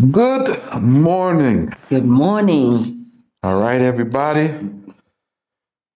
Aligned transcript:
Good 0.00 0.60
morning. 0.82 1.72
Good 1.88 2.04
morning. 2.04 3.06
All 3.44 3.60
right, 3.60 3.80
everybody. 3.80 4.52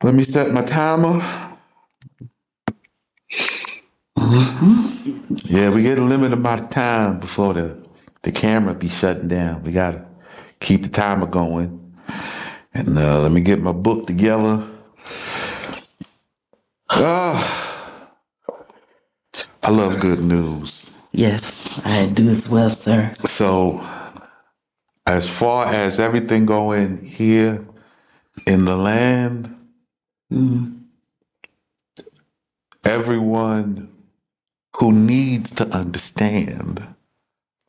Let 0.04 0.14
me 0.14 0.22
set 0.22 0.52
my 0.52 0.62
timer. 0.62 1.20
Yeah, 5.46 5.70
we 5.70 5.82
get 5.82 5.98
a 5.98 6.02
limited 6.02 6.34
amount 6.34 6.60
of 6.62 6.70
time 6.70 7.18
before 7.18 7.54
the, 7.54 7.76
the 8.22 8.30
camera 8.30 8.74
be 8.74 8.88
shutting 8.88 9.26
down. 9.26 9.64
We 9.64 9.72
gotta 9.72 10.06
keep 10.60 10.84
the 10.84 10.88
timer 10.88 11.26
going. 11.26 11.92
And 12.74 12.96
uh, 12.96 13.20
let 13.22 13.32
me 13.32 13.40
get 13.40 13.60
my 13.60 13.72
book 13.72 14.06
together. 14.06 14.64
Ah, 16.90 18.14
I 19.64 19.70
love 19.70 19.98
good 19.98 20.22
news. 20.22 20.87
Yes, 21.12 21.80
I 21.84 22.06
do 22.06 22.28
as 22.30 22.48
well, 22.48 22.70
sir. 22.70 23.14
So, 23.26 23.86
as 25.06 25.28
far 25.30 25.66
as 25.66 25.98
everything 26.00 26.46
going 26.46 27.04
here 27.04 27.66
in 28.46 28.64
the 28.64 28.76
land, 28.76 29.54
Mm, 30.32 30.84
everyone 32.84 33.90
who 34.76 34.92
needs 34.92 35.50
to 35.52 35.66
understand 35.68 36.88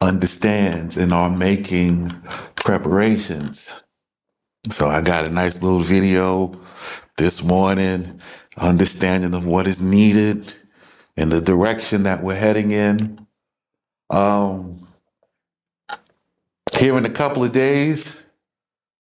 understands 0.01 0.97
and 0.97 1.13
are 1.13 1.29
making 1.29 2.13
preparations. 2.55 3.69
So 4.71 4.87
I 4.89 5.01
got 5.01 5.25
a 5.27 5.29
nice 5.31 5.55
little 5.61 5.81
video 5.81 6.59
this 7.17 7.43
morning, 7.43 8.21
understanding 8.57 9.33
of 9.33 9.45
what 9.45 9.67
is 9.67 9.81
needed 9.81 10.53
and 11.17 11.31
the 11.31 11.41
direction 11.41 12.03
that 12.03 12.23
we're 12.23 12.35
heading 12.35 12.71
in. 12.71 13.25
Um, 14.09 14.87
here 16.77 16.97
in 16.97 17.05
a 17.05 17.09
couple 17.09 17.43
of 17.43 17.51
days, 17.51 18.15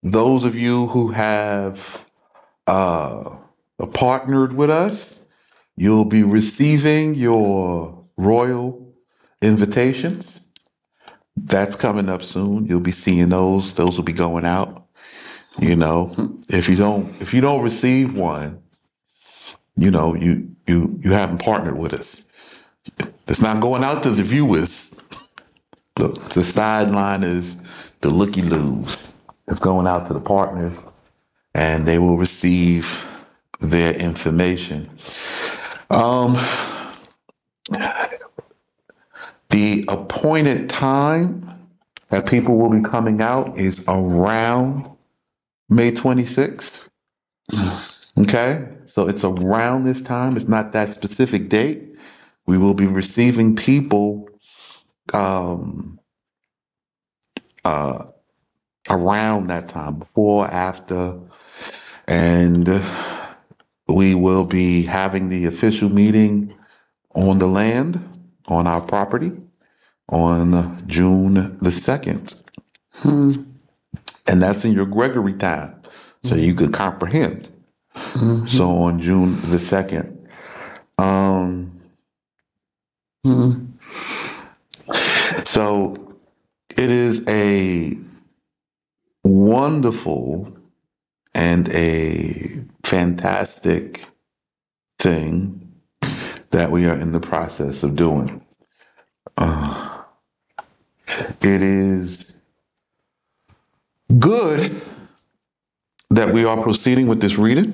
those 0.03 0.43
of 0.43 0.55
you 0.55 0.87
who 0.87 1.09
have 1.11 2.05
uh, 2.67 3.37
partnered 3.93 4.53
with 4.53 4.69
us, 4.69 5.19
you'll 5.75 6.05
be 6.05 6.23
receiving 6.23 7.15
your 7.15 8.05
royal 8.17 8.93
invitations. 9.41 10.41
That's 11.37 11.75
coming 11.75 12.09
up 12.09 12.21
soon. 12.21 12.65
You'll 12.65 12.81
be 12.81 12.91
seeing 12.91 13.29
those. 13.29 13.73
Those 13.73 13.97
will 13.97 14.03
be 14.03 14.13
going 14.13 14.45
out. 14.45 14.87
You 15.59 15.75
know, 15.75 16.13
if 16.49 16.69
you 16.69 16.75
don't 16.75 17.19
if 17.21 17.33
you 17.33 17.41
don't 17.41 17.63
receive 17.63 18.15
one, 18.15 18.61
you 19.75 19.89
know, 19.89 20.15
you 20.15 20.53
you 20.67 20.99
you 21.03 21.11
haven't 21.11 21.39
partnered 21.39 21.77
with 21.77 21.93
us. 21.93 22.25
It's 23.27 23.41
not 23.41 23.61
going 23.61 23.83
out 23.83 24.03
to 24.03 24.11
the 24.11 24.23
viewers. 24.23 24.88
The 25.99 26.43
sideline 26.45 27.23
is 27.23 27.57
the 28.01 28.09
looky 28.09 28.41
loos. 28.41 29.13
It's 29.47 29.59
going 29.59 29.87
out 29.87 30.07
to 30.07 30.13
the 30.13 30.21
partners 30.21 30.77
and 31.53 31.85
they 31.85 31.99
will 31.99 32.17
receive 32.17 33.05
their 33.59 33.93
information. 33.95 34.89
Um 35.89 36.37
the 39.49 39.83
appointed 39.87 40.69
time 40.69 41.43
that 42.09 42.27
people 42.27 42.57
will 42.57 42.69
be 42.69 42.81
coming 42.87 43.21
out 43.21 43.57
is 43.57 43.83
around 43.87 44.89
May 45.69 45.91
26th. 45.91 46.87
Okay. 48.17 48.67
So 48.85 49.07
it's 49.07 49.23
around 49.23 49.83
this 49.85 50.01
time. 50.01 50.37
It's 50.37 50.47
not 50.47 50.73
that 50.73 50.93
specific 50.93 51.49
date. 51.49 51.83
We 52.47 52.57
will 52.57 52.73
be 52.73 52.87
receiving 52.87 53.55
people 53.55 54.28
um, 55.15 55.99
uh, 57.65 58.05
around 58.89 59.47
that 59.47 59.67
time, 59.69 59.99
before, 59.99 60.47
after, 60.47 61.19
and 62.07 62.83
we 63.87 64.15
will 64.15 64.45
be 64.45 64.83
having 64.83 65.29
the 65.29 65.45
official 65.45 65.89
meeting 65.89 66.53
on 67.15 67.39
the 67.39 67.47
land, 67.47 68.01
on 68.47 68.67
our 68.67 68.81
property, 68.81 69.31
on 70.09 70.83
June 70.87 71.35
the 71.61 71.71
2nd. 71.71 72.41
hmm, 72.93 73.33
And 74.27 74.41
that's 74.41 74.65
in 74.65 74.73
your 74.73 74.85
Gregory 74.87 75.33
time, 75.33 75.75
so 76.23 76.35
you 76.35 76.55
could 76.55 76.73
comprehend. 76.73 77.49
mhm, 78.15 78.49
So 78.49 78.69
on 78.69 79.01
June 79.01 79.41
the 79.51 79.57
2nd. 79.59 80.17
Um, 80.99 81.81
mhm. 83.25 83.68
So 85.49 86.15
it 86.69 86.91
is 86.91 87.27
a 87.27 87.97
wonderful 89.23 90.55
and 91.33 91.67
a 91.69 92.61
fantastic 92.83 94.05
thing 94.99 95.73
that 96.51 96.69
we 96.69 96.85
are 96.85 96.95
in 96.95 97.13
the 97.13 97.19
process 97.19 97.81
of 97.81 97.95
doing. 97.95 98.45
Uh, 99.37 100.03
it 101.41 101.63
is 101.63 102.31
good 104.19 104.79
that 106.11 106.31
we 106.31 106.45
are 106.45 106.61
proceeding 106.61 107.07
with 107.07 107.21
this 107.21 107.39
reading. 107.39 107.73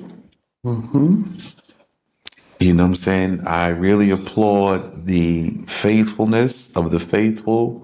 Mhm. 0.64 1.42
You 2.66 2.74
know 2.74 2.82
what 2.82 2.88
I'm 2.88 2.94
saying? 2.96 3.46
I 3.46 3.68
really 3.68 4.10
applaud 4.10 5.06
the 5.06 5.50
faithfulness 5.68 6.68
of 6.74 6.90
the 6.90 6.98
faithful 6.98 7.78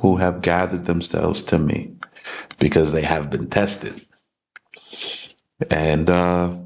who 0.00 0.16
have 0.16 0.42
gathered 0.42 0.84
themselves 0.84 1.42
to 1.42 1.58
me 1.58 1.94
because 2.58 2.90
they 2.90 3.02
have 3.02 3.30
been 3.30 3.48
tested. 3.48 4.04
And 5.70 6.10
uh, 6.10 6.56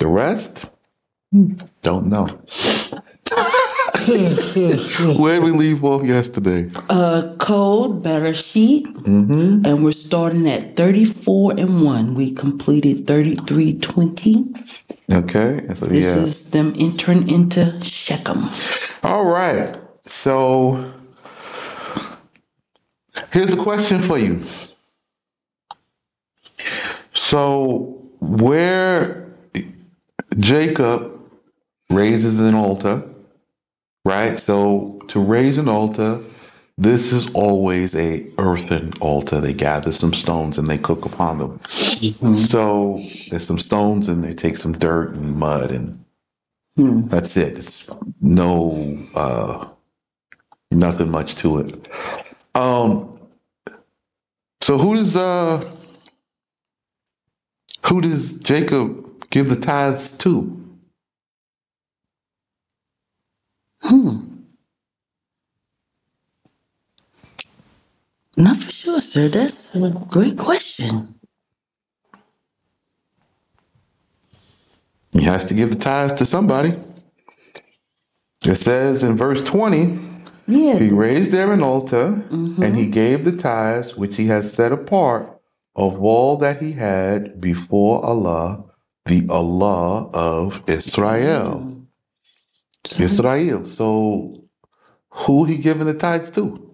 the 0.00 0.08
rest, 0.08 0.64
don't 1.82 2.06
know. 2.06 2.26
Where 4.08 5.40
did 5.40 5.44
we 5.44 5.52
leave 5.52 5.84
off 5.84 6.04
yesterday? 6.04 6.68
Uh, 6.88 7.36
code 7.38 8.02
better 8.02 8.34
sheet, 8.34 8.88
hmm 8.88 9.62
and 9.64 9.84
we're 9.84 9.92
starting 9.92 10.48
at 10.48 10.74
34 10.76 11.52
and 11.58 11.84
1. 11.84 12.14
We 12.14 12.32
completed 12.32 13.06
3320. 13.06 14.54
Okay. 15.10 15.66
So, 15.74 15.86
This 15.86 16.04
yeah. 16.04 16.22
is 16.22 16.50
them 16.50 16.74
entering 16.78 17.28
into 17.30 17.82
Shechem. 17.82 18.50
All 19.02 19.24
right. 19.24 19.76
So 20.06 20.92
here's 23.32 23.52
a 23.52 23.56
question 23.56 24.02
for 24.02 24.18
you. 24.18 24.44
So 27.14 28.02
where 28.20 29.32
Jacob 30.38 31.18
raises 31.90 32.40
an 32.40 32.54
altar, 32.54 33.02
right? 34.04 34.38
So 34.38 35.00
to 35.08 35.20
raise 35.20 35.58
an 35.58 35.68
altar, 35.68 36.20
this 36.78 37.12
is 37.12 37.28
always 37.34 37.94
a 37.96 38.24
earthen 38.38 38.92
altar. 39.00 39.40
They 39.40 39.52
gather 39.52 39.92
some 39.92 40.14
stones 40.14 40.58
and 40.58 40.68
they 40.70 40.78
cook 40.78 41.04
upon 41.04 41.38
them. 41.38 41.58
Mhm. 41.68 42.34
So 42.34 43.02
there's 43.30 43.46
some 43.46 43.58
stones 43.58 44.08
and 44.08 44.22
they 44.24 44.32
take 44.32 44.56
some 44.56 44.72
dirt 44.72 45.14
and 45.16 45.36
mud 45.36 45.72
and 45.72 45.98
Hmm. 46.76 47.08
that's 47.08 47.36
it. 47.36 47.58
It's 47.58 47.88
no 48.20 48.96
uh 49.16 49.66
nothing 50.70 51.10
much 51.10 51.34
to 51.36 51.58
it. 51.58 51.88
Um 52.54 53.18
so 54.60 54.78
who 54.78 54.94
does 54.94 55.16
uh 55.16 55.68
who 57.86 58.00
does 58.00 58.34
Jacob 58.38 59.28
give 59.30 59.48
the 59.48 59.56
tithes 59.56 60.10
to? 60.18 60.54
Hmm. 63.82 64.37
Not 68.38 68.56
for 68.58 68.70
sure, 68.70 69.00
sir. 69.00 69.28
That's 69.28 69.74
a 69.74 69.90
great 70.08 70.38
question. 70.38 71.16
He 75.12 75.22
has 75.24 75.44
to 75.46 75.54
give 75.54 75.70
the 75.70 75.76
tithes 75.76 76.12
to 76.14 76.24
somebody. 76.24 76.74
It 78.46 78.54
says 78.54 79.02
in 79.02 79.16
verse 79.16 79.42
20, 79.42 79.98
Yeah. 80.46 80.78
he 80.78 80.88
raised 80.90 81.32
there 81.32 81.52
an 81.52 81.62
altar 81.64 82.24
Mhm. 82.30 82.62
and 82.62 82.76
he 82.76 82.86
gave 82.86 83.24
the 83.24 83.32
tithes 83.32 83.96
which 83.96 84.16
he 84.16 84.26
has 84.26 84.52
set 84.52 84.70
apart 84.70 85.40
of 85.74 86.00
all 86.00 86.36
that 86.38 86.62
he 86.62 86.72
had 86.72 87.40
before 87.40 88.04
Allah, 88.04 88.64
the 89.06 89.26
Allah 89.28 90.08
of 90.14 90.62
Israel. 90.68 91.72
So 92.86 93.02
Israel. 93.02 93.66
So 93.66 94.44
who 95.10 95.44
he 95.44 95.56
giving 95.56 95.86
the 95.86 95.94
tithes 95.94 96.30
to? 96.32 96.67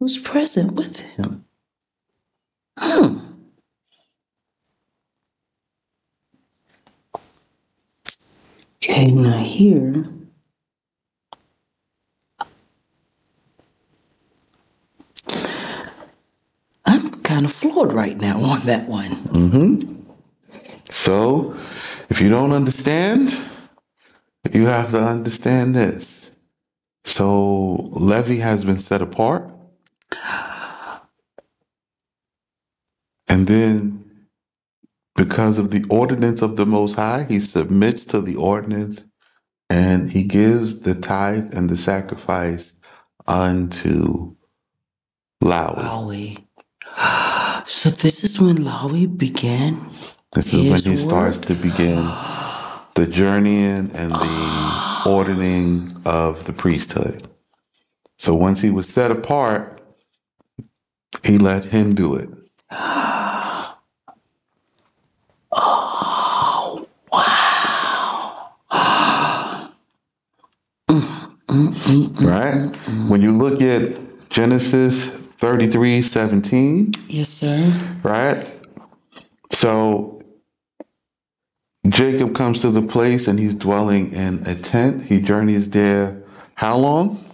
Who's 0.00 0.18
present 0.18 0.72
with 0.72 0.98
him? 1.00 1.44
Hmm. 2.78 3.18
Okay, 8.82 9.10
now 9.10 9.36
here. 9.44 10.06
I'm 16.86 17.10
kind 17.22 17.44
of 17.44 17.52
floored 17.52 17.92
right 17.92 18.16
now 18.16 18.40
on 18.40 18.60
that 18.60 18.88
one. 18.88 19.26
So, 20.88 21.54
if 22.08 22.22
you 22.22 22.30
don't 22.30 22.52
understand, 22.52 23.36
you 24.50 24.64
have 24.64 24.92
to 24.92 25.02
understand 25.02 25.74
this. 25.74 26.30
So, 27.04 27.90
Levi 27.92 28.36
has 28.36 28.64
been 28.64 28.78
set 28.78 29.02
apart. 29.02 29.52
And 33.28 33.46
then, 33.46 34.04
because 35.14 35.58
of 35.58 35.70
the 35.70 35.84
ordinance 35.88 36.42
of 36.42 36.56
the 36.56 36.66
Most 36.66 36.96
High, 36.96 37.26
he 37.28 37.40
submits 37.40 38.04
to 38.06 38.20
the 38.20 38.36
ordinance 38.36 39.04
and 39.70 40.10
he 40.10 40.24
gives 40.24 40.80
the 40.80 40.94
tithe 40.96 41.54
and 41.54 41.70
the 41.70 41.76
sacrifice 41.76 42.72
unto 43.28 44.34
Lawi. 45.42 45.76
Lowy. 45.76 46.44
So 47.66 47.88
this 47.90 48.24
is 48.24 48.40
when 48.40 48.58
Lowy 48.58 49.06
began. 49.06 49.90
This 50.32 50.52
is 50.52 50.54
when 50.62 50.72
His 50.72 50.84
he 50.84 50.96
starts 50.96 51.38
work. 51.38 51.46
to 51.46 51.54
begin 51.54 51.96
the 52.94 53.06
journeying 53.08 53.90
and 53.94 54.10
the 54.12 55.02
ordering 55.06 55.96
of 56.04 56.44
the 56.46 56.52
priesthood. 56.52 57.28
So 58.18 58.34
once 58.34 58.60
he 58.60 58.70
was 58.70 58.88
set 58.88 59.10
apart, 59.10 59.79
he 61.24 61.38
let 61.38 61.64
him 61.66 61.94
do 61.94 62.14
it. 62.14 62.28
Oh, 65.52 66.86
wow. 67.12 68.52
Right? 71.48 72.76
When 73.08 73.22
you 73.22 73.32
look 73.32 73.60
at 73.60 73.98
Genesis 74.30 75.06
33 75.06 76.02
17, 76.02 76.92
Yes, 77.08 77.28
sir. 77.28 77.98
right? 78.04 78.46
So 79.52 80.22
Jacob 81.88 82.34
comes 82.34 82.60
to 82.60 82.70
the 82.70 82.82
place 82.82 83.26
and 83.26 83.38
he's 83.38 83.54
dwelling 83.54 84.12
in 84.12 84.46
a 84.46 84.54
tent. 84.54 85.02
He 85.02 85.20
journeys 85.20 85.68
there 85.70 86.22
how 86.54 86.76
long? 86.76 87.24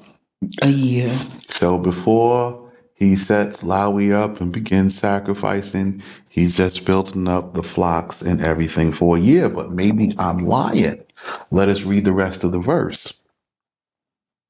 A 0.63 0.69
year. 0.69 1.19
So 1.49 1.79
before 1.79 2.66
he 2.99 3.15
sets 3.15 3.63
Lowy 3.63 4.11
up 4.13 4.41
and 4.41 4.51
begins 4.53 4.99
sacrificing, 4.99 6.03
he's 6.29 6.57
just 6.57 6.85
building 6.87 7.29
up 7.29 7.53
the 7.55 7.63
flocks 7.63 8.23
and 8.23 8.41
everything 8.41 8.91
for 8.93 9.17
a 9.17 9.21
year. 9.21 9.49
But 9.51 9.71
maybe 9.73 10.15
I'm 10.19 10.47
lying. 10.47 11.03
Let 11.51 11.69
us 11.69 11.83
read 11.85 12.05
the 12.07 12.13
rest 12.13 12.43
of 12.43 12.53
the 12.53 12.59
verse. 12.59 13.13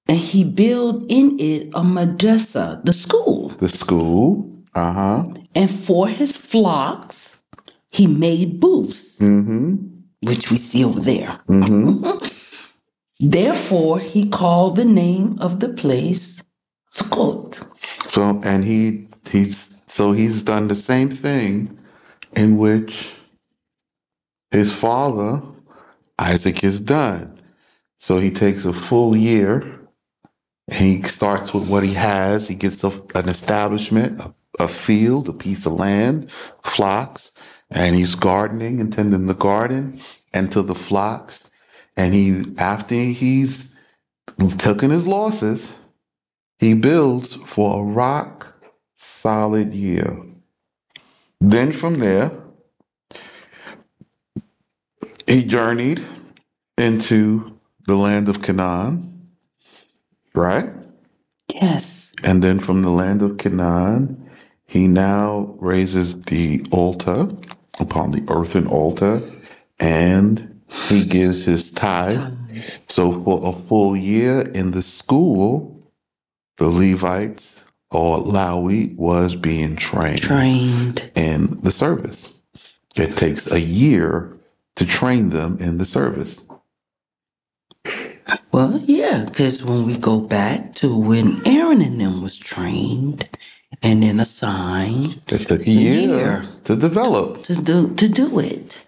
And 0.08 0.18
he 0.18 0.44
built 0.44 1.04
in 1.08 1.38
it 1.40 1.68
a 1.74 1.82
Madrasa, 1.82 2.84
the 2.84 2.92
school. 2.92 3.48
The 3.58 3.68
school. 3.68 4.48
Uh 4.74 4.92
huh. 4.92 5.24
And 5.56 5.68
for 5.70 6.06
his 6.06 6.36
flocks, 6.36 7.38
he 7.90 8.06
made 8.06 8.60
booths, 8.60 9.18
Mm-hmm. 9.18 9.76
which 10.22 10.50
we 10.52 10.58
see 10.58 10.84
over 10.84 11.00
there. 11.00 11.40
Mm-hmm. 11.48 12.14
Therefore, 13.30 13.98
he 13.98 14.28
called 14.28 14.76
the 14.76 14.84
name 14.84 15.36
of 15.40 15.58
the 15.60 15.70
place 15.70 16.42
Sukkot. 16.92 17.66
So 18.16 18.40
and 18.44 18.64
he 18.64 19.08
he's 19.30 19.78
so 19.88 20.12
he's 20.12 20.42
done 20.42 20.68
the 20.68 20.74
same 20.74 21.10
thing 21.10 21.78
in 22.34 22.56
which 22.56 23.14
his 24.52 24.72
father 24.72 25.42
Isaac 26.18 26.60
has 26.60 26.80
done. 26.80 27.38
So 28.00 28.18
he 28.18 28.30
takes 28.30 28.64
a 28.64 28.72
full 28.72 29.14
year 29.14 29.60
and 30.68 30.80
he 30.80 31.02
starts 31.02 31.54
with 31.54 31.68
what 31.68 31.84
he 31.84 31.94
has. 31.94 32.48
He 32.48 32.54
gets 32.56 32.84
a, 32.84 32.90
an 33.14 33.28
establishment, 33.28 34.22
a, 34.22 34.34
a 34.60 34.68
field, 34.68 35.28
a 35.28 35.34
piece 35.34 35.66
of 35.66 35.74
land, 35.74 36.30
flocks, 36.64 37.32
and 37.70 37.96
he's 37.96 38.14
gardening 38.16 38.80
and 38.80 38.90
tending 38.92 39.26
the 39.26 39.34
garden 39.34 40.00
and 40.32 40.50
to 40.52 40.62
the 40.62 40.74
flocks. 40.74 41.44
And 41.98 42.14
he 42.14 42.44
after 42.56 42.94
he's 42.96 43.74
taken 44.58 44.90
his 44.90 45.06
losses, 45.06 45.74
he 46.58 46.74
builds 46.74 47.36
for 47.36 47.80
a 47.80 47.84
rock 47.84 48.54
solid 48.94 49.74
year. 49.74 50.16
Then 51.40 51.72
from 51.72 51.96
there, 51.96 52.32
he 55.26 55.44
journeyed 55.44 56.02
into 56.78 57.58
the 57.86 57.96
land 57.96 58.28
of 58.28 58.42
Canaan, 58.42 59.30
right? 60.34 60.70
Yes. 61.52 62.12
And 62.24 62.42
then 62.42 62.58
from 62.58 62.82
the 62.82 62.90
land 62.90 63.22
of 63.22 63.38
Canaan, 63.38 64.30
he 64.66 64.88
now 64.88 65.54
raises 65.58 66.20
the 66.22 66.64
altar 66.70 67.28
upon 67.78 68.10
the 68.10 68.24
earthen 68.28 68.66
altar 68.66 69.22
and 69.78 70.60
he 70.88 71.04
gives 71.04 71.44
his 71.44 71.70
tithe. 71.70 72.34
So 72.88 73.22
for 73.22 73.48
a 73.48 73.52
full 73.52 73.96
year 73.96 74.40
in 74.40 74.72
the 74.72 74.82
school, 74.82 75.75
the 76.56 76.68
Levites 76.68 77.64
or 77.90 78.18
Lawi 78.18 78.96
was 78.96 79.34
being 79.36 79.76
trained 79.76 80.22
Trained. 80.22 81.10
in 81.14 81.60
the 81.62 81.72
service. 81.72 82.32
It 82.96 83.16
takes 83.16 83.50
a 83.50 83.60
year 83.60 84.36
to 84.76 84.86
train 84.86 85.30
them 85.30 85.58
in 85.60 85.78
the 85.78 85.84
service. 85.84 86.46
Well, 88.52 88.78
yeah, 88.84 89.24
because 89.26 89.62
when 89.64 89.84
we 89.84 89.96
go 89.96 90.20
back 90.20 90.74
to 90.76 90.96
when 90.96 91.46
Aaron 91.46 91.82
and 91.82 92.00
them 92.00 92.22
was 92.22 92.38
trained 92.38 93.28
and 93.82 94.02
then 94.02 94.18
assigned 94.20 95.20
It 95.28 95.46
took 95.46 95.60
a 95.66 95.70
year, 95.70 96.08
year. 96.18 96.48
to 96.64 96.76
develop. 96.76 97.44
to 97.44 97.54
do 97.54 97.94
to 97.94 98.08
do 98.08 98.38
it. 98.40 98.85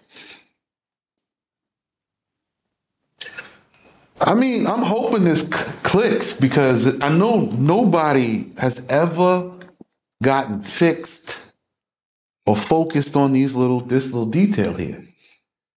I 4.21 4.33
mean, 4.33 4.67
I'm 4.67 4.83
hoping 4.83 5.23
this 5.23 5.47
clicks 5.83 6.33
because 6.33 7.01
I 7.01 7.09
know 7.09 7.45
nobody 7.57 8.51
has 8.57 8.83
ever 8.89 9.51
gotten 10.21 10.61
fixed 10.61 11.39
or 12.45 12.55
focused 12.55 13.15
on 13.15 13.31
these 13.31 13.55
little 13.55 13.79
this 13.79 14.05
little 14.07 14.25
detail 14.25 14.73
here. 14.73 15.05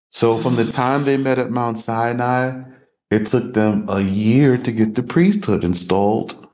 So 0.09 0.37
from 0.39 0.55
the 0.55 0.71
time 0.71 1.05
they 1.05 1.17
met 1.17 1.39
at 1.39 1.51
Mount 1.51 1.77
Sinai, 1.79 2.63
it 3.11 3.27
took 3.27 3.53
them 3.53 3.85
a 3.87 4.01
year 4.01 4.57
to 4.57 4.71
get 4.71 4.95
the 4.95 5.03
priesthood 5.03 5.63
installed. 5.63 6.47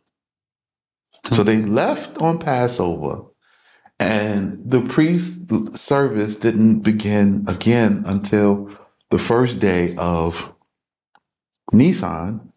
So 1.31 1.43
they 1.43 1.57
left 1.57 2.17
on 2.21 2.39
Passover, 2.39 3.23
and 3.99 4.59
the 4.65 4.81
priest 4.81 5.41
service 5.75 6.35
didn't 6.35 6.79
begin 6.79 7.45
again 7.47 8.03
until 8.05 8.69
the 9.09 9.19
first 9.19 9.59
day 9.59 9.95
of 9.95 10.53
Nisan, 11.71 12.51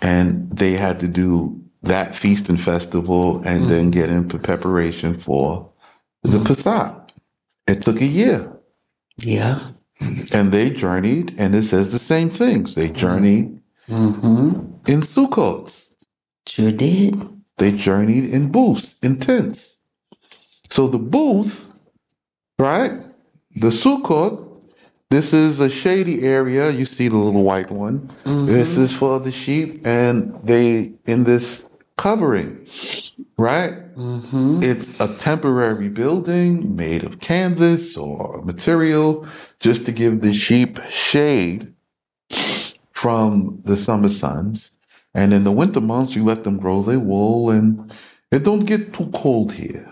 and 0.00 0.50
they 0.56 0.72
had 0.72 1.00
to 1.00 1.08
do 1.08 1.60
that 1.82 2.14
feast 2.14 2.48
and 2.48 2.60
festival 2.60 3.42
and 3.44 3.64
mm. 3.64 3.68
then 3.68 3.90
get 3.90 4.10
in 4.10 4.28
preparation 4.28 5.18
for 5.18 5.70
the 6.22 6.38
mm. 6.38 6.44
Passat. 6.44 7.10
It 7.66 7.82
took 7.82 8.00
a 8.00 8.06
year. 8.06 8.50
Yeah. 9.18 9.70
And 10.00 10.50
they 10.52 10.70
journeyed, 10.70 11.34
and 11.38 11.54
it 11.54 11.64
says 11.64 11.92
the 11.92 11.98
same 11.98 12.28
things. 12.28 12.74
They 12.74 12.88
mm. 12.88 12.94
journeyed 12.94 13.62
Mm-hmm. 13.88 14.90
in 14.90 15.00
Sukkot. 15.00 15.86
Sure 16.46 16.70
did. 16.70 17.28
They 17.58 17.72
journeyed 17.72 18.32
in 18.32 18.50
booths, 18.50 18.94
in 19.02 19.18
tents. 19.18 19.76
So 20.70 20.88
the 20.88 20.98
booth, 20.98 21.68
right? 22.58 22.92
The 23.56 23.68
Sukkot, 23.68 24.51
this 25.12 25.34
is 25.34 25.60
a 25.60 25.68
shady 25.68 26.22
area. 26.22 26.70
You 26.70 26.86
see 26.86 27.08
the 27.08 27.16
little 27.16 27.44
white 27.44 27.70
one. 27.70 28.10
This 28.24 28.78
is 28.78 28.92
for 28.92 29.20
the 29.20 29.30
sheep, 29.30 29.86
and 29.86 30.34
they 30.42 30.94
in 31.04 31.24
this 31.24 31.64
covering, 31.98 32.66
right? 33.36 33.74
Mm-hmm. 33.94 34.60
It's 34.62 34.98
a 35.00 35.14
temporary 35.18 35.90
building 35.90 36.74
made 36.74 37.04
of 37.04 37.20
canvas 37.20 37.94
or 37.96 38.40
material 38.42 39.26
just 39.60 39.84
to 39.84 39.92
give 39.92 40.22
the 40.22 40.32
sheep 40.32 40.80
shade 40.88 41.72
from 42.92 43.60
the 43.64 43.76
summer 43.76 44.08
suns. 44.08 44.70
And 45.14 45.34
in 45.34 45.44
the 45.44 45.52
winter 45.52 45.82
months, 45.82 46.16
you 46.16 46.24
let 46.24 46.44
them 46.44 46.56
grow 46.56 46.82
their 46.82 46.98
wool 46.98 47.50
and 47.50 47.92
it 48.30 48.44
don't 48.44 48.64
get 48.64 48.94
too 48.94 49.10
cold 49.12 49.52
here, 49.52 49.86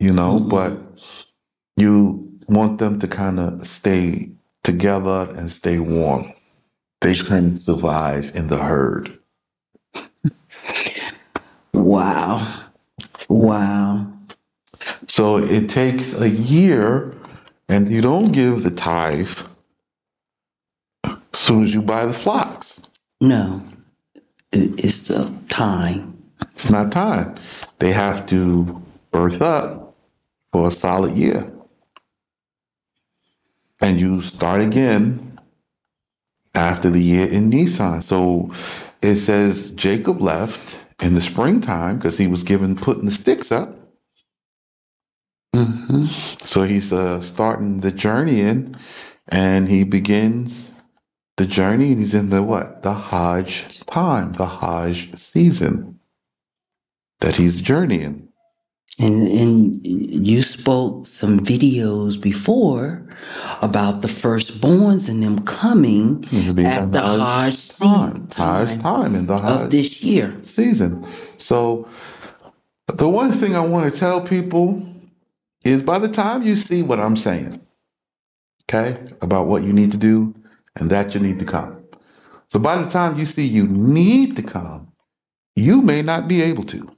you 0.00 0.12
know, 0.12 0.40
Mhm. 0.40 0.48
but 0.48 0.72
you 1.76 2.28
want 2.48 2.78
them 2.78 2.98
to 2.98 3.06
kind 3.06 3.38
of 3.38 3.64
stay 3.64 4.32
together 4.64 5.32
and 5.36 5.52
stay 5.52 5.78
warm. 5.78 6.32
They 7.00 7.14
can 7.14 7.56
survive 7.56 8.34
in 8.34 8.48
the 8.48 8.58
herd. 8.58 9.18
Wow. 11.72 12.62
Wow. 13.28 14.06
So 15.06 15.38
it 15.38 15.68
takes 15.68 16.14
a 16.14 16.28
year, 16.28 17.14
and 17.68 17.90
you 17.90 18.00
don't 18.00 18.32
give 18.32 18.62
the 18.62 18.70
tithe 18.70 19.38
as 21.04 21.16
soon 21.32 21.64
as 21.64 21.74
you 21.74 21.82
buy 21.82 22.06
the 22.06 22.12
flocks. 22.12 22.80
No. 23.20 23.62
It's 24.52 25.08
the 25.08 25.32
time. 25.48 26.16
It's 26.52 26.70
not 26.70 26.92
time. 26.92 27.34
They 27.78 27.92
have 27.92 28.26
to 28.26 28.82
birth 29.10 29.42
up 29.42 29.94
for 30.52 30.68
a 30.68 30.70
solid 30.70 31.16
year. 31.16 31.50
And 33.84 34.00
you 34.00 34.22
start 34.22 34.62
again 34.62 35.38
after 36.54 36.88
the 36.88 37.02
year 37.02 37.28
in 37.28 37.50
Nisan. 37.50 38.00
So 38.00 38.50
it 39.02 39.16
says 39.16 39.72
Jacob 39.72 40.22
left 40.22 40.78
in 41.02 41.12
the 41.12 41.20
springtime 41.20 41.98
because 41.98 42.16
he 42.16 42.26
was 42.26 42.44
given 42.44 42.76
putting 42.76 43.04
the 43.04 43.10
sticks 43.10 43.52
up. 43.52 43.76
hmm 45.54 46.06
So 46.40 46.62
he's 46.62 46.94
uh, 46.94 47.20
starting 47.20 47.80
the 47.80 47.92
journey 47.92 48.40
in, 48.40 48.74
and 49.28 49.68
he 49.68 49.84
begins 49.84 50.72
the 51.36 51.44
journey. 51.46 51.92
And 51.92 52.00
he's 52.00 52.14
in 52.14 52.30
the 52.30 52.42
what? 52.42 52.84
The 52.84 52.94
Hajj 52.94 53.84
time, 53.84 54.32
the 54.32 54.46
Hajj 54.46 55.14
season 55.18 56.00
that 57.20 57.36
he's 57.36 57.60
journeying. 57.60 58.23
And 58.98 59.26
and 59.26 59.84
you 59.84 60.42
spoke 60.42 61.08
some 61.08 61.40
videos 61.40 62.20
before 62.20 63.02
about 63.60 64.02
the 64.02 64.08
firstborns 64.08 65.08
and 65.08 65.22
them 65.22 65.40
coming 65.40 66.24
at 66.58 66.92
the 66.92 67.00
Hajj 67.00 67.18
time, 67.20 67.50
season 67.50 68.28
Hajj 68.36 68.68
time 68.68 68.80
time 68.82 69.14
in 69.16 69.26
the 69.26 69.34
of 69.34 69.42
Hajj 69.62 69.70
this 69.70 70.02
year. 70.02 70.40
season. 70.44 71.04
So 71.38 71.88
the 72.86 73.08
one 73.08 73.32
thing 73.32 73.56
I 73.56 73.60
want 73.60 73.92
to 73.92 73.98
tell 73.98 74.20
people 74.20 74.86
is 75.64 75.82
by 75.82 75.98
the 75.98 76.08
time 76.08 76.42
you 76.42 76.54
see 76.54 76.82
what 76.82 77.00
I'm 77.00 77.16
saying, 77.16 77.60
okay, 78.64 79.02
about 79.22 79.48
what 79.48 79.64
you 79.64 79.72
need 79.72 79.90
to 79.92 79.98
do 79.98 80.34
and 80.76 80.88
that 80.90 81.14
you 81.14 81.20
need 81.20 81.38
to 81.40 81.44
come. 81.44 81.82
So 82.50 82.60
by 82.60 82.80
the 82.80 82.88
time 82.88 83.18
you 83.18 83.26
see 83.26 83.46
you 83.46 83.66
need 83.66 84.36
to 84.36 84.42
come, 84.42 84.92
you 85.56 85.82
may 85.82 86.02
not 86.02 86.28
be 86.28 86.42
able 86.42 86.64
to. 86.64 86.93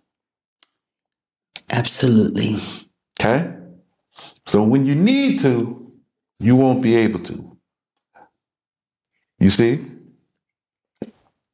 Absolutely. 1.71 2.61
Okay? 3.21 3.53
So 4.47 4.63
when 4.63 4.87
you 4.87 4.95
need 4.95 5.41
to, 5.41 5.93
you 6.39 6.57
won't 6.57 6.83
be 6.83 6.95
able 6.97 7.21
to. 7.21 7.57
You 9.39 9.51
see? 9.51 9.85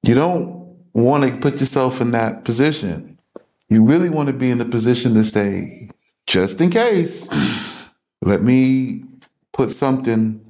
You 0.03 0.15
don't 0.15 0.77
want 0.93 1.25
to 1.25 1.37
put 1.39 1.61
yourself 1.61 2.01
in 2.01 2.11
that 2.11 2.45
position. 2.45 3.19
You 3.69 3.85
really 3.85 4.11
want 4.11 4.27
to 4.27 4.33
be 4.33 4.51
in 4.51 4.59
the 4.59 4.65
position 4.65 5.15
to 5.15 5.25
say, 5.25 5.89
just 6.27 6.61
in 6.61 6.71
case, 6.71 7.29
let 8.21 8.43
me 8.43 9.05
put 9.53 9.73
something 9.73 10.41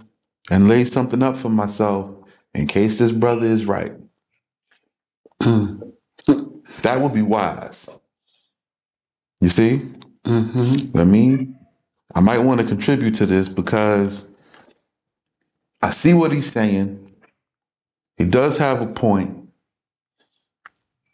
and 0.50 0.68
lay 0.68 0.84
something 0.84 1.22
up 1.22 1.36
for 1.36 1.48
myself 1.48 2.10
in 2.54 2.66
case 2.66 2.98
this 2.98 3.12
brother 3.12 3.46
is 3.46 3.64
right. 3.64 3.92
Mm. 5.40 5.92
That 6.82 7.00
would 7.00 7.14
be 7.14 7.22
wise. 7.22 7.88
You 9.42 9.50
see? 9.50 9.82
hmm 10.24 10.66
I 10.94 11.04
mean, 11.04 11.58
I 12.14 12.20
might 12.20 12.38
want 12.38 12.60
to 12.60 12.66
contribute 12.66 13.16
to 13.16 13.26
this 13.26 13.48
because 13.48 14.26
I 15.82 15.90
see 15.90 16.14
what 16.14 16.32
he's 16.32 16.50
saying. 16.52 17.10
He 18.18 18.24
does 18.24 18.56
have 18.58 18.80
a 18.80 18.86
point. 18.86 19.48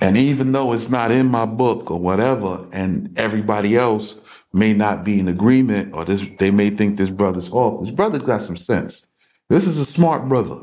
And 0.00 0.18
even 0.18 0.52
though 0.52 0.74
it's 0.74 0.90
not 0.90 1.10
in 1.10 1.26
my 1.26 1.46
book 1.46 1.90
or 1.90 1.98
whatever, 1.98 2.66
and 2.72 3.18
everybody 3.18 3.76
else 3.76 4.16
may 4.52 4.74
not 4.74 5.04
be 5.04 5.20
in 5.20 5.28
agreement 5.28 5.94
or 5.94 6.04
this 6.04 6.26
they 6.38 6.50
may 6.50 6.70
think 6.70 6.98
this 6.98 7.10
brother's 7.10 7.50
off, 7.50 7.80
this 7.80 7.90
brother's 7.90 8.22
got 8.22 8.42
some 8.42 8.58
sense. 8.58 9.06
This 9.48 9.66
is 9.66 9.78
a 9.78 9.86
smart 9.86 10.28
brother. 10.28 10.60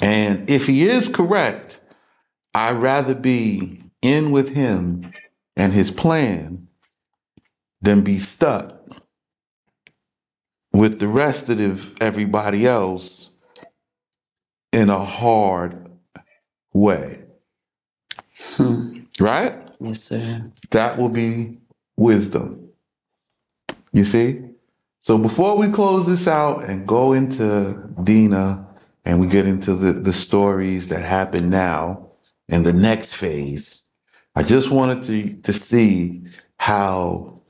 And 0.00 0.50
if 0.50 0.66
he 0.66 0.88
is 0.88 1.08
correct, 1.08 1.80
I'd 2.54 2.76
rather 2.78 3.14
be 3.14 3.80
in 4.02 4.32
with 4.32 4.48
him 4.50 5.12
and 5.56 5.72
his 5.72 5.90
plan 5.90 6.68
than 7.82 8.02
be 8.02 8.18
stuck 8.18 8.80
with 10.72 10.98
the 10.98 11.08
rest 11.08 11.48
of 11.48 11.94
everybody 12.00 12.66
else 12.66 13.30
in 14.72 14.88
a 14.88 15.04
hard 15.04 15.90
way. 16.72 17.22
Hmm. 18.54 18.94
Right? 19.18 19.54
Yes, 19.80 20.04
sir. 20.04 20.50
That 20.70 20.98
will 20.98 21.08
be 21.08 21.58
wisdom. 21.96 22.68
You 23.92 24.04
see? 24.04 24.40
So 25.02 25.18
before 25.18 25.56
we 25.56 25.68
close 25.68 26.06
this 26.06 26.28
out 26.28 26.64
and 26.64 26.86
go 26.86 27.12
into 27.14 27.82
Dina 28.04 28.66
and 29.04 29.18
we 29.18 29.26
get 29.26 29.46
into 29.46 29.74
the, 29.74 29.92
the 29.92 30.12
stories 30.12 30.88
that 30.88 31.02
happen 31.02 31.50
now 31.50 32.10
in 32.48 32.62
the 32.62 32.72
next 32.72 33.14
phase, 33.14 33.82
I 34.34 34.42
just 34.42 34.70
wanted 34.70 35.02
to, 35.04 35.34
to 35.42 35.52
see 35.52 36.22
how 36.58 37.40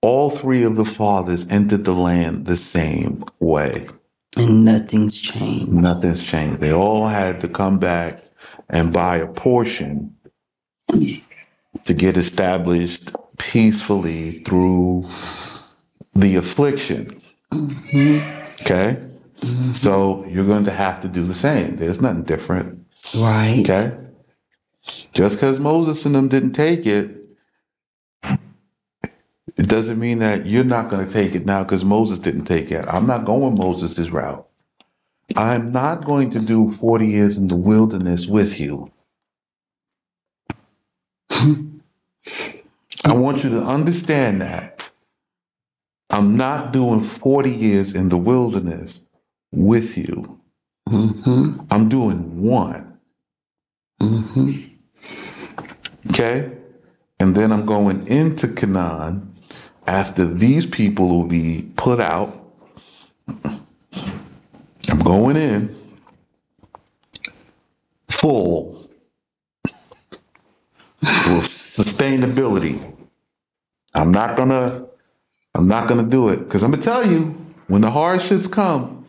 all 0.00 0.30
three 0.30 0.62
of 0.62 0.76
the 0.76 0.84
fathers 0.84 1.48
entered 1.50 1.84
the 1.84 1.92
land 1.92 2.46
the 2.46 2.56
same 2.56 3.24
way. 3.40 3.88
And 4.36 4.64
nothing's 4.64 5.18
changed. 5.18 5.72
Nothing's 5.72 6.22
changed. 6.22 6.60
They 6.60 6.72
all 6.72 7.06
had 7.06 7.40
to 7.40 7.48
come 7.48 7.78
back 7.78 8.22
and 8.68 8.92
buy 8.92 9.18
a 9.18 9.26
portion 9.26 10.14
to 10.90 11.94
get 11.94 12.16
established 12.16 13.12
peacefully 13.38 14.40
through 14.40 15.08
the 16.14 16.36
affliction. 16.36 17.20
Mm-hmm. 17.52 18.62
Okay? 18.62 19.00
Mm-hmm. 19.40 19.72
So 19.72 20.24
you're 20.26 20.46
going 20.46 20.64
to 20.64 20.70
have 20.70 21.00
to 21.00 21.08
do 21.08 21.24
the 21.24 21.34
same. 21.34 21.76
There's 21.76 22.00
nothing 22.00 22.22
different. 22.22 22.86
Right. 23.14 23.60
Okay? 23.60 23.96
Just 25.14 25.36
because 25.36 25.60
Moses 25.60 26.06
and 26.06 26.14
them 26.14 26.28
didn't 26.28 26.52
take 26.54 26.86
it, 26.86 27.16
it 29.58 29.68
doesn't 29.68 29.98
mean 29.98 30.20
that 30.20 30.46
you're 30.46 30.64
not 30.64 30.90
going 30.90 31.06
to 31.06 31.12
take 31.12 31.34
it 31.34 31.46
now 31.46 31.64
because 31.64 31.84
Moses 31.84 32.18
didn't 32.18 32.44
take 32.46 32.70
it. 32.72 32.84
I'm 32.88 33.06
not 33.06 33.24
going 33.26 33.56
Moses' 33.56 34.10
route. 34.10 34.46
I'm 35.36 35.72
not 35.72 36.04
going 36.04 36.30
to 36.30 36.40
do 36.40 36.72
40 36.72 37.06
years 37.06 37.38
in 37.38 37.48
the 37.48 37.56
wilderness 37.56 38.26
with 38.28 38.60
you. 38.60 38.90
I 43.04 43.14
want 43.14 43.44
you 43.44 43.50
to 43.50 43.62
understand 43.62 44.42
that. 44.42 44.82
I'm 46.10 46.36
not 46.36 46.72
doing 46.72 47.02
40 47.02 47.50
years 47.50 47.94
in 47.94 48.08
the 48.10 48.18
wilderness 48.18 49.00
with 49.52 49.98
you. 49.98 50.40
hmm 50.88 51.58
I'm 51.70 51.88
doing 51.88 52.42
one. 52.42 52.98
hmm 54.00 54.73
Okay? 56.10 56.52
And 57.20 57.34
then 57.34 57.52
I'm 57.52 57.66
going 57.66 58.06
into 58.08 58.48
Canaan 58.48 59.34
after 59.86 60.26
these 60.26 60.66
people 60.66 61.08
will 61.08 61.26
be 61.26 61.70
put 61.76 62.00
out. 62.00 62.40
I'm 64.88 64.98
going 65.02 65.36
in 65.36 65.74
full 68.08 68.88
with 71.02 71.48
sustainability. 71.48 72.94
I'm 73.94 74.10
not 74.10 74.36
gonna 74.36 74.86
I'm 75.54 75.68
not 75.68 75.88
gonna 75.88 76.08
do 76.08 76.28
it 76.28 76.38
because 76.40 76.62
I'm 76.62 76.70
gonna 76.70 76.82
tell 76.82 77.06
you 77.06 77.34
when 77.68 77.80
the 77.80 77.90
hardships 77.90 78.46
come, 78.46 79.06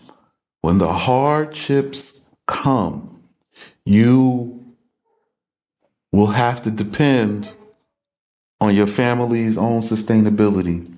when 0.61 0.77
the 0.77 0.91
hardships 0.91 2.21
come, 2.47 3.21
you 3.83 4.54
will 6.15 6.27
have 6.27 6.61
to 6.61 6.71
depend 6.71 7.51
on 8.61 8.73
your 8.73 8.87
family's 8.87 9.57
own 9.57 9.81
sustainability. 9.81 10.89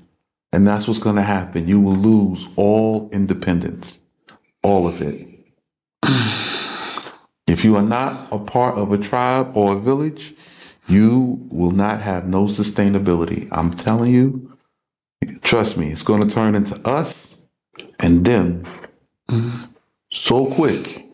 And 0.53 0.65
that's 0.65 0.87
what's 0.87 0.99
going 0.99 1.15
to 1.15 1.23
happen. 1.23 1.67
You 1.67 1.79
will 1.79 1.95
lose 1.95 2.47
all 2.55 3.09
independence, 3.11 3.99
all 4.63 4.87
of 4.87 5.01
it. 5.01 5.27
if 7.47 7.65
you 7.65 7.75
are 7.75 7.81
not 7.81 8.27
a 8.31 8.37
part 8.37 8.77
of 8.77 8.91
a 8.91 8.97
tribe 8.97 9.57
or 9.57 9.73
a 9.73 9.79
village, 9.79 10.35
you 10.87 11.39
will 11.51 11.71
not 11.71 11.99
have 12.01 12.27
no 12.27 12.45
sustainability. 12.45 13.49
I'm 13.51 13.73
telling 13.73 14.13
you, 14.13 14.55
trust 15.41 15.77
me, 15.77 15.91
it's 15.91 16.03
going 16.03 16.25
to 16.25 16.33
turn 16.33 16.53
into 16.53 16.79
us 16.87 17.41
and 17.99 18.23
them 18.23 18.63
mm-hmm. 19.29 19.65
so 20.11 20.45
quick. 20.45 21.05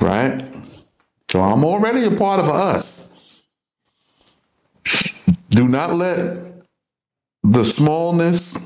Right? 0.00 0.55
So 1.30 1.42
I'm 1.42 1.64
already 1.64 2.04
a 2.04 2.10
part 2.10 2.40
of 2.40 2.48
us. 2.48 3.10
Do 5.50 5.68
not 5.68 5.94
let 5.94 6.38
the 7.42 7.64
smallness 7.64 8.56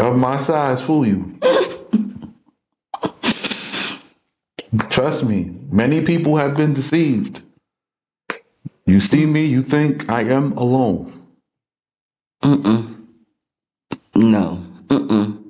of 0.00 0.18
my 0.18 0.38
size 0.38 0.82
fool 0.82 1.06
you. 1.06 1.38
Trust 4.90 5.24
me, 5.24 5.54
many 5.70 6.04
people 6.04 6.36
have 6.36 6.56
been 6.56 6.74
deceived. 6.74 7.42
You 8.86 9.00
see 9.00 9.26
me, 9.26 9.44
you 9.46 9.62
think 9.62 10.08
I 10.10 10.22
am 10.22 10.52
alone. 10.52 11.12
Mm-mm. 12.42 13.06
No. 14.14 14.62
Mm-mm. 14.88 15.42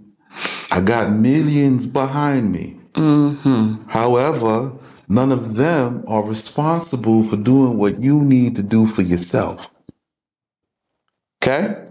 I 0.70 0.80
got 0.80 1.12
millions 1.12 1.86
behind 1.86 2.52
me. 2.52 2.78
Mm-hmm. 2.96 3.88
However, 3.88 4.72
none 5.08 5.32
of 5.32 5.56
them 5.56 6.04
are 6.08 6.24
responsible 6.24 7.28
for 7.28 7.36
doing 7.36 7.76
what 7.78 8.02
you 8.02 8.20
need 8.20 8.56
to 8.56 8.62
do 8.62 8.86
for 8.86 9.02
yourself. 9.02 9.70
Okay? 11.42 11.86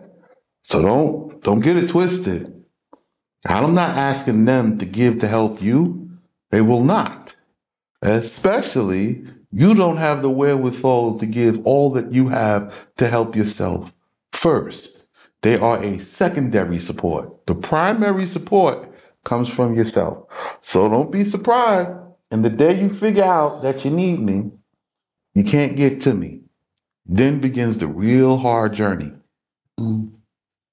So 0.64 0.82
don't 0.82 1.42
don't 1.44 1.60
get 1.60 1.78
it 1.78 1.90
twisted. 1.90 2.52
I'm 3.46 3.76
not 3.76 3.96
asking 3.96 4.46
them 4.46 4.80
to 4.80 4.86
give 4.86 5.20
to 5.20 5.28
help 5.28 5.62
you. 5.62 6.10
They 6.50 6.62
will 6.62 6.84
not. 6.84 7.36
Especially 8.02 9.24
you 9.52 9.76
don't 9.76 9.98
have 9.98 10.22
the 10.22 10.30
wherewithal 10.30 11.20
to 11.20 11.26
give 11.26 11.64
all 11.66 11.92
that 11.92 12.12
you 12.12 12.30
have 12.30 12.74
to 12.98 13.08
help 13.08 13.36
yourself 13.36 13.92
first. 14.34 14.98
They 15.44 15.58
are 15.58 15.82
a 15.82 16.00
secondary 16.00 16.80
support. 16.80 17.46
The 17.46 17.56
primary 17.56 18.26
support 18.26 18.90
comes 19.26 19.50
from 19.50 19.76
yourself. 19.76 20.28
So 20.64 20.88
don't 20.88 21.12
be 21.12 21.26
surprised. 21.26 21.92
And 22.32 22.46
the 22.46 22.50
day 22.50 22.80
you 22.80 22.94
figure 22.94 23.24
out 23.24 23.62
that 23.64 23.84
you 23.84 23.92
need 23.92 24.20
me, 24.20 24.52
you 25.34 25.44
can't 25.44 25.76
get 25.76 26.00
to 26.02 26.14
me. 26.14 26.42
Then 27.06 27.40
begins 27.40 27.78
the 27.78 27.88
real 27.88 28.38
hard 28.38 28.74
journey. 28.74 29.12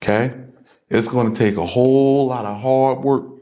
Okay? 0.02 0.34
It's 0.88 1.08
going 1.08 1.32
to 1.32 1.38
take 1.38 1.56
a 1.56 1.66
whole 1.66 2.26
lot 2.26 2.44
of 2.44 2.60
hard 2.60 3.00
work 3.00 3.40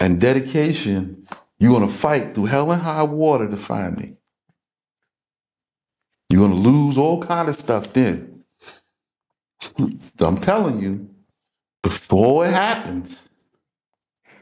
and 0.00 0.20
dedication. 0.20 1.26
You're 1.58 1.72
going 1.72 1.88
to 1.88 1.94
fight 1.94 2.34
through 2.34 2.46
hell 2.46 2.70
and 2.70 2.80
high 2.80 3.02
water 3.02 3.48
to 3.48 3.56
find 3.56 3.96
me. 3.98 4.14
You're 6.28 6.40
going 6.40 6.62
to 6.62 6.68
lose 6.68 6.96
all 6.96 7.22
kind 7.22 7.48
of 7.48 7.56
stuff 7.56 7.92
then. 7.92 8.44
So 10.18 10.26
I'm 10.26 10.38
telling 10.38 10.80
you, 10.80 11.08
before 11.82 12.46
it 12.46 12.52
happens, 12.52 13.28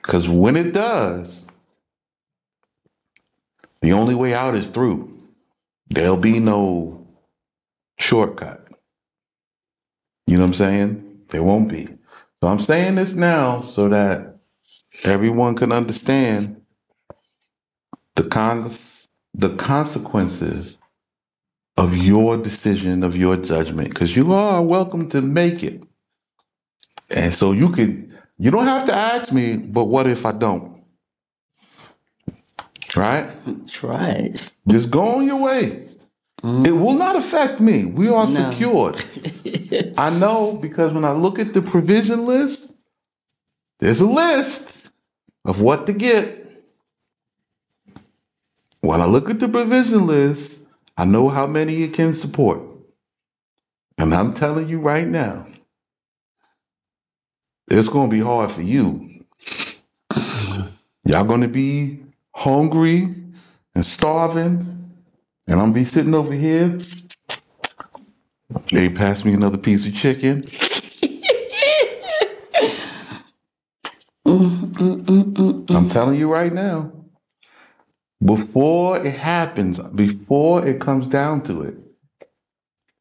because 0.03 0.29
when 0.29 0.57
it 0.57 0.73
does, 0.75 1.43
the 3.83 3.93
only 3.93 4.15
way 4.15 4.35
out 4.35 4.55
is 4.55 4.69
through. 4.69 5.13
There'll 5.91 6.17
be 6.17 6.39
no 6.41 7.07
shortcut. 7.99 8.67
You 10.27 10.37
know 10.39 10.45
what 10.45 10.49
I'm 10.49 10.55
saying? 10.55 11.21
There 11.31 11.43
won't 11.43 11.69
be. 11.69 11.87
So 12.43 12.49
I'm 12.49 12.61
saying 12.61 12.97
this 12.97 13.15
now 13.15 13.63
so 13.63 13.89
that 13.91 14.39
everyone 15.05 15.57
can 15.57 15.73
understand 15.73 16.63
the 18.17 18.25
con- 18.25 18.73
the 19.35 19.57
consequences 19.57 20.79
of 21.79 21.97
your 21.97 22.37
decision, 22.39 23.05
of 23.05 23.17
your 23.17 23.37
judgment, 23.37 23.91
because 23.91 24.17
you 24.17 24.33
are 24.33 24.63
welcome 24.63 25.09
to 25.11 25.23
make 25.23 25.63
it. 25.65 25.83
And 27.11 27.35
so 27.35 27.53
you 27.53 27.71
could, 27.71 28.10
you 28.41 28.51
don't 28.51 28.67
have 28.67 28.87
to 28.87 28.95
ask 28.95 29.33
me, 29.33 29.57
but 29.59 29.85
what 29.85 30.07
if 30.07 30.25
I 30.27 30.33
don't? 30.33 30.83
Right? 32.97 33.31
Try 33.69 34.09
it. 34.11 34.53
Just 34.67 34.91
go 34.91 35.17
on 35.17 35.27
your 35.27 35.37
way. 35.37 35.89
Mm. 36.43 36.67
It 36.67 36.73
will 36.73 36.95
not 36.95 37.17
affect 37.17 37.61
me. 37.61 37.85
We 37.85 38.09
are 38.09 38.27
No. 38.27 38.51
secured. 38.51 39.05
I 39.99 40.11
know 40.19 40.55
because 40.55 40.93
when 40.95 41.05
I 41.05 41.13
look 41.13 41.39
at 41.39 41.53
the 41.55 41.63
provision 41.63 42.27
list, 42.27 42.75
there's 43.79 44.01
a 44.01 44.07
list 44.07 44.91
of 45.45 45.61
what 45.61 45.87
to 45.87 45.93
get. 45.93 46.39
When 48.81 49.01
I 49.03 49.07
look 49.07 49.29
at 49.31 49.41
the 49.41 49.49
provision 49.49 50.07
list, 50.07 50.59
I 50.97 51.05
know 51.05 51.29
how 51.29 51.47
many 51.47 51.83
it 51.83 51.93
can 51.95 52.15
support. 52.15 52.61
And 53.99 54.15
I'm 54.15 54.33
telling 54.35 54.69
you 54.69 54.81
right 54.81 55.07
now, 55.07 55.47
it's 57.71 57.89
going 57.89 58.11
to 58.11 58.17
be 58.17 58.21
hard 58.23 58.51
for 58.51 58.63
you. 58.63 59.25
Y'all 61.07 61.25
going 61.25 61.43
to 61.43 61.49
be 61.49 62.01
hungry 62.35 63.15
and 63.75 63.87
starving, 63.87 64.93
and 65.47 65.61
I'm 65.61 65.73
be 65.73 65.85
sitting 65.85 66.15
over 66.15 66.33
here. 66.33 66.79
They 68.73 68.89
pass 68.89 69.25
me 69.25 69.33
another 69.35 69.59
piece 69.59 69.87
of 69.87 69.95
chicken. 69.95 70.45
I'm 75.71 75.89
telling 75.89 76.19
you 76.19 76.33
right 76.33 76.53
now, 76.53 76.93
before 78.25 79.05
it 79.05 79.15
happens, 79.15 79.79
before 79.79 80.67
it 80.67 80.81
comes 80.81 81.07
down 81.07 81.43
to 81.43 81.63
it, 81.63 81.77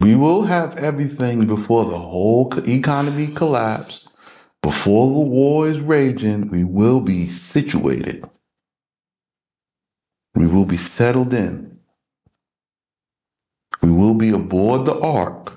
we 0.02 0.16
will 0.16 0.44
have 0.44 0.78
everything 0.78 1.48
before 1.48 1.86
the 1.86 1.98
whole 1.98 2.54
economy 2.68 3.28
collapse, 3.28 4.09
before 4.62 5.08
the 5.08 5.30
war 5.30 5.68
is 5.68 5.80
raging, 5.80 6.50
we 6.50 6.64
will 6.64 7.00
be 7.00 7.30
situated. 7.30 8.30
We 10.36 10.48
will 10.48 10.66
be 10.66 10.78
settled 10.78 11.34
in. 11.34 11.80
We 13.82 13.92
will 13.92 14.14
be 14.14 14.30
aboard 14.30 14.86
the 14.86 15.00
ark 15.00 15.54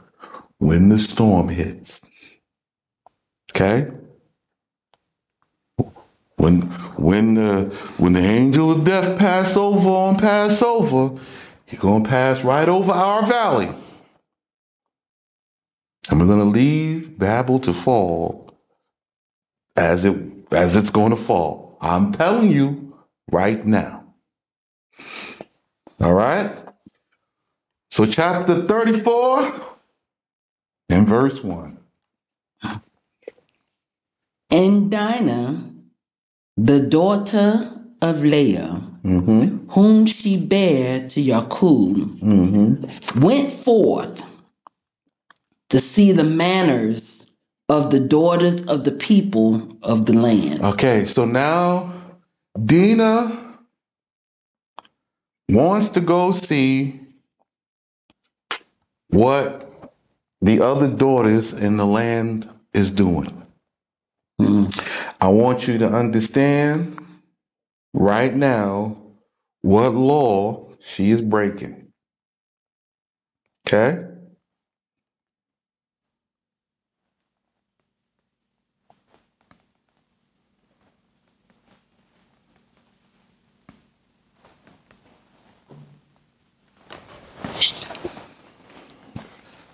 when 0.59 0.89
the 0.89 0.99
storm 0.99 1.49
hits. 1.49 2.01
Okay? 3.51 3.91
When 6.37 6.63
when 6.97 7.35
the 7.35 7.77
when 7.99 8.15
the 8.15 8.21
angel 8.21 8.71
of 8.71 8.85
death 8.85 9.19
pass 9.19 9.57
over 9.57 9.89
on 9.89 10.17
Passover, 10.17 11.21
he's 11.67 11.79
gonna 11.79 12.05
pass 12.05 12.43
right 12.43 12.69
over 12.69 12.93
our 12.93 13.27
valley. 13.27 13.69
And 16.09 16.19
we're 16.21 16.27
gonna 16.27 16.45
leave 16.45 17.19
Babel 17.19 17.59
to 17.61 17.73
fall 17.73 18.52
as 19.77 20.05
it 20.05 20.17
as 20.53 20.77
it's 20.77 20.91
gonna 20.91 21.17
fall. 21.17 21.79
I'm 21.81 22.13
telling 22.13 22.51
you 22.51 22.97
right 23.31 23.65
now. 23.67 24.05
All 26.01 26.15
right? 26.15 26.57
So 27.91 28.07
chapter 28.07 28.67
34 28.67 29.53
and 30.91 31.07
verse 31.09 31.43
1. 31.43 31.79
And 34.51 34.91
Dinah, 34.91 35.71
the 36.57 36.81
daughter 36.81 37.73
of 38.03 38.23
Leah, 38.23 38.83
Mm-hmm. 39.05 39.71
whom 39.71 40.07
she 40.07 40.37
bare 40.37 41.09
to 41.09 41.21
Yakub, 41.21 41.97
Mm-hmm. 42.21 43.21
went 43.21 43.53
forth 43.53 44.23
to 45.71 45.79
see 45.81 46.13
the 46.13 46.25
manners 46.25 47.22
of 47.69 47.91
the 47.91 48.01
daughters 48.01 48.67
of 48.67 48.85
the 48.85 48.93
people 48.93 49.77
of 49.83 50.07
the 50.07 50.13
land. 50.13 50.63
Okay, 50.63 51.07
so 51.07 51.25
now 51.25 51.93
Dina 52.65 53.59
wants 55.49 55.89
to 55.91 56.01
go 56.01 56.33
see 56.33 57.01
what 59.09 59.93
the 60.41 60.61
other 60.61 60.89
daughters 60.89 61.53
in 61.53 61.77
the 61.77 61.87
land 61.87 62.49
is 62.73 62.91
doing. 62.91 63.47
Mm. 64.41 64.87
I 65.21 65.29
want 65.29 65.69
you 65.69 65.79
to 65.79 65.89
understand 65.89 66.99
right 67.95 68.35
now 68.35 68.97
what 69.61 69.95
law 69.95 70.69
she 70.81 71.11
is 71.11 71.21
breaking. 71.21 71.93
Okay? 73.67 74.05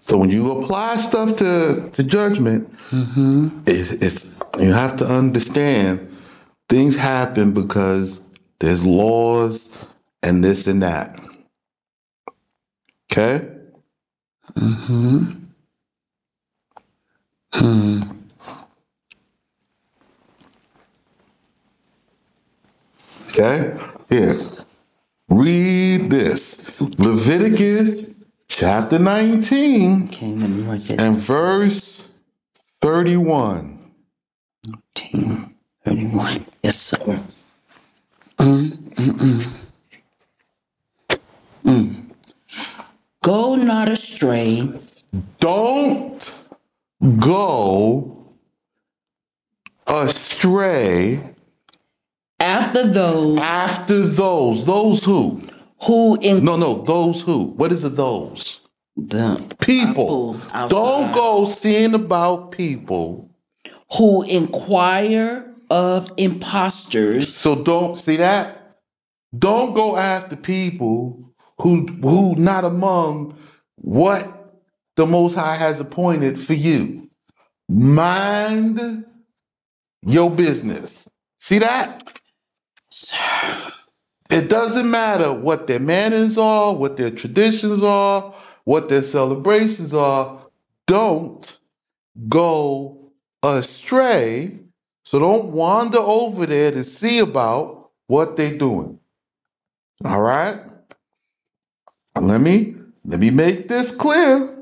So 0.08 0.16
when 0.16 0.30
you 0.30 0.50
apply 0.52 0.96
stuff 0.96 1.36
to, 1.36 1.90
to 1.92 2.02
judgment, 2.02 2.74
Mm-hmm. 2.90 3.48
it's, 3.66 3.90
it's 3.92 4.34
you 4.58 4.72
have 4.72 4.96
to 4.96 5.06
understand 5.06 6.10
things 6.70 6.96
happen 6.96 7.52
because 7.52 8.18
there's 8.60 8.82
laws 8.82 9.68
and 10.22 10.42
this 10.42 10.66
and 10.66 10.82
that. 10.82 11.20
Okay? 13.12 13.46
Mm-hmm. 14.56 15.32
Hmm. 17.52 18.02
Okay? 23.28 23.76
Here. 24.08 24.40
Read 25.28 26.08
this. 26.08 26.58
Leviticus 26.80 28.06
chapter 28.48 28.98
19 28.98 30.04
Okay, 30.08 30.26
let 30.28 30.50
me 30.50 30.62
write 30.64 30.84
that. 30.86 31.00
and 31.00 31.18
verse 31.18 32.08
31. 32.82 33.78
10, 34.94 35.54
31. 35.84 36.46
Yes, 36.62 36.76
sir. 36.78 37.20
Mm, 38.38 38.70
mm, 38.94 39.12
mm. 39.18 39.52
Mm. 41.64 42.10
Go 43.22 43.56
not 43.56 43.88
astray 43.90 44.68
Don't 45.40 46.38
go 47.18 48.26
astray 49.86 51.22
after 52.40 52.86
those 52.86 53.38
after 53.40 54.06
those. 54.08 54.64
Those 54.64 55.04
who? 55.04 55.40
Who 55.84 56.18
in 56.20 56.44
No, 56.44 56.56
no, 56.56 56.74
those 56.82 57.22
who. 57.22 57.46
What 57.56 57.72
is 57.72 57.84
it, 57.84 57.96
those? 57.96 58.60
the 58.96 59.56
People. 59.60 60.40
Don't 60.68 61.12
go 61.12 61.44
seeing 61.44 61.94
about 61.94 62.52
people. 62.52 63.30
who 63.96 64.22
inquire 64.24 65.44
of 65.70 66.12
impostors 66.16 67.34
So 67.34 67.62
don't 67.62 67.96
see 67.98 68.16
that. 68.16 68.76
Don't 69.38 69.74
go 69.74 69.96
after 69.96 70.36
people 70.36 71.32
who 71.60 71.86
who 72.02 72.34
not 72.36 72.64
among 72.64 73.36
what 73.76 74.54
the 74.96 75.06
Most 75.06 75.34
High 75.34 75.56
has 75.56 75.80
appointed 75.80 76.40
for 76.40 76.54
you. 76.54 77.08
Mind 77.68 79.04
your 80.02 80.30
business. 80.30 81.08
See 81.38 81.58
that? 81.60 82.20
It 84.30 84.48
doesn't 84.50 84.90
matter 84.90 85.32
what 85.32 85.66
their 85.66 85.80
manners 85.80 86.36
are, 86.36 86.74
what 86.74 86.96
their 86.96 87.10
traditions 87.10 87.82
are, 87.82 88.34
what 88.64 88.88
their 88.88 89.02
celebrations 89.02 89.94
are. 89.94 90.40
Don't 90.86 91.58
go 92.28 93.10
astray. 93.42 94.58
So 95.04 95.18
don't 95.18 95.46
wander 95.52 95.98
over 95.98 96.44
there 96.44 96.70
to 96.72 96.84
see 96.84 97.18
about 97.20 97.90
what 98.06 98.36
they're 98.36 98.58
doing. 98.58 98.98
All 100.04 100.20
right? 100.20 100.60
Let 102.20 102.40
me 102.40 102.74
let 103.04 103.20
me 103.20 103.30
make 103.30 103.68
this 103.68 103.90
clear. 103.90 104.57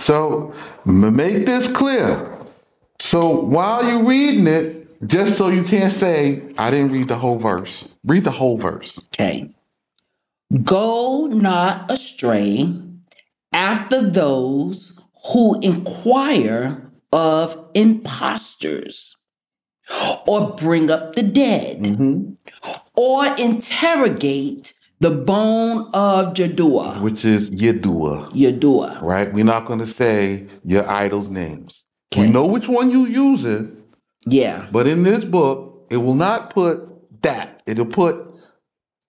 So 0.00 0.54
make 0.84 1.46
this 1.46 1.70
clear. 1.70 2.38
So 2.98 3.28
while 3.44 3.84
you're 3.88 4.02
reading 4.02 4.46
it, 4.46 4.76
just 5.06 5.36
so 5.38 5.48
you 5.48 5.62
can't 5.62 5.92
say, 5.92 6.42
I 6.58 6.70
didn't 6.70 6.92
read 6.92 7.08
the 7.08 7.16
whole 7.16 7.38
verse. 7.38 7.88
Read 8.04 8.24
the 8.24 8.30
whole 8.30 8.58
verse. 8.58 8.98
okay. 9.12 9.54
Go 10.64 11.26
not 11.26 11.90
astray 11.90 12.72
after 13.52 14.02
those 14.02 14.92
who 15.32 15.60
inquire 15.60 16.90
of 17.12 17.56
impostors, 17.74 19.16
or 20.26 20.54
bring 20.54 20.90
up 20.90 21.14
the 21.14 21.22
dead, 21.22 21.80
Mhm. 21.80 22.36
or 22.96 23.26
interrogate 23.36 24.74
the 25.00 25.10
bone 25.10 25.88
of 25.94 26.34
Jadua. 26.34 27.00
Which 27.00 27.24
is 27.24 27.50
Yedua, 27.50 28.32
Yadua. 28.34 29.00
right? 29.02 29.32
We're 29.32 29.44
not 29.44 29.64
going 29.66 29.78
to 29.80 29.86
say 29.86 30.46
your 30.64 30.88
idol's 30.88 31.28
names. 31.30 31.84
We 32.16 32.28
know 32.28 32.44
which 32.46 32.68
one 32.68 32.90
you 32.90 33.06
use 33.06 33.44
it. 33.44 33.66
Yeah. 34.26 34.68
but 34.70 34.86
in 34.86 35.02
this 35.02 35.24
book, 35.24 35.86
it 35.90 35.96
will 35.96 36.14
not 36.14 36.50
put 36.50 36.86
that. 37.22 37.62
It'll 37.66 37.86
put 37.86 38.18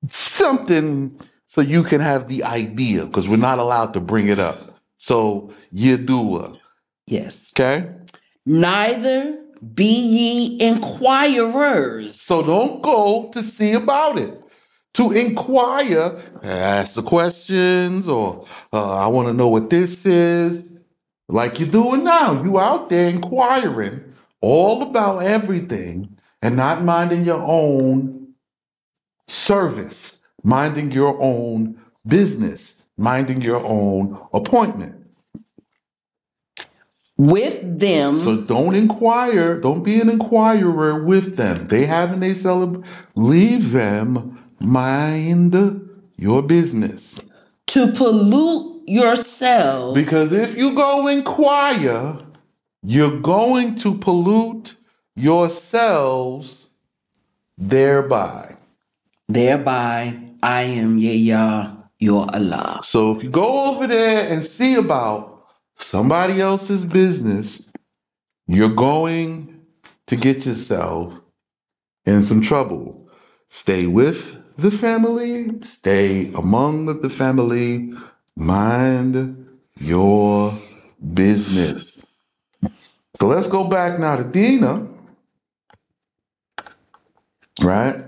something 0.10 1.20
so 1.48 1.62
you 1.62 1.84
can 1.84 2.00
have 2.02 2.28
the 2.30 2.44
idea 2.44 3.06
because 3.06 3.28
we're 3.28 3.36
not 3.38 3.60
allowed 3.60 3.94
to 3.94 4.00
bring 4.00 4.28
it 4.30 4.40
up. 4.40 4.80
So 4.98 5.54
Yedua, 5.74 6.58
Yes. 7.08 7.52
okay? 7.54 7.90
Neither 8.46 9.38
be 9.76 9.84
ye 9.86 10.62
inquirers. 10.62 12.20
So 12.22 12.42
don't 12.46 12.82
go 12.82 13.30
to 13.34 13.44
see 13.44 13.74
about 13.74 14.18
it. 14.18 14.41
To 14.96 15.12
inquire, 15.12 16.22
ask 16.44 16.96
the 16.96 17.02
questions, 17.02 18.08
or 18.10 18.46
uh, 18.74 18.98
I 19.00 19.08
want 19.08 19.30
to 19.30 19.34
know 19.34 19.48
what 19.48 19.70
this 19.70 20.06
is. 20.06 20.64
Like 21.30 21.60
you're 21.60 21.70
doing 21.70 22.04
now. 22.04 22.44
You 22.44 22.60
out 22.60 22.90
there 22.90 23.08
inquiring 23.08 24.04
all 24.42 24.82
about 24.82 25.20
everything 25.20 26.18
and 26.42 26.58
not 26.58 26.84
minding 26.84 27.24
your 27.24 27.42
own 27.42 28.34
service, 29.28 30.20
minding 30.44 30.92
your 30.92 31.18
own 31.22 31.80
business, 32.06 32.76
minding 32.98 33.42
your 33.42 33.64
own 33.64 34.20
appointment. 34.34 34.96
with 37.18 37.80
them 37.80 38.18
So 38.18 38.42
don't 38.42 38.76
inquire. 38.76 39.60
Don't 39.62 39.84
be 39.84 40.02
an 40.02 40.10
inquirer 40.10 41.04
with 41.06 41.38
them. 41.38 41.68
They 41.68 41.86
having 41.86 42.24
a 42.24 42.34
celeb. 42.34 42.84
Leave 43.16 43.72
them. 43.72 44.41
Mind 44.62 45.56
your 46.18 46.42
business. 46.44 47.20
to 47.68 47.92
pollute 47.94 48.84
yourselves 48.88 49.96
Because 49.96 50.32
if 50.32 50.58
you 50.58 50.76
go 50.76 51.08
inquire, 51.08 52.18
you're 52.84 53.20
going 53.22 53.76
to 53.76 53.96
pollute 53.98 54.76
yourselves 55.16 56.70
thereby. 57.58 58.56
thereby 59.30 60.20
I 60.44 60.64
am 60.64 60.98
Yah 60.98 61.72
your 62.00 62.28
Allah. 62.34 62.80
So 62.84 63.12
if 63.12 63.24
you 63.24 63.30
go 63.30 63.66
over 63.66 63.88
there 63.88 64.28
and 64.28 64.44
see 64.44 64.76
about 64.76 65.46
somebody 65.78 66.42
else's 66.42 66.84
business, 66.84 67.62
you're 68.48 68.70
going 68.70 69.62
to 70.08 70.16
get 70.16 70.46
yourself 70.46 71.14
in 72.06 72.24
some 72.24 72.42
trouble. 72.42 73.08
Stay 73.50 73.86
with 73.86 74.41
the 74.58 74.72
family, 74.72 75.62
stay 75.62 76.32
among 76.34 77.02
the 77.02 77.10
family, 77.10 77.94
mind 78.36 79.48
your 79.78 80.58
business. 81.14 82.04
So 83.20 83.28
let's 83.28 83.48
go 83.48 83.68
back 83.68 84.00
now 84.00 84.16
to 84.16 84.24
Dina. 84.24 84.88
Right? 87.62 88.04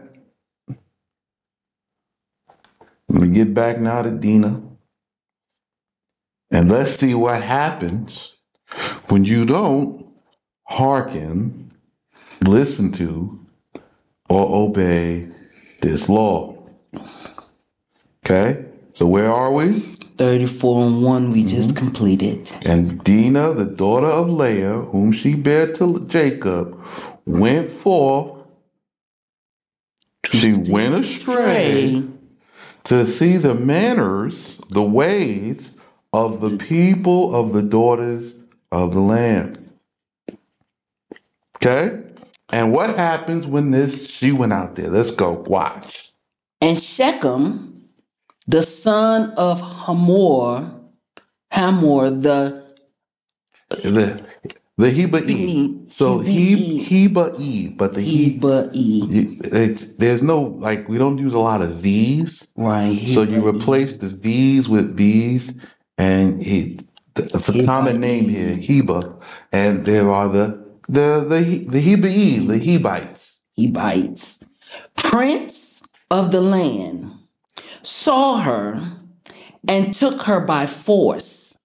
Let 3.10 3.22
me 3.22 3.30
get 3.30 3.54
back 3.54 3.80
now 3.80 4.02
to 4.02 4.12
Dina. 4.12 4.62
And 6.50 6.72
let's 6.72 6.92
see 6.92 7.14
what 7.14 7.42
happens 7.42 8.34
when 9.10 9.26
you 9.26 9.46
don't 9.46 10.08
hearken, 10.64 11.72
listen 12.42 12.92
to, 12.94 13.40
or 14.30 14.68
obey 14.68 15.30
this 15.84 16.10
law. 16.10 16.58
Okay? 18.26 18.66
So 18.94 19.06
where 19.06 19.32
are 19.32 19.52
we? 19.52 19.80
34 20.18 20.86
and 20.86 21.04
1 21.04 21.32
we 21.32 21.44
just 21.44 21.70
mm-hmm. 21.70 21.78
completed. 21.78 22.52
And 22.64 23.04
Dinah, 23.04 23.54
the 23.54 23.66
daughter 23.66 24.08
of 24.08 24.30
Leah, 24.30 24.80
whom 24.92 25.12
she 25.12 25.36
bare 25.36 25.74
to 25.74 26.06
Jacob, 26.08 26.80
went 27.26 27.70
forth. 27.70 28.40
She 30.26 30.54
went 30.70 30.96
astray 30.96 32.04
to 32.86 33.06
see 33.06 33.38
the 33.38 33.54
manners, 33.54 34.58
the 34.70 34.82
ways 34.82 35.76
of 36.12 36.42
the 36.42 36.50
mm. 36.50 36.60
people 36.60 37.36
of 37.36 37.54
the 37.54 37.62
daughters 37.62 38.36
of 38.72 38.94
the 38.94 39.00
land. 39.00 39.70
Okay? 41.58 42.02
And 42.54 42.72
what 42.72 42.96
happens 42.96 43.48
when 43.48 43.72
this 43.72 44.08
she 44.08 44.32
went 44.32 44.54
out 44.54 44.76
there? 44.76 44.90
Let's 44.90 45.10
go 45.10 45.44
watch. 45.48 46.14
And 46.62 46.82
Shechem, 46.82 47.84
the 48.46 48.62
son 48.62 49.32
of 49.32 49.60
Hamor, 49.60 50.72
Hamor, 51.52 52.12
the 52.12 52.64
The 53.70 54.24
the 54.78 54.92
Heba 54.92 55.28
E. 55.28 55.80
So 55.90 56.20
he 56.20 56.86
Heba 56.86 57.40
E, 57.40 57.70
but 57.70 57.96
the 57.96 58.02
he 58.02 58.38
Heba 58.38 58.70
E. 58.74 59.40
there's 59.98 60.22
no 60.22 60.42
like 60.42 60.88
we 60.88 61.00
don't 61.00 61.18
use 61.18 61.34
a 61.34 61.40
lot 61.40 61.64
of 61.64 61.78
V's. 61.78 62.48
Right. 62.56 63.08
So 63.08 63.24
you 63.24 63.48
replace 63.48 63.96
the 63.96 64.10
V's 64.10 64.70
with 64.70 64.96
B's, 64.96 65.54
and 65.98 66.42
he, 66.44 66.80
it's 67.16 67.50
a 67.50 67.66
common 67.66 68.00
name 68.00 68.30
here, 68.30 68.56
Heba, 68.56 69.20
and 69.52 69.86
there 69.86 70.12
are 70.12 70.30
the 70.30 70.63
the 70.88 71.26
the 71.28 71.66
the 71.70 71.82
Heba 71.82 72.10
E, 72.10 72.40
the 72.46 72.58
Hebites. 72.60 73.42
he 73.56 73.68
bites. 73.68 74.40
Prince 74.96 75.82
of 76.10 76.32
the 76.32 76.42
land 76.42 77.12
saw 77.84 78.38
her 78.38 78.82
and 79.68 79.94
took 79.94 80.24
her 80.24 80.40
by 80.40 80.66
force 80.66 81.58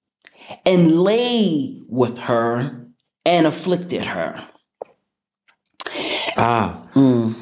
and 0.64 1.00
lay 1.02 1.82
with 1.88 2.18
her 2.18 2.86
and 3.24 3.46
afflicted 3.46 4.04
her. 4.06 4.46
Ah, 6.36 6.82
Mm. 6.94 7.34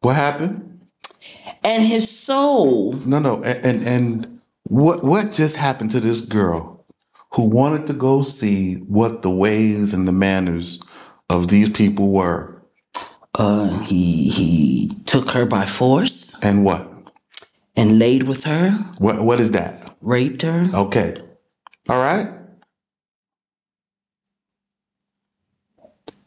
what 0.00 0.16
happened? 0.16 0.80
And 1.64 1.82
his 1.84 2.08
soul 2.10 2.94
No, 3.04 3.18
no, 3.18 3.42
and, 3.42 3.64
and 3.64 3.84
and 3.86 4.40
what 4.64 5.04
what 5.04 5.32
just 5.32 5.56
happened 5.56 5.90
to 5.92 6.00
this 6.00 6.20
girl 6.20 6.84
who 7.34 7.48
wanted 7.48 7.86
to 7.86 7.92
go 7.92 8.22
see 8.22 8.74
what 8.88 9.22
the 9.22 9.30
ways 9.30 9.94
and 9.94 10.06
the 10.08 10.12
manners 10.12 10.80
of 11.34 11.48
these 11.48 11.70
people 11.70 12.06
were, 12.12 12.62
uh 13.34 13.68
he 13.88 14.30
he 14.30 14.88
took 15.06 15.30
her 15.32 15.46
by 15.46 15.64
force 15.66 16.34
and 16.42 16.64
what? 16.64 16.82
and 17.76 17.98
laid 17.98 18.22
with 18.24 18.44
her, 18.44 18.70
What 18.98 19.16
what 19.28 19.40
is 19.40 19.50
that? 19.52 19.74
raped 20.02 20.42
her. 20.42 20.68
Okay, 20.74 21.10
all 21.88 21.98
right. 21.98 22.28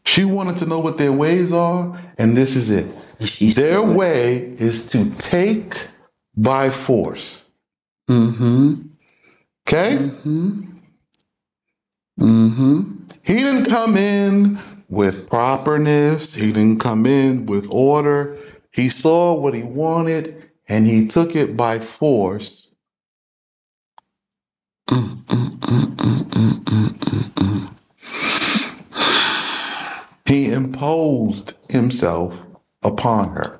She 0.06 0.24
wanted 0.24 0.58
to 0.58 0.66
know 0.66 0.80
what 0.80 0.98
their 0.98 1.12
ways 1.12 1.52
are, 1.52 2.00
and 2.18 2.38
this 2.38 2.56
is 2.56 2.70
it. 2.70 2.88
And 3.20 3.28
she 3.30 3.50
Their 3.52 3.82
way 3.82 4.56
is 4.60 4.88
to 4.92 5.10
take 5.18 5.88
by 6.38 6.70
force. 6.70 7.42
mm-hmm, 8.10 8.76
Okay? 9.68 9.98
mm-hmm, 9.98 10.62
mm-hmm. 12.20 12.82
He 13.24 13.34
didn't 13.36 13.66
come 13.66 13.98
in 13.98 14.60
with 14.90 15.28
properness, 15.28 16.34
he 16.34 16.52
didn't 16.52 16.80
come 16.80 17.06
in 17.06 17.46
with 17.46 17.68
order. 17.70 18.38
He 18.72 18.90
saw 18.90 19.34
what 19.34 19.54
he 19.54 19.64
wanted 19.64 20.50
and 20.68 20.86
he 20.86 21.08
took 21.08 21.36
it 21.36 21.56
by 21.56 21.80
force. 21.80 22.70
He 30.26 30.52
imposed 30.52 31.54
himself 31.70 32.38
upon 32.84 33.30
her. 33.30 33.60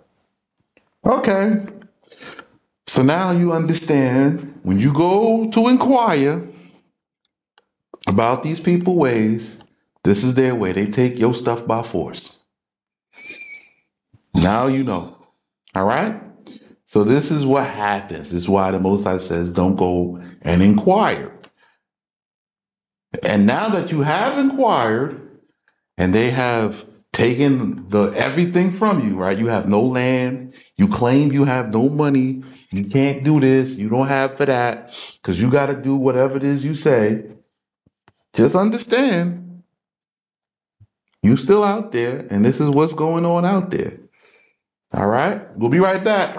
Okay. 1.06 1.66
So 2.88 3.04
now 3.04 3.32
you 3.32 3.54
understand 3.54 4.60
when 4.64 4.80
you 4.80 4.94
go 4.94 5.50
to 5.52 5.68
inquire 5.68 6.42
about 8.08 8.44
these 8.44 8.60
people 8.60 8.96
ways, 8.96 9.58
this 10.06 10.24
is 10.24 10.36
their 10.36 10.54
way. 10.54 10.72
They 10.72 10.86
take 10.86 11.18
your 11.18 11.34
stuff 11.34 11.66
by 11.66 11.82
force. 11.82 12.38
Now 14.36 14.68
you 14.68 14.84
know. 14.84 15.18
All 15.74 15.86
right? 15.86 16.22
So 16.86 17.04
this 17.04 17.32
is 17.32 17.44
what 17.44 17.68
happens. 17.68 18.30
This 18.30 18.44
is 18.44 18.48
why 18.48 18.70
the 18.70 18.80
Most 18.80 19.04
High 19.04 19.18
says, 19.18 19.50
don't 19.50 19.76
go 19.76 20.22
and 20.44 20.62
inquire. 20.62 21.34
And 23.24 23.48
now 23.48 23.68
that 23.70 23.92
you 23.92 24.02
have 24.02 24.38
inquired 24.38 25.40
and 25.98 26.14
they 26.14 26.30
have 26.30 26.86
taken 27.12 27.90
the 27.90 28.12
everything 28.12 28.74
from 28.74 29.10
you, 29.10 29.16
right? 29.16 29.40
You 29.40 29.48
have 29.48 29.68
no 29.68 29.82
land. 29.82 30.54
You 30.78 30.88
claim 30.88 31.32
you 31.32 31.46
have 31.46 31.74
no 31.74 31.90
money. 31.90 32.44
You 32.70 32.86
can't 32.86 33.24
do 33.24 33.40
this. 33.40 33.72
You 33.72 33.90
don't 33.90 34.08
have 34.08 34.38
for 34.38 34.46
that 34.46 34.94
because 35.16 35.42
you 35.42 35.50
got 35.50 35.68
to 35.68 35.76
do 35.76 35.96
whatever 35.96 36.38
it 36.38 36.44
is 36.44 36.64
you 36.64 36.76
say. 36.76 37.24
Just 38.34 38.56
understand 38.56 39.45
you 41.26 41.36
still 41.36 41.64
out 41.64 41.92
there 41.92 42.28
and 42.30 42.46
this 42.46 42.60
is 42.60 42.70
what's 42.70 42.94
going 42.94 43.26
on 43.26 43.46
out 43.46 43.72
there. 43.72 43.98
All 44.94 45.08
right? 45.08 45.42
We'll 45.58 45.70
be 45.70 45.80
right 45.80 46.04
back. 46.04 46.38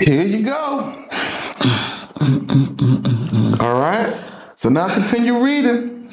Here 0.00 0.26
you 0.26 0.44
go. 0.44 1.06
All 3.60 3.80
right. 3.80 4.20
So 4.56 4.68
now 4.68 4.92
continue 4.92 5.38
reading. 5.38 6.10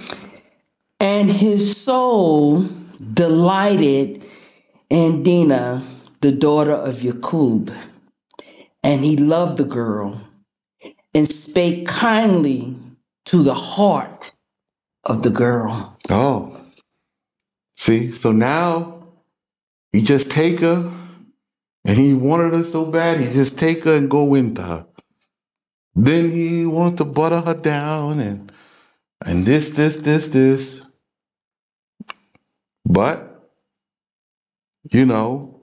And 1.00 1.32
his 1.32 1.76
soul 1.76 2.70
delighted 3.14 4.24
in 4.90 5.24
Dinah, 5.24 5.84
the 6.22 6.32
daughter 6.32 6.74
of 6.74 7.04
Yakub, 7.04 7.72
and 8.84 9.04
he 9.04 9.18
loved 9.18 9.58
the 9.58 9.64
girl 9.64 10.22
and 11.14 11.28
spake 11.28 11.88
kindly 11.88 12.76
to 13.26 13.44
the 13.44 13.54
heart 13.54 14.34
of 15.04 15.24
the 15.24 15.30
girl. 15.30 15.98
Oh. 16.10 16.62
See, 17.76 18.12
so 18.12 18.32
now 18.32 19.08
he 19.92 20.02
just 20.02 20.32
take 20.32 20.60
her 20.62 20.92
and 21.84 21.98
he 21.98 22.14
wanted 22.14 22.54
her 22.54 22.64
so 22.64 22.86
bad, 22.86 23.20
he 23.20 23.32
just 23.32 23.58
take 23.58 23.84
her 23.84 23.96
and 23.96 24.10
go 24.10 24.34
into 24.34 24.62
her. 24.62 24.88
Then 25.96 26.30
he 26.30 26.66
wanted 26.66 26.98
to 26.98 27.06
butter 27.06 27.42
her 27.42 27.54
down 27.54 28.20
and 28.20 28.52
and 29.26 29.46
this, 29.46 29.72
this, 29.72 29.98
this, 29.98 30.28
this. 30.28 30.82
But, 32.86 33.50
you 34.92 35.06
know, 35.06 35.62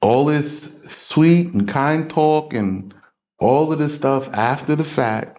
all 0.00 0.26
this 0.26 0.72
sweet 0.86 1.52
and 1.52 1.68
kind 1.68 2.08
talk 2.08 2.54
and 2.54 2.94
all 3.38 3.72
of 3.72 3.78
this 3.78 3.94
stuff 3.94 4.28
after 4.32 4.74
the 4.74 4.84
fact, 4.84 5.35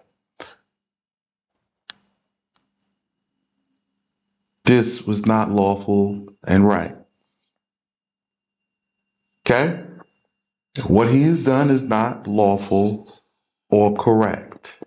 this 4.68 5.02
was 5.04 5.26
not 5.26 5.50
lawful 5.50 6.28
and 6.46 6.68
right. 6.68 6.96
Okay? 9.42 9.82
What 10.86 11.10
he 11.10 11.24
has 11.24 11.40
done 11.40 11.70
is 11.70 11.82
not 11.82 12.28
lawful 12.28 13.12
or 13.70 13.96
correct. 13.96 14.78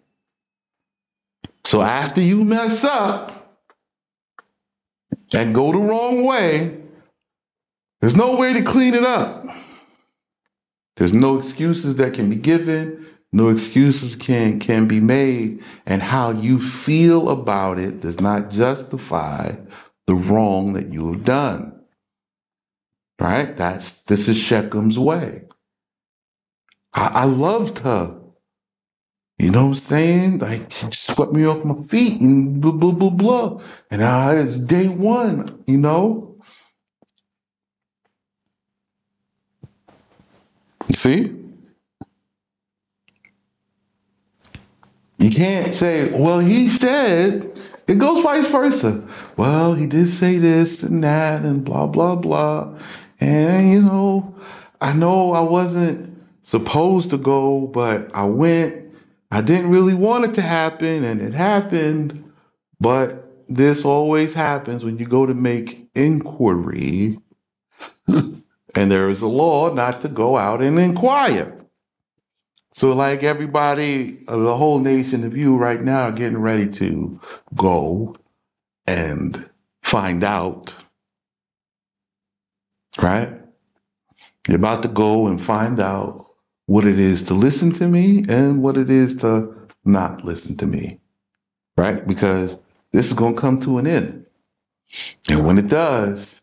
So 1.64 1.81
after 1.81 2.21
you 2.21 2.45
mess 2.45 2.85
up 2.85 3.59
and 5.33 5.55
go 5.55 5.73
the 5.73 5.79
wrong 5.79 6.25
way, 6.25 6.79
there's 8.01 8.16
no 8.16 8.37
way 8.37 8.53
to 8.53 8.62
clean 8.62 8.95
it 8.95 9.05
up. 9.05 9.47
There's 10.97 11.14
no 11.14 11.38
excuses 11.38 11.97
that 11.97 12.12
can 12.14 12.29
be 12.29 12.37
given, 12.37 13.00
no 13.33 13.49
excuses 13.51 14.16
can 14.16 14.61
can 14.61 14.88
be 14.88 15.01
made, 15.01 15.62
and 15.87 16.03
how 16.03 16.33
you 16.33 16.59
feel 16.61 17.31
about 17.31 17.79
it 17.79 18.01
does 18.01 18.21
not 18.21 18.51
justify 18.51 19.55
the 20.07 20.14
wrong 20.14 20.73
that 20.75 20.93
you 20.93 21.12
have 21.12 21.25
done. 21.25 21.81
Right? 23.21 23.57
That's 23.57 23.99
this 24.01 24.29
is 24.29 24.37
Shechem's 24.38 24.99
way. 24.99 25.43
I, 26.95 27.07
I 27.09 27.25
loved 27.25 27.81
her. 27.81 28.16
You 29.38 29.51
know 29.51 29.62
what 29.66 29.69
I'm 29.71 29.75
saying? 29.77 30.38
Like 30.38 30.71
she 30.73 30.88
swept 30.93 31.33
me 31.33 31.47
off 31.47 31.64
my 31.64 31.83
feet 31.85 32.21
and 32.21 32.61
blah 32.61 32.73
blah 32.73 32.93
blah 32.93 33.11
blah. 33.11 33.62
And 33.90 34.05
I 34.05 34.37
it's 34.37 34.61
day 34.61 34.88
one, 34.88 35.62
you 35.66 35.79
know? 35.79 36.37
See? 40.93 41.39
You 45.21 45.31
can't 45.31 45.75
say, 45.75 46.11
well, 46.19 46.41
he 46.41 46.71
said 46.71 47.61
it 47.87 47.99
goes 47.99 48.23
vice 48.23 48.47
versa. 48.47 49.07
Well, 49.37 49.75
he 49.75 49.87
did 49.87 50.09
say 50.09 50.39
this 50.39 50.83
and 50.83 51.05
that 51.05 51.43
and 51.43 51.63
blah 51.63 51.89
blah 51.89 52.17
blah. 52.17 52.75
And 53.21 53.71
you 53.71 53.83
know, 53.83 54.35
I 54.81 54.95
know 54.95 55.33
I 55.33 55.41
wasn't 55.41 56.17
supposed 56.43 57.11
to 57.11 57.19
go, 57.19 57.67
but 57.67 58.11
I 58.15 58.25
went. 58.25 58.95
I 59.31 59.43
didn't 59.43 59.71
really 59.71 59.93
want 59.95 60.25
it 60.25 60.35
to 60.35 60.43
happen, 60.43 61.05
and 61.05 61.21
it 61.21 61.35
happened. 61.35 62.25
But 62.81 63.31
this 63.47 63.85
always 63.85 64.33
happens 64.33 64.85
when 64.85 64.99
you 64.99 65.07
go 65.07 65.27
to 65.27 65.35
make 65.35 65.87
inquiry, 65.95 67.21
and 68.07 68.43
there 68.75 69.11
is 69.11 69.21
a 69.21 69.27
law 69.27 69.75
not 69.75 70.01
to 70.01 70.09
go 70.09 70.39
out 70.39 70.63
and 70.63 70.79
inquire. 70.79 71.60
So, 72.73 72.93
like 72.93 73.25
everybody, 73.25 74.23
uh, 74.29 74.37
the 74.39 74.57
whole 74.57 74.79
nation 74.79 75.25
of 75.25 75.37
you 75.37 75.57
right 75.57 75.83
now 75.83 76.05
are 76.09 76.13
getting 76.13 76.39
ready 76.39 76.69
to 76.73 77.21
go 77.57 78.17
and 78.87 79.49
find 79.83 80.25
out, 80.25 80.75
right? 83.03 83.35
You're 84.49 84.57
about 84.57 84.83
to 84.83 84.89
go 84.89 85.27
and 85.29 85.43
find 85.43 85.81
out 85.81 86.27
what 86.67 86.87
it 86.87 86.99
is 86.99 87.23
to 87.25 87.35
listen 87.35 87.73
to 87.73 87.89
me 87.89 88.25
and 88.29 88.63
what 88.63 88.77
it 88.77 88.91
is 88.91 89.17
to 89.17 89.55
not 89.85 90.25
listen 90.25 90.57
to 90.59 90.67
me, 90.67 91.01
right? 91.77 92.07
Because 92.07 92.57
this 92.93 93.09
is 93.09 93.13
going 93.13 93.35
to 93.35 93.41
come 93.41 93.61
to 93.63 93.79
an 93.79 93.87
end. 93.87 94.27
And 95.29 95.47
when 95.47 95.59
it 95.59 95.69
does, 95.69 96.43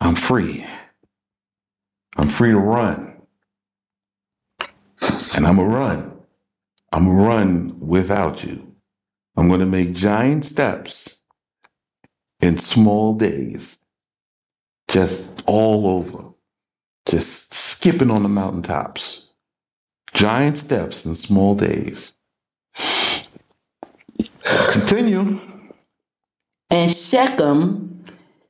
I'm 0.00 0.14
free. 0.14 0.66
I'm 2.16 2.28
free 2.28 2.50
to 2.52 2.58
run. 2.58 3.07
And 5.38 5.46
I'm 5.46 5.54
going 5.54 5.70
to 5.70 5.76
run. 5.76 6.12
I'm 6.90 7.04
going 7.04 7.16
to 7.16 7.22
run 7.22 7.78
without 7.78 8.42
you. 8.42 8.74
I'm 9.36 9.46
going 9.46 9.60
to 9.60 9.66
make 9.66 9.92
giant 9.92 10.44
steps 10.44 11.20
in 12.40 12.56
small 12.56 13.14
days, 13.14 13.78
just 14.88 15.44
all 15.46 15.86
over, 15.86 16.24
just 17.06 17.54
skipping 17.54 18.10
on 18.10 18.24
the 18.24 18.28
mountaintops. 18.28 19.28
Giant 20.12 20.56
steps 20.56 21.06
in 21.06 21.14
small 21.14 21.54
days. 21.54 22.14
Continue. 24.72 25.40
And 26.68 26.90
Shechem 26.90 28.04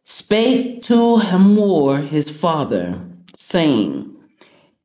spake 0.05 0.85
to 0.85 1.19
Hamor 1.19 2.01
his 2.01 2.31
father, 2.31 2.99
saying, 3.37 4.17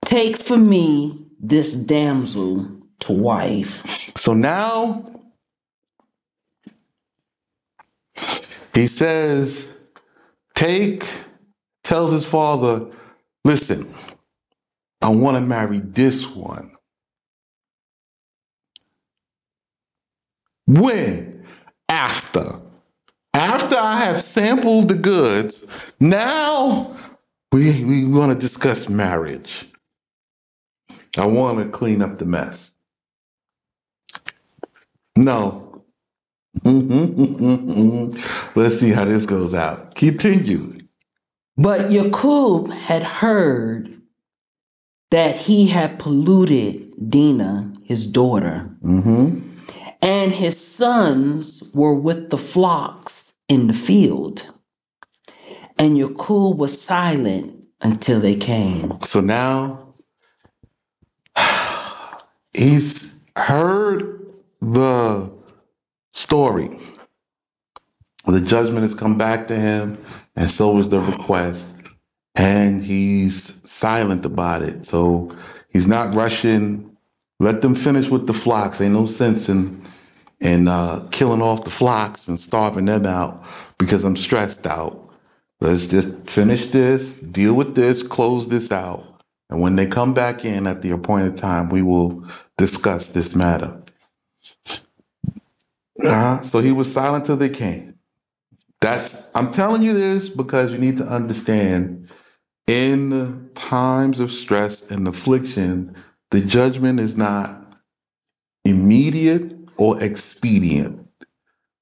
Take 0.03 0.35
for 0.35 0.57
me 0.57 1.22
this 1.43 1.73
damsel 1.73 2.67
to 3.01 3.13
wife. 3.13 3.83
So 4.17 4.33
now 4.33 5.21
he 8.73 8.87
says, 8.87 9.67
take, 10.55 11.05
tells 11.83 12.11
his 12.11 12.25
father, 12.25 12.87
listen, 13.45 13.93
I 15.01 15.09
want 15.09 15.37
to 15.37 15.41
marry 15.41 15.79
this 15.79 16.25
one. 16.27 16.71
When? 20.65 21.33
after. 21.93 22.59
After 23.33 23.75
I 23.75 23.97
have 24.05 24.21
sampled 24.21 24.87
the 24.87 24.95
goods, 24.95 25.65
now 25.99 26.95
we, 27.51 27.83
we 27.83 28.05
want 28.05 28.33
to 28.33 28.39
discuss 28.39 28.89
marriage. 28.89 29.65
I 31.17 31.25
want 31.25 31.59
to 31.59 31.69
clean 31.69 32.01
up 32.01 32.17
the 32.17 32.25
mess. 32.25 32.71
No. 35.15 35.83
Let's 38.55 38.79
see 38.79 38.91
how 38.91 39.05
this 39.05 39.25
goes 39.25 39.53
out. 39.53 39.95
Continue. 39.95 40.79
But 41.57 41.91
Yakub 41.91 42.71
had 42.71 43.03
heard 43.03 44.01
that 45.11 45.35
he 45.35 45.67
had 45.67 45.99
polluted 45.99 47.09
Dina, 47.09 47.73
his 47.83 48.07
daughter, 48.07 48.69
hmm 48.81 49.41
and 50.01 50.33
his 50.35 50.59
sons 50.59 51.63
were 51.73 51.95
with 51.95 52.29
the 52.29 52.37
flocks 52.37 53.33
in 53.47 53.67
the 53.67 53.73
field. 53.73 54.51
And 55.77 55.97
Yakub 55.97 56.59
was 56.59 56.81
silent 56.81 57.55
until 57.81 58.19
they 58.19 58.35
came. 58.35 58.97
So 59.03 59.21
now 59.21 59.82
he's 62.53 63.15
heard 63.35 64.25
the 64.61 65.31
story. 66.13 66.69
The 68.25 68.41
judgment 68.41 68.83
has 68.83 68.93
come 68.93 69.17
back 69.17 69.47
to 69.47 69.55
him, 69.55 70.03
and 70.35 70.49
so 70.49 70.77
is 70.79 70.87
the 70.89 71.01
request. 71.01 71.75
And 72.35 72.83
he's 72.83 73.59
silent 73.65 74.25
about 74.25 74.61
it. 74.61 74.85
So 74.85 75.35
he's 75.69 75.87
not 75.87 76.15
rushing. 76.15 76.95
Let 77.39 77.61
them 77.61 77.75
finish 77.75 78.09
with 78.09 78.27
the 78.27 78.33
flocks. 78.33 78.81
Ain't 78.81 78.93
no 78.93 79.05
sense 79.05 79.49
in 79.49 79.83
in 80.43 80.67
uh, 80.67 81.07
killing 81.11 81.41
off 81.41 81.63
the 81.63 81.71
flocks 81.71 82.27
and 82.27 82.37
starving 82.39 82.85
them 82.85 83.05
out 83.05 83.43
because 83.77 84.03
I'm 84.03 84.17
stressed 84.17 84.67
out. 84.67 85.09
Let's 85.61 85.87
just 85.87 86.09
finish 86.29 86.67
this, 86.67 87.13
deal 87.13 87.53
with 87.53 87.75
this, 87.75 88.03
close 88.03 88.49
this 88.49 88.69
out. 88.69 89.12
And 89.49 89.61
when 89.61 89.75
they 89.75 89.85
come 89.85 90.13
back 90.13 90.45
in 90.45 90.67
at 90.67 90.81
the 90.81 90.91
appointed 90.91 91.37
time, 91.37 91.69
we 91.69 91.81
will 91.81 92.23
discuss 92.57 93.09
this 93.09 93.35
matter. 93.35 93.81
Uh, 96.03 96.41
so 96.43 96.59
he 96.59 96.71
was 96.71 96.91
silent 96.91 97.25
till 97.25 97.37
they 97.37 97.49
came. 97.49 97.93
That's 98.81 99.29
I'm 99.35 99.51
telling 99.51 99.81
you 99.81 99.93
this 99.93 100.27
because 100.27 100.71
you 100.71 100.77
need 100.77 100.97
to 100.97 101.07
understand 101.07 102.09
in 102.67 103.09
the 103.09 103.49
times 103.55 104.19
of 104.19 104.31
stress 104.31 104.81
and 104.89 105.07
affliction, 105.07 105.95
the 106.31 106.41
judgment 106.41 106.99
is 106.99 107.15
not 107.15 107.63
immediate 108.65 109.55
or 109.77 110.01
expedient. 110.03 111.07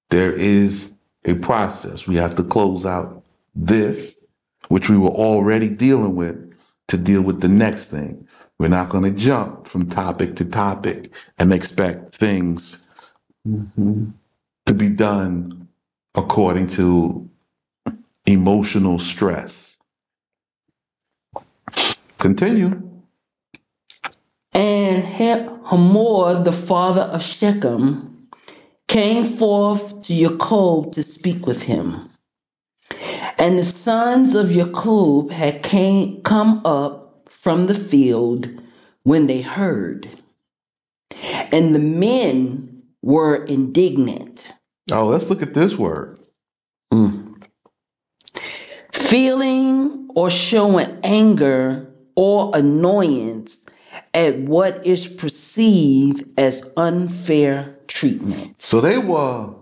There 0.10 0.34
is 0.34 0.92
a 1.26 1.36
process. 1.36 2.08
We 2.08 2.16
have 2.18 2.36
to 2.36 2.44
close 2.44 2.86
out 2.86 3.24
this, 3.56 4.18
which 4.70 4.90
we 4.90 4.98
were 4.98 5.10
already 5.10 5.70
dealing 5.70 6.16
with, 6.16 6.51
to 6.92 6.98
deal 6.98 7.22
with 7.22 7.40
the 7.40 7.48
next 7.48 7.86
thing. 7.86 8.28
We're 8.60 8.68
not 8.68 8.90
going 8.90 9.06
to 9.06 9.18
jump 9.18 9.66
from 9.66 9.90
topic 9.90 10.36
to 10.36 10.46
topic 10.46 11.10
and 11.40 11.54
expect 11.54 12.14
things 12.14 12.80
to 13.46 14.74
be 14.76 14.90
done 14.90 15.70
according 16.16 16.68
to 16.68 17.30
emotional 18.26 19.00
stress. 19.00 19.80
Continue. 22.20 22.90
And 24.52 25.04
Hamor, 25.64 26.44
the 26.44 26.52
father 26.52 27.02
of 27.02 27.24
Shechem, 27.24 28.28
came 28.90 29.24
forth 29.24 30.02
to 30.04 30.14
Jacob 30.14 30.92
to 30.92 31.04
speak 31.04 31.48
with 31.48 31.64
him. 31.64 32.11
And 33.42 33.58
the 33.58 33.64
sons 33.64 34.36
of 34.36 34.52
Jacob 34.52 35.32
had 35.32 35.64
came, 35.64 36.22
come 36.22 36.62
up 36.64 37.28
from 37.28 37.66
the 37.66 37.74
field 37.74 38.52
when 39.02 39.26
they 39.26 39.42
heard. 39.42 40.08
And 41.52 41.74
the 41.74 41.80
men 41.80 42.84
were 43.02 43.38
indignant, 43.38 44.54
Oh, 44.92 45.08
let's 45.08 45.32
look 45.32 45.42
at 45.42 45.56
this 45.56 45.76
word. 45.76 46.20
Mm. 46.94 47.42
feeling 48.94 50.10
or 50.14 50.30
showing 50.30 51.00
anger 51.04 51.92
or 52.16 52.52
annoyance 52.54 53.60
at 54.14 54.38
what 54.38 54.86
is 54.86 55.08
perceived 55.08 56.26
as 56.40 56.72
unfair 56.78 57.76
treatment. 57.88 58.62
So 58.62 58.82
they 58.82 59.00
were 59.00 59.56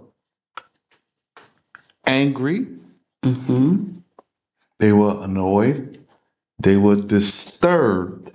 angry, 2.05 2.67
Mhm. 3.25 4.03
they 4.79 4.93
were 4.93 5.17
annoyed, 5.23 5.99
they 6.61 6.77
were 6.77 6.95
disturbed 6.95 8.31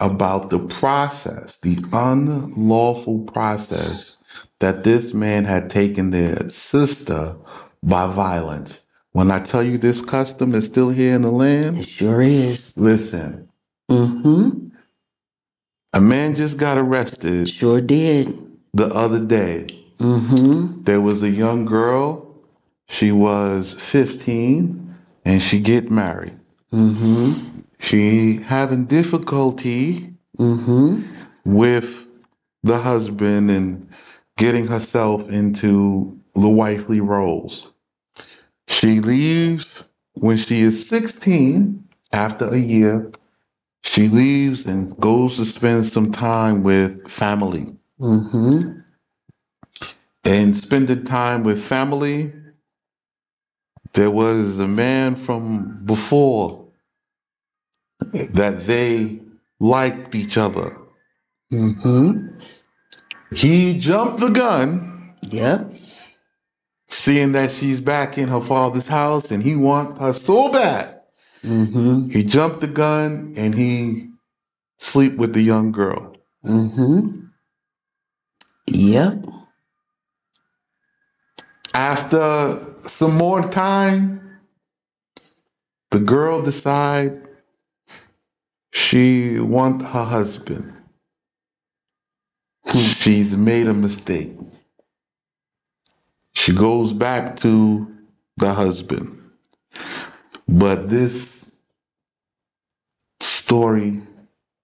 about 0.00 0.50
the 0.50 0.58
process, 0.60 1.58
the 1.62 1.78
unlawful 1.92 3.20
process 3.24 4.16
that 4.60 4.84
this 4.84 5.14
man 5.14 5.44
had 5.44 5.70
taken 5.70 6.10
their 6.10 6.48
sister 6.48 7.36
by 7.82 8.06
violence. 8.08 8.82
When 9.12 9.30
I 9.30 9.40
tell 9.40 9.62
you 9.62 9.78
this 9.78 10.00
custom 10.02 10.54
is 10.54 10.66
still 10.66 10.90
here 10.90 11.14
in 11.14 11.22
the 11.22 11.32
land, 11.32 11.78
It 11.78 11.86
sure 11.88 12.22
is. 12.22 12.76
listen, 12.78 13.48
Mm-hmm. 13.90 14.50
a 15.94 16.00
man 16.00 16.34
just 16.36 16.58
got 16.58 16.78
arrested 16.78 17.48
Sure 17.48 17.80
did. 17.80 18.38
the 18.74 18.86
other 18.94 19.20
day. 19.20 19.68
Mm-hmm. 20.00 20.82
There 20.84 21.00
was 21.00 21.22
a 21.22 21.30
young 21.30 21.64
girl, 21.66 22.23
she 22.88 23.12
was 23.12 23.74
15, 23.74 24.96
and 25.24 25.42
she 25.42 25.60
get 25.60 25.90
married. 25.90 26.38
Mm-hmm. 26.72 27.60
She 27.80 28.36
having 28.38 28.86
difficulty 28.86 30.10
Mm-hmm. 30.38 31.02
with 31.44 32.08
the 32.64 32.76
husband 32.76 33.52
and 33.52 33.88
getting 34.36 34.66
herself 34.66 35.28
into 35.30 36.18
the 36.34 36.48
wifely 36.48 37.00
roles. 37.00 37.70
She 38.66 38.98
leaves 38.98 39.84
when 40.14 40.36
she 40.36 40.60
is 40.60 40.88
16, 40.88 41.84
after 42.12 42.48
a 42.48 42.58
year, 42.58 43.12
she 43.82 44.08
leaves 44.08 44.66
and 44.66 44.96
goes 44.98 45.36
to 45.36 45.44
spend 45.44 45.84
some 45.84 46.10
time 46.10 46.62
with 46.62 47.08
family. 47.08 47.72
Mm-hmm. 48.00 48.80
And 50.24 50.56
spending 50.56 51.04
time 51.04 51.44
with 51.44 51.62
family, 51.62 52.32
there 53.94 54.10
was 54.10 54.58
a 54.58 54.68
man 54.68 55.16
from 55.16 55.80
before 55.84 56.68
that 58.12 58.66
they 58.66 59.20
liked 59.60 60.14
each 60.14 60.36
other. 60.36 60.76
Mm-hmm. 61.52 62.38
He 63.34 63.78
jumped 63.78 64.20
the 64.20 64.28
gun, 64.30 65.14
Yep. 65.30 65.72
seeing 66.88 67.32
that 67.32 67.50
she's 67.50 67.80
back 67.80 68.18
in 68.18 68.28
her 68.28 68.40
father's 68.40 68.86
house 68.88 69.30
and 69.30 69.42
he 69.42 69.56
want 69.56 69.98
her 69.98 70.12
so 70.12 70.52
bad. 70.52 71.00
Mm-hmm. 71.42 72.10
He 72.10 72.24
jumped 72.24 72.60
the 72.60 72.68
gun 72.68 73.34
and 73.36 73.54
he 73.54 74.08
sleep 74.78 75.16
with 75.16 75.32
the 75.34 75.42
young 75.42 75.72
girl. 75.72 76.16
Mm-hmm. 76.44 77.20
Yep. 78.66 79.24
After 81.74 82.73
some 82.86 83.16
more 83.16 83.42
time, 83.42 84.40
the 85.90 85.98
girl 85.98 86.42
decide 86.42 87.20
she 88.72 89.38
want 89.38 89.82
her 89.82 90.04
husband. 90.04 90.72
Hmm. 92.66 92.78
She's 92.78 93.36
made 93.36 93.66
a 93.66 93.74
mistake. 93.74 94.32
She 96.34 96.52
goes 96.52 96.92
back 96.92 97.36
to 97.36 97.86
the 98.36 98.52
husband. 98.52 99.22
But 100.48 100.90
this 100.90 101.52
story 103.20 104.02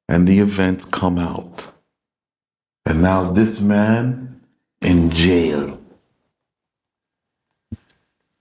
and 0.08 0.26
the 0.26 0.40
events 0.40 0.84
come 0.84 1.18
out. 1.18 1.66
And 2.84 3.02
now 3.02 3.30
this 3.30 3.60
man 3.60 4.40
in 4.82 5.10
jail. 5.10 5.79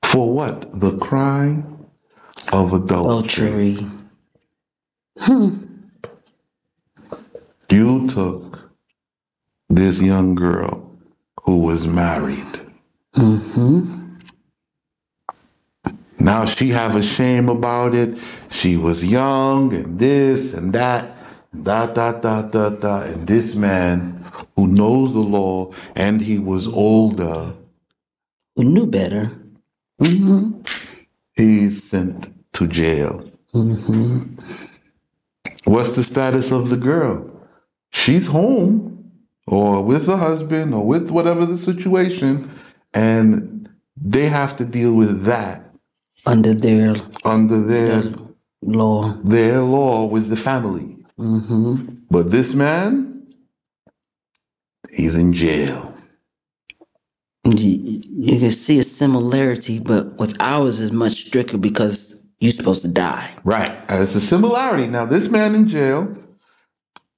For 0.09 0.33
what? 0.33 0.79
The 0.79 0.97
crime 0.97 1.85
of 2.51 2.73
adultery. 2.73 3.73
Adultery. 3.73 3.87
Hmm. 5.19 5.65
You 7.69 8.07
took 8.07 8.71
this 9.69 10.01
young 10.01 10.33
girl 10.33 10.97
who 11.43 11.61
was 11.61 11.85
married. 11.85 12.59
Mm-hmm. 13.15 14.15
Now 16.19 16.45
she 16.45 16.69
have 16.69 16.95
a 16.95 17.03
shame 17.03 17.47
about 17.47 17.93
it. 17.93 18.17
She 18.49 18.77
was 18.77 19.05
young 19.05 19.71
and 19.75 19.99
this 19.99 20.55
and 20.55 20.73
that, 20.73 21.15
da 21.63 21.85
da 21.85 22.13
da 22.13 22.41
da 22.41 22.69
da. 22.71 23.01
And 23.01 23.27
this 23.27 23.53
man 23.53 24.25
who 24.55 24.65
knows 24.65 25.13
the 25.13 25.19
law 25.19 25.71
and 25.95 26.19
he 26.19 26.39
was 26.39 26.67
older 26.67 27.53
who 28.59 28.65
knew 28.65 28.85
better. 28.87 29.38
Mm-hmm. 29.99 30.61
He's 31.35 31.83
sent 31.83 32.29
to 32.53 32.67
jail. 32.67 33.29
Mm-hmm. 33.53 34.35
What's 35.65 35.91
the 35.91 36.03
status 36.03 36.51
of 36.51 36.69
the 36.69 36.77
girl? 36.77 37.29
She's 37.91 38.27
home 38.27 39.11
or 39.47 39.83
with 39.83 40.07
her 40.07 40.17
husband 40.17 40.73
or 40.73 40.85
with 40.85 41.09
whatever 41.11 41.45
the 41.45 41.57
situation, 41.57 42.49
and 42.93 43.69
they 43.97 44.27
have 44.27 44.55
to 44.57 44.65
deal 44.65 44.93
with 44.93 45.23
that 45.25 45.63
Under 46.25 46.53
their, 46.53 46.95
under 47.25 47.59
their 47.61 48.01
their 48.03 48.13
law. 48.61 49.13
their 49.23 49.61
law 49.61 50.05
with 50.05 50.29
the 50.29 50.37
family. 50.37 50.97
Mm-hmm. 51.19 51.95
But 52.11 52.31
this 52.31 52.53
man, 52.53 53.27
he's 54.91 55.15
in 55.15 55.33
jail. 55.33 55.88
You, 57.57 58.01
you 58.09 58.39
can 58.39 58.51
see 58.51 58.79
a 58.79 58.83
similarity, 58.83 59.79
but 59.79 60.17
with 60.17 60.35
ours 60.39 60.79
is 60.79 60.91
much 60.91 61.25
stricter 61.27 61.57
because 61.57 62.15
you're 62.39 62.53
supposed 62.53 62.81
to 62.83 62.87
die. 62.87 63.33
Right. 63.43 63.77
It's 63.89 64.15
a 64.15 64.21
similarity. 64.21 64.87
Now, 64.87 65.05
this 65.05 65.27
man 65.27 65.55
in 65.55 65.67
jail, 65.67 66.15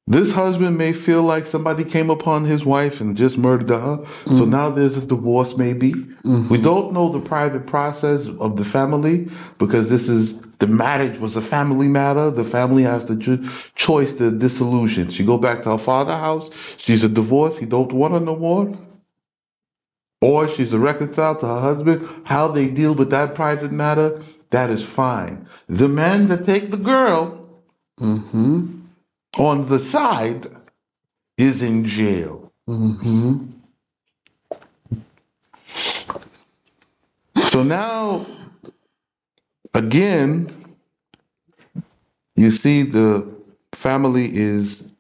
this 0.08 0.32
husband 0.32 0.78
may 0.78 0.94
feel 0.94 1.24
like 1.24 1.46
somebody 1.46 1.84
came 1.84 2.10
upon 2.10 2.44
his 2.46 2.66
wife 2.66 3.02
and 3.02 3.16
just 3.16 3.38
murdered 3.38 3.70
her. 3.70 4.04
So 4.26 4.32
mm-hmm. 4.32 4.50
now 4.50 4.70
there's 4.70 4.98
a 4.98 5.06
divorce, 5.06 5.58
maybe. 5.58 5.94
We 5.94 6.00
mm-hmm. 6.02 6.62
don't 6.62 6.92
know 6.92 7.10
the 7.10 7.20
private 7.20 7.68
process 7.68 8.28
of 8.28 8.58
the 8.58 8.66
family 8.66 9.30
because 9.58 9.90
this 9.90 10.10
is 10.10 10.40
the 10.60 10.68
marriage 10.68 11.18
was 11.20 11.36
a 11.36 11.42
family 11.42 11.88
matter. 11.88 12.30
The 12.30 12.44
family 12.44 12.84
has 12.84 13.06
the 13.06 13.16
cho- 13.16 13.44
choice 13.76 14.14
the 14.14 14.32
dissolution. 14.32 15.10
She 15.10 15.24
go 15.24 15.38
back 15.38 15.64
to 15.64 15.72
her 15.72 15.78
father's 15.78 16.20
house. 16.20 16.50
She's 16.78 17.04
a 17.04 17.10
divorce. 17.10 17.58
He 17.58 17.66
don't 17.66 17.94
want 17.94 18.14
her 18.14 18.20
no 18.20 18.36
more. 18.36 18.78
Or 20.22 20.48
she's 20.48 20.74
a 20.74 20.80
reconciled 20.80 21.40
to 21.42 21.48
her 21.48 21.60
husband. 21.62 22.08
How 22.26 22.48
they 22.48 22.68
deal 22.68 22.94
with 22.94 23.10
that 23.10 23.34
private 23.36 23.72
matter, 23.72 24.24
that 24.52 24.70
is 24.70 24.84
fine. 24.86 25.48
The 25.68 25.88
man 25.88 26.28
that 26.28 26.46
take 26.46 26.72
the 26.72 26.78
girl 26.78 27.38
Mm-hmm. 28.00 28.80
on 29.38 29.70
the 29.70 29.78
side 29.80 30.48
is 31.38 31.62
in 31.62 31.86
jail. 31.86 32.52
Mm-hmm. 32.68 33.46
So 37.44 37.62
now, 37.64 38.26
again, 39.76 40.76
you 42.36 42.50
see 42.50 42.82
the 42.84 43.28
family 43.74 44.30
is 44.34 44.92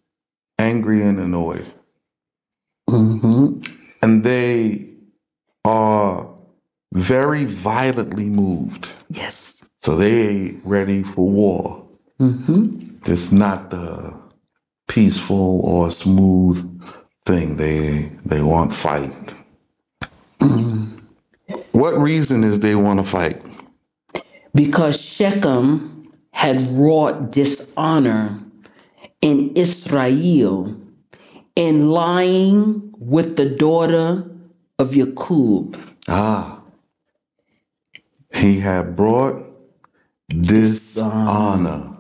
angry 0.59 1.01
and 1.01 1.19
annoyed, 1.19 1.65
Mm-hmm. 2.89 3.61
and 4.03 4.23
they 4.23 4.89
are 5.65 6.27
very 6.93 7.45
violently 7.45 8.29
moved. 8.29 8.89
Yes. 9.09 9.63
So 9.81 9.95
they 9.95 10.57
ready 10.63 11.03
for 11.03 11.27
war. 11.27 11.85
Mm-hmm. 12.19 12.97
It's 13.05 13.31
not 13.31 13.71
the 13.71 14.13
peaceful 14.87 15.61
or 15.61 15.91
smooth 15.91 16.83
thing. 17.25 17.57
They 17.57 18.11
they 18.25 18.41
want 18.41 18.73
fight. 18.73 19.35
What 21.71 21.97
reason 21.97 22.43
is 22.43 22.59
they 22.59 22.75
want 22.75 22.99
to 22.99 23.05
fight? 23.05 23.41
Because 24.53 25.01
Shechem 25.01 26.11
had 26.31 26.77
wrought 26.77 27.31
dishonor 27.31 28.39
in 29.21 29.51
Israel 29.55 30.75
in 31.55 31.89
lying 31.89 32.93
with 32.97 33.37
the 33.37 33.49
daughter 33.49 34.30
of 34.81 34.95
Yakub. 34.95 35.77
Ah, 36.09 36.61
he 38.33 38.59
had 38.59 38.95
brought 38.97 39.45
dishonor. 40.29 41.97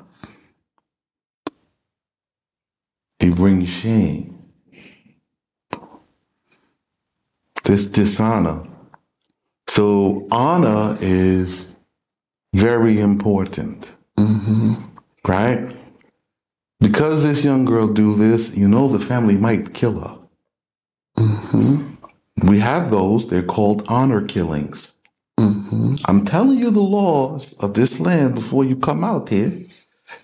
He 3.19 3.31
brings 3.31 3.69
shame. 3.69 4.39
This 7.65 7.85
dishonor. 7.89 8.63
So 9.69 10.27
honor 10.31 10.97
is 11.01 11.67
very 12.55 12.99
important, 12.99 13.89
Mm-hmm. 14.19 14.75
right? 15.27 15.75
Because 16.81 17.23
this 17.23 17.43
young 17.43 17.65
girl 17.65 17.87
do 17.93 18.15
this, 18.15 18.55
you 18.55 18.67
know 18.67 18.89
the 18.89 18.99
family 19.05 19.35
might 19.37 19.73
kill 19.73 19.99
her. 20.01 20.19
Mm-hmm. 21.17 21.90
We 22.43 22.59
have 22.59 22.91
those. 22.91 23.27
They're 23.27 23.43
called 23.43 23.85
honor 23.87 24.25
killings. 24.25 24.93
Mm-hmm. 25.39 25.95
I'm 26.07 26.25
telling 26.25 26.59
you 26.59 26.71
the 26.71 26.81
laws 26.81 27.53
of 27.59 27.75
this 27.75 27.99
land 27.99 28.35
before 28.35 28.65
you 28.65 28.75
come 28.77 29.03
out 29.03 29.29
here, 29.29 29.65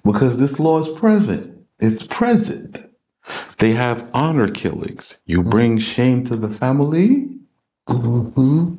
because 0.05 0.37
this 0.37 0.59
law 0.59 0.79
is 0.79 0.89
present. 0.99 1.57
It's 1.79 2.05
present. 2.07 2.79
They 3.59 3.71
have 3.71 4.09
honor 4.13 4.49
killings. 4.49 5.19
You 5.25 5.43
bring 5.43 5.79
shame 5.79 6.25
to 6.25 6.37
the 6.37 6.49
family, 6.49 7.29
Mm-hmm. 7.89 8.75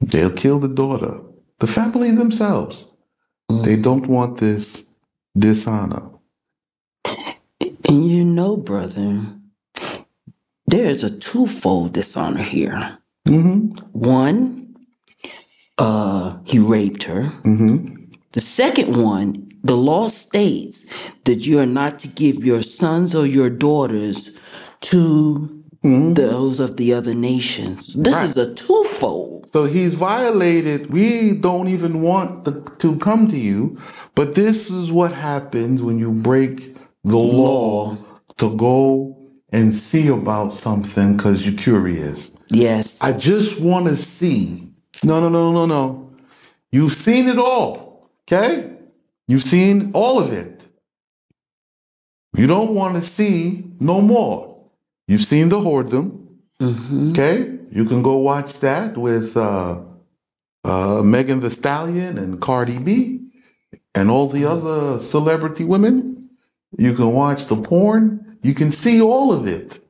they'll 0.00 0.32
kill 0.32 0.60
the 0.60 0.68
daughter, 0.68 1.20
the 1.60 1.66
family 1.68 2.12
themselves. 2.12 2.88
They 3.62 3.76
don't 3.76 4.06
want 4.08 4.38
this 4.38 4.84
dishonor. 5.38 6.10
And 7.88 8.10
you 8.10 8.24
know, 8.24 8.56
brother, 8.56 9.26
there 10.66 10.86
is 10.86 11.04
a 11.04 11.18
twofold 11.18 11.92
dishonor 11.94 12.42
here. 12.42 12.98
hmm 13.26 13.68
One, 13.92 14.74
uh, 15.78 16.38
he 16.44 16.58
raped 16.58 17.04
her. 17.04 17.24
hmm 17.44 17.76
The 18.32 18.40
second 18.40 18.96
one, 19.02 19.48
the 19.64 19.76
law 19.76 20.08
states 20.08 20.84
that 21.24 21.46
you 21.46 21.58
are 21.60 21.66
not 21.66 21.98
to 22.00 22.08
give 22.08 22.44
your 22.44 22.62
sons 22.62 23.14
or 23.14 23.26
your 23.26 23.50
daughters 23.50 24.30
to 24.82 25.48
hmm 25.82 26.14
those 26.14 26.60
of 26.60 26.76
the 26.76 26.94
other 26.94 27.14
nations. 27.14 27.94
This 27.94 28.14
Right. 28.14 28.26
is 28.30 28.36
a 28.36 28.54
twofold. 28.54 29.50
So 29.52 29.64
he's 29.66 29.94
violated. 29.94 30.92
We 30.92 31.34
don't 31.34 31.68
even 31.68 32.00
want 32.02 32.44
the, 32.44 32.52
to 32.78 32.96
come 32.96 33.28
to 33.28 33.36
you, 33.38 33.78
but 34.14 34.34
this 34.34 34.70
is 34.70 34.90
what 34.92 35.12
happens 35.12 35.82
when 35.82 35.98
you 35.98 36.10
break 36.12 36.76
the 37.04 37.18
law 37.18 37.96
to 38.38 38.56
go 38.56 39.11
and 39.52 39.72
see 39.74 40.08
about 40.08 40.52
something 40.54 41.16
because 41.16 41.46
you're 41.46 41.56
curious. 41.58 42.30
Yes. 42.48 42.98
I 43.00 43.12
just 43.12 43.60
want 43.60 43.86
to 43.86 43.96
see. 43.96 44.68
No, 45.02 45.20
no, 45.20 45.28
no, 45.28 45.52
no, 45.52 45.66
no. 45.66 46.10
You've 46.70 46.94
seen 46.94 47.28
it 47.28 47.38
all, 47.38 48.10
okay? 48.26 48.72
You've 49.28 49.42
seen 49.42 49.90
all 49.94 50.18
of 50.18 50.32
it. 50.32 50.64
You 52.34 52.46
don't 52.46 52.74
want 52.74 52.96
to 52.96 53.02
see 53.02 53.64
no 53.78 54.00
more. 54.00 54.56
You've 55.06 55.22
seen 55.22 55.50
the 55.50 55.58
whoredom. 55.58 56.26
hmm 56.60 57.10
Okay, 57.10 57.58
you 57.70 57.84
can 57.84 58.02
go 58.02 58.16
watch 58.16 58.60
that 58.60 58.96
with 58.96 59.36
uh, 59.36 59.80
uh, 60.64 61.02
Megan 61.02 61.40
Thee 61.40 61.50
Stallion 61.50 62.16
and 62.16 62.40
Cardi 62.40 62.78
B 62.78 63.20
and 63.94 64.10
all 64.10 64.28
the 64.28 64.46
other 64.46 64.98
celebrity 65.00 65.64
women. 65.64 66.30
You 66.78 66.94
can 66.94 67.12
watch 67.12 67.46
the 67.46 67.56
porn. 67.56 68.31
You 68.42 68.54
can 68.54 68.72
see 68.72 69.00
all 69.00 69.32
of 69.32 69.46
it. 69.46 69.84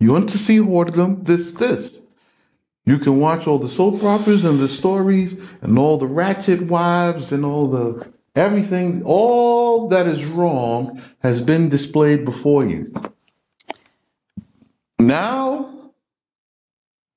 You 0.00 0.12
want 0.12 0.30
to 0.30 0.38
see 0.38 0.58
whoredom? 0.58 1.26
This, 1.26 1.52
this. 1.52 2.00
You 2.86 2.98
can 2.98 3.18
watch 3.20 3.46
all 3.46 3.58
the 3.58 3.68
soap 3.68 4.02
operas 4.02 4.44
and 4.44 4.60
the 4.60 4.68
stories 4.68 5.38
and 5.60 5.78
all 5.78 5.98
the 5.98 6.06
ratchet 6.06 6.62
wives 6.62 7.32
and 7.32 7.44
all 7.44 7.68
the 7.68 8.10
everything. 8.34 9.02
All 9.04 9.88
that 9.88 10.06
is 10.06 10.24
wrong 10.24 11.02
has 11.18 11.42
been 11.42 11.68
displayed 11.68 12.24
before 12.24 12.64
you. 12.64 12.92
Now, 15.00 15.92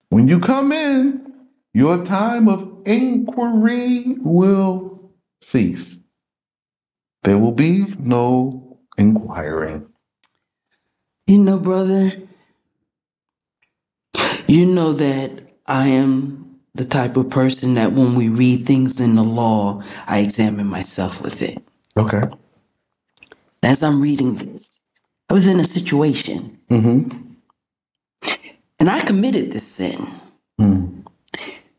when 0.09 0.27
you 0.27 0.39
come 0.39 0.71
in, 0.71 1.33
your 1.73 2.03
time 2.05 2.49
of 2.49 2.81
inquiry 2.85 4.17
will 4.19 5.11
cease. 5.41 5.99
There 7.23 7.37
will 7.37 7.53
be 7.53 7.95
no 7.99 8.79
inquiring. 8.97 9.90
You 11.31 11.37
know, 11.37 11.57
brother, 11.57 12.11
you 14.47 14.65
know 14.65 14.91
that 14.91 15.31
I 15.65 15.87
am 15.87 16.59
the 16.75 16.83
type 16.83 17.15
of 17.15 17.29
person 17.29 17.75
that 17.75 17.93
when 17.93 18.15
we 18.15 18.27
read 18.27 18.65
things 18.65 18.99
in 18.99 19.15
the 19.15 19.23
law, 19.23 19.81
I 20.07 20.19
examine 20.19 20.67
myself 20.67 21.21
with 21.21 21.41
it. 21.41 21.63
Okay. 21.95 22.23
As 23.63 23.81
I'm 23.81 24.01
reading 24.01 24.35
this, 24.35 24.81
I 25.29 25.33
was 25.33 25.47
in 25.47 25.61
a 25.61 25.63
situation 25.63 26.59
Mm-hmm. 26.69 27.17
and 28.81 28.89
I 28.89 28.99
committed 28.99 29.53
this 29.53 29.65
sin 29.65 30.11
Mm. 30.59 31.05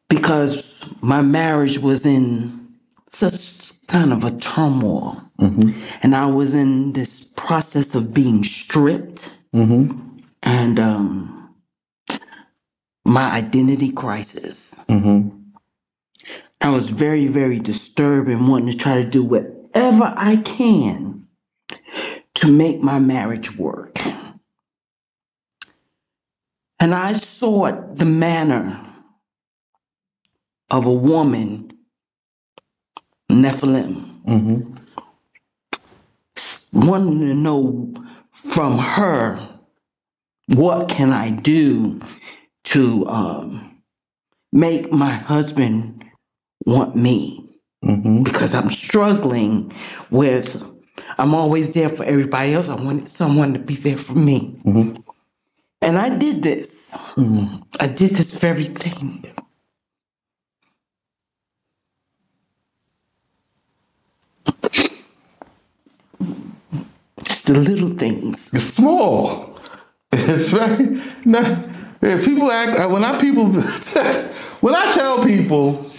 because 0.09 0.83
my 1.03 1.21
marriage 1.21 1.79
was 1.79 2.07
in 2.07 2.69
such 3.11 3.87
kind 3.87 4.15
of 4.15 4.25
a 4.25 4.31
turmoil. 4.31 5.23
Mm-hmm. 5.39 5.79
And 6.03 6.17
I 6.17 6.25
was 6.25 6.55
in 6.55 6.95
this 6.95 7.25
process 7.37 7.95
of 7.95 8.15
being 8.15 8.45
stripped 8.45 9.41
Mm-hmm. 9.55 10.19
and 10.43 10.81
um 10.81 11.55
my 13.05 13.31
identity 13.33 13.91
crisis. 13.93 14.85
Mm-hmm. 14.89 15.39
I 16.61 16.71
was 16.71 16.91
very, 16.91 17.27
very 17.27 17.59
disturbed 17.59 18.29
and 18.29 18.49
wanting 18.49 18.71
to 18.71 18.79
try 18.79 19.03
to 19.03 19.05
do 19.09 19.25
whatever 19.25 20.15
I 20.17 20.37
can 20.37 21.27
to 22.37 22.51
make 22.53 22.81
my 22.81 23.01
marriage 23.01 23.57
work. 23.59 23.99
And 26.79 26.95
I 26.95 27.13
sought 27.13 27.97
the 27.97 28.05
manner 28.05 28.81
of 30.71 30.87
a 30.87 30.93
woman, 30.93 31.73
Nephilim, 33.31 34.11
Mm-hmm. 34.25 34.77
wanting 36.73 37.19
to 37.21 37.35
know 37.35 37.93
from 38.49 38.79
her 38.79 39.49
what 40.49 40.89
can 40.89 41.13
I 41.13 41.31
do 41.31 42.01
to 42.65 43.07
um, 43.09 43.83
make 44.53 44.93
my 44.93 45.13
husband 45.13 46.05
want 46.67 46.97
me 46.97 47.43
Mm-hmm. 47.85 48.23
because 48.23 48.55
I'm 48.55 48.71
struggling 48.71 49.73
with. 50.11 50.63
I'm 51.19 51.35
always 51.35 51.75
there 51.75 51.89
for 51.89 52.05
everybody 52.05 52.55
else. 52.55 52.69
I 52.69 52.77
wanted 52.77 53.09
someone 53.09 53.55
to 53.55 53.59
be 53.59 53.75
there 53.75 53.99
for 53.99 54.15
me. 54.15 54.57
Mm-hmm. 54.65 55.01
And 55.81 55.99
I 55.99 56.11
did 56.11 56.45
this. 56.45 56.93
Mm-hmm. 57.17 57.57
I 57.81 57.89
did 57.89 58.11
this 58.11 58.31
very 58.31 58.63
thing. 58.63 59.25
The 67.45 67.55
little 67.55 67.91
things. 67.91 68.51
It's 68.53 68.65
small. 68.65 69.59
It's 70.15 70.51
very 70.51 71.03
yeah, 71.25 72.21
People 72.23 72.53
act 72.53 72.79
uh, 72.79 72.89
when 72.89 73.03
I 73.03 73.19
people 73.19 73.47
when 74.61 74.75
I 74.75 74.93
tell 74.93 75.25
people 75.25 75.91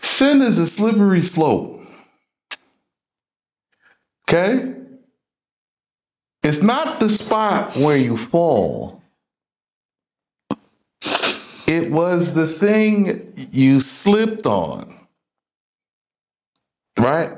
sin 0.00 0.42
is 0.42 0.58
a 0.58 0.66
slippery 0.66 1.20
slope. 1.20 1.82
Okay, 4.28 4.74
it's 6.42 6.62
not 6.62 6.98
the 6.98 7.08
spot 7.08 7.76
where 7.76 7.96
you 7.96 8.16
fall. 8.16 9.02
It 11.66 11.90
was 11.90 12.34
the 12.34 12.46
thing 12.46 13.32
you 13.52 13.80
slipped 13.80 14.46
on. 14.46 14.94
Right? 16.98 17.36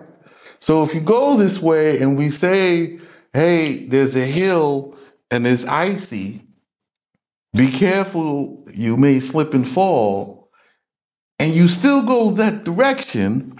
So 0.60 0.82
if 0.84 0.94
you 0.94 1.00
go 1.00 1.36
this 1.36 1.60
way 1.60 2.00
and 2.00 2.16
we 2.16 2.30
say, 2.30 2.98
hey, 3.32 3.86
there's 3.86 4.16
a 4.16 4.24
hill 4.24 4.96
and 5.30 5.46
it's 5.46 5.64
icy, 5.64 6.42
be 7.54 7.70
careful, 7.70 8.66
you 8.74 8.96
may 8.96 9.20
slip 9.20 9.54
and 9.54 9.66
fall, 9.66 10.50
and 11.38 11.54
you 11.54 11.68
still 11.68 12.02
go 12.02 12.32
that 12.32 12.64
direction, 12.64 13.58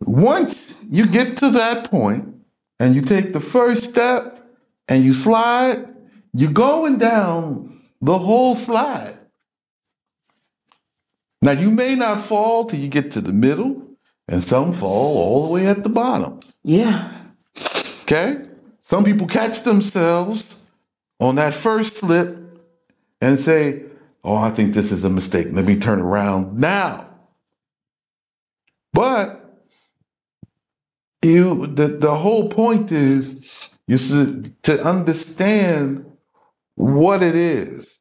once 0.00 0.74
you 0.88 1.06
get 1.06 1.36
to 1.38 1.50
that 1.50 1.90
point 1.90 2.34
and 2.78 2.94
you 2.94 3.02
take 3.02 3.32
the 3.32 3.40
first 3.40 3.84
step 3.84 4.46
and 4.88 5.04
you 5.04 5.14
slide, 5.14 5.94
you're 6.32 6.52
going 6.52 6.98
down 6.98 7.80
the 8.00 8.18
whole 8.18 8.54
slide. 8.54 9.16
Now, 11.42 11.52
you 11.52 11.70
may 11.70 11.94
not 11.94 12.22
fall 12.22 12.64
till 12.64 12.80
you 12.80 12.88
get 12.88 13.12
to 13.12 13.20
the 13.20 13.32
middle, 13.32 13.83
and 14.28 14.42
some 14.42 14.72
fall 14.72 15.16
all 15.18 15.42
the 15.46 15.52
way 15.52 15.66
at 15.66 15.82
the 15.82 15.88
bottom. 15.88 16.40
Yeah. 16.62 17.12
Okay? 18.02 18.42
Some 18.80 19.04
people 19.04 19.26
catch 19.26 19.62
themselves 19.62 20.60
on 21.20 21.36
that 21.36 21.54
first 21.54 21.96
slip 21.96 22.38
and 23.20 23.38
say, 23.38 23.84
Oh, 24.24 24.36
I 24.36 24.50
think 24.50 24.72
this 24.72 24.90
is 24.90 25.04
a 25.04 25.10
mistake. 25.10 25.48
Let 25.50 25.66
me 25.66 25.76
turn 25.76 26.00
around 26.00 26.58
now. 26.58 27.10
But 28.94 29.44
you 31.22 31.66
the, 31.66 31.88
the 31.88 32.14
whole 32.14 32.48
point 32.48 32.90
is 32.90 33.68
you 33.86 33.98
should 33.98 34.62
to 34.62 34.82
understand 34.82 36.06
what 36.76 37.22
it 37.22 37.34
is. 37.34 38.00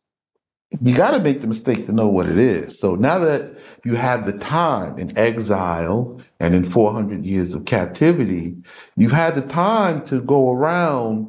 You 0.81 0.95
got 0.95 1.11
to 1.11 1.19
make 1.19 1.41
the 1.41 1.47
mistake 1.47 1.85
to 1.85 1.91
know 1.91 2.07
what 2.07 2.27
it 2.27 2.39
is. 2.39 2.79
So 2.79 2.95
now 2.95 3.19
that 3.19 3.52
you 3.85 3.95
had 3.95 4.25
the 4.25 4.37
time 4.37 4.97
in 4.97 5.17
exile 5.17 6.21
and 6.39 6.55
in 6.55 6.63
400 6.63 7.25
years 7.25 7.53
of 7.53 7.65
captivity, 7.65 8.55
you've 8.95 9.11
had 9.11 9.35
the 9.35 9.41
time 9.41 10.03
to 10.05 10.21
go 10.21 10.51
around 10.51 11.27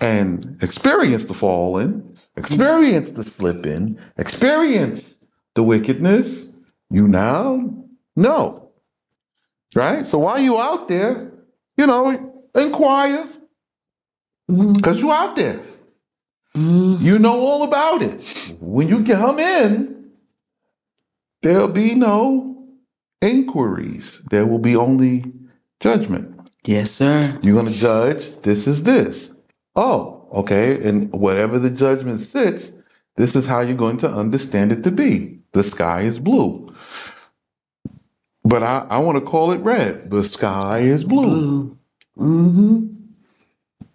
and 0.00 0.58
experience 0.62 1.24
the 1.26 1.34
falling, 1.34 2.18
experience 2.36 3.12
the 3.12 3.24
slipping, 3.24 3.98
experience 4.18 5.18
the 5.54 5.62
wickedness. 5.62 6.46
You 6.90 7.06
now 7.06 7.72
know. 8.16 8.70
Right? 9.74 10.06
So 10.06 10.18
while 10.18 10.40
you 10.40 10.58
out 10.58 10.88
there, 10.88 11.30
you 11.76 11.86
know, 11.86 12.34
inquire 12.54 13.28
because 14.48 15.00
you're 15.00 15.12
out 15.12 15.36
there. 15.36 15.60
Mhm. 16.56 17.00
You 17.00 17.20
know 17.20 17.38
all 17.38 17.62
about 17.62 18.02
it. 18.02 18.20
When 18.60 18.88
you 18.88 19.04
come 19.04 19.38
in, 19.38 19.99
there'll 21.42 21.68
be 21.68 21.94
no 21.94 22.66
inquiries. 23.20 24.20
There 24.30 24.46
will 24.46 24.58
be 24.58 24.76
only 24.76 25.24
judgment. 25.80 26.50
Yes, 26.64 26.90
sir. 26.90 27.38
You're 27.42 27.54
going 27.54 27.72
to 27.72 27.78
judge, 27.78 28.32
this 28.42 28.66
is 28.66 28.82
this. 28.82 29.32
Oh, 29.76 30.28
okay. 30.32 30.86
And 30.86 31.10
whatever 31.12 31.58
the 31.58 31.70
judgment 31.70 32.20
sits, 32.20 32.72
this 33.16 33.34
is 33.34 33.46
how 33.46 33.60
you're 33.60 33.76
going 33.76 33.98
to 33.98 34.10
understand 34.10 34.72
it 34.72 34.82
to 34.84 34.90
be. 34.90 35.38
The 35.52 35.64
sky 35.64 36.02
is 36.02 36.20
blue. 36.20 36.74
But 38.44 38.62
I, 38.62 38.86
I 38.90 38.98
want 38.98 39.18
to 39.18 39.24
call 39.24 39.52
it 39.52 39.60
red. 39.60 40.10
The 40.10 40.24
sky 40.24 40.80
is 40.80 41.04
blue. 41.04 41.76
Mm-hmm. 42.18 42.86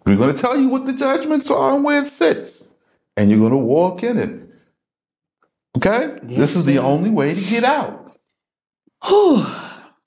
We're 0.04 0.16
going 0.16 0.34
to 0.34 0.40
tell 0.40 0.58
you 0.58 0.68
what 0.68 0.86
the 0.86 0.92
judgments 0.92 1.50
are 1.50 1.74
and 1.74 1.84
where 1.84 2.02
it 2.02 2.06
sits. 2.06 2.68
And 3.16 3.30
you're 3.30 3.40
going 3.40 3.50
to 3.50 3.56
walk 3.56 4.02
in 4.02 4.18
it. 4.18 4.45
Okay? 5.76 6.18
Yes, 6.26 6.38
this 6.38 6.56
is 6.56 6.64
the 6.64 6.78
only 6.78 7.10
way 7.10 7.34
to 7.34 7.40
get 7.40 7.64
out. 7.64 8.16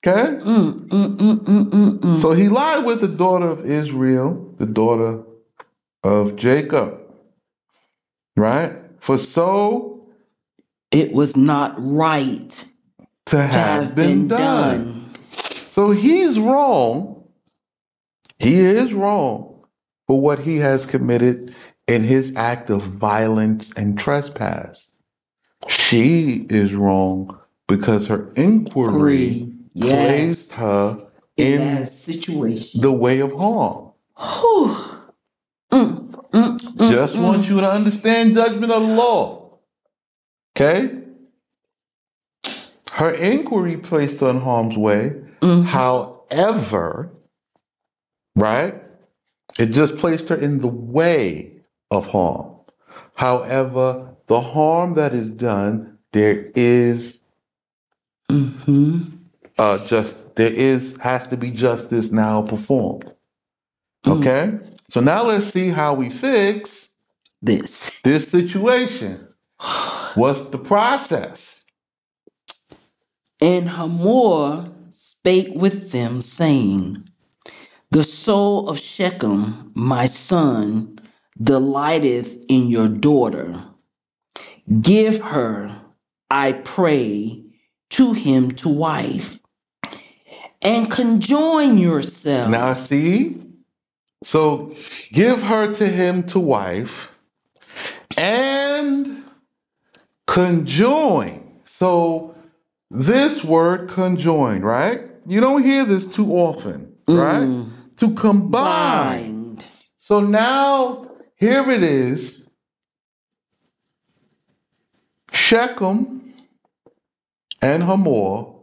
Okay? 0.05 0.37
Mm, 0.43 0.87
mm, 0.87 1.17
mm, 1.17 1.39
mm, 1.39 1.69
mm, 1.69 1.99
mm. 1.99 2.17
So 2.17 2.31
he 2.31 2.49
lied 2.49 2.85
with 2.85 3.01
the 3.01 3.07
daughter 3.07 3.47
of 3.47 3.65
Israel, 3.65 4.55
the 4.57 4.65
daughter 4.65 5.23
of 6.03 6.35
Jacob. 6.37 6.99
Right? 8.37 8.73
For 8.99 9.17
so 9.17 10.07
it 10.91 11.13
was 11.13 11.37
not 11.37 11.75
right 11.77 12.49
to 13.27 13.37
to 13.37 13.41
have 13.43 13.95
been 13.95 14.27
done. 14.27 15.13
So 15.69 15.91
he's 15.91 16.39
wrong. 16.39 17.27
He 18.39 18.59
is 18.61 18.93
wrong 18.93 19.63
for 20.07 20.19
what 20.19 20.39
he 20.39 20.57
has 20.57 20.85
committed 20.85 21.53
in 21.87 22.03
his 22.03 22.33
act 22.35 22.69
of 22.69 22.81
violence 22.83 23.71
and 23.75 23.99
trespass. 23.99 24.88
She 25.67 26.45
is 26.49 26.73
wrong 26.73 27.37
because 27.67 28.07
her 28.07 28.31
inquiry. 28.35 29.51
Yes. 29.73 30.45
placed 30.47 30.53
her 30.53 31.07
In 31.37 31.61
in 31.61 31.75
that 31.75 31.87
situation. 31.87 32.81
the 32.81 32.91
way 32.91 33.19
of 33.19 33.31
harm. 33.33 33.91
Whew. 34.17 34.75
Mm, 35.71 36.09
mm, 36.33 36.59
mm, 36.59 36.89
Just 36.89 37.15
mm. 37.15 37.21
want 37.23 37.47
you 37.49 37.59
to 37.61 37.69
understand 37.69 38.35
judgment 38.35 38.71
of 38.71 38.81
the 38.81 38.93
law. 38.95 39.59
Okay? 40.57 40.95
Her 42.91 43.11
inquiry 43.11 43.77
placed 43.77 44.19
her 44.21 44.29
in 44.29 44.41
harm's 44.41 44.77
way. 44.77 45.13
Mhm. 45.41 45.65
However, 45.65 47.11
right? 48.35 48.75
It 49.59 49.67
just 49.67 49.97
placed 49.97 50.29
her 50.29 50.35
in 50.35 50.59
the 50.59 50.67
way 50.67 51.53
of 51.91 52.07
harm. 52.07 52.55
However, 53.15 54.08
the 54.29 54.41
harm 54.41 54.95
that 54.95 55.13
is 55.13 55.29
done, 55.29 55.97
there 56.13 56.51
is 56.55 57.21
Mhm. 58.31 59.11
uh 59.57 59.85
just 59.87 60.15
there 60.35 60.53
is 60.53 60.95
has 61.01 61.27
to 61.27 61.37
be 61.37 61.51
justice 61.51 62.11
now 62.11 62.41
performed. 62.43 63.11
Mm. 64.05 64.19
Okay? 64.19 64.59
So 64.89 65.01
now 65.01 65.23
let's 65.23 65.47
see 65.47 65.69
how 65.69 65.93
we 65.95 66.09
fix 66.09 66.89
This. 67.41 68.01
this 68.03 68.27
situation. 68.29 69.27
What's 70.15 70.43
the 70.49 70.57
process? 70.59 71.57
And 73.41 73.69
Hamor 73.69 74.69
spake 74.89 75.51
with 75.55 75.91
them, 75.91 76.21
saying, 76.21 77.03
The 77.91 78.03
soul 78.03 78.69
of 78.69 78.79
Shechem, 78.79 79.71
my 79.75 80.05
son, 80.07 80.99
delighteth 81.41 82.43
in 82.49 82.67
your 82.67 82.87
daughter. 82.87 83.63
Give 84.81 85.19
her, 85.21 85.81
I 86.29 86.51
pray, 86.53 87.43
to 87.91 88.13
him 88.13 88.51
to 88.51 88.69
wife, 88.69 89.39
and 90.61 90.91
conjoin 90.91 91.77
yourself. 91.77 92.49
Now 92.49 92.73
see? 92.73 93.41
So 94.23 94.75
give 95.11 95.41
her 95.43 95.73
to 95.73 95.87
him 95.87 96.23
to 96.27 96.39
wife 96.39 97.09
and 98.17 99.23
conjoin. 100.27 101.61
So 101.65 102.35
this 102.91 103.43
word 103.43 103.89
conjoin, 103.89 104.61
right? 104.61 105.01
You 105.25 105.39
don't 105.39 105.63
hear 105.63 105.85
this 105.85 106.05
too 106.05 106.31
often, 106.33 106.93
right? 107.07 107.47
Mm. 107.47 107.71
To 107.97 108.13
combine. 108.13 109.55
Bind. 109.55 109.65
So 109.97 110.19
now 110.19 111.09
here 111.35 111.69
it 111.69 111.83
is. 111.83 112.38
Shechem 115.39 116.33
and 117.61 117.81
Hamor 117.81 118.53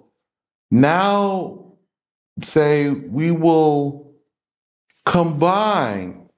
now 0.71 1.73
say 2.43 2.91
we 2.91 3.31
will 3.31 4.13
combine 5.07 6.29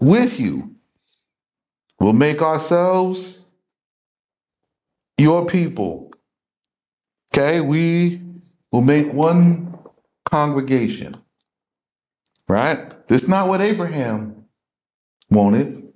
with 0.00 0.40
you. 0.40 0.74
We'll 2.00 2.14
make 2.14 2.40
ourselves 2.40 3.40
your 5.18 5.46
people. 5.46 6.10
Okay, 7.32 7.60
we 7.60 8.20
will 8.72 8.82
make 8.82 9.12
one 9.12 9.78
congregation. 10.24 11.16
Right? 12.48 13.06
This 13.06 13.24
is 13.24 13.28
not 13.28 13.48
what 13.48 13.60
Abraham 13.60 14.46
wanted. 15.30 15.92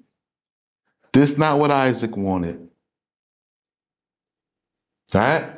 This 1.13 1.33
is 1.33 1.39
not 1.39 1.59
what 1.59 1.71
Isaac 1.71 2.17
wanted. 2.17 2.68
Right? 5.15 5.51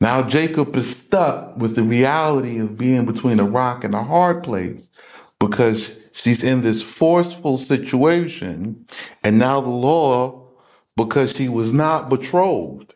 Now 0.00 0.22
Jacob 0.28 0.74
is 0.76 0.96
stuck 0.96 1.56
with 1.56 1.76
the 1.76 1.84
reality 1.84 2.58
of 2.58 2.76
being 2.76 3.06
between 3.06 3.38
a 3.38 3.44
rock 3.44 3.84
and 3.84 3.94
a 3.94 4.02
hard 4.02 4.42
place 4.42 4.90
because 5.38 5.96
she's 6.12 6.42
in 6.42 6.62
this 6.62 6.82
forceful 6.82 7.58
situation, 7.58 8.86
and 9.22 9.38
now 9.38 9.60
the 9.60 9.68
law, 9.68 10.48
because 10.96 11.36
she 11.36 11.48
was 11.48 11.72
not 11.72 12.08
betrothed. 12.08 12.94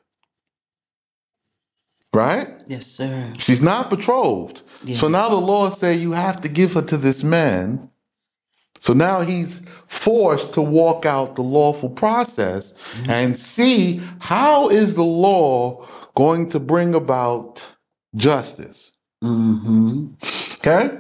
Right? 2.12 2.62
Yes, 2.66 2.86
sir. 2.86 3.32
She's 3.38 3.60
not 3.60 3.90
betrothed. 3.90 4.62
So 4.94 5.08
now 5.08 5.28
the 5.28 5.36
law 5.36 5.70
say 5.70 5.94
you 5.94 6.12
have 6.12 6.40
to 6.42 6.48
give 6.48 6.72
her 6.74 6.82
to 6.82 6.96
this 6.96 7.22
man. 7.22 7.90
So 8.80 8.92
now 8.92 9.20
he's 9.20 9.62
forced 9.86 10.52
to 10.54 10.62
walk 10.62 11.06
out 11.06 11.36
the 11.36 11.42
lawful 11.42 11.90
process 11.90 12.72
mm-hmm. 12.72 13.10
and 13.10 13.38
see 13.38 14.00
how 14.18 14.68
is 14.68 14.94
the 14.94 15.04
law 15.04 15.86
going 16.14 16.48
to 16.50 16.60
bring 16.60 16.94
about 16.94 17.66
justice. 18.14 18.92
Mm-hmm. 19.22 20.14
Okay? 20.58 20.98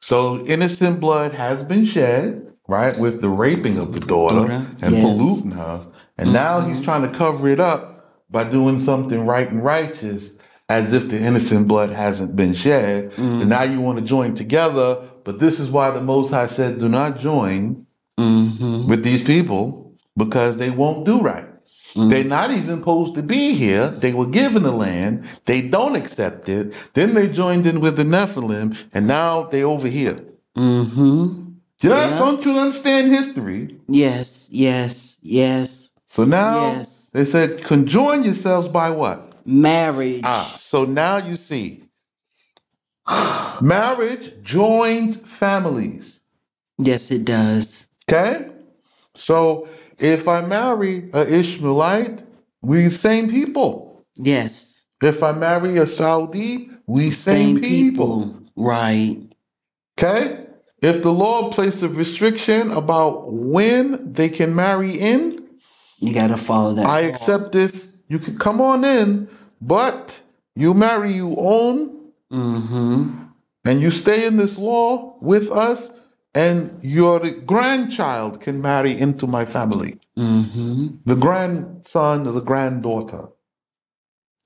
So 0.00 0.44
innocent 0.46 1.00
blood 1.00 1.32
has 1.32 1.62
been 1.64 1.84
shed, 1.84 2.52
right, 2.68 2.98
with 2.98 3.20
the 3.20 3.28
raping 3.28 3.78
of 3.78 3.92
the 3.92 4.00
daughter 4.00 4.50
and 4.80 4.94
yes. 4.94 5.02
polluting 5.02 5.52
her. 5.52 5.86
And 6.18 6.32
now 6.32 6.60
he's 6.60 6.76
mm-hmm. 6.76 6.84
trying 6.84 7.10
to 7.10 7.18
cover 7.18 7.48
it 7.48 7.60
up 7.60 7.90
by 8.30 8.48
doing 8.48 8.78
something 8.78 9.26
right 9.26 9.50
and 9.50 9.62
righteous 9.64 10.36
as 10.68 10.92
if 10.92 11.08
the 11.08 11.20
innocent 11.20 11.66
blood 11.66 11.90
hasn't 11.90 12.36
been 12.36 12.54
shed. 12.54 13.10
Mm. 13.12 13.40
And 13.40 13.50
now 13.50 13.64
you 13.64 13.80
want 13.80 13.98
to 13.98 14.04
join 14.04 14.34
together. 14.34 15.09
But 15.30 15.38
this 15.38 15.60
is 15.60 15.70
why 15.70 15.92
the 15.92 16.00
Most 16.00 16.30
High 16.30 16.48
said, 16.48 16.80
do 16.80 16.88
not 16.88 17.18
join 17.18 17.86
Mm-hmm. 18.18 18.86
with 18.88 19.02
these 19.02 19.22
people 19.22 19.94
because 20.16 20.58
they 20.58 20.68
won't 20.68 21.06
do 21.06 21.20
right. 21.20 21.46
They're 21.94 22.22
not 22.24 22.50
even 22.50 22.80
supposed 22.80 23.14
to 23.14 23.22
be 23.22 23.54
here. 23.54 23.88
They 23.92 24.12
were 24.12 24.26
given 24.26 24.62
the 24.62 24.72
land. 24.72 25.24
They 25.46 25.62
don't 25.62 25.96
accept 25.96 26.46
it. 26.48 26.74
Then 26.92 27.14
they 27.14 27.28
joined 27.28 27.64
in 27.66 27.80
with 27.80 27.96
the 27.96 28.02
Nephilim, 28.04 28.76
and 28.92 29.06
now 29.06 29.44
they 29.44 29.62
over 29.62 29.88
here. 29.88 30.18
Mm-hmm. 30.58 31.52
Just 31.80 32.10
Yeah. 32.10 32.18
don't 32.18 32.44
you 32.44 32.58
understand 32.58 33.10
history? 33.10 33.78
Yes, 33.88 34.48
yes, 34.52 35.16
yes. 35.22 35.92
So 36.08 36.24
now 36.24 36.72
Yes. 36.72 37.08
they 37.14 37.24
said, 37.24 37.62
conjoin 37.62 38.22
yourselves 38.24 38.68
by 38.68 38.90
what? 38.90 39.32
Marriage. 39.46 40.20
Ah, 40.24 40.54
so 40.58 40.84
now 40.84 41.16
you 41.16 41.36
see, 41.36 41.84
marriage 43.60 44.32
joins 44.42 45.16
families. 45.16 46.20
Yes, 46.78 47.10
it 47.10 47.24
does. 47.24 47.86
Okay? 48.08 48.48
So 49.14 49.68
if 49.98 50.28
I 50.28 50.40
marry 50.40 51.10
a 51.12 51.26
Ishmaelite, 51.26 52.22
we 52.62 52.88
same 52.90 53.30
people. 53.30 54.04
Yes. 54.16 54.84
If 55.02 55.22
I 55.22 55.32
marry 55.32 55.76
a 55.78 55.86
Saudi, 55.86 56.70
we 56.86 57.10
same, 57.10 57.60
people. 57.60 58.34
Right. 58.56 59.18
Okay? 59.98 60.46
If 60.82 61.02
the 61.02 61.12
law 61.12 61.50
places 61.52 61.82
a 61.82 61.88
restriction 61.88 62.70
about 62.72 63.32
when 63.32 64.12
they 64.12 64.28
can 64.28 64.54
marry 64.54 64.94
in, 64.98 65.38
You 65.98 66.12
gotta 66.14 66.36
follow 66.36 66.74
that. 66.74 66.86
I 66.86 67.02
law. 67.02 67.08
accept 67.08 67.52
this. 67.52 67.90
You 68.08 68.18
can 68.18 68.38
come 68.38 68.60
on 68.60 68.84
in, 68.84 69.28
but 69.60 70.18
you 70.56 70.74
marry 70.74 71.12
you 71.12 71.34
own 71.38 71.99
Mm-hmm. 72.32 73.24
and 73.64 73.80
you 73.80 73.90
stay 73.90 74.26
in 74.26 74.36
this 74.36 74.56
law 74.58 75.16
with 75.20 75.50
us, 75.50 75.90
and 76.34 76.78
your 76.82 77.18
grandchild 77.44 78.40
can 78.40 78.62
marry 78.62 78.96
into 78.96 79.26
my 79.26 79.44
family. 79.44 79.98
Mm-hmm. 80.16 80.88
The 81.04 81.16
grandson 81.16 82.26
or 82.26 82.32
the 82.32 82.40
granddaughter. 82.40 83.28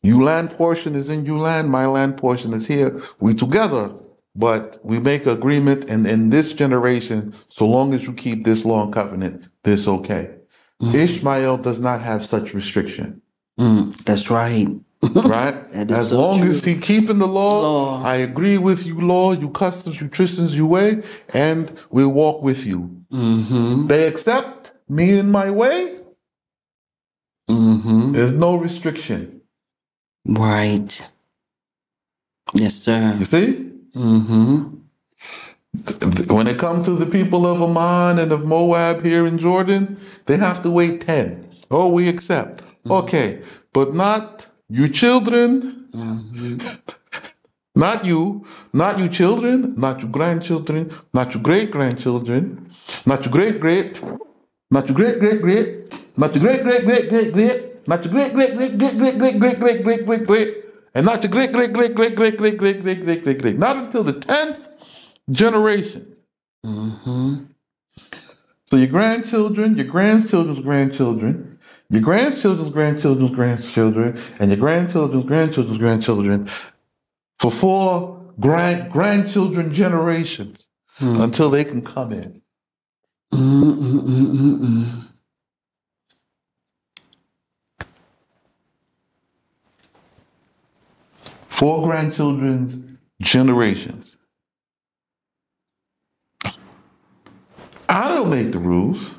You 0.02 0.22
land 0.22 0.50
portion 0.52 0.94
is 0.94 1.08
in 1.10 1.24
you 1.26 1.38
land, 1.38 1.70
my 1.70 1.86
land 1.86 2.16
portion 2.16 2.52
is 2.52 2.66
here. 2.66 3.02
We 3.20 3.34
together, 3.34 3.92
but 4.34 4.78
we 4.82 4.98
make 4.98 5.26
agreement, 5.26 5.90
and 5.90 6.06
in 6.06 6.30
this 6.30 6.52
generation, 6.52 7.34
so 7.48 7.66
long 7.66 7.94
as 7.94 8.06
you 8.06 8.12
keep 8.14 8.44
this 8.44 8.64
law 8.64 8.84
and 8.84 8.92
covenant, 8.92 9.48
this 9.62 9.86
okay. 9.88 10.30
Ishmael 10.82 11.58
does 11.58 11.80
not 11.80 12.00
have 12.02 12.24
such 12.26 12.52
restriction, 12.54 13.22
Mm, 13.58 13.96
that's 14.04 14.30
right. 14.30 14.68
right? 15.14 15.54
As 15.72 16.08
so 16.10 16.20
long 16.20 16.38
true. 16.40 16.50
as 16.50 16.64
he 16.64 16.76
keeping 16.78 17.18
the 17.18 17.26
law, 17.28 17.60
Law. 17.62 18.02
I 18.02 18.16
agree 18.16 18.58
with 18.58 18.86
you, 18.86 19.00
law, 19.00 19.32
you 19.32 19.50
customs, 19.50 20.00
you 20.00 20.08
traditions, 20.08 20.56
you 20.56 20.66
way, 20.66 21.02
and 21.30 21.76
we 21.90 22.06
walk 22.06 22.42
with 22.42 22.64
you. 22.66 22.90
Mm-hmm. 23.12 23.86
They 23.88 24.06
accept 24.06 24.72
me 24.88 25.18
in 25.18 25.30
my 25.30 25.50
way. 25.50 25.98
Mm-hmm. 27.50 28.12
There's 28.12 28.32
no 28.32 28.56
restriction. 28.56 29.42
Right. 30.26 31.10
Yes, 32.54 32.74
sir. 32.74 33.14
You 33.18 33.24
see? 33.24 33.70
Mm-hmm. 33.94 34.74
When 36.32 36.46
it 36.46 36.58
comes 36.58 36.86
to 36.86 36.92
the 36.96 37.06
people 37.06 37.46
of 37.46 37.60
Ammon 37.60 38.18
and 38.18 38.32
of 38.32 38.44
Moab 38.44 39.02
here 39.02 39.26
in 39.26 39.38
Jordan, 39.38 39.98
they 40.26 40.36
have 40.36 40.62
to 40.62 40.70
wait 40.70 41.00
10. 41.00 41.50
Oh, 41.70 41.88
we 41.88 42.08
accept. 42.08 42.62
Okay, 42.88 43.42
but 43.72 43.94
not 43.94 44.46
you 44.68 44.88
children, 44.88 45.84
Mm-hmm. 45.94 46.58
not 47.76 48.04
you, 48.04 48.44
not 48.72 48.98
you 48.98 49.08
children, 49.08 49.74
not 49.76 50.02
your 50.02 50.10
grandchildren, 50.10 50.92
not 51.12 51.32
your 51.34 51.42
great 51.42 51.70
grandchildren, 51.70 52.72
not 53.06 53.24
your 53.24 53.32
great 53.32 53.60
great, 53.60 54.02
not 54.72 54.88
your 54.88 54.96
great 54.96 55.20
great 55.20 55.40
great, 55.40 56.18
not 56.18 56.34
your 56.34 56.42
great 56.42 56.62
great 56.64 56.82
great 56.82 57.08
great 57.08 57.32
great, 57.32 57.86
not 57.88 58.04
your 58.04 58.12
great 58.12 58.32
great 58.32 58.54
great 58.54 58.76
great 58.76 58.96
great 58.96 59.16
great 59.18 59.18
great 59.18 59.60
great 59.60 59.82
great 59.84 60.04
great 60.04 60.26
great, 60.26 60.64
and 60.94 61.06
not 61.06 61.22
your 61.22 61.30
great 61.30 61.52
great 61.52 61.72
great 61.72 61.94
great 61.94 62.16
great 62.16 62.36
great 62.36 62.58
great 62.58 62.82
great 62.82 63.04
great 63.04 63.22
great 63.22 63.40
great, 63.40 63.58
not 63.58 63.76
until 63.76 64.02
the 64.02 64.14
10th 64.14 64.68
generation. 65.30 66.16
Mm-hmm. 66.66 67.44
So 68.66 68.76
your 68.76 68.88
grandchildren, 68.88 69.76
your 69.76 69.86
grandchildren's 69.86 70.60
grandchildren, 70.60 71.53
your 71.90 72.02
grandchildren's 72.02 72.70
grandchildren's 72.70 73.34
grandchildren, 73.34 74.20
and 74.38 74.50
your 74.50 74.58
grandchildren's 74.58 75.26
grandchildren's 75.26 75.78
grandchildren 75.78 76.50
for 77.38 77.50
four 77.50 78.32
grand 78.40 78.90
grandchildren 78.90 79.72
generations 79.72 80.66
hmm. 80.96 81.20
until 81.20 81.50
they 81.50 81.64
can 81.64 81.82
come 81.82 82.12
in. 82.12 82.42
Mm-mm-mm-mm-mm. 83.32 85.08
Four 91.48 91.86
grandchildren's 91.86 92.82
generations. 93.20 94.16
I 97.88 98.08
don't 98.08 98.30
make 98.30 98.50
the 98.50 98.58
rules. 98.58 99.12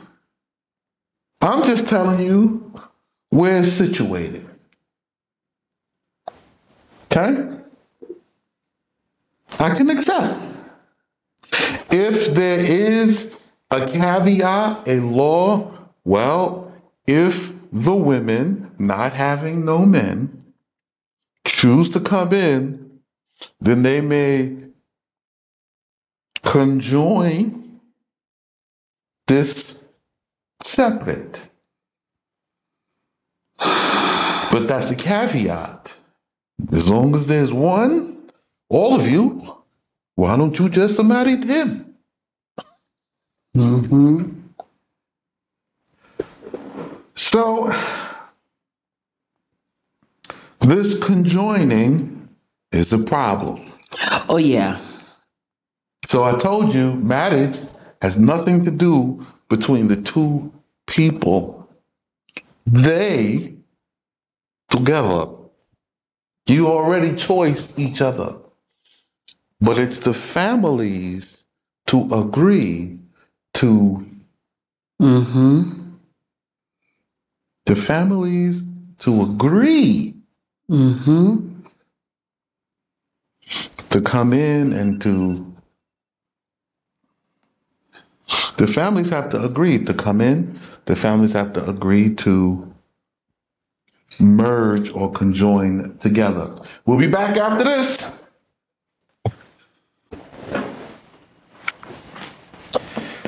I'm 1.46 1.64
just 1.64 1.88
telling 1.88 2.26
you 2.26 2.74
where 3.30 3.58
it's 3.58 3.72
situated. 3.72 4.48
Okay? 7.12 7.60
I 9.60 9.76
can 9.76 9.90
accept. 9.92 10.42
If 11.92 12.34
there 12.34 12.60
is 12.60 13.38
a 13.70 13.86
caveat, 13.88 14.88
a 14.88 15.00
law, 15.00 15.72
well, 16.04 16.74
if 17.06 17.54
the 17.72 17.94
women 17.96 18.72
not 18.80 19.14
having 19.14 19.66
no 19.66 19.86
men 19.86 20.46
choose 21.46 21.90
to 21.92 22.00
come 22.00 22.34
in, 22.34 23.02
then 23.62 23.84
they 23.84 24.02
may 24.02 24.58
conjoin 26.42 27.80
this 29.28 29.85
separate. 30.66 31.42
But 33.60 34.68
that's 34.68 34.90
the 34.90 34.96
caveat. 34.96 35.94
As 36.72 36.90
long 36.90 37.16
as 37.16 37.26
there's 37.28 37.52
one, 37.52 38.32
all 38.70 38.96
of 39.00 39.08
you, 39.08 39.56
why 40.16 40.36
don't 40.38 40.58
you 40.58 40.70
just 40.70 41.02
marry 41.04 41.36
him? 41.36 41.94
Mm-hmm. 43.56 44.32
So, 47.16 47.74
this 50.62 50.98
conjoining 51.04 52.30
is 52.72 52.92
a 52.92 52.98
problem. 52.98 53.72
Oh 54.28 54.38
yeah. 54.38 54.82
So, 56.06 56.24
I 56.24 56.38
told 56.38 56.74
you 56.74 56.96
marriage 56.96 57.60
has 58.02 58.18
nothing 58.20 58.64
to 58.66 58.72
do 58.72 59.26
between 59.50 59.88
the 59.88 60.02
two 60.02 60.52
people. 60.88 61.70
They 62.66 63.56
together. 64.70 65.28
You 66.48 66.68
already 66.68 67.16
choice 67.16 67.78
each 67.80 68.02
other. 68.02 68.38
But 69.62 69.78
it's 69.80 70.00
the 70.00 70.14
families 70.14 71.44
to 71.88 72.10
agree 72.14 73.00
to 73.56 74.06
Mm-hmm. 75.02 75.92
the 77.66 77.76
families 77.76 78.64
to 79.00 79.22
agree 79.24 80.16
Mm-hmm. 80.72 81.62
to 83.92 84.02
come 84.02 84.34
in 84.34 84.74
and 84.74 85.02
to 85.02 85.54
the 88.58 88.68
families 88.68 89.10
have 89.12 89.30
to 89.30 89.44
agree 89.44 89.84
to 89.86 89.94
come 89.94 90.22
in 90.22 90.60
the 90.86 90.96
families 90.96 91.34
have 91.34 91.54
to 91.54 91.68
agree 91.68 92.14
to 92.16 92.74
merge 94.20 94.92
or 94.92 95.12
conjoin 95.12 95.98
together. 96.00 96.56
We'll 96.86 96.98
be 96.98 97.08
back 97.08 97.38
after 97.38 97.64
this. 97.64 98.12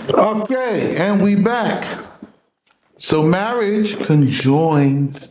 Okay 0.09 0.95
and 0.97 1.21
we 1.21 1.35
back. 1.35 1.85
So 2.97 3.21
marriage 3.23 3.97
conjoins 3.99 5.27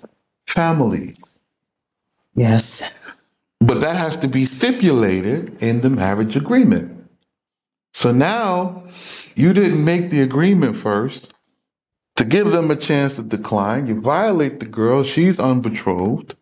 families. 0.47 1.18
Yes. 2.35 2.93
But 3.61 3.81
that 3.81 3.97
has 3.97 4.16
to 4.18 4.29
be 4.29 4.45
stipulated 4.45 5.61
in 5.62 5.81
the 5.81 5.91
marriage 5.91 6.37
agreement. 6.37 6.93
So 7.95 8.12
now 8.12 8.85
you 9.35 9.55
didn't 9.55 9.83
make 9.83 10.11
the 10.11 10.20
agreement 10.20 10.77
first 10.77 11.33
to 12.16 12.24
give 12.24 12.50
them 12.50 12.70
a 12.70 12.76
chance 12.76 13.16
to 13.16 13.22
decline. 13.22 13.86
You 13.86 14.00
violate 14.00 14.60
the 14.60 14.66
girl, 14.66 15.04
she's 15.04 15.38
unbetrothed, 15.38 16.34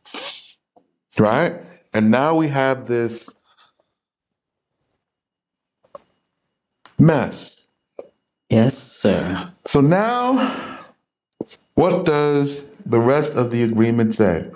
right? 1.19 1.61
And 1.93 2.11
now 2.11 2.35
we 2.35 2.49
have 2.49 2.87
this 2.87 3.29
mess. 6.99 7.67
Yes, 8.49 8.77
sir. 8.79 9.53
So 9.67 9.81
now, 9.81 10.79
what 11.75 12.05
does 12.05 12.65
the 12.87 13.01
rest 13.01 13.33
of 13.33 13.51
the 13.51 13.63
agreement 13.63 14.15
say? 14.15 14.51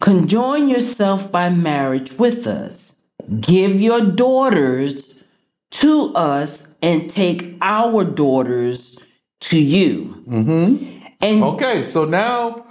Conjoin 0.00 0.68
yourself 0.68 1.30
by 1.30 1.50
marriage 1.50 2.12
with 2.12 2.46
us. 2.46 2.94
Give 3.40 3.80
your 3.80 4.00
daughters 4.00 5.22
to 5.70 6.14
us 6.14 6.68
and 6.82 7.08
take 7.08 7.56
our 7.62 8.04
daughters 8.04 8.98
to 9.48 9.58
you. 9.60 10.22
Mm-hmm. 10.28 11.06
And 11.20 11.42
Okay, 11.42 11.82
so 11.84 12.04
now 12.04 12.66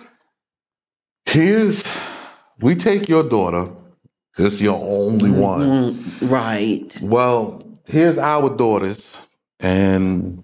here's 1.26 1.84
we 2.60 2.76
take 2.76 3.10
your 3.10 3.28
daughter. 3.28 3.72
It's 4.38 4.60
your 4.62 4.76
only 4.82 5.30
one. 5.30 5.62
Mm, 6.22 6.30
right. 6.32 6.98
Well, 7.02 7.62
here's 7.86 8.18
our 8.18 8.50
daughters, 8.56 9.18
and 9.60 10.44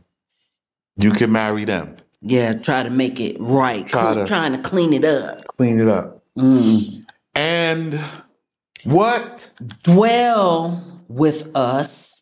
you 0.98 1.12
can 1.12 1.32
marry 1.32 1.66
them. 1.66 1.98
Yeah, 2.22 2.54
try 2.54 2.84
to 2.84 2.90
make 2.90 3.20
it 3.20 3.38
right. 3.40 3.88
Try 3.88 4.14
to- 4.14 4.26
trying 4.26 4.52
to 4.54 4.60
clean 4.60 4.94
it 4.94 5.06
up. 5.06 5.44
Clean 5.58 5.80
it 5.80 5.88
up. 5.88 6.24
Mm. 6.38 7.06
And 7.36 8.00
what? 8.84 9.50
Dwell 9.84 10.84
with 11.08 11.50
us, 11.56 12.19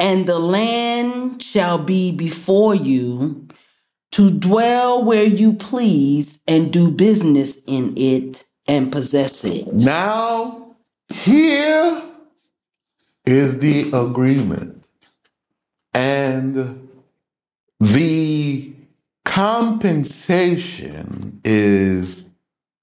and 0.00 0.26
the 0.26 0.38
land 0.38 1.42
shall 1.42 1.78
be 1.78 2.10
before 2.10 2.74
you 2.74 3.46
to 4.12 4.30
dwell 4.30 5.04
where 5.04 5.24
you 5.24 5.52
please 5.52 6.38
and 6.48 6.72
do 6.72 6.90
business 6.90 7.58
in 7.66 7.92
it 7.98 8.44
and 8.66 8.90
possess 8.90 9.44
it. 9.44 9.70
Now, 9.72 10.74
here 11.12 12.02
is 13.26 13.58
the 13.58 13.90
agreement. 13.92 14.82
And 15.92 16.88
the 17.78 18.72
compensation 19.26 21.42
is 21.44 22.24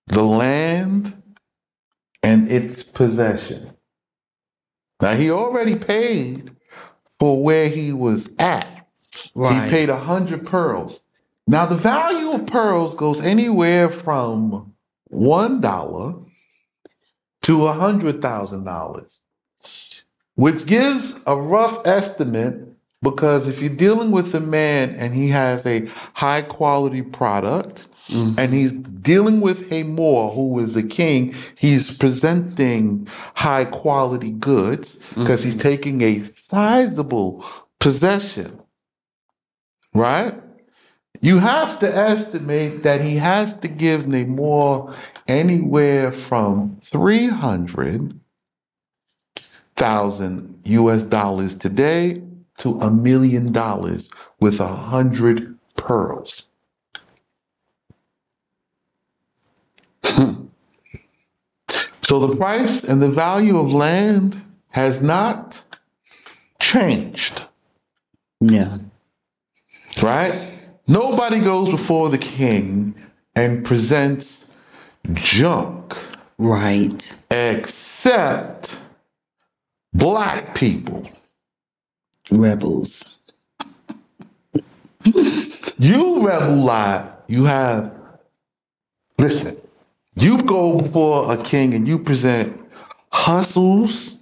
the 0.05 0.23
land 0.23 1.19
and 2.21 2.51
its 2.51 2.83
possession. 2.83 3.71
Now, 5.01 5.15
he 5.15 5.31
already 5.31 5.75
paid 5.75 6.56
for 7.19 7.41
where 7.43 7.69
he 7.69 7.93
was 7.93 8.29
at. 8.39 8.87
He 9.65 9.69
paid 9.69 9.89
a 9.89 9.97
hundred 9.97 10.45
pearls. 10.45 11.03
Now 11.47 11.65
the 11.65 11.75
value 11.75 12.31
of 12.31 12.45
pearls 12.47 12.95
goes 12.95 13.21
anywhere 13.21 13.89
from 13.89 14.73
one 15.05 15.61
dollar 15.61 16.15
to 17.43 17.67
a 17.67 17.73
hundred 17.73 18.21
thousand 18.21 18.65
dollars, 18.65 19.19
which 20.35 20.65
gives 20.65 21.19
a 21.25 21.35
rough 21.35 21.85
estimate. 21.87 22.63
Because 23.03 23.47
if 23.47 23.61
you're 23.61 23.69
dealing 23.69 24.09
with 24.09 24.33
a 24.33 24.39
man 24.39 24.95
and 24.95 25.13
he 25.13 25.29
has 25.29 25.65
a 25.67 25.87
high 26.15 26.41
quality 26.41 27.03
product, 27.03 27.87
Mhm. 28.09 28.35
and 28.39 28.53
he's 28.53 28.71
dealing 28.71 29.41
with 29.41 29.69
Hamor, 29.69 30.29
who 30.31 30.59
is 30.59 30.75
a 30.77 30.83
king. 30.83 31.33
He's 31.55 31.95
presenting 31.97 33.07
high 33.35 33.65
quality 33.65 34.31
goods 34.31 34.97
because 35.15 35.43
he's 35.43 35.55
taking 35.55 36.01
a 36.01 36.23
sizable 36.35 37.43
possession, 37.79 38.59
right? 39.93 40.35
You 41.21 41.39
have 41.39 41.79
to 41.79 41.97
estimate 41.97 42.83
that 42.83 43.01
he 43.01 43.17
has 43.17 43.53
to 43.55 43.67
give 43.67 44.11
Hamor 44.11 44.95
anywhere 45.27 46.11
from 46.11 46.77
300,000 46.83 48.21
US 50.65 51.03
dollars 51.03 51.55
today 51.55 52.21
to 52.59 52.77
a 52.79 52.91
million 52.91 53.51
dollars 53.53 54.09
with 54.41 54.59
a 54.61 54.67
hundred 54.67 55.55
pearls. 55.77 56.46
So 62.03 62.19
the 62.19 62.35
price 62.37 62.83
and 62.85 63.01
the 63.01 63.09
value 63.09 63.57
of 63.59 63.73
land 63.73 64.41
has 64.71 65.01
not 65.01 65.61
changed, 66.61 67.43
Yeah. 68.39 68.77
right? 70.01 70.51
Nobody 70.87 71.39
goes 71.41 71.69
before 71.69 72.09
the 72.09 72.17
king 72.17 72.95
and 73.35 73.65
presents 73.65 74.47
junk 75.13 75.95
Right. 76.37 77.13
except 77.29 78.77
black 79.93 80.55
people. 80.55 81.09
Rebels. 82.31 83.15
You 85.79 86.25
rebel 86.25 86.55
lie, 86.55 87.09
you 87.27 87.45
have, 87.45 87.93
listen, 89.17 89.57
you 90.17 90.41
go 90.43 90.79
before 90.81 91.31
a 91.31 91.37
king 91.37 91.73
and 91.73 91.87
you 91.87 91.99
present 91.99 92.59
hustles, 93.11 94.17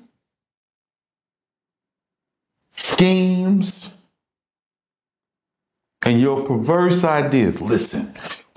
schemes, 2.72 3.90
and 6.06 6.20
your 6.20 6.46
perverse 6.46 7.04
ideas. 7.04 7.62
Listen, 7.62 8.14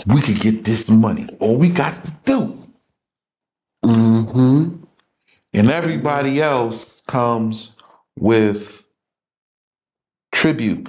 we 0.06 0.20
could 0.20 0.40
get 0.40 0.64
this 0.64 0.88
money. 0.88 1.28
All 1.40 1.56
we 1.58 1.68
got 1.68 2.04
to 2.04 2.14
do. 2.24 2.68
Mm-hmm. 3.84 4.84
And 5.54 5.70
everybody 5.70 6.40
else 6.42 7.02
comes 7.06 7.72
with 8.18 8.86
tribute. 10.32 10.88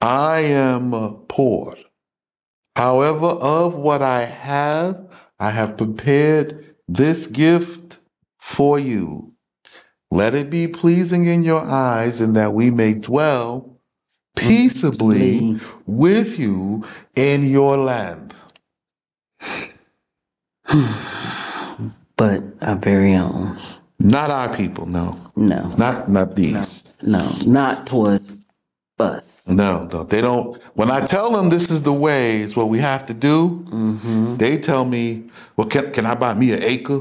I 0.00 0.40
am 0.40 0.92
poor. 1.28 1.76
However, 2.76 3.26
of 3.26 3.74
what 3.74 4.00
I 4.00 4.24
have, 4.24 5.09
I 5.40 5.50
have 5.50 5.78
prepared 5.78 6.76
this 6.86 7.26
gift 7.26 7.98
for 8.38 8.78
you. 8.78 9.32
Let 10.10 10.34
it 10.34 10.50
be 10.50 10.68
pleasing 10.68 11.24
in 11.24 11.42
your 11.42 11.62
eyes, 11.62 12.20
and 12.20 12.36
that 12.36 12.52
we 12.52 12.70
may 12.70 12.94
dwell 12.94 13.78
peaceably 14.36 15.58
with 15.86 16.38
you 16.38 16.84
in 17.16 17.48
your 17.50 17.76
land. 17.76 18.34
But 22.16 22.42
our 22.60 22.76
very 22.76 23.14
own. 23.14 23.58
Not 23.98 24.30
our 24.30 24.54
people, 24.54 24.84
no. 24.84 25.18
No. 25.36 25.68
Not 25.78 26.10
not 26.10 26.36
these. 26.36 26.84
No. 27.00 27.30
Not 27.46 27.86
towards 27.86 28.39
us. 29.00 29.48
No, 29.48 29.86
no. 29.92 30.04
They 30.04 30.20
don't 30.20 30.60
when 30.74 30.90
I 30.90 31.00
tell 31.04 31.30
them 31.32 31.48
this 31.50 31.70
is 31.70 31.82
the 31.82 31.92
way, 31.92 32.38
it's 32.42 32.56
what 32.56 32.68
we 32.68 32.78
have 32.78 33.04
to 33.06 33.14
do, 33.14 33.64
Mm-hmm. 33.70 34.36
they 34.36 34.58
tell 34.58 34.84
me, 34.84 35.24
Well, 35.56 35.66
can 35.68 35.90
can 35.92 36.06
I 36.06 36.14
buy 36.14 36.34
me 36.34 36.52
an 36.52 36.62
acre? 36.62 37.00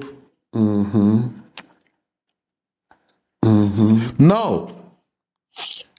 Mm-hmm. 0.56 1.28
Mm-hmm. 3.46 4.28
No. 4.28 4.76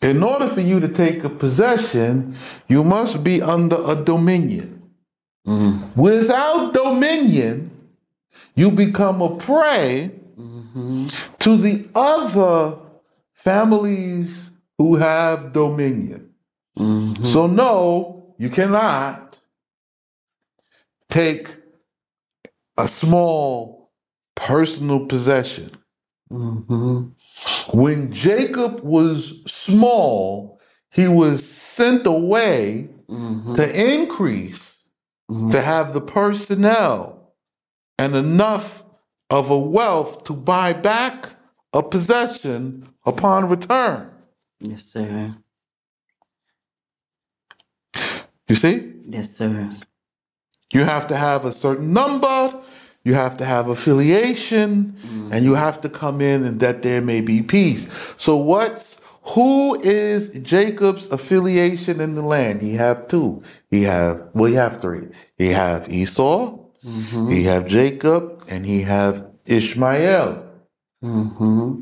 In 0.03 0.23
order 0.23 0.49
for 0.49 0.61
you 0.61 0.81
to 0.81 0.89
take 0.89 1.25
a 1.25 1.29
possession, 1.29 2.37
you 2.69 2.83
must 2.83 3.23
be 3.23 3.43
under 3.43 3.77
a 3.87 3.95
dominion. 3.95 4.83
Mm. 5.47 5.95
Without 5.97 6.73
dominion, 6.73 7.71
you 8.55 8.71
become 8.71 9.23
a 9.23 9.37
prey 9.37 10.13
Mm-hmm. 10.39 11.09
to 11.41 11.57
the 11.59 11.87
other 11.95 12.77
families 13.35 14.50
who 14.81 14.97
have 14.97 15.53
dominion. 15.53 16.31
Mm-hmm. 16.79 17.23
So, 17.23 17.47
no, 17.47 18.35
you 18.39 18.49
cannot 18.49 19.39
take 21.11 21.55
a 22.79 22.89
small 22.89 23.91
personal 24.35 25.05
possession. 25.05 25.71
Mm-hmm. 26.33 27.77
When 27.79 28.11
Jacob 28.11 28.81
was 28.81 29.43
small, 29.47 30.59
he 30.91 31.07
was 31.09 31.47
sent 31.47 32.07
away 32.07 32.89
Mm-hmm. 33.11 33.57
to 33.57 33.93
increase, 33.93 34.79
to 35.51 35.61
have 35.61 35.95
the 35.95 36.01
personnel 36.01 37.35
and 37.99 38.15
enough 38.15 38.85
of 39.31 39.51
a 39.51 39.59
wealth 39.59 40.23
to 40.25 40.33
buy 40.33 40.73
back 40.73 41.29
a 41.73 41.83
possession 41.83 42.89
upon 43.05 43.49
return. 43.49 44.10
Yes, 44.61 44.85
sir. 44.85 45.35
You 48.49 48.55
see? 48.57 48.93
Yes, 49.05 49.31
sir. 49.37 49.71
You 50.73 50.85
have 50.85 51.07
to 51.09 51.17
have 51.17 51.45
a 51.45 51.53
certain 51.53 51.93
number, 51.93 52.61
you 53.05 53.15
have 53.15 53.37
to 53.39 53.45
have 53.45 53.69
affiliation, 53.69 54.95
and 55.33 55.45
you 55.45 55.55
have 55.55 55.81
to 55.83 55.89
come 55.89 56.21
in 56.21 56.45
and 56.45 56.61
that 56.61 56.83
there 56.83 57.01
may 57.01 57.21
be 57.21 57.43
peace. 57.43 57.89
So 58.19 58.37
what's 58.37 59.01
who 59.23 59.81
is 59.81 60.31
Jacob's 60.43 61.09
affiliation 61.09 62.01
in 62.01 62.15
the 62.15 62.23
land? 62.23 62.63
He 62.63 62.75
have 62.75 63.09
two. 63.09 63.43
He 63.71 63.83
have 63.85 64.29
well, 64.35 64.47
he 64.51 64.55
have 64.55 64.81
three. 64.81 65.09
He 65.39 65.49
have 65.49 65.89
Esau, 65.93 66.59
Mm-hmm. 66.85 67.29
he 67.31 67.45
have 67.45 67.67
Jacob, 67.67 68.43
and 68.49 68.65
he 68.65 68.81
have 68.83 69.27
Ishmael. 69.47 70.47
Mm-hmm. 71.05 71.81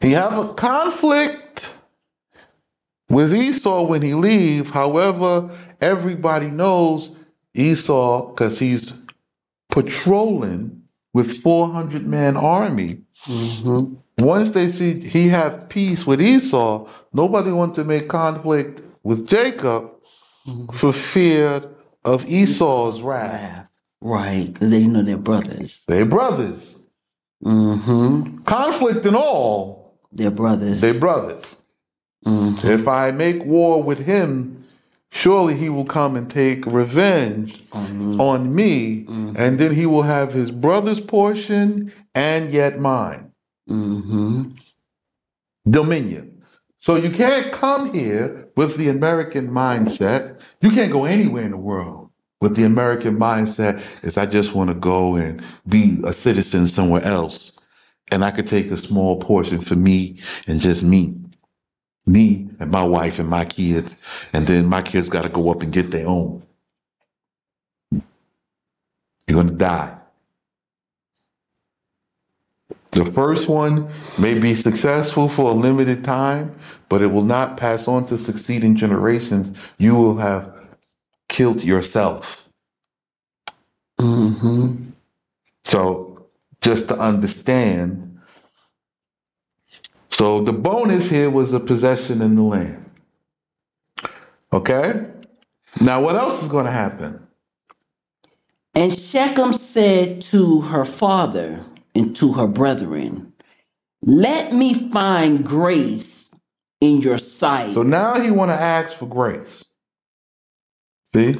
He 0.00 0.12
have 0.12 0.36
a 0.36 0.52
conflict 0.54 1.72
with 3.08 3.34
Esau 3.34 3.86
when 3.86 4.02
he 4.02 4.14
leave. 4.14 4.70
However, 4.70 5.50
everybody 5.80 6.50
knows 6.50 7.10
Esau 7.54 8.30
because 8.30 8.58
he's 8.58 8.94
patrolling 9.70 10.82
with 11.12 11.40
400 11.42 12.06
man 12.06 12.36
army. 12.36 13.02
Mm-hmm. 13.26 13.94
Once 14.24 14.50
they 14.50 14.68
see 14.68 15.00
he 15.00 15.28
have 15.28 15.68
peace 15.68 16.06
with 16.06 16.20
Esau, 16.20 16.88
nobody 17.12 17.50
want 17.50 17.74
to 17.76 17.84
make 17.84 18.08
conflict 18.08 18.82
with 19.02 19.26
Jacob 19.28 19.90
for 20.72 20.92
fear 20.92 21.62
of 22.04 22.28
Esau's 22.28 23.02
wrath. 23.02 23.68
Right, 24.00 24.52
because 24.52 24.70
they 24.70 24.86
know 24.86 25.02
they're 25.02 25.16
brothers. 25.16 25.84
They 25.86 26.02
brothers. 26.02 26.81
Mm-hmm. 27.44 28.42
Conflict 28.44 29.04
and 29.06 29.16
all, 29.16 29.96
They're 30.12 30.30
brothers. 30.30 30.80
They're 30.80 30.94
brothers. 30.98 31.56
mm-hmm. 32.26 32.66
If 32.68 32.86
I 32.88 33.10
make 33.10 33.44
war 33.44 33.82
with 33.82 33.98
him, 33.98 34.64
surely 35.10 35.54
he 35.54 35.68
will 35.68 35.84
come 35.84 36.16
and 36.16 36.30
take 36.30 36.64
revenge 36.66 37.58
Mm-hmm. 37.72 38.20
on 38.20 38.54
me, 38.54 39.06
and 39.08 39.58
then 39.58 39.74
he 39.74 39.86
will 39.86 40.02
have 40.02 40.32
his 40.32 40.50
brother's 40.50 41.00
portion 41.00 41.90
and 42.14 42.50
yet 42.52 42.78
mine. 42.78 43.32
Mm-hmm. 43.68 44.50
Dominion. 45.68 46.42
So 46.80 46.96
you 46.96 47.10
can't 47.10 47.50
come 47.52 47.94
here 47.94 48.48
with 48.56 48.76
the 48.76 48.88
American 48.88 49.48
mindset. 49.48 50.38
You 50.60 50.70
can't 50.70 50.92
go 50.92 51.04
anywhere 51.06 51.44
in 51.44 51.52
the 51.52 51.56
world 51.56 52.01
with 52.42 52.56
the 52.56 52.64
American 52.64 53.16
mindset 53.16 53.80
is 54.02 54.18
I 54.18 54.26
just 54.26 54.52
want 54.52 54.68
to 54.68 54.74
go 54.74 55.14
and 55.14 55.40
be 55.68 56.00
a 56.04 56.12
citizen 56.12 56.66
somewhere 56.66 57.04
else. 57.04 57.52
And 58.10 58.24
I 58.24 58.32
could 58.32 58.48
take 58.48 58.68
a 58.72 58.76
small 58.76 59.20
portion 59.20 59.60
for 59.60 59.76
me 59.76 60.18
and 60.48 60.60
just 60.60 60.82
me. 60.82 61.14
Me 62.04 62.48
and 62.58 62.68
my 62.68 62.82
wife 62.82 63.20
and 63.20 63.28
my 63.28 63.44
kids. 63.44 63.94
And 64.32 64.44
then 64.48 64.66
my 64.66 64.82
kids 64.82 65.08
got 65.08 65.22
to 65.22 65.28
go 65.28 65.52
up 65.52 65.62
and 65.62 65.72
get 65.72 65.92
their 65.92 66.08
own. 66.08 66.42
You're 67.92 68.02
going 69.36 69.50
to 69.50 69.54
die. 69.54 69.96
The 72.90 73.04
first 73.04 73.48
one 73.48 73.88
may 74.18 74.34
be 74.34 74.56
successful 74.56 75.28
for 75.28 75.52
a 75.52 75.54
limited 75.54 76.02
time, 76.02 76.54
but 76.88 77.02
it 77.02 77.06
will 77.06 77.24
not 77.24 77.56
pass 77.56 77.86
on 77.86 78.04
to 78.06 78.18
succeeding 78.18 78.74
generations. 78.74 79.56
You 79.78 79.94
will 79.94 80.16
have 80.16 80.51
killed 81.32 81.64
yourself. 81.64 82.48
Mm-hmm. 83.98 84.90
So, 85.64 86.26
just 86.60 86.88
to 86.88 86.98
understand. 86.98 88.20
So, 90.10 90.42
the 90.42 90.52
bonus 90.52 91.08
here 91.08 91.30
was 91.30 91.52
a 91.54 91.60
possession 91.60 92.20
in 92.20 92.36
the 92.36 92.42
land. 92.42 92.90
Okay? 94.52 95.06
Now, 95.80 96.02
what 96.02 96.16
else 96.16 96.42
is 96.42 96.48
going 96.48 96.66
to 96.66 96.70
happen? 96.70 97.26
And 98.74 98.92
Shechem 98.92 99.52
said 99.52 100.20
to 100.32 100.60
her 100.60 100.84
father 100.84 101.64
and 101.94 102.14
to 102.16 102.34
her 102.34 102.46
brethren, 102.46 103.32
Let 104.02 104.52
me 104.52 104.90
find 104.90 105.44
grace 105.44 106.30
in 106.82 107.00
your 107.00 107.18
sight, 107.18 107.72
So 107.72 107.82
now 107.82 108.20
he 108.20 108.30
want 108.30 108.50
to 108.50 108.60
ask 108.60 108.96
for 108.96 109.06
grace. 109.06 109.64
See? 111.14 111.36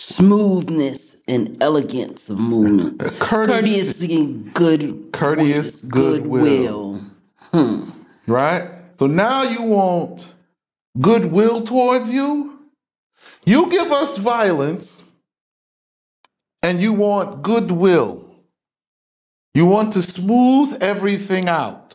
smoothness 0.00 1.16
and 1.28 1.62
elegance 1.62 2.30
of 2.30 2.38
movement, 2.38 2.98
Courteous, 3.18 3.98
courteous 3.98 4.52
good, 4.54 5.12
Courteous 5.12 5.82
goodwill. 5.82 7.02
Hmm. 7.52 7.90
right? 8.26 8.70
So 8.98 9.06
now 9.06 9.42
you 9.42 9.62
want 9.62 10.26
goodwill 11.00 11.64
towards 11.64 12.10
you. 12.10 12.58
You 13.44 13.68
give 13.70 13.92
us 13.92 14.16
violence 14.16 15.02
and 16.62 16.80
you 16.80 16.92
want 16.94 17.42
goodwill. 17.42 18.34
You 19.54 19.66
want 19.66 19.92
to 19.94 20.02
smooth 20.02 20.82
everything 20.82 21.48
out. 21.48 21.94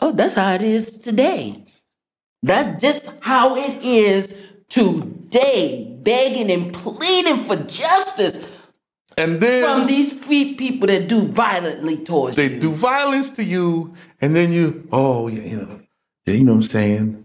Oh, 0.00 0.12
that's 0.12 0.34
how 0.34 0.54
it 0.54 0.62
is 0.62 0.98
today. 0.98 1.66
That's 2.42 2.80
just 2.80 3.10
how 3.20 3.56
it 3.56 3.82
is 3.82 4.38
today, 4.68 5.96
begging 6.02 6.50
and 6.50 6.72
pleading 6.74 7.44
for 7.44 7.56
justice 7.56 8.48
And 9.16 9.40
then 9.40 9.62
from 9.64 9.86
these 9.86 10.12
fe- 10.12 10.54
people 10.54 10.86
that 10.88 11.08
do 11.08 11.22
violently 11.22 11.98
towards 12.04 12.36
they 12.36 12.52
you. 12.52 12.60
do 12.60 12.72
violence 12.72 13.30
to 13.30 13.44
you, 13.44 13.94
and 14.20 14.34
then 14.34 14.52
you, 14.52 14.86
oh, 14.92 15.28
yeah, 15.28 15.42
you 15.42 15.56
know, 15.56 15.80
yeah, 16.26 16.34
you 16.34 16.44
know 16.44 16.52
what 16.52 16.56
I'm 16.58 16.62
saying? 16.64 17.24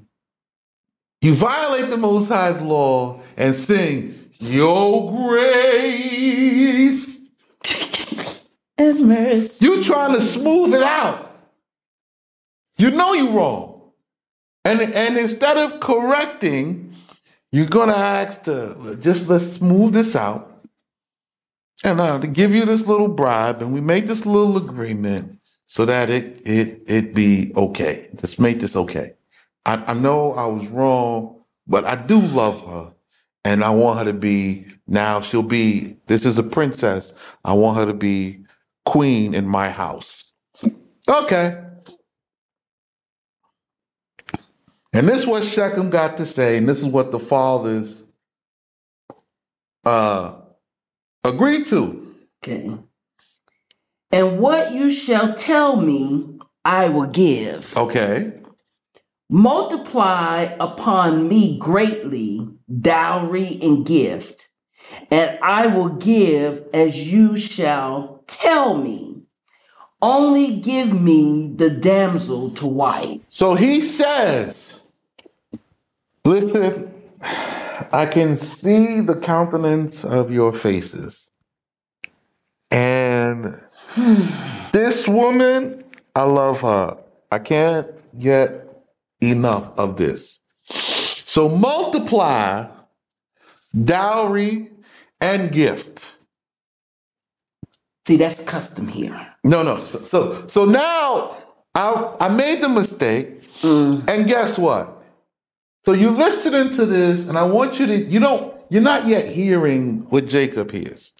You 1.22 1.34
violate 1.34 1.90
the 1.90 1.98
Most 1.98 2.30
High's 2.30 2.62
law 2.62 3.22
and 3.38 3.56
sing, 3.56 4.32
Your 4.40 5.12
grace. 5.12 7.20
And 8.78 9.02
mercy. 9.10 9.66
You 9.66 9.84
trying 9.84 10.14
to 10.14 10.22
smooth 10.22 10.74
it 10.74 10.82
out. 10.84 11.38
You 12.78 12.92
know 12.92 13.12
you're 13.14 13.34
wrong. 13.34 13.82
And 14.64 14.80
and 14.80 15.18
instead 15.18 15.58
of 15.58 15.82
correcting, 15.82 16.89
you're 17.52 17.68
gonna 17.68 17.94
ask 17.94 18.44
to 18.44 18.98
just 19.02 19.28
let's 19.28 19.54
smooth 19.54 19.94
this 19.94 20.16
out. 20.16 20.46
And 21.84 22.02
uh, 22.02 22.20
to 22.20 22.28
give 22.28 22.54
you 22.54 22.66
this 22.66 22.88
little 22.88 23.08
bribe, 23.08 23.62
and 23.62 23.74
we 23.74 23.82
make 23.82 24.06
this 24.06 24.26
little 24.26 24.58
agreement 24.58 25.40
so 25.66 25.86
that 25.86 26.10
it 26.10 26.46
it 26.46 26.84
it 26.88 27.14
be 27.14 27.54
okay. 27.56 28.10
Just 28.16 28.40
make 28.40 28.60
this 28.60 28.76
okay. 28.76 29.14
I, 29.66 29.84
I 29.88 29.94
know 29.94 30.34
I 30.34 30.46
was 30.46 30.68
wrong, 30.68 31.42
but 31.68 31.86
I 31.86 31.96
do 31.96 32.20
love 32.20 32.66
her. 32.68 32.94
And 33.46 33.64
I 33.64 33.70
want 33.70 34.00
her 34.00 34.06
to 34.06 34.18
be 34.18 34.66
now 34.88 35.22
she'll 35.22 35.44
be 35.44 35.96
this 36.08 36.26
is 36.26 36.38
a 36.38 36.44
princess. 36.44 37.14
I 37.46 37.54
want 37.54 37.78
her 37.78 37.86
to 37.86 37.94
be 37.94 38.44
queen 38.86 39.34
in 39.34 39.48
my 39.48 39.70
house. 39.70 40.26
Okay. 41.08 41.64
And 44.92 45.08
this 45.08 45.20
is 45.20 45.28
what 45.28 45.44
Shechem 45.44 45.90
got 45.90 46.18
to 46.18 46.26
say, 46.26 46.58
and 46.58 46.68
this 46.68 46.80
is 46.80 46.88
what 46.88 47.12
the 47.12 47.20
fathers 47.20 48.02
uh, 49.86 50.36
agreed 51.24 51.66
to. 51.68 52.16
Okay. 52.44 52.72
And 54.12 54.40
what 54.40 54.72
you 54.72 54.92
shall 54.92 55.36
tell 55.36 55.80
me, 55.80 56.40
I 56.66 56.90
will 56.90 57.08
give. 57.08 57.76
Okay. 57.78 58.34
Multiply 59.30 60.56
upon 60.60 61.28
me 61.28 61.60
greatly 61.60 62.48
dowry 62.82 63.60
and 63.62 63.86
gift, 63.86 64.50
and 65.12 65.38
I 65.44 65.68
will 65.68 65.90
give 65.90 66.66
as 66.74 67.12
you 67.12 67.38
shall 67.38 68.24
tell 68.26 68.76
me. 68.76 69.22
Only 70.02 70.56
give 70.56 70.94
me 70.94 71.52
the 71.56 71.70
damsel 71.70 72.52
to 72.52 72.66
wife. 72.66 73.20
So 73.28 73.54
he 73.54 73.82
says, 73.82 74.69
Listen, 76.30 76.94
I 77.92 78.06
can 78.06 78.40
see 78.40 79.02
the 79.02 79.16
countenance 79.16 80.06
of 80.06 80.30
your 80.32 80.54
faces. 80.54 81.32
And 82.70 83.60
this 84.72 85.08
woman, 85.08 85.84
I 86.16 86.22
love 86.26 86.62
her. 86.62 86.98
I 87.32 87.40
can't 87.40 87.88
get 88.20 88.84
enough 89.20 89.72
of 89.76 89.98
this. 89.98 90.38
So 90.70 91.50
multiply 91.50 92.68
dowry 93.84 94.70
and 95.20 95.52
gift. 95.52 96.16
See, 98.06 98.18
that's 98.18 98.44
custom 98.44 98.88
here. 98.88 99.20
No, 99.44 99.64
no. 99.64 99.84
So 99.84 99.98
so, 99.98 100.48
so 100.48 100.66
now 100.66 101.38
I 101.74 102.16
I 102.20 102.28
made 102.28 102.62
the 102.62 102.70
mistake, 102.70 103.42
mm. 103.62 104.08
and 104.08 104.28
guess 104.28 104.60
what? 104.60 104.99
So 105.86 105.94
you're 105.94 106.12
listening 106.12 106.74
to 106.76 106.86
this, 106.86 107.28
and 107.28 107.38
I 107.38 107.44
want 107.44 107.80
you 107.80 107.88
to 107.88 107.96
you 107.96 108.20
don't 108.20 108.54
you're 108.70 108.82
not 108.82 109.08
yet 109.08 109.28
hearing 109.28 110.06
what 110.10 110.28
Jacob 110.28 110.72
hears. 110.72 111.14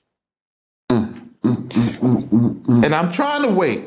And 0.90 2.96
I'm 2.96 3.12
trying 3.12 3.44
to 3.44 3.50
wait. 3.50 3.86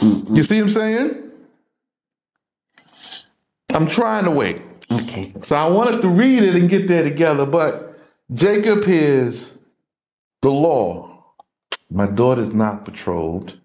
You 0.00 0.42
see 0.42 0.60
what 0.60 0.68
I'm 0.68 0.70
saying? 0.70 1.30
I'm 3.72 3.86
trying 3.86 4.24
to 4.24 4.30
wait. 4.30 4.62
Okay. 4.90 5.32
So 5.42 5.56
I 5.56 5.68
want 5.68 5.90
us 5.90 6.00
to 6.00 6.08
read 6.08 6.42
it 6.42 6.54
and 6.54 6.68
get 6.68 6.88
there 6.88 7.02
together. 7.02 7.46
But 7.46 7.98
Jacob 8.34 8.84
hears 8.84 9.52
the 10.42 10.50
law. 10.50 11.24
My 11.90 12.10
daughter's 12.10 12.52
not 12.52 12.84
betrothed, 12.84 13.58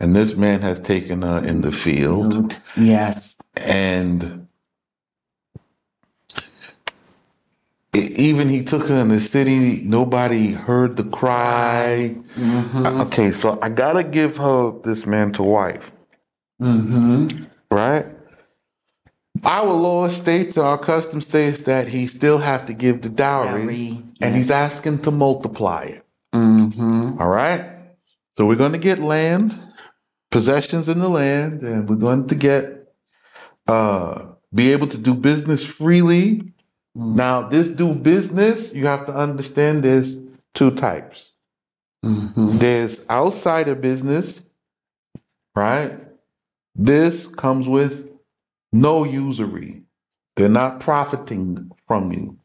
and 0.00 0.14
this 0.14 0.36
man 0.36 0.60
has 0.62 0.78
taken 0.78 1.22
her 1.22 1.44
in 1.44 1.62
the 1.62 1.72
field. 1.72 2.60
Yes. 2.76 3.33
And 3.56 4.46
even 7.94 8.48
he 8.48 8.62
took 8.62 8.88
her 8.88 8.98
in 8.98 9.08
the 9.08 9.20
city, 9.20 9.82
nobody 9.84 10.50
heard 10.52 10.96
the 10.96 11.04
cry. 11.04 12.16
Mm-hmm. 12.36 12.86
Okay, 13.02 13.30
so 13.32 13.58
I 13.62 13.68
gotta 13.68 14.02
give 14.02 14.36
her 14.38 14.72
this 14.82 15.06
man 15.06 15.32
to 15.34 15.42
wife, 15.42 15.90
Mm-hmm. 16.60 17.44
right? 17.70 18.06
Our 19.44 19.66
law 19.72 20.08
states, 20.08 20.56
our 20.56 20.78
custom 20.78 21.20
states 21.20 21.62
that 21.62 21.88
he 21.88 22.06
still 22.06 22.38
have 22.38 22.66
to 22.66 22.72
give 22.72 23.02
the 23.02 23.08
dowry, 23.08 23.62
Dowry, 23.62 24.02
and 24.20 24.34
he's 24.34 24.50
asking 24.50 25.02
to 25.02 25.10
multiply 25.10 25.82
it. 25.84 26.04
Mm-hmm. 26.34 27.20
All 27.20 27.28
right. 27.28 27.64
So 28.36 28.46
we're 28.46 28.54
going 28.56 28.72
to 28.72 28.78
get 28.78 29.00
land, 29.00 29.58
possessions 30.30 30.88
in 30.88 31.00
the 31.00 31.08
land, 31.08 31.62
and 31.62 31.88
we're 31.88 31.96
going 31.96 32.26
to 32.28 32.34
get 32.34 32.83
uh 33.66 34.26
be 34.54 34.72
able 34.72 34.86
to 34.86 34.98
do 34.98 35.14
business 35.14 35.66
freely. 35.66 36.52
Mm. 36.96 37.16
Now, 37.16 37.48
this 37.48 37.68
do 37.68 37.92
business, 37.94 38.72
you 38.72 38.86
have 38.86 39.06
to 39.06 39.14
understand 39.14 39.82
there's 39.82 40.16
two 40.54 40.70
types. 40.70 41.32
Mm-hmm. 42.04 42.58
There's 42.58 43.00
outsider 43.08 43.74
business, 43.74 44.42
right? 45.56 45.98
This 46.74 47.26
comes 47.26 47.68
with 47.68 48.12
no 48.72 49.04
usury. 49.04 49.82
They're 50.36 50.48
not 50.48 50.80
profiting 50.80 51.70
from 51.86 52.12
you. 52.12 52.36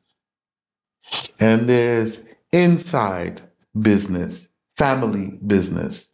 And 1.40 1.68
there's 1.68 2.24
inside 2.52 3.42
business, 3.80 4.48
family 4.78 5.40
business. 5.46 6.10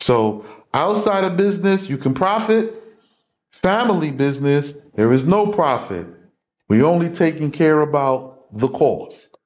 So 0.00 0.44
outside 0.74 1.24
of 1.24 1.36
business, 1.36 1.88
you 1.88 1.98
can 1.98 2.14
profit. 2.14 2.79
Family 3.62 4.10
business, 4.10 4.72
there 4.94 5.12
is 5.12 5.26
no 5.26 5.46
profit. 5.48 6.06
We're 6.68 6.84
only 6.84 7.08
taking 7.10 7.50
care 7.50 7.80
about 7.82 8.46
the 8.58 8.68
cost. 8.68 9.36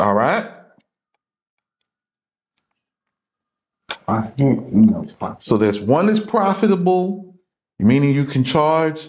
All 0.00 0.14
right? 0.14 0.48
Profit, 4.06 4.38
no 4.72 5.06
profit. 5.18 5.42
So 5.42 5.56
there's 5.56 5.80
one 5.80 6.08
is 6.08 6.20
profitable, 6.20 7.34
meaning 7.78 8.14
you 8.14 8.24
can 8.24 8.44
charge, 8.44 9.08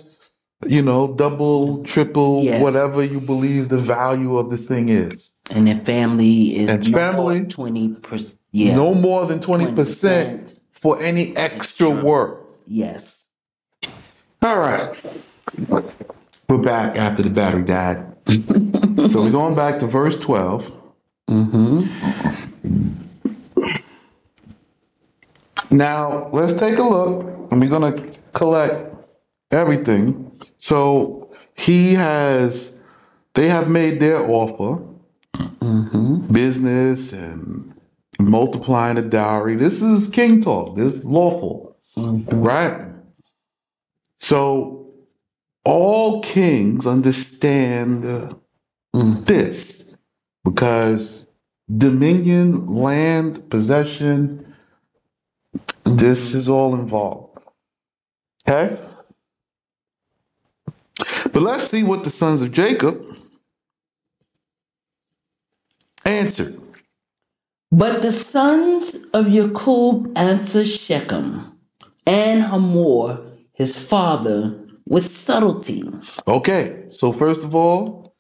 you 0.68 0.82
know, 0.82 1.14
double, 1.16 1.84
triple, 1.84 2.44
Yes. 2.44 2.62
whatever 2.62 3.04
you 3.04 3.20
believe 3.20 3.70
the 3.70 3.78
value 3.78 4.38
of 4.38 4.50
the 4.50 4.58
thing 4.58 4.90
is. 4.90 5.32
And 5.50 5.68
the 5.68 5.76
family 5.84 6.58
is 6.58 6.70
And 6.70 6.92
no 6.92 6.98
family? 6.98 7.46
twenty 7.46 7.90
percent. 7.90 8.36
Yeah. 8.52 8.76
No 8.76 8.94
more 8.94 9.26
than 9.26 9.40
20% 9.40 9.74
20%. 9.76 10.60
for 10.72 11.02
any 11.02 11.36
extra 11.36 11.90
Extra. 11.90 12.04
work. 12.04 12.46
Yes. 12.68 13.15
All 14.46 14.60
right. 14.60 14.96
We're 16.48 16.60
back 16.60 16.96
after 16.98 17.24
the 17.24 17.32
battery 17.32 17.64
died. 17.64 18.06
so 19.10 19.24
we're 19.24 19.32
going 19.32 19.56
back 19.56 19.80
to 19.80 19.88
verse 19.88 20.20
12. 20.20 20.72
Mm-hmm. 21.32 21.86
Now, 25.72 26.30
let's 26.32 26.54
take 26.60 26.78
a 26.78 26.84
look, 26.84 27.24
and 27.50 27.60
we're 27.60 27.72
going 27.72 27.96
to 27.96 28.20
collect 28.34 28.94
everything. 29.50 30.40
So 30.60 31.34
he 31.56 31.96
has, 31.96 32.72
they 33.34 33.48
have 33.48 33.68
made 33.68 34.00
their 34.00 34.20
offer, 34.30 34.80
business 36.32 37.14
and 37.14 37.74
multiplying 38.20 38.98
the 38.98 39.02
dowry. 39.02 39.56
This 39.56 39.82
is 39.82 40.08
king 40.08 40.44
talk. 40.44 40.78
This 40.78 40.98
is 40.98 41.04
lawful, 41.04 41.76
right? 41.98 42.95
So 44.26 44.88
all 45.64 46.24
kings 46.24 46.88
understand 46.88 48.04
uh, 48.04 48.34
this 48.92 49.94
because 50.44 51.28
dominion, 51.78 52.66
land, 52.66 53.48
possession, 53.52 54.56
this 55.84 56.34
is 56.34 56.50
all 56.50 56.74
involved. 56.74 57.38
Okay? 58.50 58.80
But 61.32 61.44
let's 61.44 61.70
see 61.70 61.84
what 61.84 62.04
the 62.04 62.10
sons 62.10 62.42
of 62.42 62.52
Jacob 62.52 63.00
answered. 66.04 66.60
But 67.72 68.02
the 68.02 68.12
sons 68.12 69.06
of 69.14 69.30
Jacob 69.30 70.12
answered 70.18 70.66
Shechem 70.66 71.60
and 72.08 72.42
Hamor, 72.42 73.25
his 73.56 73.76
father, 73.76 74.60
with 74.86 75.06
subtlety. 75.06 75.84
Okay, 76.28 76.86
so 76.90 77.12
first 77.12 77.44
of 77.44 77.56
all, 77.56 78.16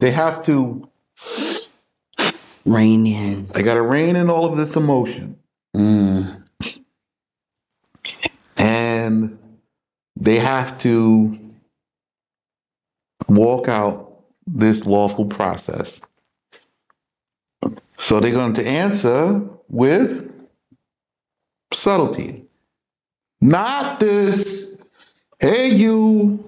they 0.00 0.10
have 0.10 0.42
to, 0.46 0.88
Rein 2.66 3.06
in. 3.06 3.50
I 3.54 3.62
got 3.62 3.74
to 3.74 3.82
rein 3.82 4.16
in 4.16 4.28
all 4.28 4.44
of 4.44 4.56
this 4.56 4.76
emotion. 4.76 5.36
Mm. 5.76 6.42
and 8.56 9.38
they 10.16 10.36
have 10.36 10.78
to 10.80 11.38
walk 13.28 13.68
out 13.68 14.24
this 14.46 14.84
lawful 14.84 15.26
process. 15.26 16.00
So 17.96 18.18
they're 18.18 18.32
going 18.32 18.54
to 18.54 18.66
answer 18.66 19.40
with 19.68 20.30
subtlety. 21.72 22.44
Not 23.40 24.00
this, 24.00 24.69
hey, 25.40 25.68
you 25.68 26.44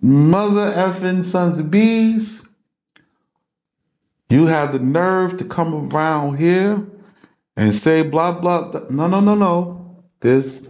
mother 0.00 0.72
effing 0.72 1.24
sons 1.24 1.58
of 1.58 1.70
bees, 1.70 2.46
you 4.28 4.46
have 4.46 4.72
the 4.72 4.78
nerve 4.78 5.38
to 5.38 5.44
come 5.44 5.88
around 5.90 6.36
here 6.36 6.84
and 7.56 7.74
say 7.74 8.02
blah, 8.02 8.32
blah, 8.32 8.70
blah. 8.70 8.82
No, 8.90 9.06
no, 9.06 9.20
no, 9.20 9.34
no. 9.34 10.04
This, 10.20 10.66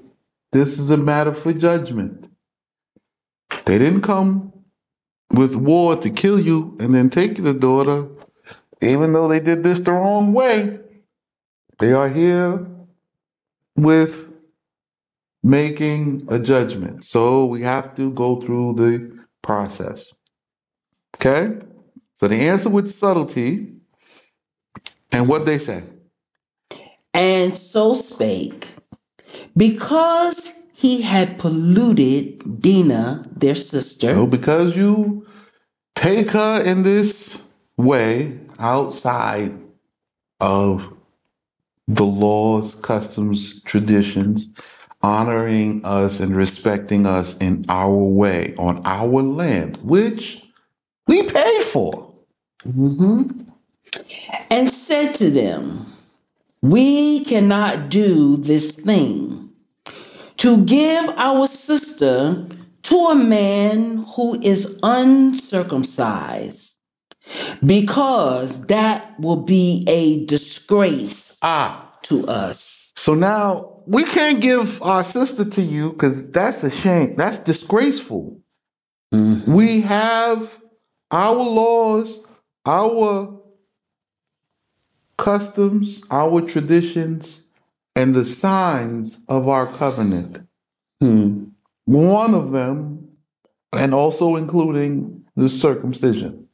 this 0.52 0.78
is 0.78 0.90
a 0.90 0.96
matter 0.96 1.34
for 1.34 1.52
judgment. 1.52 2.28
They 3.64 3.78
didn't 3.78 4.02
come 4.02 4.52
with 5.32 5.56
war 5.56 5.96
to 5.96 6.10
kill 6.10 6.38
you 6.38 6.76
and 6.78 6.94
then 6.94 7.10
take 7.10 7.36
the 7.36 7.54
daughter, 7.54 8.06
even 8.80 9.12
though 9.12 9.28
they 9.28 9.40
did 9.40 9.62
this 9.62 9.80
the 9.80 9.92
wrong 9.92 10.32
way. 10.32 10.78
They 11.78 11.92
are 11.92 12.08
here 12.08 12.66
with 13.76 14.33
making 15.44 16.26
a 16.28 16.38
judgment. 16.38 17.04
So 17.04 17.44
we 17.44 17.60
have 17.62 17.94
to 17.96 18.10
go 18.12 18.40
through 18.40 18.74
the 18.74 19.24
process. 19.42 20.12
Okay? 21.16 21.58
So 22.16 22.26
the 22.26 22.36
answer 22.36 22.70
with 22.70 22.90
subtlety 22.90 23.74
and 25.12 25.28
what 25.28 25.44
they 25.44 25.58
say. 25.58 25.84
And 27.12 27.54
so 27.54 27.94
spake, 27.94 28.66
because 29.56 30.54
he 30.72 31.02
had 31.02 31.38
polluted 31.38 32.60
Dinah, 32.60 33.28
their 33.36 33.54
sister. 33.54 34.08
So 34.08 34.26
because 34.26 34.76
you 34.76 35.26
take 35.94 36.30
her 36.30 36.62
in 36.64 36.82
this 36.82 37.38
way 37.76 38.38
outside 38.58 39.52
of 40.40 40.92
the 41.86 42.04
laws, 42.04 42.74
customs, 42.76 43.62
traditions, 43.62 44.48
honoring 45.04 45.84
us 45.84 46.18
and 46.20 46.34
respecting 46.34 47.04
us 47.04 47.36
in 47.38 47.64
our 47.68 47.92
way 47.94 48.54
on 48.58 48.80
our 48.86 49.22
land, 49.22 49.76
which 49.82 50.42
we 51.06 51.22
pay 51.22 51.60
for. 51.60 52.10
Mhm. 52.66 53.46
And 54.50 54.68
said 54.68 55.14
to 55.16 55.30
them, 55.30 55.86
We 56.62 57.20
cannot 57.24 57.90
do 57.90 58.38
this 58.38 58.70
thing 58.72 59.50
to 60.38 60.64
give 60.64 61.10
our 61.18 61.46
sister 61.46 62.46
to 62.84 62.96
a 63.08 63.14
man 63.14 64.04
who 64.16 64.40
is 64.40 64.78
uncircumcised, 64.82 66.78
because 67.64 68.62
that 68.66 69.14
will 69.20 69.36
be 69.36 69.84
a 69.86 70.24
disgrace 70.24 71.36
Ah, 71.42 71.90
to 72.04 72.26
us. 72.26 72.92
so 72.96 73.12
now 73.14 73.73
we 73.86 74.04
can't 74.04 74.40
give 74.40 74.82
our 74.82 75.04
sister 75.04 75.44
to 75.44 75.62
you 75.62 75.92
because 75.92 76.30
that's 76.30 76.62
a 76.62 76.70
shame. 76.70 77.16
That's 77.16 77.38
disgraceful. 77.38 78.40
Mhm. 79.12 79.46
We 79.46 79.80
have 79.82 80.58
our 81.10 81.34
laws, 81.34 82.18
our 82.66 83.40
customs, 85.16 86.02
our 86.10 86.40
traditions, 86.40 87.40
and 87.94 88.14
the 88.14 88.24
signs 88.24 89.20
of 89.28 89.48
our 89.48 89.66
covenant. 89.66 90.40
Hmm. 91.00 91.44
One 91.84 92.34
of 92.34 92.52
them, 92.52 93.08
and 93.72 93.94
also 93.94 94.36
including 94.36 95.24
the 95.36 95.48
circumcision. 95.48 96.48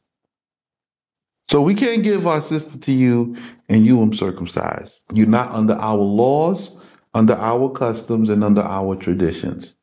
So 1.49 1.61
we 1.61 1.73
can't 1.75 2.03
give 2.03 2.27
our 2.27 2.41
sister 2.41 2.77
to 2.77 2.91
you 2.91 3.35
and 3.67 3.85
you 3.85 4.01
uncircumcised. 4.01 5.01
You're 5.13 5.27
not 5.27 5.51
under 5.51 5.73
our 5.73 5.97
laws, 5.97 6.77
under 7.13 7.33
our 7.33 7.69
customs, 7.69 8.29
and 8.29 8.43
under 8.43 8.61
our 8.61 8.95
traditions. 8.95 9.73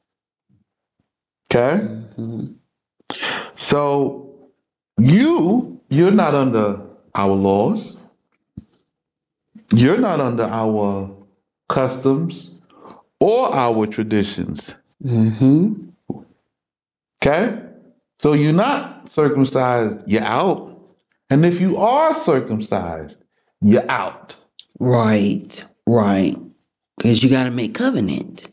Okay? 1.51 1.81
Mhm. 2.19 2.55
So 3.57 4.35
you, 4.99 5.81
you're 5.91 6.11
not 6.13 6.35
under 6.35 6.81
our 7.15 7.35
laws. 7.35 7.97
You're 9.75 9.99
not 9.99 10.21
under 10.21 10.45
our 10.45 11.11
customs 11.69 12.59
or 13.21 13.55
our 13.55 13.87
traditions. 13.87 14.73
Mhm. 15.05 15.93
Okay? 17.23 17.59
So 18.19 18.33
you're 18.33 18.53
not 18.53 19.09
circumcised, 19.09 20.01
you're 20.07 20.23
out. 20.23 20.77
And 21.31 21.45
if 21.45 21.61
you 21.61 21.77
are 21.77 22.15
circumcised, 22.15 23.23
you're 23.61 23.89
out. 23.91 24.37
Right, 24.81 25.65
right. 25.87 26.39
Because 26.99 27.25
you 27.25 27.31
got 27.31 27.45
to 27.45 27.51
make 27.51 27.75
covenant. 27.75 28.49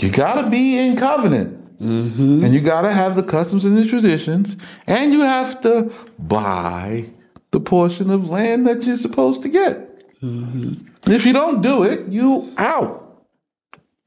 You 0.00 0.10
gotta 0.10 0.48
be 0.48 0.78
in 0.78 0.96
covenant. 0.96 1.80
Mm-hmm. 1.80 2.44
And 2.44 2.54
you 2.54 2.60
gotta 2.60 2.92
have 2.92 3.16
the 3.16 3.22
customs 3.22 3.64
and 3.64 3.76
the 3.76 3.86
traditions. 3.86 4.56
And 4.86 5.12
you 5.12 5.20
have 5.20 5.60
to 5.62 5.92
buy 6.18 7.10
the 7.50 7.60
portion 7.60 8.10
of 8.10 8.30
land 8.30 8.66
that 8.66 8.84
you're 8.84 8.96
supposed 8.96 9.42
to 9.42 9.48
get. 9.48 10.20
Mm-hmm. 10.20 11.10
If 11.10 11.24
you 11.26 11.32
don't 11.32 11.62
do 11.62 11.84
it, 11.84 12.08
you 12.08 12.52
out. 12.56 13.24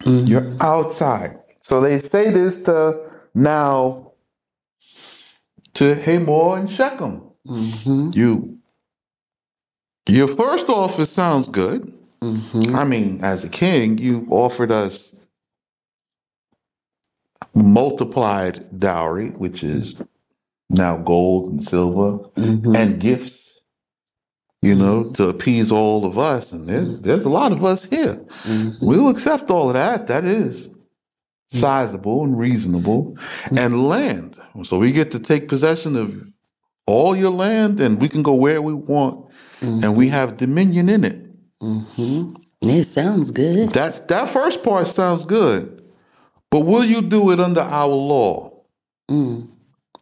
You're 0.05 0.55
outside. 0.59 1.37
So 1.59 1.79
they 1.79 1.99
say 1.99 2.31
this 2.31 2.57
to 2.63 2.99
now 3.35 4.13
to 5.75 5.95
Hamor 5.95 6.57
and 6.57 6.69
Shechem. 6.69 7.21
Mm-hmm. 7.47 8.11
You 8.13 8.57
your 10.07 10.27
first 10.27 10.67
offer 10.69 11.05
sounds 11.05 11.47
good. 11.47 11.93
Mm-hmm. 12.23 12.75
I 12.75 12.83
mean, 12.83 13.23
as 13.23 13.43
a 13.43 13.49
king, 13.49 13.97
you 13.97 14.27
offered 14.29 14.71
us 14.71 15.15
multiplied 17.53 18.79
dowry, 18.79 19.29
which 19.31 19.63
is 19.63 19.95
now 20.69 20.97
gold 20.97 21.51
and 21.51 21.63
silver, 21.63 22.19
Mm-hmm. 22.37 22.75
and 22.75 22.99
gifts, 22.99 23.61
you 24.61 24.75
know, 24.75 25.11
to 25.11 25.27
appease 25.29 25.71
all 25.71 26.05
of 26.05 26.17
us. 26.17 26.51
And 26.51 26.67
there's, 26.69 26.99
there's 27.01 27.25
a 27.25 27.29
lot 27.29 27.51
of 27.51 27.65
us 27.65 27.83
here. 27.83 28.15
Mm-hmm. 28.43 28.85
We'll 28.85 29.09
accept 29.09 29.49
all 29.49 29.69
of 29.69 29.73
that. 29.73 30.07
That 30.07 30.23
is 30.23 30.69
sizable 31.49 32.23
and 32.23 32.37
reasonable. 32.37 33.17
And 33.57 33.87
land. 33.89 34.39
So 34.63 34.77
we 34.79 34.91
get 34.93 35.11
to 35.11 35.19
take 35.19 35.49
possession 35.49 35.95
of 35.97 36.15
all 36.85 37.15
your 37.15 37.31
land 37.31 37.79
and 37.81 37.99
we 37.99 38.07
can 38.07 38.23
go 38.23 38.33
where 38.33 38.61
we 38.61 38.73
want 38.73 39.27
and 39.61 39.95
we 39.95 40.07
have 40.07 40.37
dominion 40.37 40.87
in 40.89 41.03
it. 41.03 41.20
Mm-hmm. 41.61 42.35
It 42.61 42.83
sounds 42.85 43.31
good. 43.31 43.71
That's 43.71 43.99
that 44.01 44.29
first 44.29 44.63
part 44.63 44.87
sounds 44.87 45.25
good. 45.25 45.83
But 46.49 46.61
will 46.61 46.83
you 46.83 47.01
do 47.01 47.31
it 47.31 47.39
under 47.39 47.61
our 47.61 47.87
law? 47.87 48.51
Mm. 49.09 49.47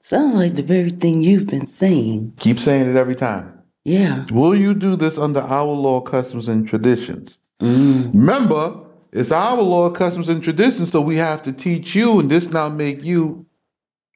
Sounds 0.01 0.35
like 0.35 0.55
the 0.55 0.63
very 0.63 0.89
thing 0.89 1.23
you've 1.23 1.47
been 1.47 1.65
saying. 1.65 2.33
Keep 2.39 2.59
saying 2.59 2.89
it 2.89 2.95
every 2.95 3.15
time. 3.15 3.61
Yeah. 3.85 4.25
Will 4.31 4.55
you 4.55 4.73
do 4.73 4.95
this 4.95 5.17
under 5.17 5.41
our 5.41 5.65
law, 5.65 6.01
customs, 6.01 6.47
and 6.47 6.67
traditions? 6.67 7.37
Mm. 7.61 8.13
Remember, 8.13 8.75
it's 9.11 9.31
our 9.31 9.61
law, 9.61 9.89
customs, 9.89 10.29
and 10.29 10.43
traditions, 10.43 10.91
so 10.91 11.01
we 11.01 11.17
have 11.17 11.41
to 11.43 11.53
teach 11.53 11.95
you, 11.95 12.19
and 12.19 12.29
this 12.29 12.49
now 12.51 12.69
make 12.69 13.03
you 13.03 13.45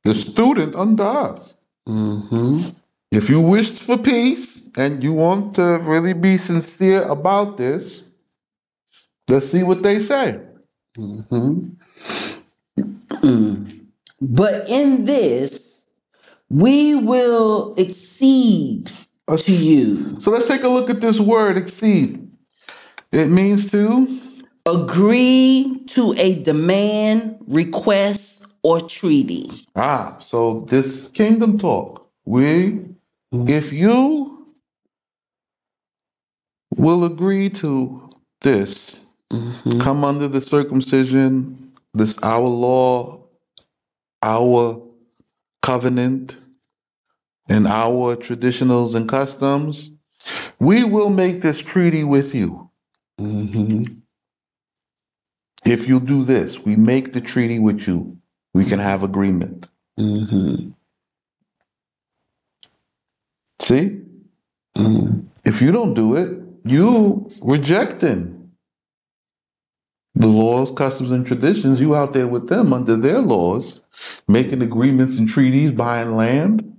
the 0.06 0.14
student 0.14 0.76
under 0.76 1.03
us. 1.03 1.56
Mm-hmm. 1.88 2.70
If 3.11 3.30
you 3.30 3.41
wished 3.41 3.82
for 3.82 3.98
peace 3.98 4.52
and 4.78 5.04
you 5.04 5.14
want 5.14 5.56
to 5.56 5.80
really 5.84 6.14
be 6.14 6.38
sincere 6.38 7.04
about 7.04 7.58
this, 7.58 8.04
let's 9.28 9.50
see 9.50 9.64
what 9.64 9.84
they 9.84 10.00
say. 10.00 10.40
Mm-hmm. 10.98 11.70
Mm. 13.24 13.80
But 14.22 14.70
in 14.70 15.06
this, 15.06 15.86
we 16.50 16.95
will 16.95 17.76
accede 17.78 18.91
to 19.38 19.52
you, 19.52 20.20
So 20.20 20.32
let's 20.32 20.48
take 20.48 20.64
a 20.64 20.68
look 20.68 20.90
at 20.90 21.02
this 21.02 21.20
word 21.20 21.58
accede. 21.58 22.30
It 23.12 23.28
means 23.28 23.72
to 23.72 24.20
agree 24.66 25.82
to 25.88 26.14
a 26.18 26.36
demand, 26.36 27.38
request, 27.48 28.45
or 28.64 28.82
treaty. 28.82 29.66
ah, 29.76 30.18
so 30.20 30.62
this 30.70 31.08
kingdom 31.10 31.58
talk. 31.58 32.08
We 32.26 32.80
if 33.32 33.74
you 33.74 34.32
will 36.78 37.06
agree 37.06 37.50
to 37.50 38.10
this, 38.41 39.00
Mm-hmm. 39.32 39.82
come 39.82 40.04
under 40.04 40.28
the 40.28 40.40
circumcision, 40.41 41.72
this 41.95 42.20
our 42.22 42.48
law, 42.48 43.20
our 44.22 44.80
covenant, 45.64 46.36
and 47.50 47.66
our 47.66 48.16
traditionals 48.16 48.94
and 48.94 49.10
customs, 49.10 49.90
we 50.60 50.84
will 50.84 51.10
make 51.10 51.41
this 51.41 51.60
treaty 51.60 52.04
with 52.04 52.36
you. 52.36 52.70
Mm-hmm. 53.20 53.94
If 55.66 55.88
you 55.88 56.00
do 56.00 56.24
this, 56.24 56.60
we 56.60 56.76
make 56.76 57.14
the 57.14 57.22
treaty 57.22 57.58
with 57.58 57.88
you. 57.88 58.18
We 58.54 58.66
can 58.66 58.80
have 58.80 59.02
agreement. 59.02 59.68
Mm-hmm. 60.00 60.70
See? 63.62 64.02
Mm. 64.78 65.26
If 65.44 65.62
you 65.62 65.72
don't 65.72 65.94
do 65.94 66.16
it, 66.16 66.43
you 66.65 67.30
rejecting 67.41 68.52
the 70.15 70.27
laws, 70.27 70.72
customs, 70.72 71.11
and 71.11 71.26
traditions. 71.26 71.80
You 71.80 71.95
out 71.95 72.14
there 72.14 72.27
with 72.27 72.48
them 72.48 72.72
under 72.72 72.95
their 72.95 73.19
laws, 73.19 73.81
making 74.27 74.61
agreements 74.61 75.18
and 75.18 75.27
treaties, 75.27 75.72
buying 75.72 76.15
land. 76.15 76.69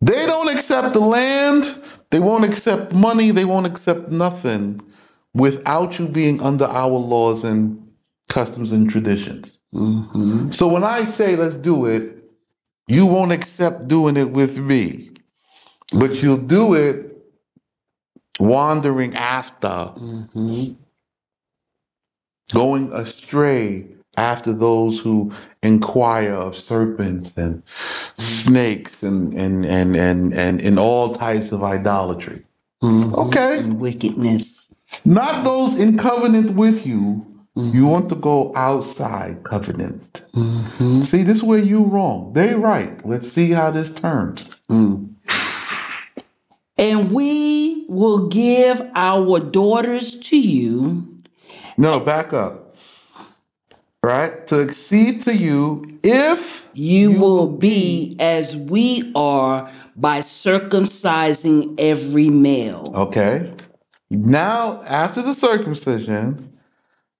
They 0.00 0.26
don't 0.26 0.54
accept 0.54 0.92
the 0.92 1.00
land. 1.00 1.82
They 2.10 2.20
won't 2.20 2.44
accept 2.44 2.92
money. 2.92 3.30
They 3.30 3.44
won't 3.44 3.66
accept 3.66 4.10
nothing 4.10 4.80
without 5.34 5.98
you 5.98 6.06
being 6.06 6.40
under 6.40 6.66
our 6.66 6.88
laws 6.88 7.44
and 7.44 7.80
customs 8.28 8.72
and 8.72 8.88
traditions. 8.88 9.58
Mm-hmm. 9.74 10.52
So 10.52 10.68
when 10.68 10.84
I 10.84 11.04
say 11.04 11.36
let's 11.36 11.56
do 11.56 11.86
it, 11.86 12.22
you 12.86 13.06
won't 13.06 13.32
accept 13.32 13.88
doing 13.88 14.16
it 14.16 14.30
with 14.30 14.58
me, 14.58 15.10
but 15.92 16.22
you'll 16.22 16.36
do 16.36 16.74
it 16.74 17.13
wandering 18.40 19.14
after 19.16 19.68
Mm-hmm. 19.98 20.72
going 22.52 22.92
astray 22.92 23.86
after 24.16 24.52
those 24.52 25.00
who 25.00 25.32
inquire 25.62 26.32
of 26.34 26.54
serpents 26.56 27.36
and 27.36 27.62
snakes 28.16 29.02
and 29.02 29.34
and 29.34 29.64
and 29.66 29.96
and 29.96 30.32
and, 30.34 30.62
and 30.62 30.78
all 30.78 31.14
types 31.14 31.52
of 31.52 31.62
idolatry. 31.64 32.42
Mhm. 32.82 33.14
Okay. 33.14 33.58
And 33.58 33.80
wickedness. 33.80 34.74
Not 35.04 35.44
those 35.44 35.78
in 35.80 35.98
covenant 35.98 36.52
with 36.54 36.86
you. 36.86 37.26
You 37.56 37.86
want 37.86 38.08
to 38.08 38.16
go 38.16 38.52
outside 38.56 39.44
covenant. 39.44 40.22
hmm 40.34 41.00
See, 41.02 41.22
this 41.22 41.38
is 41.38 41.42
where 41.44 41.60
you 41.60 41.84
wrong. 41.84 42.32
They 42.34 42.54
right. 42.54 43.04
Let's 43.06 43.30
see 43.30 43.50
how 43.52 43.70
this 43.70 43.92
turns. 43.92 44.48
And 46.76 47.12
we 47.12 47.86
will 47.88 48.28
give 48.28 48.82
our 48.94 49.40
daughters 49.40 50.18
to 50.20 50.38
you 50.38 51.08
No, 51.76 52.00
back 52.00 52.32
up. 52.32 52.76
Right? 54.02 54.46
To 54.48 54.60
accede 54.60 55.22
to 55.22 55.34
you 55.34 55.98
if 56.02 56.68
You 56.74 57.12
will 57.12 57.46
be 57.46 58.16
as 58.18 58.56
we 58.56 59.12
are 59.14 59.70
by 59.96 60.20
circumcising 60.20 61.74
every 61.78 62.28
male. 62.28 62.84
Okay. 62.94 63.54
Now, 64.10 64.82
after 64.82 65.22
the 65.22 65.34
circumcision, 65.34 66.52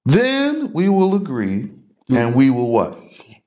then 0.04 0.72
we 0.72 0.88
will 0.88 1.14
agree 1.14 1.70
and 2.10 2.34
we 2.34 2.50
will 2.50 2.70
what? 2.70 2.98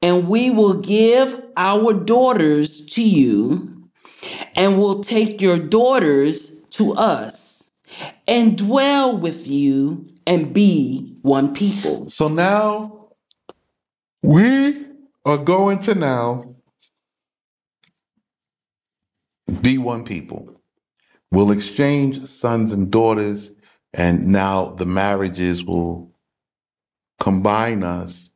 And 0.02 0.28
we 0.28 0.50
will 0.50 0.76
give 0.76 1.40
our 1.56 1.94
daughters 1.94 2.86
to 2.88 3.04
you, 3.04 3.77
and 4.56 4.78
will 4.78 5.04
take 5.04 5.42
your 5.42 5.58
daughters 5.58 6.56
to 6.72 6.94
us, 6.94 7.64
and 8.28 8.58
dwell 8.58 9.18
with 9.18 9.48
you, 9.48 10.08
and 10.26 10.54
be 10.54 11.18
one 11.22 11.54
people. 11.54 12.10
So 12.10 12.28
now 12.28 13.10
we 14.22 14.86
are 15.26 15.38
going 15.38 15.80
to 15.80 15.96
now 15.96 16.56
be 19.62 19.78
one 19.78 20.04
people. 20.04 20.62
We'll 21.32 21.52
exchange 21.52 22.26
sons 22.26 22.72
and 22.72 22.92
daughters, 22.92 23.54
and 23.94 24.28
now 24.28 24.70
the 24.70 24.86
marriages 24.86 25.64
will 25.64 26.12
combine 27.20 27.84
us 27.84 28.32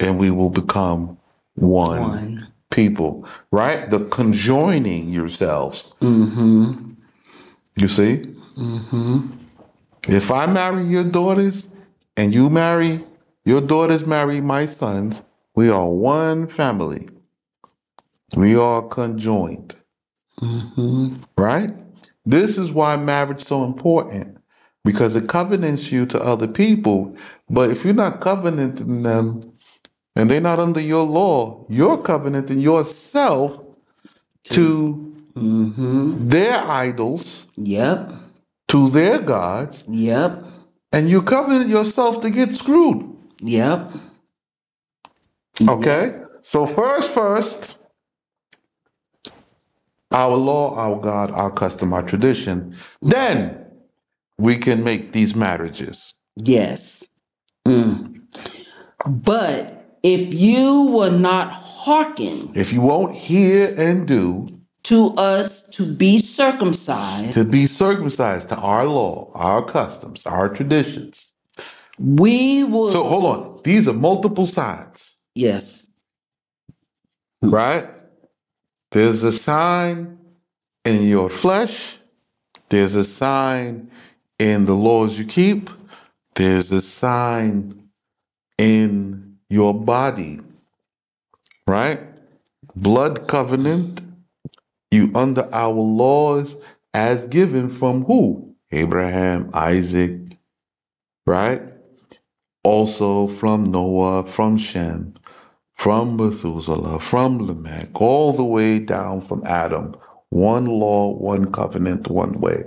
and 0.00 0.18
we 0.18 0.30
will 0.30 0.50
become 0.50 1.18
one, 1.54 2.00
One. 2.00 2.53
People, 2.74 3.26
right? 3.52 3.88
The 3.88 4.00
conjoining 4.06 5.10
yourselves. 5.10 5.92
Mm-hmm. 6.02 6.90
You 7.76 7.88
see? 7.88 8.22
Mm-hmm. 8.58 9.28
If 10.08 10.30
I 10.30 10.46
marry 10.46 10.84
your 10.84 11.04
daughters 11.04 11.66
and 12.16 12.34
you 12.34 12.50
marry 12.50 13.02
your 13.46 13.60
daughters 13.60 14.06
marry 14.06 14.40
my 14.40 14.66
sons, 14.66 15.20
we 15.54 15.68
are 15.70 15.88
one 15.88 16.46
family. 16.48 17.08
We 18.36 18.56
are 18.56 18.82
conjoined, 18.82 19.74
Mm-hmm. 20.40 21.14
right? 21.38 21.70
This 22.26 22.58
is 22.58 22.70
why 22.72 22.96
marriage 22.96 23.42
is 23.42 23.46
so 23.46 23.64
important 23.64 24.38
because 24.84 25.14
it 25.14 25.28
covenants 25.28 25.92
you 25.92 26.06
to 26.06 26.18
other 26.22 26.48
people. 26.48 27.14
But 27.48 27.70
if 27.70 27.84
you're 27.84 27.94
not 27.94 28.20
covenanting 28.20 29.02
them 29.04 29.40
and 30.16 30.30
they're 30.30 30.40
not 30.40 30.58
under 30.58 30.80
your 30.80 31.04
law, 31.04 31.64
your 31.68 32.00
covenant, 32.02 32.50
and 32.50 32.62
yourself 32.62 33.60
to 34.44 35.10
Mm-hmm. 35.34 36.28
their 36.28 36.60
idols, 36.62 37.46
Yep. 37.56 38.12
to 38.68 38.88
their 38.90 39.18
gods, 39.18 39.82
Yep. 39.88 40.44
and 40.92 41.10
you 41.10 41.22
covenant 41.22 41.68
yourself 41.68 42.22
to 42.22 42.30
get 42.30 42.54
screwed. 42.54 43.16
Yep. 43.42 43.90
Okay? 45.68 46.20
So 46.42 46.66
first, 46.66 47.10
first, 47.10 47.78
our 50.12 50.36
law, 50.36 50.76
our 50.76 51.00
God, 51.00 51.32
our 51.32 51.50
custom, 51.50 51.92
our 51.92 52.04
tradition. 52.04 52.76
Then 53.02 53.66
we 54.38 54.56
can 54.56 54.84
make 54.84 55.12
these 55.12 55.34
marriages. 55.34 56.14
Yes. 56.36 57.02
Mm. 57.66 58.20
But 59.04 59.73
if 60.04 60.34
you 60.34 60.82
will 60.82 61.10
not 61.10 61.50
hearken 61.50 62.52
If 62.54 62.72
you 62.72 62.82
won't 62.82 63.14
hear 63.16 63.74
and 63.76 64.06
do 64.06 64.46
to 64.84 65.08
us 65.16 65.66
to 65.68 65.94
be 65.96 66.18
circumcised, 66.18 67.32
to 67.32 67.44
be 67.44 67.66
circumcised 67.66 68.50
to 68.50 68.56
our 68.56 68.84
law, 68.84 69.32
our 69.34 69.64
customs, 69.64 70.26
our 70.26 70.48
traditions. 70.50 71.32
we 71.98 72.64
will. 72.64 72.92
So 72.92 73.02
hold 73.02 73.24
on. 73.24 73.60
These 73.64 73.88
are 73.88 73.94
multiple 73.94 74.46
signs, 74.46 75.16
yes. 75.34 75.88
right? 77.42 77.88
There's 78.90 79.22
a 79.22 79.32
sign 79.32 80.18
in 80.84 81.08
your 81.08 81.30
flesh. 81.30 81.96
There's 82.68 82.94
a 82.94 83.04
sign 83.04 83.90
in 84.38 84.66
the 84.66 84.74
laws 84.74 85.18
you 85.18 85.24
keep. 85.24 85.70
There's 86.34 86.70
a 86.72 86.82
sign 86.82 87.88
in 88.58 89.23
your 89.48 89.74
body, 89.74 90.40
right? 91.66 92.00
Blood 92.76 93.28
covenant, 93.28 94.02
you 94.90 95.10
under 95.14 95.48
our 95.52 95.72
laws 95.72 96.56
as 96.92 97.26
given 97.28 97.68
from 97.68 98.04
who? 98.04 98.54
Abraham, 98.72 99.50
Isaac, 99.54 100.18
right? 101.26 101.62
Also 102.62 103.28
from 103.28 103.70
Noah, 103.70 104.26
from 104.26 104.58
Shem, 104.58 105.14
from 105.74 106.16
Methuselah, 106.16 106.98
from 106.98 107.46
Lamech, 107.46 107.90
all 108.00 108.32
the 108.32 108.44
way 108.44 108.78
down 108.78 109.20
from 109.20 109.42
Adam. 109.46 109.94
One 110.30 110.66
law, 110.66 111.12
one 111.14 111.52
covenant, 111.52 112.08
one 112.08 112.40
way. 112.40 112.64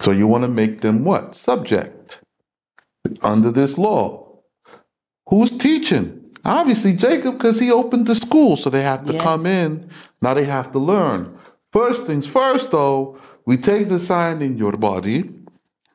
So 0.00 0.10
you 0.10 0.26
want 0.26 0.44
to 0.44 0.48
make 0.48 0.80
them 0.82 1.04
what? 1.04 1.34
Subject 1.34 2.20
under 3.22 3.50
this 3.50 3.78
law. 3.78 4.25
Who's 5.28 5.56
teaching? 5.56 6.22
Obviously 6.44 6.92
Jacob, 6.94 7.34
because 7.38 7.58
he 7.58 7.72
opened 7.72 8.06
the 8.06 8.14
school, 8.14 8.56
so 8.56 8.70
they 8.70 8.82
have 8.82 9.04
to 9.06 9.12
Yes. 9.12 9.22
come 9.22 9.46
in. 9.46 9.88
Now 10.22 10.34
they 10.34 10.44
have 10.44 10.70
to 10.72 10.78
learn. 10.78 11.36
First 11.72 12.06
things 12.06 12.26
first, 12.26 12.70
though, 12.70 13.18
we 13.44 13.56
take 13.56 13.88
the 13.88 13.98
sign 14.00 14.42
in 14.42 14.56
your 14.56 14.72
body 14.76 15.30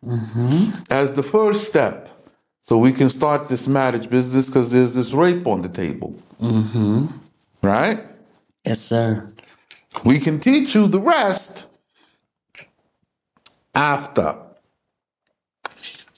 Mm-hmm. 0.06 0.72
as 0.90 1.14
the 1.14 1.22
first 1.24 1.68
step, 1.68 2.10
so 2.64 2.76
we 2.80 2.92
can 2.92 3.08
start 3.10 3.50
this 3.50 3.68
marriage 3.68 4.10
business 4.10 4.48
because 4.48 4.72
there's 4.72 4.94
this 4.94 5.14
rape 5.14 5.46
on 5.46 5.62
the 5.62 5.70
table, 5.70 6.16
Mm-hmm. 6.42 7.06
right? 7.62 8.00
Yes, 8.66 8.82
sir. 8.82 9.32
We 10.04 10.20
can 10.20 10.40
teach 10.40 10.74
you 10.74 10.88
the 10.88 11.00
rest 11.00 11.66
after. 13.76 14.36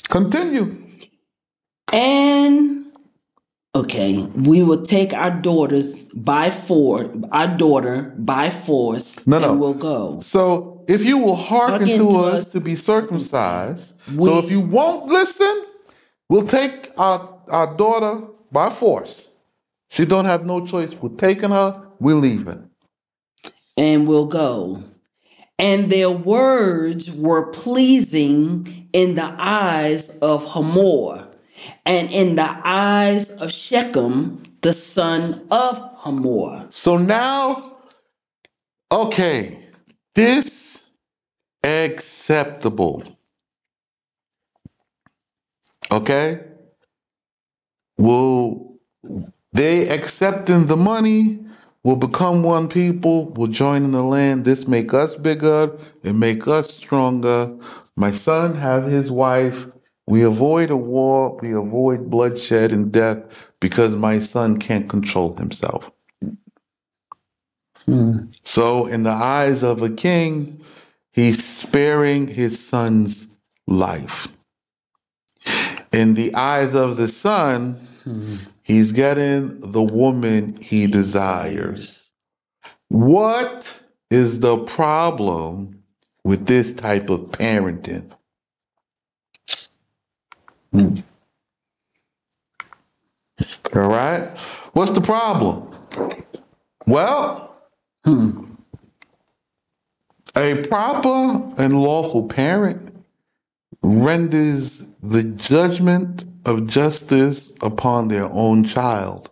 Continue. 0.10 0.77
And 1.91 2.82
okay, 3.76 4.18
we 4.36 4.62
will 4.64 4.82
take 4.84 5.14
our 5.14 5.32
daughters 5.32 6.04
by 6.14 6.50
force, 6.50 7.08
our 7.32 7.48
daughter 7.48 8.14
by 8.18 8.50
force, 8.50 9.26
No, 9.26 9.40
no. 9.40 9.52
and 9.52 9.60
we'll 9.60 9.74
go. 9.74 10.20
So 10.22 10.84
if 10.88 11.04
you 11.04 11.18
will 11.18 11.36
hearken 11.36 11.88
to 11.88 11.98
to 11.98 12.10
us 12.10 12.45
us 12.45 12.52
to 12.54 12.60
be 12.60 12.76
circumcised, 12.76 13.94
We- 14.16 14.26
so 14.26 14.40
if 14.40 14.52
you 14.52 14.60
won't 14.62 15.08
listen, 15.08 15.66
we'll 16.30 16.48
take 16.48 16.91
our, 16.98 17.40
our 17.50 17.76
daughter 17.76 18.22
by 18.52 18.70
force. 18.70 19.30
She 19.90 20.06
don't 20.06 20.26
have 20.26 20.45
no 20.45 20.66
choice. 20.66 20.94
We're 21.00 21.10
taking 21.18 21.50
her, 21.52 21.82
we're 22.00 22.16
leaving. 22.16 22.70
and 23.76 24.08
we'll 24.08 24.26
go. 24.28 24.84
And 25.58 25.90
their 25.91 26.12
words 26.12 27.12
were 27.12 27.48
pleasing 27.48 28.88
in 28.94 29.16
the 29.16 29.34
eyes 29.40 30.16
of 30.20 30.44
Hamor 30.52 31.28
and 31.86 32.10
in 32.10 32.36
the 32.36 32.58
eyes 32.64 33.30
of 33.32 33.52
Shechem, 33.52 34.44
the 34.62 34.74
son 34.74 35.46
of 35.52 35.78
Hamor. 35.98 36.68
So 36.70 36.98
now, 36.98 37.78
okay, 38.92 39.70
this 40.16 40.84
acceptable. 41.64 43.04
Okay? 45.92 46.42
Will 47.98 48.80
they 49.52 49.90
accepting 49.90 50.66
the 50.68 50.78
money? 50.78 51.40
Will 51.84 51.98
become 51.98 52.44
one 52.44 52.70
people, 52.70 53.26
will 53.34 53.48
join 53.48 53.84
in 53.84 53.92
the 53.92 54.04
land. 54.04 54.46
This 54.46 54.70
make 54.70 54.94
us 54.94 55.16
bigger 55.16 55.78
and 56.06 56.18
make 56.18 56.48
us 56.48 56.74
stronger. 56.74 57.54
My 57.98 58.10
son 58.10 58.56
have 58.56 58.86
his 58.86 59.12
wife. 59.12 59.68
We 60.08 60.24
avoid 60.24 60.70
a 60.70 60.78
war, 60.78 61.38
we 61.42 61.54
avoid 61.54 62.10
bloodshed 62.10 62.72
and 62.72 62.92
death 62.92 63.24
because 63.60 63.96
my 63.96 64.20
son 64.20 64.58
can't 64.58 64.90
control 64.90 65.36
himself. 65.36 65.90
Hmm. 67.86 68.26
So, 68.44 68.86
in 68.86 69.04
the 69.04 69.12
eyes 69.12 69.64
of 69.64 69.82
a 69.82 69.90
king, 69.90 70.62
he's 71.12 71.44
sparing 71.44 72.28
his 72.28 72.60
son's 72.60 73.28
life. 73.68 74.28
In 75.92 76.14
the 76.14 76.34
eyes 76.34 76.76
of 76.76 76.98
the 76.98 77.08
son, 77.08 77.76
hmm. 78.04 78.38
he's 78.64 78.92
getting 78.92 79.60
the 79.72 79.82
woman 79.82 80.58
he 80.62 80.88
desires. 80.88 82.12
What 82.90 83.80
is 84.10 84.40
the 84.40 84.58
problem 84.60 85.84
with 86.24 86.46
this 86.46 86.74
type 86.74 87.10
of 87.10 87.22
parenting? 87.32 88.12
Hmm. 90.74 90.98
All 93.76 93.90
right. 93.90 94.38
What's 94.74 94.91
the 94.91 95.02
problem? 95.02 95.72
Well, 96.88 97.56
a 100.36 100.66
proper 100.68 101.54
and 101.62 101.82
lawful 101.82 102.28
parent 102.28 102.95
renders 103.84 104.88
the 105.04 105.24
judgment 105.24 106.26
of 106.45 106.68
justice 106.68 107.54
upon 107.62 108.08
their 108.10 108.30
own 108.32 108.64
child. 108.64 109.32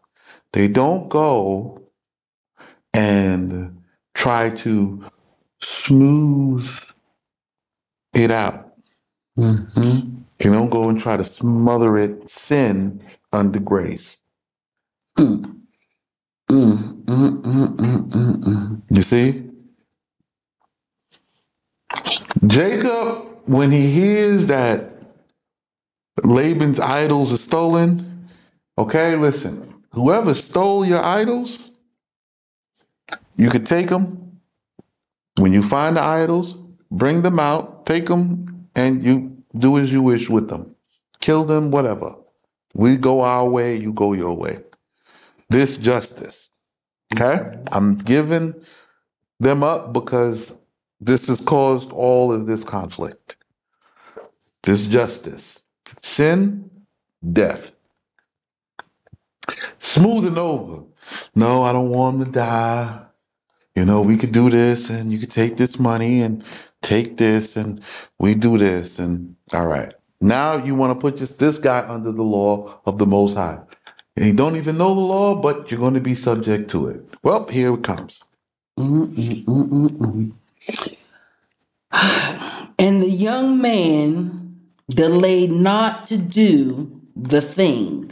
They 0.53 0.67
don't 0.67 1.09
go 1.09 1.81
and 2.93 3.81
try 4.13 4.49
to 4.51 5.03
smooth 5.61 6.69
it 8.13 8.31
out. 8.31 8.73
Mm-hmm. 9.37 10.20
They 10.41 10.51
don't 10.51 10.71
go 10.71 10.89
and 10.89 11.01
try 11.01 11.17
to 11.17 11.25
smother 11.25 11.97
it 11.99 12.29
sin 12.29 13.03
under 13.33 13.59
grace. 13.59 14.19
Mm. 15.19 15.61
Mm, 16.49 17.03
mm, 17.05 17.41
mm, 17.41 17.75
mm, 17.77 18.09
mm, 18.09 18.43
mm. 18.43 18.81
You 18.91 19.01
see? 19.03 19.49
Jacob, 22.47 23.27
when 23.45 23.71
he 23.71 23.91
hears 23.91 24.47
that 24.47 24.91
Laban's 26.23 26.79
idols 26.79 27.33
are 27.33 27.37
stolen, 27.37 28.27
okay, 28.77 29.15
listen, 29.15 29.75
whoever 29.91 30.33
stole 30.33 30.85
your 30.85 31.01
idols, 31.03 31.71
you 33.37 33.49
could 33.49 33.65
take 33.65 33.89
them. 33.89 34.39
When 35.37 35.53
you 35.53 35.63
find 35.63 35.97
the 35.97 36.03
idols, 36.03 36.55
bring 36.91 37.21
them 37.23 37.39
out, 37.39 37.85
take 37.85 38.07
them, 38.07 38.67
and 38.75 39.03
you 39.03 39.30
do 39.57 39.77
as 39.77 39.91
you 39.91 40.01
wish 40.01 40.29
with 40.29 40.49
them. 40.49 40.75
Kill 41.19 41.43
them, 41.43 41.71
whatever. 41.71 42.15
We 42.73 42.97
go 42.97 43.21
our 43.21 43.47
way, 43.47 43.75
you 43.75 43.93
go 43.93 44.13
your 44.13 44.35
way. 44.35 44.59
This 45.49 45.77
justice. 45.77 46.49
Okay? 47.13 47.57
I'm 47.71 47.95
giving 47.95 48.55
them 49.39 49.63
up 49.63 49.93
because 49.93 50.55
this 50.99 51.27
has 51.27 51.41
caused 51.41 51.91
all 51.91 52.31
of 52.31 52.47
this 52.47 52.63
conflict. 52.63 53.35
This 54.63 54.87
justice. 54.87 55.63
Sin, 56.01 56.69
death. 57.33 57.71
Smoothing 59.79 60.37
over. 60.37 60.83
No, 61.35 61.63
I 61.63 61.73
don't 61.73 61.89
want 61.89 62.17
him 62.19 62.25
to 62.25 62.31
die. 62.31 63.01
You 63.75 63.85
know, 63.85 64.01
we 64.01 64.17
could 64.17 64.31
do 64.31 64.49
this 64.49 64.89
and 64.89 65.11
you 65.11 65.19
could 65.19 65.31
take 65.31 65.57
this 65.57 65.79
money 65.79 66.21
and 66.21 66.43
take 66.81 67.17
this 67.17 67.55
and 67.55 67.81
we 68.19 68.35
do 68.35 68.57
this 68.57 68.99
and 68.99 69.35
all 69.53 69.67
right. 69.67 69.93
Now 70.21 70.63
you 70.63 70.75
want 70.75 70.91
to 70.91 71.01
put 71.01 71.17
just 71.17 71.39
this 71.39 71.57
guy 71.57 71.87
under 71.87 72.11
the 72.11 72.21
law 72.21 72.79
of 72.85 72.97
the 72.97 73.05
most 73.05 73.35
high. 73.35 73.59
And 74.15 74.25
he 74.25 74.31
don't 74.31 74.55
even 74.55 74.77
know 74.77 74.93
the 74.93 75.01
law, 75.01 75.35
but 75.35 75.71
you're 75.71 75.79
going 75.79 75.93
to 75.93 76.01
be 76.01 76.15
subject 76.15 76.69
to 76.71 76.87
it. 76.87 77.03
Well, 77.23 77.47
here 77.47 77.73
it 77.73 77.83
comes. 77.83 78.23
And 82.79 83.03
the 83.03 83.09
young 83.09 83.61
man 83.61 84.59
delayed 84.89 85.51
not 85.51 86.07
to 86.07 86.17
do 86.17 86.99
the 87.15 87.41
thing 87.41 88.11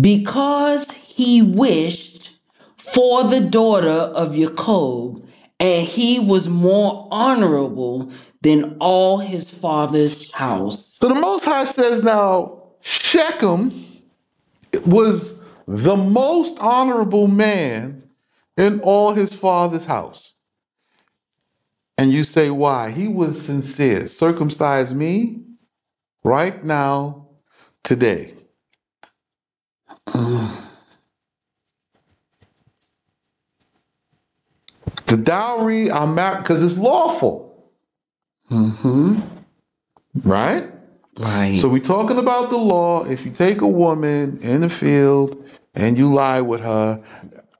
because 0.00 0.92
he 0.92 1.42
wished 1.42 2.38
for 2.76 3.24
the 3.24 3.40
daughter 3.40 3.88
of 3.88 4.34
Jacob, 4.34 5.26
and 5.58 5.86
he 5.86 6.20
was 6.20 6.48
more 6.48 7.08
honorable 7.10 8.12
than 8.42 8.76
all 8.80 9.18
his 9.18 9.50
father's 9.50 10.30
house. 10.32 10.98
So 10.98 11.08
the 11.08 11.14
Most 11.14 11.44
High 11.44 11.64
says 11.64 12.02
now, 12.02 12.62
Shechem 12.80 13.86
was 14.86 15.38
the 15.66 15.96
most 15.96 16.58
honorable 16.58 17.28
man 17.28 18.02
in 18.56 18.80
all 18.80 19.12
his 19.12 19.34
father's 19.34 19.84
house. 19.86 20.34
And 21.98 22.12
you 22.12 22.24
say, 22.24 22.50
why? 22.50 22.90
He 22.90 23.08
was 23.08 23.40
sincere. 23.40 24.08
Circumcise 24.08 24.94
me 24.94 25.42
right 26.24 26.64
now, 26.64 27.28
today. 27.84 28.34
The 35.06 35.16
dowry, 35.22 35.90
I'm 35.90 36.14
married 36.14 36.38
because 36.38 36.62
it's 36.62 36.78
lawful, 36.78 37.49
Mm-hmm. 38.50 39.20
right? 40.24 40.64
Right. 41.18 41.58
So 41.60 41.68
we're 41.68 41.80
talking 41.80 42.18
about 42.18 42.50
the 42.50 42.56
law. 42.56 43.04
If 43.04 43.24
you 43.24 43.32
take 43.32 43.60
a 43.60 43.68
woman 43.68 44.38
in 44.42 44.62
the 44.62 44.70
field 44.70 45.44
and 45.74 45.98
you 45.98 46.12
lie 46.12 46.40
with 46.40 46.60
her, 46.62 47.02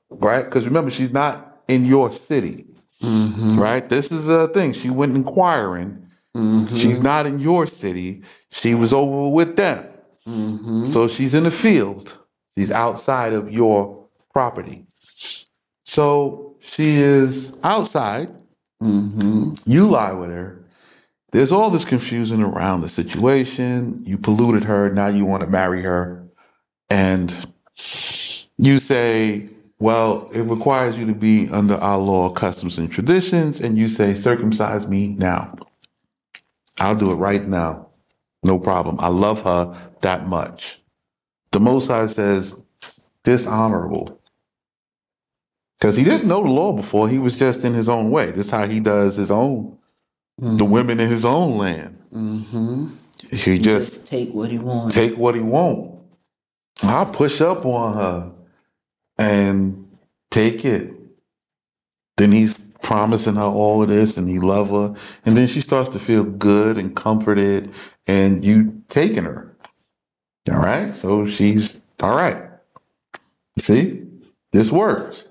right? 0.09 0.43
Because 0.43 0.65
remember, 0.65 0.91
she's 0.91 1.11
not 1.11 1.61
in 1.67 1.85
your 1.85 2.11
city, 2.11 2.65
mm-hmm. 3.01 3.59
right? 3.59 3.87
This 3.87 4.11
is 4.11 4.27
a 4.27 4.47
thing. 4.49 4.73
She 4.73 4.89
went 4.89 5.15
inquiring. 5.15 6.07
Mm-hmm. 6.35 6.75
She's 6.77 7.01
not 7.01 7.25
in 7.25 7.39
your 7.39 7.67
city. 7.67 8.23
She 8.49 8.73
was 8.73 8.93
over 8.93 9.29
with 9.29 9.55
them. 9.55 9.87
Mm-hmm. 10.27 10.85
So 10.85 11.07
she's 11.07 11.33
in 11.33 11.43
the 11.43 11.51
field. 11.51 12.17
She's 12.57 12.71
outside 12.71 13.33
of 13.33 13.51
your 13.51 14.07
property. 14.33 14.85
So 15.85 16.55
she 16.59 16.95
is 16.95 17.55
outside. 17.63 18.29
Mm-hmm. 18.81 19.53
You 19.65 19.87
lie 19.87 20.13
with 20.13 20.29
her. 20.29 20.60
There's 21.31 21.51
all 21.51 21.69
this 21.69 21.85
confusion 21.85 22.43
around 22.43 22.81
the 22.81 22.89
situation. 22.89 24.03
You 24.05 24.17
polluted 24.17 24.63
her. 24.65 24.89
Now 24.91 25.07
you 25.07 25.25
want 25.25 25.41
to 25.41 25.47
marry 25.47 25.81
her. 25.81 26.27
And 26.89 27.53
you 28.57 28.79
say, 28.79 29.49
well, 29.79 30.29
it 30.33 30.41
requires 30.41 30.97
you 30.97 31.05
to 31.07 31.13
be 31.13 31.49
under 31.49 31.75
our 31.75 31.97
law, 31.97 32.29
customs, 32.29 32.77
and 32.77 32.91
traditions. 32.91 33.61
And 33.61 33.77
you 33.77 33.87
say, 33.87 34.15
circumcise 34.15 34.87
me 34.87 35.09
now. 35.09 35.55
I'll 36.79 36.95
do 36.95 37.11
it 37.11 37.15
right 37.15 37.47
now. 37.47 37.87
No 38.43 38.59
problem. 38.59 38.97
I 38.99 39.07
love 39.07 39.41
her 39.43 39.91
that 40.01 40.27
much. 40.27 40.79
The 41.51 41.59
Most 41.59 41.87
High 41.87 42.07
says, 42.07 42.55
dishonorable. 43.23 44.19
Because 45.79 45.95
he 45.95 46.03
didn't 46.03 46.27
know 46.27 46.43
the 46.43 46.49
law 46.49 46.73
before. 46.73 47.09
He 47.09 47.19
was 47.19 47.35
just 47.35 47.63
in 47.63 47.73
his 47.73 47.89
own 47.89 48.11
way. 48.11 48.27
This 48.27 48.47
is 48.47 48.51
how 48.51 48.67
he 48.67 48.79
does 48.79 49.15
his 49.15 49.31
own, 49.31 49.77
the 50.41 50.65
women 50.65 50.99
in 50.99 51.09
his 51.09 51.23
own 51.25 51.57
land. 51.57 51.97
Mm-hmm. 52.13 52.87
He 53.29 53.57
just 53.59 53.93
Just 53.93 54.07
take 54.07 54.33
what 54.33 54.49
he 54.49 54.57
wants. 54.57 54.95
take 54.95 55.15
what 55.15 55.35
he 55.35 55.41
want. 55.41 55.99
I'll 56.83 57.05
push 57.05 57.39
up 57.41 57.65
on 57.65 57.93
her 57.95 58.31
and 59.17 59.87
take 60.31 60.65
it. 60.65 60.93
Then 62.17 62.31
he's 62.31 62.57
promising 62.81 63.35
her 63.35 63.43
all 63.43 63.83
of 63.83 63.89
this 63.89 64.17
and 64.17 64.27
he 64.27 64.39
love 64.39 64.69
her. 64.71 64.95
And 65.25 65.37
then 65.37 65.47
she 65.47 65.61
starts 65.61 65.89
to 65.91 65.99
feel 65.99 66.23
good 66.23 66.77
and 66.77 66.95
comforted 66.95 67.71
and 68.07 68.43
you 68.43 68.81
taking 68.89 69.23
her. 69.23 69.55
All 70.51 70.57
right. 70.57 70.95
So 70.95 71.27
she's 71.27 71.81
all 72.01 72.15
right. 72.15 72.43
See, 73.59 74.01
this 74.51 74.71
works. 74.71 75.25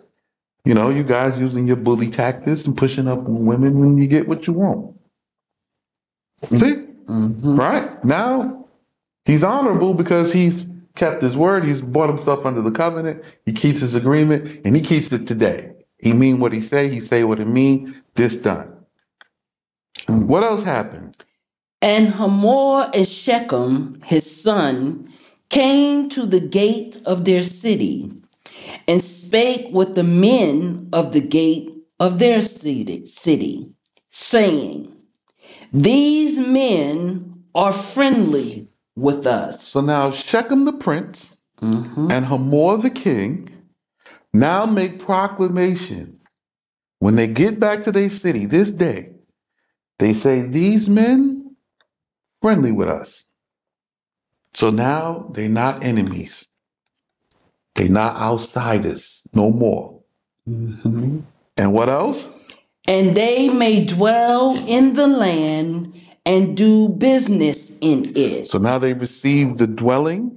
You 0.65 0.74
know, 0.74 0.91
you 0.91 1.03
guys 1.03 1.39
using 1.39 1.66
your 1.66 1.77
bully 1.77 2.09
tactics 2.11 2.65
and 2.66 2.77
pushing 2.77 3.09
up 3.09 3.19
on 3.20 3.47
women 3.47 3.81
when 3.81 3.99
you 3.99 4.07
get 4.07 4.28
what 4.28 4.47
you 4.47 4.53
want. 4.53 4.95
See? 6.54 6.86
Mm-hmm. 7.06 7.58
Right? 7.58 8.04
Now 8.04 8.66
he's 9.24 9.44
honorable 9.44 9.94
because 9.94 10.32
he's 10.32 10.68
kept 10.94 11.22
his 11.22 11.36
word. 11.36 11.64
He's 11.64 11.80
brought 11.80 12.08
himself 12.08 12.44
under 12.44 12.62
the 12.62 12.70
covenant. 12.70 13.24
He 13.46 13.52
keeps 13.52 13.80
his 13.80 13.94
agreement 13.94 14.60
and 14.64 14.74
he 14.74 14.82
keeps 14.82 15.12
it 15.12 15.26
today. 15.26 15.72
He 15.98 16.12
mean 16.12 16.40
what 16.40 16.52
he 16.52 16.60
say. 16.60 16.88
He 16.88 17.00
say 17.00 17.24
what 17.24 17.40
it 17.40 17.46
mean. 17.46 18.02
This 18.14 18.36
done. 18.36 18.74
What 20.06 20.42
else 20.42 20.62
happened? 20.62 21.16
And 21.82 22.08
Hamor 22.08 22.90
and 22.92 23.06
Shechem, 23.08 24.00
his 24.04 24.42
son, 24.42 25.12
came 25.48 26.08
to 26.10 26.26
the 26.26 26.40
gate 26.40 27.00
of 27.04 27.24
their 27.24 27.42
city 27.42 28.12
and 28.86 29.02
spake 29.02 29.68
with 29.72 29.94
the 29.94 30.02
men 30.02 30.88
of 30.92 31.12
the 31.12 31.20
gate 31.20 31.70
of 31.98 32.18
their 32.18 32.40
city, 32.40 33.04
city 33.06 33.70
saying, 34.10 34.92
These 35.72 36.38
men 36.38 37.44
are 37.55 37.72
friendly 37.72 38.68
with 38.97 39.26
us. 39.26 39.62
So 39.62 39.80
now 39.80 40.10
Shechem 40.10 40.64
the 40.64 40.72
prince 40.72 41.36
Mhm. 41.60 42.10
and 42.10 42.26
Hamor 42.26 42.78
the 42.78 42.90
king 42.90 43.48
now 44.32 44.66
make 44.66 44.98
proclamation. 44.98 46.18
When 46.98 47.16
they 47.16 47.28
get 47.28 47.59
back 47.59 47.82
to 47.82 47.92
their 47.92 48.10
city 48.10 48.47
this 48.47 48.70
day, 48.70 49.12
they 49.98 50.12
say, 50.12 50.42
These 50.42 50.88
men 50.88 51.56
friendly 52.42 52.72
with 52.72 52.88
us. 52.88 53.24
So 54.52 54.70
now 54.70 55.30
they're 55.32 55.48
not 55.48 55.84
enemies. 55.84 56.48
They're 57.74 57.88
not 57.88 58.16
outsiders 58.16 59.22
no 59.34 59.51
more. 59.51 60.01
Mhm. 60.48 61.22
And 61.56 61.72
what 61.72 61.88
else? 61.88 62.28
And 62.90 63.16
they 63.16 63.48
may 63.48 63.84
dwell 63.84 64.56
in 64.66 64.94
the 64.94 65.06
land 65.06 65.94
and 66.26 66.56
do 66.56 66.88
business 66.88 67.70
in 67.80 68.16
it. 68.16 68.48
So 68.48 68.58
now 68.58 68.80
they 68.80 68.94
receive 68.94 69.58
the 69.58 69.68
dwelling, 69.68 70.36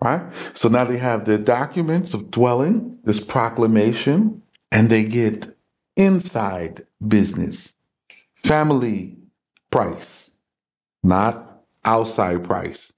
right? 0.00 0.22
So 0.54 0.70
now 0.70 0.84
they 0.84 0.96
have 0.96 1.26
the 1.26 1.36
documents 1.36 2.14
of 2.14 2.30
dwelling, 2.30 2.98
this 3.04 3.20
proclamation, 3.20 4.40
and 4.72 4.88
they 4.88 5.04
get 5.04 5.54
inside 5.96 6.86
business, 7.06 7.74
family 8.42 9.18
price, 9.70 10.30
not 11.02 11.62
outside 11.84 12.42
price, 12.44 12.94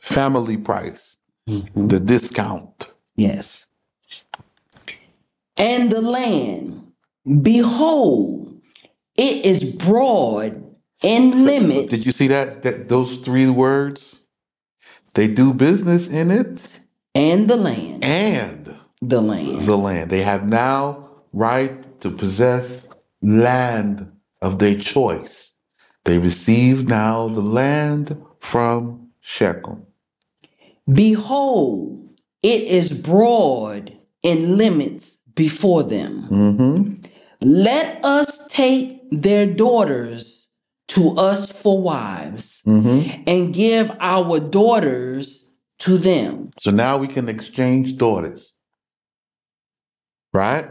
family 0.00 0.56
price, 0.56 1.16
Mhm. 1.48 1.88
the 1.88 2.00
discount. 2.00 2.88
Yes. 3.14 3.66
And 5.56 5.90
the 5.92 6.00
land, 6.02 6.81
behold, 7.42 8.60
it 9.16 9.44
is 9.44 9.64
broad 9.64 10.62
in 11.02 11.44
limits. 11.44 11.90
Did 11.90 12.06
you 12.06 12.12
see 12.12 12.28
that? 12.28 12.62
That 12.62 12.88
those 12.88 13.18
three 13.18 13.48
words? 13.48 14.20
They 15.14 15.28
do 15.28 15.52
business 15.52 16.08
in 16.08 16.30
it 16.30 16.80
and 17.14 17.48
the 17.48 17.56
land, 17.56 18.04
and 18.04 18.76
the 19.02 19.20
land. 19.20 19.66
the 19.66 19.76
land. 19.76 20.10
They 20.10 20.22
have 20.22 20.48
now 20.48 21.08
right 21.32 22.00
to 22.00 22.10
possess 22.10 22.88
land 23.20 24.10
of 24.40 24.58
their 24.58 24.76
choice. 24.78 25.52
They 26.04 26.18
receive 26.18 26.88
now 26.88 27.28
the 27.28 27.42
land 27.42 28.20
from 28.40 29.10
Shechem. 29.20 29.86
Behold, 30.90 32.08
it 32.42 32.62
is 32.62 32.90
broad 32.90 33.96
in 34.22 34.56
limits 34.56 35.20
before 35.34 35.82
them. 35.84 36.22
hmm 36.24 36.94
Let 37.42 38.04
us 38.04 38.46
take 38.48 39.00
their 39.10 39.46
daughters 39.46 40.48
to 40.88 41.16
us 41.18 41.50
for 41.50 41.80
wives 41.80 42.60
hmm 42.64 43.00
and 43.26 43.52
give 43.54 43.90
our 44.00 44.38
daughters 44.40 45.44
to 45.80 45.98
them. 45.98 46.50
So 46.58 46.70
now 46.70 46.98
we 46.98 47.08
can 47.08 47.28
exchange 47.28 47.96
daughters. 47.96 48.52
Right? 50.32 50.68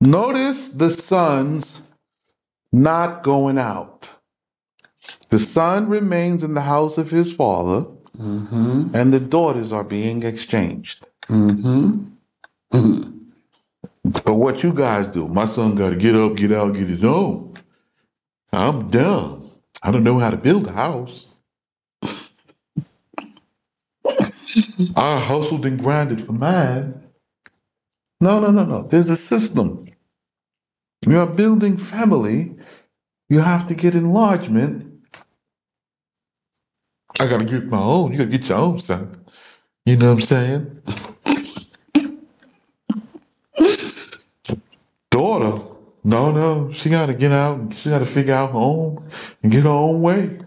Notice 0.00 0.68
the 0.68 0.90
sons 0.90 1.80
not 2.72 3.22
going 3.22 3.58
out. 3.58 4.10
The 5.30 5.38
son 5.38 5.88
remains 5.88 6.42
in 6.42 6.54
the 6.54 6.62
house 6.62 6.98
of 6.98 7.10
his 7.10 7.32
father, 7.32 7.86
Mm-hmm. 8.18 8.94
and 8.94 9.12
the 9.12 9.18
daughters 9.18 9.72
are 9.72 9.82
being 9.82 10.22
exchanged. 10.22 11.04
Mm-hmm. 11.28 12.04
But 14.04 14.34
what 14.34 14.62
you 14.62 14.72
guys 14.72 15.08
do, 15.08 15.28
my 15.28 15.46
son 15.46 15.76
got 15.76 15.90
to 15.90 15.96
get 15.96 16.14
up, 16.14 16.36
get 16.36 16.52
out, 16.52 16.74
get 16.74 16.88
his 16.88 17.04
own. 17.04 17.54
I'm 18.52 18.90
dumb. 18.90 19.50
I 19.82 19.90
don't 19.90 20.04
know 20.04 20.18
how 20.18 20.30
to 20.30 20.36
build 20.36 20.66
a 20.66 20.72
house. 20.72 21.28
I 24.96 25.18
hustled 25.18 25.66
and 25.66 25.78
grinded 25.80 26.24
for 26.24 26.32
mine. 26.32 27.02
No, 28.20 28.40
no, 28.40 28.50
no, 28.50 28.64
no. 28.64 28.86
There's 28.88 29.10
a 29.10 29.16
system. 29.16 29.86
You 31.06 31.18
are 31.20 31.26
building 31.26 31.76
family. 31.76 32.56
You 33.28 33.40
have 33.40 33.66
to 33.68 33.74
get 33.74 33.94
enlargement. 33.94 35.02
I 37.20 37.26
gotta 37.26 37.44
get 37.44 37.66
my 37.66 37.80
own. 37.80 38.12
You 38.12 38.18
gotta 38.18 38.30
get 38.30 38.48
your 38.48 38.58
own 38.58 38.80
son. 38.80 39.24
You 39.86 39.96
know 39.96 40.06
what 40.06 40.12
I'm 40.12 40.20
saying? 40.20 40.82
Daughter. 45.18 45.62
No, 46.06 46.30
no, 46.30 46.70
she 46.72 46.90
got 46.90 47.06
to 47.06 47.14
get 47.14 47.32
out. 47.32 47.72
She 47.74 47.88
got 47.88 48.00
to 48.00 48.06
figure 48.06 48.34
out 48.34 48.52
her 48.52 48.58
own 48.58 49.08
and 49.42 49.50
get 49.50 49.62
her 49.62 49.68
own 49.70 50.02
way. 50.02 50.38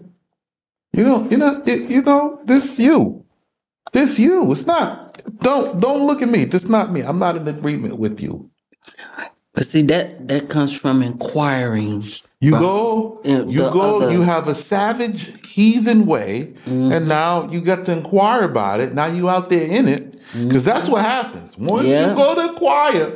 You 0.92 1.02
know, 1.04 1.28
you 1.30 1.36
know, 1.36 1.62
it, 1.66 1.90
you 1.90 2.02
know, 2.02 2.40
this 2.44 2.78
you, 2.78 3.24
this 3.92 4.18
you. 4.18 4.50
It's 4.52 4.66
not. 4.66 5.22
Don't 5.40 5.80
don't 5.80 6.06
look 6.06 6.22
at 6.22 6.28
me. 6.28 6.44
This 6.44 6.64
not 6.64 6.92
me. 6.92 7.00
I'm 7.02 7.18
not 7.18 7.36
in 7.36 7.46
agreement 7.48 7.98
with 7.98 8.20
you. 8.20 8.50
But 9.54 9.66
see 9.66 9.82
that 9.82 10.28
that 10.28 10.48
comes 10.48 10.72
from 10.72 11.02
inquiring. 11.02 12.04
You 12.40 12.52
Right. 12.54 12.60
go, 12.60 13.20
you 13.24 13.58
go. 13.72 13.96
other- 13.96 14.12
You 14.12 14.22
have 14.22 14.46
a 14.46 14.54
savage 14.54 15.32
heathen 15.44 16.06
way, 16.06 16.54
Mhm. 16.66 16.94
and 16.94 17.08
now 17.08 17.50
you 17.50 17.60
got 17.60 17.84
to 17.86 17.92
inquire 17.92 18.44
about 18.44 18.78
it. 18.80 18.94
Now 18.94 19.06
you 19.06 19.28
out 19.28 19.50
there 19.50 19.66
in 19.66 19.88
it, 19.88 20.20
because 20.40 20.62
that's 20.64 20.88
what 20.88 21.02
happens. 21.04 21.58
Once 21.58 21.88
Yeah. 21.88 22.10
you 22.10 22.16
go 22.16 22.34
to 22.36 22.42
inquire, 22.52 23.12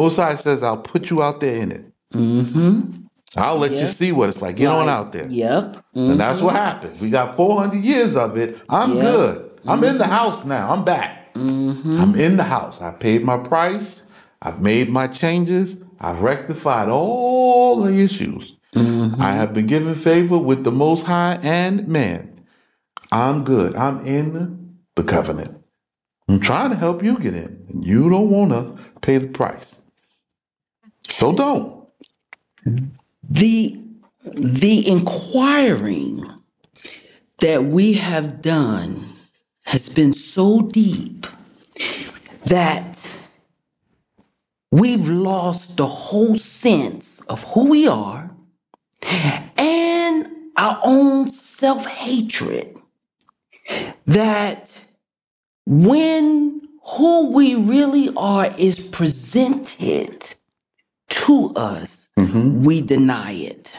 Most 0.00 0.16
High 0.16 0.36
says, 0.36 0.62
"I'll 0.62 0.78
put 0.78 1.10
you 1.10 1.22
out 1.22 1.40
there 1.40 1.60
in 1.60 1.72
it. 1.72 1.84
Mm-hmm. 2.14 3.02
I'll 3.36 3.58
let 3.58 3.72
you 3.72 3.86
see 3.86 4.12
what 4.12 4.30
it's 4.30 4.40
like. 4.40 4.56
Get 4.56 4.68
on 4.68 4.88
out 4.88 5.12
there." 5.12 5.28
Yep. 5.28 5.76
And 5.94 6.18
that's 6.18 6.40
Mhm. 6.40 6.44
what 6.44 6.56
happened. 6.56 6.94
We 7.02 7.10
got 7.10 7.36
400 7.36 7.84
years 7.84 8.16
of 8.16 8.38
it. 8.38 8.56
I'm 8.70 8.94
Yeah. 8.96 9.02
good. 9.02 9.50
I'm 9.68 9.84
in 9.84 9.98
the 9.98 10.06
house 10.06 10.44
now. 10.46 10.70
I'm 10.72 10.84
back. 10.84 11.34
Mhm. 11.34 12.00
I'm 12.00 12.14
in 12.14 12.38
the 12.38 12.44
house. 12.44 12.80
I 12.80 12.90
paid 12.92 13.24
my 13.24 13.36
price. 13.36 14.02
I've 14.40 14.62
made 14.62 14.88
my 14.88 15.06
changes. 15.06 15.76
I've 16.00 16.22
rectified 16.22 16.88
all 16.88 17.82
the 17.82 17.92
issues. 17.98 18.56
Mhm. 18.74 19.20
I 19.20 19.32
have 19.34 19.52
been 19.52 19.66
given 19.66 19.94
favor 19.96 20.38
with 20.38 20.64
the 20.64 20.72
Most 20.72 21.04
High 21.04 21.38
and 21.42 21.86
man. 21.88 22.30
I'm 23.12 23.44
good. 23.44 23.76
I'm 23.76 24.00
in 24.06 24.56
the 24.96 25.02
covenant. 25.02 25.56
I'm 26.26 26.40
trying 26.40 26.70
to 26.70 26.76
help 26.76 27.02
you 27.04 27.18
get 27.18 27.34
in, 27.34 27.58
and 27.68 27.84
you 27.84 28.08
don't 28.08 28.30
want 28.30 28.52
to 28.52 28.64
pay 29.02 29.18
the 29.18 29.26
price. 29.28 29.74
So 31.10 31.32
don't. 31.32 31.76
the 33.30 33.80
the 34.24 34.88
inquiring 34.88 36.24
that 37.40 37.64
we 37.64 37.94
have 37.94 38.42
done 38.42 39.14
has 39.64 39.88
been 39.88 40.12
so 40.12 40.62
deep 40.62 41.26
that 42.44 43.00
we've 44.72 45.08
lost 45.08 45.76
the 45.78 45.86
whole 45.86 46.36
sense 46.36 47.20
of 47.28 47.42
who 47.54 47.68
we 47.70 47.88
are 47.88 48.30
and 49.56 50.28
our 50.56 50.80
own 50.84 51.30
self-hatred 51.30 52.76
that 54.06 54.74
when 55.66 56.62
who 56.96 57.30
we 57.32 57.54
really 57.54 58.10
are 58.16 58.54
is 58.58 58.80
presented 58.88 60.34
to 61.26 61.52
us 61.56 62.08
Mhm. 62.18 62.62
we 62.64 62.80
deny 62.82 63.32
it. 63.32 63.72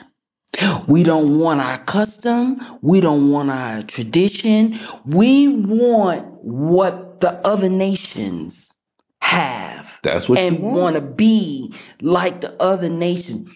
We 0.88 1.04
don't 1.04 1.40
want 1.40 1.60
our 1.62 1.80
custom. 1.80 2.62
We 2.82 3.00
don't 3.02 3.32
want 3.32 3.50
our 3.50 3.82
tradition. 3.84 4.80
We 5.06 5.48
want 5.48 6.26
what 6.44 7.20
the 7.20 7.34
other 7.48 7.70
nations 7.70 8.74
have 9.22 9.86
That's 10.04 10.28
what 10.30 10.38
and 10.40 10.58
you 10.58 10.64
want. 10.64 10.78
want 10.78 10.96
to 10.98 11.02
be 11.02 11.74
like 12.02 12.42
the 12.42 12.54
other 12.62 12.90
nations. 12.90 13.50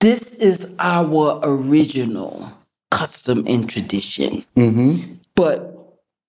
This 0.00 0.34
is 0.34 0.66
our 0.78 1.40
original 1.42 2.52
custom 2.90 3.44
and 3.46 3.68
tradition, 3.68 4.44
Mm-hmm. 4.56 5.12
but 5.34 5.79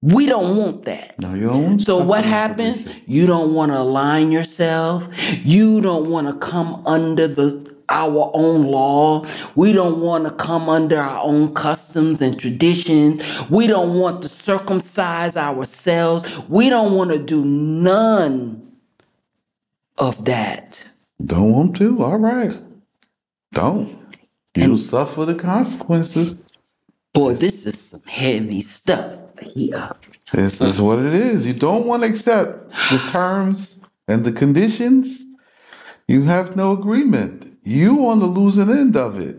we 0.02 0.26
don't 0.26 0.58
want 0.58 0.84
that. 0.84 1.18
No, 1.20 1.36
you 1.36 1.44
don't. 1.44 1.64
want 1.64 1.82
So 1.84 2.04
what 2.04 2.26
happens? 2.26 2.86
You 3.06 3.28
don't 3.28 3.54
want 3.54 3.72
to 3.72 3.78
align 3.78 4.32
yourself. 4.32 5.08
You 5.44 5.80
don't 5.80 6.10
want 6.10 6.28
to 6.28 6.34
come 6.34 6.86
under 6.88 7.28
the 7.28 7.72
our 7.88 8.32
own 8.34 8.64
law. 8.64 9.26
We 9.56 9.74
don't 9.74 10.02
want 10.02 10.24
to 10.24 10.32
come 10.32 10.70
under 10.70 11.00
our 11.00 11.22
own 11.24 11.54
customs 11.54 12.22
and 12.22 12.40
traditions. 12.40 13.22
We 13.50 13.68
don't 13.68 14.00
want 14.00 14.22
to 14.24 14.30
circumcise 14.30 15.36
ourselves. 15.36 16.28
We 16.48 16.70
don't 16.70 16.96
want 16.96 17.12
to 17.12 17.20
do 17.20 17.44
none 17.44 18.72
of 19.98 20.24
that. 20.26 20.90
Don't 21.24 21.52
want 21.52 21.76
to? 21.78 22.02
All 22.02 22.18
right. 22.18 22.58
Don't. 23.52 24.00
You'll 24.56 24.78
suffer 24.78 25.26
the 25.26 25.36
consequences. 25.36 26.36
Boy, 27.14 27.34
this 27.34 27.66
is 27.66 27.80
some 27.80 28.04
heavy 28.04 28.62
stuff 28.62 29.21
here. 29.42 29.92
This 30.34 30.62
is 30.62 30.82
what 30.82 31.00
it 31.00 31.14
is. 31.14 31.46
You 31.46 31.54
don't 31.54 31.86
want 31.86 32.04
to 32.04 32.10
accept 32.10 32.70
the 32.90 32.98
terms 33.10 33.80
and 34.08 34.24
the 34.24 34.32
conditions. 34.32 35.24
You 36.08 36.24
have 36.24 36.56
no 36.56 36.72
agreement. 36.72 37.58
You 37.64 38.08
on 38.08 38.20
the 38.20 38.26
losing 38.26 38.70
end 38.70 38.98
of 38.98 39.20
it. 39.20 39.38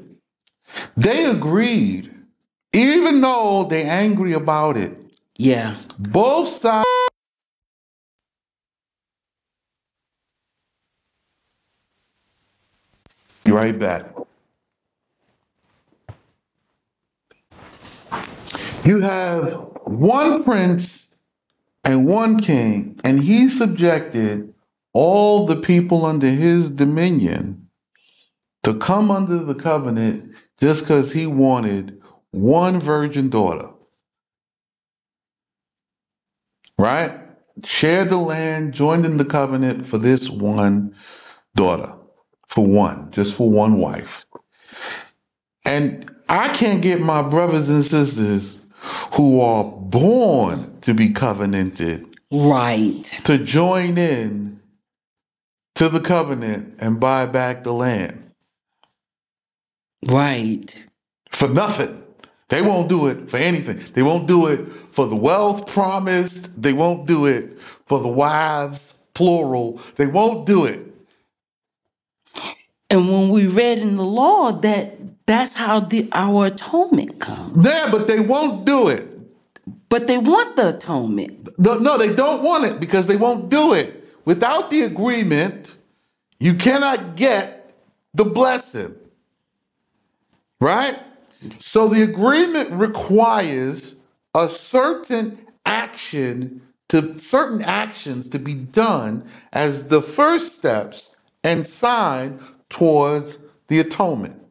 They 0.96 1.24
agreed, 1.26 2.14
even 2.72 3.20
though 3.20 3.64
they're 3.64 3.90
angry 3.90 4.32
about 4.32 4.76
it. 4.76 4.96
Yeah. 5.36 5.76
Both 5.98 6.48
sides. 6.48 6.86
Be 13.44 13.50
right 13.50 13.76
back. 13.78 14.11
You 18.84 19.00
have 19.00 19.52
one 19.84 20.42
prince 20.42 21.08
and 21.84 22.06
one 22.06 22.40
king, 22.40 23.00
and 23.04 23.22
he 23.22 23.48
subjected 23.48 24.52
all 24.92 25.46
the 25.46 25.56
people 25.56 26.04
under 26.04 26.28
his 26.28 26.70
dominion 26.70 27.68
to 28.64 28.74
come 28.74 29.10
under 29.10 29.38
the 29.38 29.54
covenant 29.54 30.34
just 30.60 30.80
because 30.80 31.12
he 31.12 31.26
wanted 31.26 32.00
one 32.32 32.80
virgin 32.80 33.28
daughter. 33.28 33.70
Right? 36.78 37.20
Shared 37.64 38.08
the 38.08 38.16
land, 38.16 38.74
joined 38.74 39.06
in 39.06 39.16
the 39.16 39.24
covenant 39.24 39.86
for 39.86 39.98
this 39.98 40.28
one 40.28 40.96
daughter, 41.54 41.94
for 42.48 42.66
one, 42.66 43.12
just 43.12 43.34
for 43.34 43.48
one 43.48 43.78
wife. 43.78 44.24
And 45.64 46.10
I 46.28 46.48
can't 46.48 46.82
get 46.82 47.00
my 47.00 47.22
brothers 47.22 47.68
and 47.68 47.84
sisters 47.84 48.58
who 49.14 49.40
are 49.40 49.64
born 49.64 50.78
to 50.82 50.94
be 50.94 51.10
covenanted 51.10 52.06
Right. 52.30 53.04
to 53.24 53.38
join 53.38 53.98
in 53.98 54.60
to 55.76 55.88
the 55.88 56.00
covenant 56.00 56.74
and 56.78 56.98
buy 57.00 57.26
back 57.26 57.62
the 57.64 57.72
land 57.72 58.30
Right. 60.08 60.86
for 61.30 61.48
nothing. 61.48 62.02
They 62.48 62.60
won't 62.60 62.88
do 62.88 63.06
it 63.06 63.30
for 63.30 63.38
anything. 63.38 63.80
They 63.94 64.02
won't 64.02 64.26
do 64.26 64.46
it 64.48 64.60
for 64.90 65.06
the 65.06 65.16
wealth 65.16 65.66
promised. 65.66 66.60
They 66.60 66.72
won't 66.74 67.06
do 67.06 67.24
it 67.26 67.58
for 67.86 67.98
the 68.00 68.08
wives, 68.08 68.94
plural. 69.14 69.80
They 69.96 70.06
won't 70.06 70.44
do 70.44 70.64
it. 70.66 70.80
And 72.90 73.10
when 73.10 73.30
we 73.30 73.46
read 73.46 73.78
in 73.78 73.96
the 73.96 74.04
law 74.04 74.52
that 74.52 75.01
that's 75.26 75.54
how 75.54 75.80
the 75.80 76.08
our 76.12 76.46
atonement 76.46 77.20
comes. 77.20 77.64
Yeah, 77.64 77.88
but 77.90 78.06
they 78.06 78.20
won't 78.20 78.64
do 78.64 78.88
it. 78.88 79.08
But 79.88 80.06
they 80.06 80.18
want 80.18 80.56
the 80.56 80.76
atonement. 80.76 81.48
No, 81.58 81.78
no, 81.78 81.98
they 81.98 82.14
don't 82.14 82.42
want 82.42 82.64
it 82.64 82.80
because 82.80 83.06
they 83.06 83.16
won't 83.16 83.48
do 83.48 83.74
it. 83.74 84.04
Without 84.24 84.70
the 84.70 84.82
agreement, 84.82 85.74
you 86.40 86.54
cannot 86.54 87.16
get 87.16 87.72
the 88.14 88.24
blessing. 88.24 88.96
Right? 90.60 90.98
So 91.60 91.88
the 91.88 92.02
agreement 92.02 92.70
requires 92.70 93.96
a 94.34 94.48
certain 94.48 95.38
action 95.66 96.62
to 96.88 97.16
certain 97.18 97.62
actions 97.62 98.28
to 98.28 98.38
be 98.38 98.54
done 98.54 99.24
as 99.52 99.88
the 99.88 100.02
first 100.02 100.54
steps 100.54 101.16
and 101.42 101.66
sign 101.66 102.40
towards 102.68 103.38
the 103.68 103.80
atonement. 103.80 104.41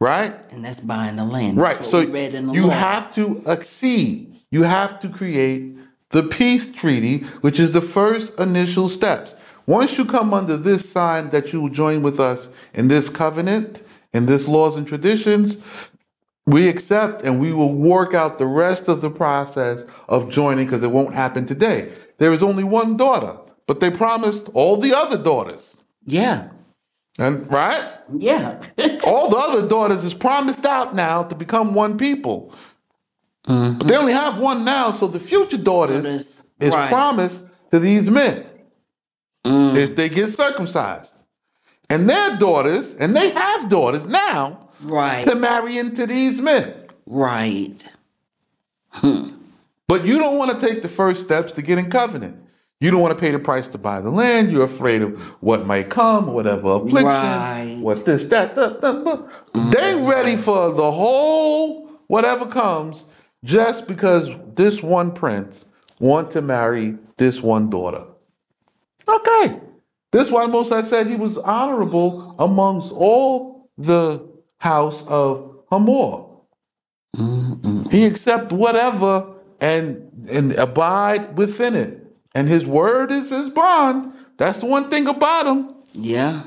Right? 0.00 0.36
And 0.50 0.64
that's 0.64 0.80
buying 0.80 1.16
the 1.16 1.24
land. 1.24 1.56
Right. 1.56 1.84
So 1.84 2.04
read 2.04 2.34
in 2.34 2.48
the 2.48 2.52
you 2.52 2.66
law. 2.66 2.74
have 2.74 3.14
to 3.14 3.42
accede. 3.46 4.40
You 4.50 4.62
have 4.62 5.00
to 5.00 5.08
create 5.08 5.74
the 6.10 6.22
peace 6.22 6.70
treaty, 6.72 7.18
which 7.40 7.58
is 7.58 7.70
the 7.72 7.80
first 7.80 8.38
initial 8.38 8.88
steps. 8.88 9.34
Once 9.66 9.98
you 9.98 10.04
come 10.04 10.32
under 10.32 10.56
this 10.56 10.88
sign 10.88 11.28
that 11.30 11.52
you 11.52 11.60
will 11.60 11.68
join 11.68 12.02
with 12.02 12.20
us 12.20 12.48
in 12.74 12.88
this 12.88 13.08
covenant, 13.08 13.82
in 14.12 14.26
this 14.26 14.46
laws 14.46 14.76
and 14.76 14.86
traditions, 14.86 15.58
we 16.46 16.68
accept 16.68 17.22
and 17.22 17.40
we 17.40 17.52
will 17.52 17.74
work 17.74 18.14
out 18.14 18.38
the 18.38 18.46
rest 18.46 18.88
of 18.88 19.00
the 19.00 19.10
process 19.10 19.84
of 20.08 20.28
joining 20.28 20.66
because 20.66 20.82
it 20.82 20.90
won't 20.90 21.14
happen 21.14 21.44
today. 21.44 21.92
There 22.18 22.32
is 22.32 22.42
only 22.42 22.62
one 22.62 22.96
daughter, 22.96 23.38
but 23.66 23.80
they 23.80 23.90
promised 23.90 24.48
all 24.54 24.76
the 24.76 24.96
other 24.96 25.18
daughters. 25.18 25.76
Yeah. 26.04 26.48
And 27.18 27.50
right? 27.50 27.82
Yeah. 28.18 28.60
All 29.04 29.30
the 29.30 29.36
other 29.36 29.66
daughters 29.68 30.04
is 30.04 30.14
promised 30.14 30.64
out 30.66 30.94
now 30.94 31.22
to 31.22 31.34
become 31.34 31.74
one 31.74 31.96
people. 31.96 32.52
But 33.44 33.86
they 33.86 33.96
only 33.96 34.12
have 34.12 34.38
one 34.38 34.64
now, 34.64 34.90
so 34.90 35.06
the 35.06 35.20
future 35.20 35.56
daughters 35.56 36.02
Daughters, 36.02 36.42
is 36.58 36.74
right. 36.74 36.88
promised 36.88 37.44
to 37.70 37.78
these 37.78 38.10
men 38.10 38.44
Mm. 39.46 39.76
if 39.76 39.94
they 39.94 40.08
get 40.08 40.28
circumcised. 40.30 41.14
And 41.88 42.10
their 42.10 42.36
daughters, 42.36 42.94
and 42.94 43.14
they 43.14 43.30
have 43.30 43.68
daughters 43.68 44.04
now, 44.04 44.70
right. 44.80 45.24
to 45.24 45.36
marry 45.36 45.78
into 45.78 46.04
these 46.04 46.40
men. 46.40 46.74
Right. 47.06 47.86
But 49.00 50.04
you 50.04 50.18
don't 50.18 50.36
want 50.36 50.58
to 50.58 50.66
take 50.66 50.82
the 50.82 50.88
first 50.88 51.20
steps 51.20 51.52
to 51.52 51.62
get 51.62 51.78
in 51.78 51.88
covenant. 51.90 52.36
You 52.80 52.90
don't 52.90 53.00
want 53.00 53.16
to 53.16 53.20
pay 53.20 53.30
the 53.30 53.38
price 53.38 53.68
to 53.68 53.78
buy 53.78 54.00
the 54.00 54.10
land. 54.10 54.52
You're 54.52 54.64
afraid 54.64 55.00
of 55.00 55.18
what 55.40 55.66
might 55.66 55.88
come, 55.88 56.32
whatever 56.32 56.68
affliction, 56.72 57.04
Right. 57.06 57.78
what 57.80 58.04
this, 58.04 58.28
that, 58.28 58.54
that, 58.54 58.82
that, 58.82 59.04
that. 59.04 59.30
They 59.72 59.94
mm. 59.94 60.06
ready 60.08 60.36
for 60.36 60.72
the 60.72 60.90
whole 60.92 61.90
whatever 62.08 62.44
comes 62.44 63.04
just 63.44 63.88
because 63.88 64.30
this 64.54 64.82
one 64.82 65.10
prince 65.12 65.64
want 66.00 66.30
to 66.32 66.42
marry 66.42 66.98
this 67.16 67.42
one 67.42 67.70
daughter. 67.70 68.04
Okay. 69.08 69.60
This 70.12 70.30
one 70.30 70.50
Most 70.50 70.70
High 70.70 70.82
said 70.82 71.06
he 71.06 71.16
was 71.16 71.38
honorable 71.38 72.36
amongst 72.38 72.92
all 72.92 73.70
the 73.78 74.26
house 74.58 75.06
of 75.06 75.60
Hamor. 75.70 76.24
He 77.90 78.04
accept 78.04 78.52
whatever 78.52 79.34
and 79.60 80.02
and 80.28 80.52
abide 80.52 81.36
within 81.38 81.74
it. 81.74 82.05
And 82.36 82.50
his 82.50 82.66
word 82.66 83.10
is 83.10 83.30
his 83.30 83.48
bond. 83.48 84.12
That's 84.36 84.58
the 84.58 84.66
one 84.66 84.90
thing 84.90 85.06
about 85.06 85.46
him. 85.46 85.74
Yeah. 85.94 86.42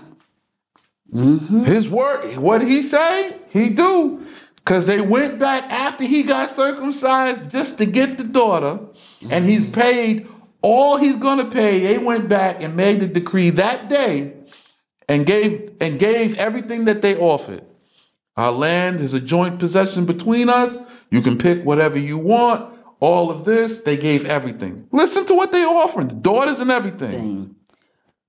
Mm-hmm. 1.12 1.64
His 1.64 1.90
word, 1.90 2.38
what 2.38 2.62
he 2.62 2.84
say, 2.84 3.36
he 3.50 3.70
do. 3.70 4.24
Cause 4.66 4.86
they 4.86 5.02
went 5.02 5.40
back 5.40 5.64
after 5.64 6.06
he 6.06 6.22
got 6.22 6.52
circumcised 6.52 7.50
just 7.50 7.80
to 7.80 7.88
get 7.88 8.20
the 8.20 8.24
daughter, 8.24 8.80
and 9.32 9.44
he's 9.50 9.66
paid 9.66 10.28
all 10.62 10.98
he's 10.98 11.16
gonna 11.16 11.50
pay. 11.50 11.80
They 11.80 11.98
went 11.98 12.30
back 12.30 12.62
and 12.62 12.76
made 12.76 13.00
the 13.00 13.08
decree 13.08 13.50
that 13.50 13.90
day 13.90 14.34
and 15.08 15.26
gave 15.26 15.72
and 15.82 15.98
gave 15.98 16.38
everything 16.38 16.86
that 16.86 17.02
they 17.02 17.18
offered. 17.18 17.64
Our 18.38 18.52
land 18.52 19.00
is 19.00 19.16
a 19.16 19.20
joint 19.20 19.58
possession 19.58 20.06
between 20.06 20.50
us. 20.50 20.78
You 21.10 21.22
can 21.22 21.40
pick 21.40 21.66
whatever 21.66 21.98
you 21.98 22.20
want. 22.20 22.79
All 23.00 23.32
of 23.32 23.46
this, 23.46 23.80
they 23.80 23.96
gave 23.98 24.26
everything. 24.26 24.88
Listen 24.92 25.26
to 25.28 25.34
what 25.34 25.52
they 25.52 25.64
offered 25.64 26.10
the 26.10 26.16
daughters 26.16 26.60
and 26.60 26.70
everything. 26.70 27.56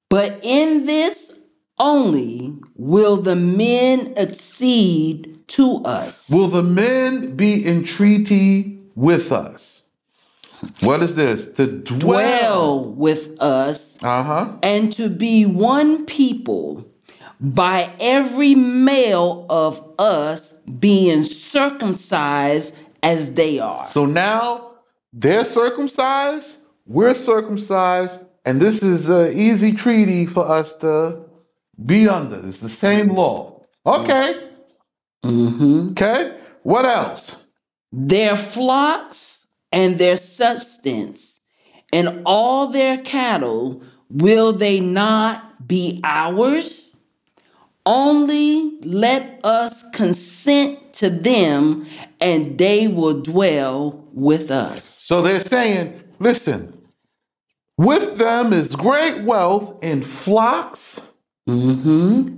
But 0.09 0.41
in 0.43 0.87
this 0.87 1.39
only 1.79 2.55
will 2.77 3.17
the 3.17 3.37
men 3.37 4.15
accede 4.17 5.39
to 5.49 5.77
us. 5.85 6.29
Will 6.31 6.49
the 6.49 6.63
men 6.63 7.35
be 7.37 7.65
in 7.67 7.83
treaty 7.85 8.79
with 8.95 9.33
us? 9.33 9.83
What 10.81 11.03
is 11.03 11.15
this? 11.15 11.47
To 11.55 11.67
dwell. 11.67 11.99
Dwell 11.99 12.85
with 12.95 13.41
us 13.41 13.97
Uh 14.03 14.23
huh. 14.23 14.53
and 14.63 14.93
to 14.93 15.09
be 15.09 15.47
one 15.47 16.05
people 16.05 16.87
by 17.41 17.91
every 17.99 18.55
male 18.55 19.47
of 19.49 19.83
us 19.99 20.53
being 20.79 21.25
circumcised 21.25 22.75
as 23.03 23.35
they 23.35 23.59
are. 23.59 23.87
So 23.87 24.07
now 24.07 24.73
they're 25.13 25.45
circumcised, 25.45 26.57
we're 26.87 27.15
circumcised, 27.15 28.21
and 28.45 28.61
this 28.61 28.83
is 28.83 29.09
an 29.09 29.37
easy 29.39 29.73
treaty 29.73 30.27
for 30.27 30.49
us 30.49 30.75
to 30.77 31.25
be 31.85 32.09
under. 32.09 32.47
It's 32.47 32.59
the 32.59 32.69
same 32.69 33.09
law. 33.11 33.63
Okay. 33.87 34.35
Mhm. 35.25 35.93
Okay. 35.93 36.37
What 36.63 36.85
else? 36.85 37.37
Their 37.93 38.37
flocks 38.37 39.47
and 39.73 39.99
their 39.99 40.17
substance 40.17 41.41
and 41.93 42.23
all 42.25 42.69
their 42.69 42.99
cattle 42.99 43.83
will 44.11 44.53
they 44.53 44.81
not 44.81 45.67
be 45.67 46.01
ours? 46.05 46.95
Only 47.87 48.79
let 48.83 49.41
us 49.45 49.85
consent 49.93 50.80
to 51.01 51.11
them 51.11 51.87
and 52.21 52.57
they 52.59 52.87
will 52.89 53.21
dwell 53.23 54.07
with 54.13 54.51
us. 54.51 54.85
So 54.85 55.23
they're 55.23 55.41
saying, 55.41 56.03
listen, 56.19 56.77
with 57.79 58.19
them 58.19 58.53
is 58.53 58.75
great 58.77 59.23
wealth 59.25 59.83
in 59.83 60.03
flocks, 60.03 61.01
Mm-hmm. 61.49 62.37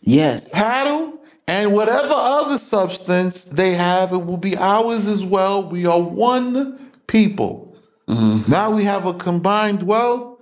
Yes. 0.00 0.48
cattle, 0.50 1.18
and 1.46 1.72
whatever 1.74 2.14
other 2.14 2.58
substance 2.58 3.44
they 3.44 3.74
have, 3.74 4.12
it 4.12 4.24
will 4.24 4.38
be 4.38 4.56
ours 4.56 5.06
as 5.06 5.24
well. 5.24 5.68
We 5.68 5.84
are 5.86 6.00
one 6.00 6.92
people. 7.08 7.76
Now 8.08 8.70
we 8.70 8.84
have 8.84 9.06
a 9.06 9.14
combined 9.14 9.82
wealth. 9.84 10.38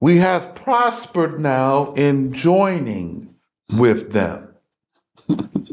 We 0.00 0.18
have 0.18 0.54
prospered 0.54 1.40
now 1.40 1.92
in 1.94 2.32
joining 2.34 3.34
with 3.72 4.12
them. 4.12 4.48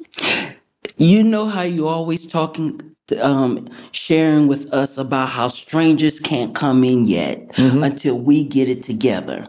You 0.97 1.23
know 1.23 1.45
how 1.45 1.63
you 1.63 1.88
always 1.88 2.26
talking, 2.26 2.81
um, 3.22 3.69
sharing 3.91 4.47
with 4.47 4.72
us 4.73 4.97
about 4.97 5.30
how 5.30 5.47
strangers 5.47 6.19
can't 6.19 6.53
come 6.55 6.84
in 6.84 7.05
yet 7.05 7.51
until 7.57 8.19
we 8.19 8.43
get 8.43 8.68
it 8.68 8.84
together. 8.84 9.45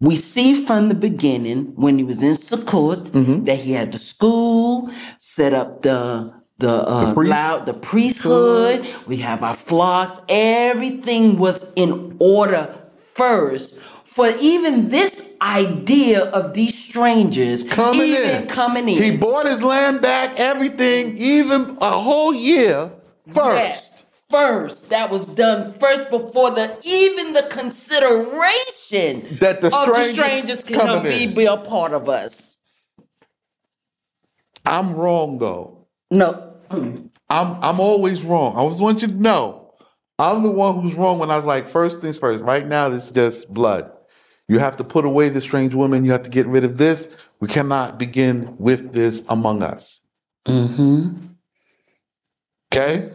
We 0.00 0.16
see 0.16 0.54
from 0.54 0.88
the 0.88 0.94
beginning 0.94 1.72
when 1.76 1.96
he 1.98 2.04
was 2.04 2.22
in 2.22 2.32
Sukkot 2.34 3.12
that 3.46 3.58
he 3.58 3.72
had 3.72 3.92
the 3.92 3.98
school, 3.98 4.90
set 5.18 5.52
up 5.54 5.82
the 5.82 6.32
the 6.58 6.70
uh, 6.86 7.12
priest- 7.14 7.30
loud 7.30 7.66
the 7.66 7.74
priesthood. 7.74 8.86
We 9.06 9.16
have 9.18 9.42
our 9.42 9.54
flocks. 9.54 10.20
Everything 10.28 11.36
was 11.38 11.72
in 11.74 12.16
order 12.20 12.72
first. 13.14 13.80
For 14.04 14.28
even 14.38 14.90
this 14.90 15.33
idea 15.44 16.24
of 16.30 16.54
these 16.54 16.76
strangers 16.76 17.64
Coming 17.64 18.02
even 18.02 18.42
in. 18.42 18.46
coming 18.48 18.88
in. 18.88 19.02
He 19.02 19.16
bought 19.16 19.46
his 19.46 19.62
land 19.62 20.00
back, 20.00 20.38
everything, 20.40 21.18
even 21.18 21.76
a 21.80 21.90
whole 21.98 22.34
year 22.34 22.90
first. 23.28 23.56
Yes, 23.56 24.04
first. 24.30 24.90
That 24.90 25.10
was 25.10 25.26
done 25.26 25.72
first 25.74 26.08
before 26.08 26.50
the 26.50 26.78
even 26.82 27.34
the 27.34 27.42
consideration 27.44 29.38
That 29.40 29.60
the 29.60 29.66
of 29.74 29.94
the 29.94 30.04
strangers 30.04 30.64
can 30.64 30.80
come 30.80 31.02
be, 31.02 31.26
be 31.26 31.44
a 31.44 31.58
part 31.58 31.92
of 31.92 32.08
us. 32.08 32.56
I'm 34.64 34.94
wrong 34.94 35.38
though. 35.38 35.86
No. 36.10 36.54
I'm 36.70 37.10
I'm 37.28 37.80
always 37.80 38.22
wrong. 38.24 38.56
I 38.56 38.66
just 38.68 38.80
want 38.80 39.02
you 39.02 39.08
to 39.08 39.14
know. 39.14 39.74
I'm 40.18 40.42
the 40.42 40.50
one 40.50 40.80
who's 40.80 40.94
wrong 40.94 41.18
when 41.18 41.30
I 41.30 41.36
was 41.36 41.44
like, 41.44 41.68
first 41.68 42.00
things 42.00 42.16
first. 42.18 42.42
Right 42.42 42.66
now, 42.66 42.88
this 42.88 43.06
is 43.06 43.10
just 43.10 43.52
blood. 43.52 43.90
You 44.48 44.58
have 44.58 44.76
to 44.76 44.84
put 44.84 45.04
away 45.04 45.28
the 45.30 45.40
strange 45.40 45.74
woman. 45.74 46.04
You 46.04 46.12
have 46.12 46.22
to 46.24 46.30
get 46.30 46.46
rid 46.46 46.64
of 46.64 46.76
this. 46.76 47.08
We 47.40 47.48
cannot 47.48 47.98
begin 47.98 48.54
with 48.58 48.92
this 48.92 49.22
among 49.28 49.62
us. 49.62 50.00
Mm-hmm. 50.46 51.16
Okay? 52.72 53.10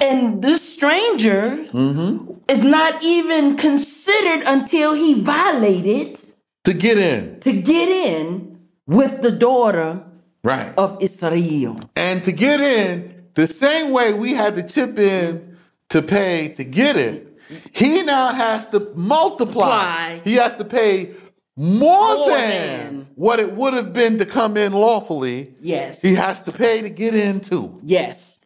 And 0.00 0.42
this 0.42 0.60
stranger 0.74 1.56
Mm-hmm. 1.72 2.32
is 2.48 2.62
not 2.62 3.02
even 3.02 3.56
considered 3.56 4.42
until 4.46 4.92
he 4.92 5.20
violated 5.22 6.20
To 6.64 6.72
get 6.74 6.98
in. 6.98 7.40
to 7.40 7.52
get 7.52 7.88
in 7.88 8.58
with 8.86 9.22
the 9.22 9.30
daughter 9.32 10.02
Right. 10.44 10.72
of 10.78 10.98
Israel. 11.00 11.80
And 11.96 12.22
to 12.22 12.30
get 12.30 12.60
in, 12.60 13.24
the 13.34 13.48
same 13.48 13.90
way 13.90 14.12
we 14.12 14.32
had 14.34 14.54
to 14.54 14.62
chip 14.62 14.96
in 14.98 15.56
to 15.88 16.02
pay 16.02 16.48
to 16.50 16.62
get 16.62 16.96
it, 16.96 17.35
he 17.72 18.02
now 18.02 18.32
has 18.32 18.70
to 18.70 18.92
multiply. 18.94 20.18
He 20.24 20.34
has 20.34 20.54
to 20.54 20.64
pay 20.64 21.12
more, 21.56 22.16
More 22.16 22.28
than, 22.28 22.38
than. 22.96 23.06
what 23.14 23.40
it 23.40 23.52
would 23.52 23.72
have 23.74 23.92
been 23.92 24.18
to 24.18 24.26
come 24.26 24.56
in 24.56 24.72
lawfully. 24.72 25.54
Yes. 25.60 26.02
He 26.02 26.14
has 26.14 26.42
to 26.42 26.52
pay 26.52 26.82
to 26.82 26.90
get 26.90 27.14
in 27.14 27.40
too. 27.40 27.78
yes. 27.82 28.40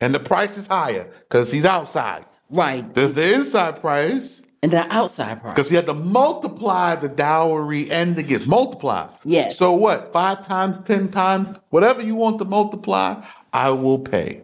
And 0.00 0.12
the 0.12 0.18
price 0.18 0.58
is 0.58 0.66
higher 0.66 1.04
because 1.20 1.52
he's 1.52 1.64
outside. 1.64 2.24
Right. 2.50 2.92
There's 2.92 3.12
the 3.12 3.34
inside 3.34 3.80
price 3.80 4.42
And 4.60 4.72
the 4.72 4.84
outside 4.92 5.40
price. 5.40 5.54
because 5.54 5.68
he 5.68 5.76
had 5.76 5.84
to 5.84 5.94
multiply 5.94 6.96
the 6.96 7.08
dowry 7.08 7.88
and 7.88 8.16
the 8.16 8.24
gift. 8.24 8.48
Multiply. 8.48 9.06
Yes. 9.24 9.56
So 9.56 9.72
what? 9.72 10.12
Five 10.12 10.44
times, 10.44 10.82
ten 10.82 11.08
times, 11.08 11.54
whatever 11.70 12.02
you 12.02 12.16
want 12.16 12.40
to 12.40 12.44
multiply, 12.44 13.24
I 13.52 13.70
will 13.70 14.00
pay. 14.00 14.42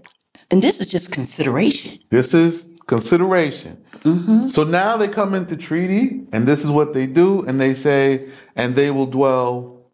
And 0.52 0.62
this 0.62 0.78
is 0.80 0.86
just 0.86 1.10
consideration. 1.10 1.98
This 2.10 2.32
is 2.35 2.68
consideration. 2.89 3.81
Mm-hmm. 4.01 4.48
So 4.48 4.65
now 4.65 4.97
they 4.97 5.06
come 5.06 5.35
into 5.35 5.56
treaty, 5.56 6.27
and 6.32 6.48
this 6.48 6.65
is 6.65 6.70
what 6.70 6.93
they 6.93 7.06
do, 7.06 7.44
and 7.47 7.60
they 7.60 7.74
say, 7.74 8.28
and 8.56 8.74
they 8.74 8.90
will 8.90 9.06
dwell 9.06 9.86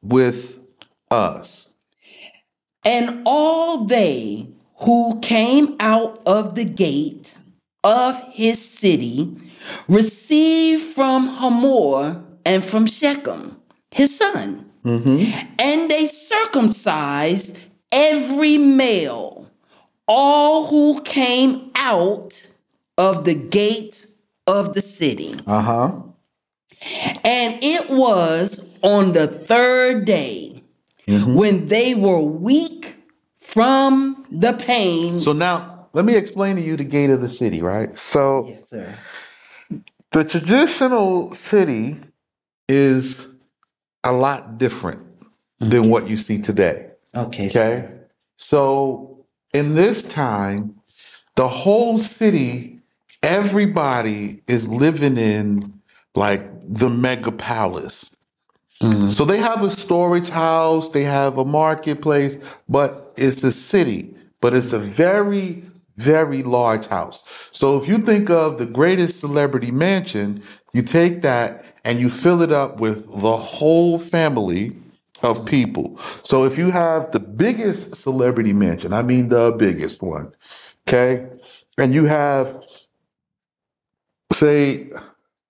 with 0.00 0.58
us. 1.10 1.68
And 2.84 3.22
all 3.26 3.84
they 3.84 4.48
who 4.78 5.20
came 5.20 5.76
out 5.80 6.22
of 6.24 6.54
the 6.54 6.64
gate 6.64 7.34
of 7.82 8.20
his 8.30 8.64
city 8.64 9.36
received 9.88 10.82
from 10.82 11.28
Hamor 11.28 12.22
and 12.44 12.64
from 12.64 12.86
Shechem, 12.86 13.56
his 13.90 14.16
son. 14.16 14.70
Mm-hmm. 14.84 15.48
And 15.58 15.90
they 15.90 16.06
circumcised 16.06 17.58
every 17.90 18.58
male, 18.58 19.45
all 20.08 20.66
who 20.66 21.02
came 21.02 21.70
out 21.74 22.46
of 22.98 23.24
the 23.24 23.34
gate 23.34 24.06
of 24.46 24.74
the 24.74 24.80
city. 24.80 25.34
Uh 25.46 25.62
huh. 25.62 25.92
And 27.24 27.62
it 27.62 27.90
was 27.90 28.68
on 28.82 29.12
the 29.12 29.26
third 29.26 30.04
day 30.04 30.62
when 31.06 31.66
they 31.66 31.94
were 31.94 32.20
weak 32.20 32.96
from 33.38 34.26
the 34.30 34.52
pain. 34.52 35.18
So 35.20 35.32
now 35.32 35.88
let 35.92 36.04
me 36.04 36.14
explain 36.14 36.56
to 36.56 36.62
you 36.62 36.76
the 36.76 36.84
gate 36.84 37.10
of 37.10 37.20
the 37.20 37.28
city, 37.28 37.62
right? 37.62 37.96
So 37.96 38.46
yes, 38.48 38.68
sir. 38.68 38.98
the 40.12 40.24
traditional 40.24 41.34
city 41.34 41.98
is 42.68 43.28
a 44.04 44.12
lot 44.12 44.58
different 44.58 45.00
than 45.58 45.88
what 45.90 46.08
you 46.08 46.16
see 46.16 46.38
today. 46.38 46.90
Okay. 47.14 47.46
Okay. 47.46 47.88
So 48.36 49.15
in 49.56 49.74
this 49.74 50.02
time, 50.02 50.74
the 51.34 51.48
whole 51.48 51.98
city, 51.98 52.78
everybody 53.22 54.42
is 54.46 54.68
living 54.68 55.16
in 55.16 55.72
like 56.14 56.46
the 56.68 56.88
mega 56.88 57.32
palace. 57.32 58.10
Mm. 58.82 59.10
So 59.10 59.24
they 59.24 59.38
have 59.38 59.62
a 59.62 59.70
storage 59.70 60.28
house, 60.28 60.90
they 60.90 61.04
have 61.04 61.38
a 61.38 61.44
marketplace, 61.44 62.38
but 62.68 63.14
it's 63.16 63.42
a 63.44 63.52
city, 63.52 64.14
but 64.42 64.52
it's 64.52 64.74
a 64.74 64.78
very, 64.78 65.64
very 65.96 66.42
large 66.42 66.86
house. 66.86 67.24
So 67.52 67.78
if 67.80 67.88
you 67.88 67.98
think 67.98 68.28
of 68.28 68.58
the 68.58 68.66
greatest 68.66 69.20
celebrity 69.20 69.70
mansion, 69.70 70.42
you 70.74 70.82
take 70.82 71.22
that 71.22 71.64
and 71.84 71.98
you 71.98 72.10
fill 72.10 72.42
it 72.42 72.52
up 72.52 72.78
with 72.78 73.06
the 73.06 73.36
whole 73.36 73.98
family 73.98 74.76
of 75.22 75.44
people. 75.44 75.98
So 76.22 76.44
if 76.44 76.58
you 76.58 76.70
have 76.70 77.12
the 77.12 77.20
biggest 77.20 77.96
celebrity 77.96 78.52
mansion, 78.52 78.92
I 78.92 79.02
mean 79.02 79.28
the 79.28 79.54
biggest 79.58 80.02
one, 80.02 80.32
okay, 80.86 81.26
and 81.78 81.94
you 81.94 82.04
have, 82.04 82.64
say, 84.32 84.90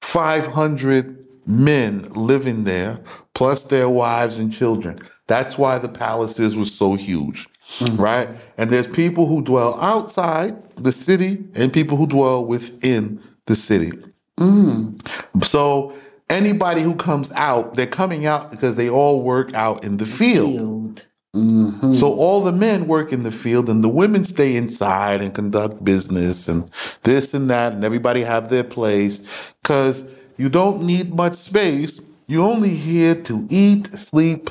500 0.02 1.26
men 1.46 2.08
living 2.12 2.64
there, 2.64 2.98
plus 3.34 3.64
their 3.64 3.88
wives 3.88 4.38
and 4.38 4.52
children. 4.52 5.00
That's 5.26 5.58
why 5.58 5.78
the 5.78 5.88
palaces 5.88 6.56
were 6.56 6.64
so 6.64 6.94
huge, 6.94 7.48
mm-hmm. 7.78 8.00
right? 8.00 8.28
And 8.58 8.70
there's 8.70 8.88
people 8.88 9.26
who 9.26 9.42
dwell 9.42 9.80
outside 9.80 10.56
the 10.76 10.92
city 10.92 11.44
and 11.54 11.72
people 11.72 11.96
who 11.96 12.06
dwell 12.06 12.44
within 12.44 13.20
the 13.46 13.56
city. 13.56 13.92
Mm-hmm. 14.38 15.42
So 15.42 15.96
anybody 16.30 16.82
who 16.82 16.94
comes 16.94 17.30
out, 17.32 17.74
they're 17.76 17.86
coming 17.86 18.26
out 18.26 18.50
because 18.50 18.76
they 18.76 18.88
all 18.88 19.22
work 19.22 19.54
out 19.54 19.84
in 19.84 19.96
the 19.96 20.06
field. 20.06 20.58
Field. 20.58 21.06
Mhm. 21.34 21.94
So 21.94 22.12
all 22.14 22.42
the 22.42 22.52
men 22.52 22.86
work 22.86 23.12
in 23.12 23.22
the 23.22 23.32
field 23.32 23.68
and 23.68 23.84
the 23.84 23.88
women 23.88 24.24
stay 24.24 24.56
inside 24.56 25.20
and 25.20 25.34
conduct 25.34 25.84
business 25.84 26.48
and 26.48 26.70
this 27.02 27.34
and 27.34 27.50
that 27.50 27.74
and 27.74 27.84
everybody 27.84 28.22
have 28.22 28.48
their 28.48 28.64
place 28.64 29.20
cuz 29.62 30.04
you 30.38 30.48
don't 30.48 30.82
need 30.82 31.14
much 31.14 31.34
space. 31.34 32.00
You're 32.26 32.48
only 32.48 32.74
here 32.74 33.14
to 33.14 33.46
eat, 33.50 33.96
sleep, 33.98 34.50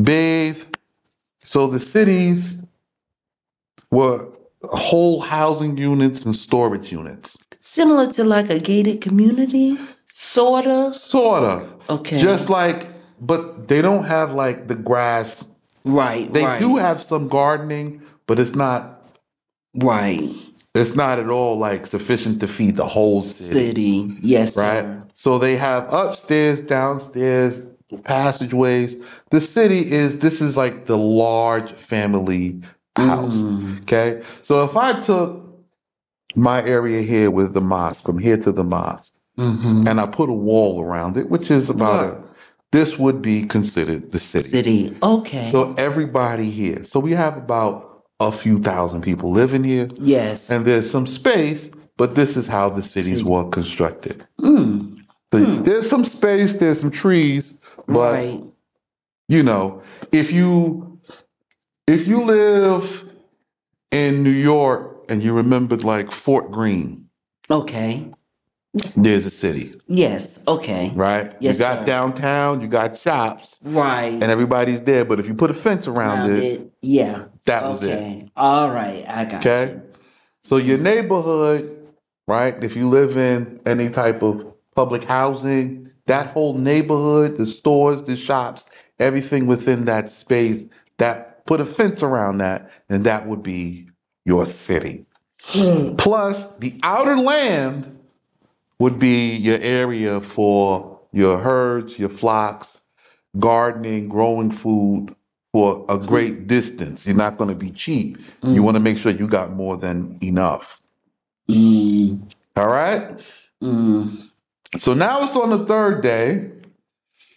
bathe. 0.00 0.62
So 1.44 1.66
the 1.66 1.80
cities 1.80 2.56
were 3.90 4.26
whole 4.64 5.20
housing 5.20 5.76
units 5.76 6.24
and 6.24 6.34
storage 6.34 6.92
units. 6.92 7.36
Similar 7.60 8.06
to 8.12 8.24
like 8.24 8.48
a 8.50 8.58
gated 8.58 9.00
community, 9.00 9.78
sort 10.24 10.66
of. 10.66 10.94
Sort 10.94 11.42
of. 11.42 11.70
Okay. 11.88 12.18
Just 12.18 12.48
like 12.48 12.94
but 13.20 13.68
they 13.68 13.82
don't 13.82 14.04
have 14.04 14.32
like 14.32 14.68
the 14.68 14.74
grass. 14.74 15.44
right. 15.84 16.32
They 16.32 16.44
right, 16.44 16.58
do 16.58 16.76
have 16.76 17.02
some 17.02 17.28
gardening, 17.28 18.02
but 18.26 18.38
it's 18.38 18.54
not 18.54 19.02
right. 19.76 20.22
It's 20.74 20.94
not 20.94 21.18
at 21.18 21.28
all 21.28 21.56
like 21.56 21.86
sufficient 21.86 22.40
to 22.40 22.48
feed 22.48 22.76
the 22.76 22.86
whole 22.86 23.22
city, 23.22 24.00
City. 24.00 24.18
Yes, 24.20 24.56
right? 24.56 24.82
sir. 24.82 25.06
So 25.14 25.38
they 25.38 25.56
have 25.56 25.92
upstairs, 25.92 26.60
downstairs, 26.60 27.66
passageways. 28.02 28.96
The 29.30 29.40
city 29.40 29.90
is 29.90 30.18
this 30.18 30.40
is 30.40 30.56
like 30.56 30.86
the 30.86 30.98
large 30.98 31.72
family 31.74 32.60
house. 32.96 33.36
Mm. 33.36 33.82
Okay, 33.82 34.22
so 34.42 34.64
if 34.64 34.76
I 34.76 35.00
took 35.00 35.42
my 36.34 36.64
area 36.64 37.02
here 37.02 37.30
with 37.30 37.54
the 37.54 37.60
mosque 37.60 38.04
from 38.04 38.18
here 38.18 38.36
to 38.38 38.50
the 38.50 38.64
mosque, 38.64 39.13
Mhm. 39.38 39.88
and 39.88 40.00
I 40.00 40.06
put 40.06 40.28
a 40.28 40.32
wall 40.32 40.80
around 40.82 41.16
it, 41.16 41.28
which 41.28 41.50
is 41.50 41.68
about 41.68 42.04
a, 42.04 42.22
this 42.72 42.98
would 42.98 43.20
be 43.20 43.42
considered 43.44 44.12
the 44.12 44.20
city. 44.20 44.48
City. 44.48 44.96
Okay. 45.02 45.50
So 45.50 45.74
everybody 45.76 46.50
here. 46.50 46.84
So 46.84 47.00
we 47.00 47.12
have 47.12 47.36
about 47.36 48.04
a 48.20 48.30
few 48.30 48.60
thousand 48.60 49.02
people 49.02 49.30
living 49.32 49.64
here 49.64 49.88
yes. 49.96 50.48
and 50.50 50.64
there's 50.64 50.88
some 50.90 51.06
space, 51.06 51.68
but 51.96 52.14
this 52.14 52.36
is 52.36 52.46
how 52.46 52.68
the 52.70 52.82
cities 52.82 53.18
See. 53.18 53.24
were 53.24 53.48
constructed. 53.48 54.24
Mm. 54.40 54.98
So 55.32 55.44
There's 55.62 55.90
some 55.90 56.04
space, 56.04 56.54
there's 56.56 56.78
some 56.80 56.92
trees, 56.92 57.58
but 57.88 58.14
right. 58.14 58.40
you 59.28 59.42
know, 59.42 59.82
if 60.12 60.30
you 60.32 61.00
if 61.88 62.06
you 62.06 62.22
live 62.22 63.04
in 63.90 64.22
New 64.22 64.30
York 64.30 65.04
and 65.08 65.22
you 65.24 65.32
remembered 65.34 65.82
like 65.82 66.10
Fort 66.12 66.50
Greene, 66.52 67.08
Okay. 67.50 68.10
There's 68.96 69.26
a 69.26 69.30
city, 69.30 69.72
Yes. 69.88 70.38
Okay. 70.48 70.92
right? 70.94 71.34
Yes, 71.40 71.56
you 71.56 71.60
got 71.60 71.80
sir. 71.80 71.84
downtown, 71.84 72.60
you 72.60 72.68
got 72.68 72.98
shops, 72.98 73.58
Right. 73.62 74.12
and 74.12 74.24
everybody's 74.24 74.82
there. 74.82 75.04
But 75.04 75.20
if 75.20 75.28
you 75.28 75.34
put 75.34 75.50
a 75.50 75.54
fence 75.54 75.86
around, 75.86 76.20
Around 76.30 76.32
it, 76.36 76.44
it. 76.60 76.72
Yeah. 76.82 77.24
that 77.46 77.64
was 77.64 77.82
it. 77.82 77.94
okay. 77.94 78.30
All 78.36 78.70
right. 78.70 79.04
I 79.08 79.24
got 79.24 79.44
it. 79.44 79.48
Okay. 79.48 79.72
you. 79.74 79.82
So 80.44 80.56
your 80.56 80.78
neighborhood, 80.78 81.76
right? 82.26 82.62
If 82.62 82.76
you 82.76 82.88
live 82.88 83.16
in 83.16 83.60
any 83.66 83.88
type 83.88 84.22
of 84.22 84.44
public 84.74 85.04
housing, 85.04 85.90
that 86.06 86.26
whole 86.28 86.54
neighborhood, 86.58 87.38
the 87.38 87.46
stores, 87.46 88.02
the 88.02 88.16
shops, 88.16 88.66
everything 88.98 89.46
within 89.46 89.84
that 89.86 90.10
space, 90.10 90.66
that 90.98 91.46
put 91.46 91.60
a 91.60 91.64
fence 91.66 92.02
around 92.02 92.38
that, 92.38 92.70
and 92.90 93.04
that 93.04 93.26
would 93.26 93.42
be 93.42 93.88
your 94.24 94.46
city. 94.46 95.06
Plus, 95.98 96.46
the 96.58 96.78
outer 96.82 97.16
land 97.16 97.90
would 98.78 98.98
be 98.98 99.36
your 99.36 99.58
area 99.60 100.20
for 100.20 101.00
your 101.12 101.38
herds, 101.38 101.98
your 101.98 102.08
flocks, 102.08 102.80
gardening, 103.38 104.08
growing 104.08 104.50
food 104.50 105.14
for 105.52 105.84
a 105.88 105.96
great 105.98 106.46
distance. 106.48 107.06
You're 107.06 107.16
not 107.16 107.36
going 107.38 107.50
to 107.50 107.56
be 107.56 107.70
cheap. 107.70 108.18
You 108.42 108.62
want 108.62 108.76
to 108.76 108.80
make 108.80 108.98
sure 108.98 109.12
you 109.12 109.28
got 109.28 109.52
more 109.52 109.76
than 109.76 110.18
enough. 110.22 110.80
Mm, 111.48 112.28
All 112.56 112.66
right? 112.68 113.20
mm. 113.62 114.28
So 114.78 114.94
now 114.94 115.22
it's 115.22 115.36
on 115.36 115.50
the 115.50 115.64
third 115.66 116.02
day 116.02 116.50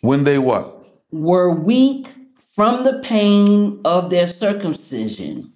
when 0.02 0.24
they 0.24 0.40
what? 0.40 0.84
Were 1.12 1.54
weak 1.54 2.08
from 2.50 2.84
the 2.84 3.00
pain 3.04 3.80
of 3.86 4.10
their 4.10 4.26
circumcision. 4.26 5.54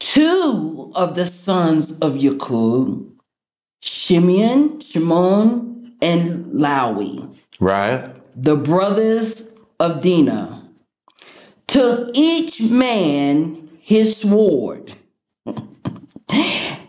Two 0.00 0.90
of 0.96 1.14
the 1.14 1.26
sons 1.26 1.98
of 2.00 2.16
Yakub, 2.16 3.08
Shimeon, 3.82 4.82
Shimon, 4.82 5.94
and 6.00 6.46
Lawi, 6.52 7.36
Right? 7.60 8.14
the 8.36 8.56
brothers 8.56 9.44
of 9.80 10.02
Dinah, 10.02 10.68
took 11.66 12.10
each 12.14 12.60
man 12.62 13.68
his 13.80 14.16
sword 14.16 14.94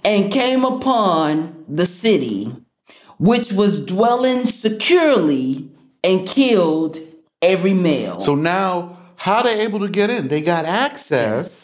and 0.04 0.32
came 0.32 0.66
upon 0.66 1.66
the 1.68 1.86
city, 1.86 2.56
which 3.18 3.52
was 3.52 3.86
dwelling 3.86 4.46
securely, 4.46 5.70
and 6.04 6.28
killed 6.28 6.98
every 7.42 7.74
male. 7.74 8.20
So 8.22 8.36
now, 8.36 8.98
how 9.18 9.42
they 9.42 9.62
able 9.62 9.80
to 9.80 9.90
get 9.90 10.10
in? 10.10 10.28
They 10.30 10.42
got 10.42 10.66
access 10.66 11.59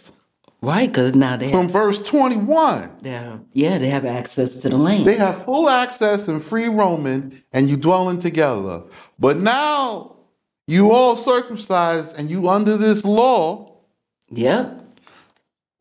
right, 0.61 0.89
because 0.89 1.15
now 1.15 1.37
they 1.37 1.51
from 1.51 1.63
have, 1.63 1.71
verse 1.71 2.01
21. 2.01 2.97
they 3.01 3.09
have, 3.09 3.41
yeah, 3.53 3.77
they 3.77 3.89
have 3.89 4.05
access 4.05 4.59
to 4.61 4.69
the 4.69 4.77
land. 4.77 5.05
They 5.05 5.15
have 5.15 5.45
full 5.45 5.69
access 5.69 6.27
and 6.27 6.43
free 6.43 6.67
roaming, 6.67 7.41
and 7.53 7.69
you 7.69 7.77
dwelling 7.77 8.19
together. 8.19 8.81
But 9.19 9.37
now 9.37 10.15
you 10.67 10.91
all 10.91 11.15
circumcised 11.17 12.17
and 12.17 12.29
you 12.29 12.49
under 12.49 12.77
this 12.77 13.05
law, 13.05 13.77
yep. 14.29 14.81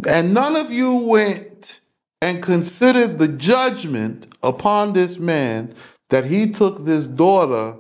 and 0.07 0.35
none 0.35 0.57
of 0.57 0.71
you 0.71 0.95
went 0.97 1.81
and 2.21 2.43
considered 2.43 3.19
the 3.19 3.29
judgment 3.29 4.27
upon 4.43 4.93
this 4.93 5.19
man 5.19 5.75
that 6.11 6.25
he 6.25 6.51
took 6.51 6.85
this 6.85 7.05
daughter 7.05 7.77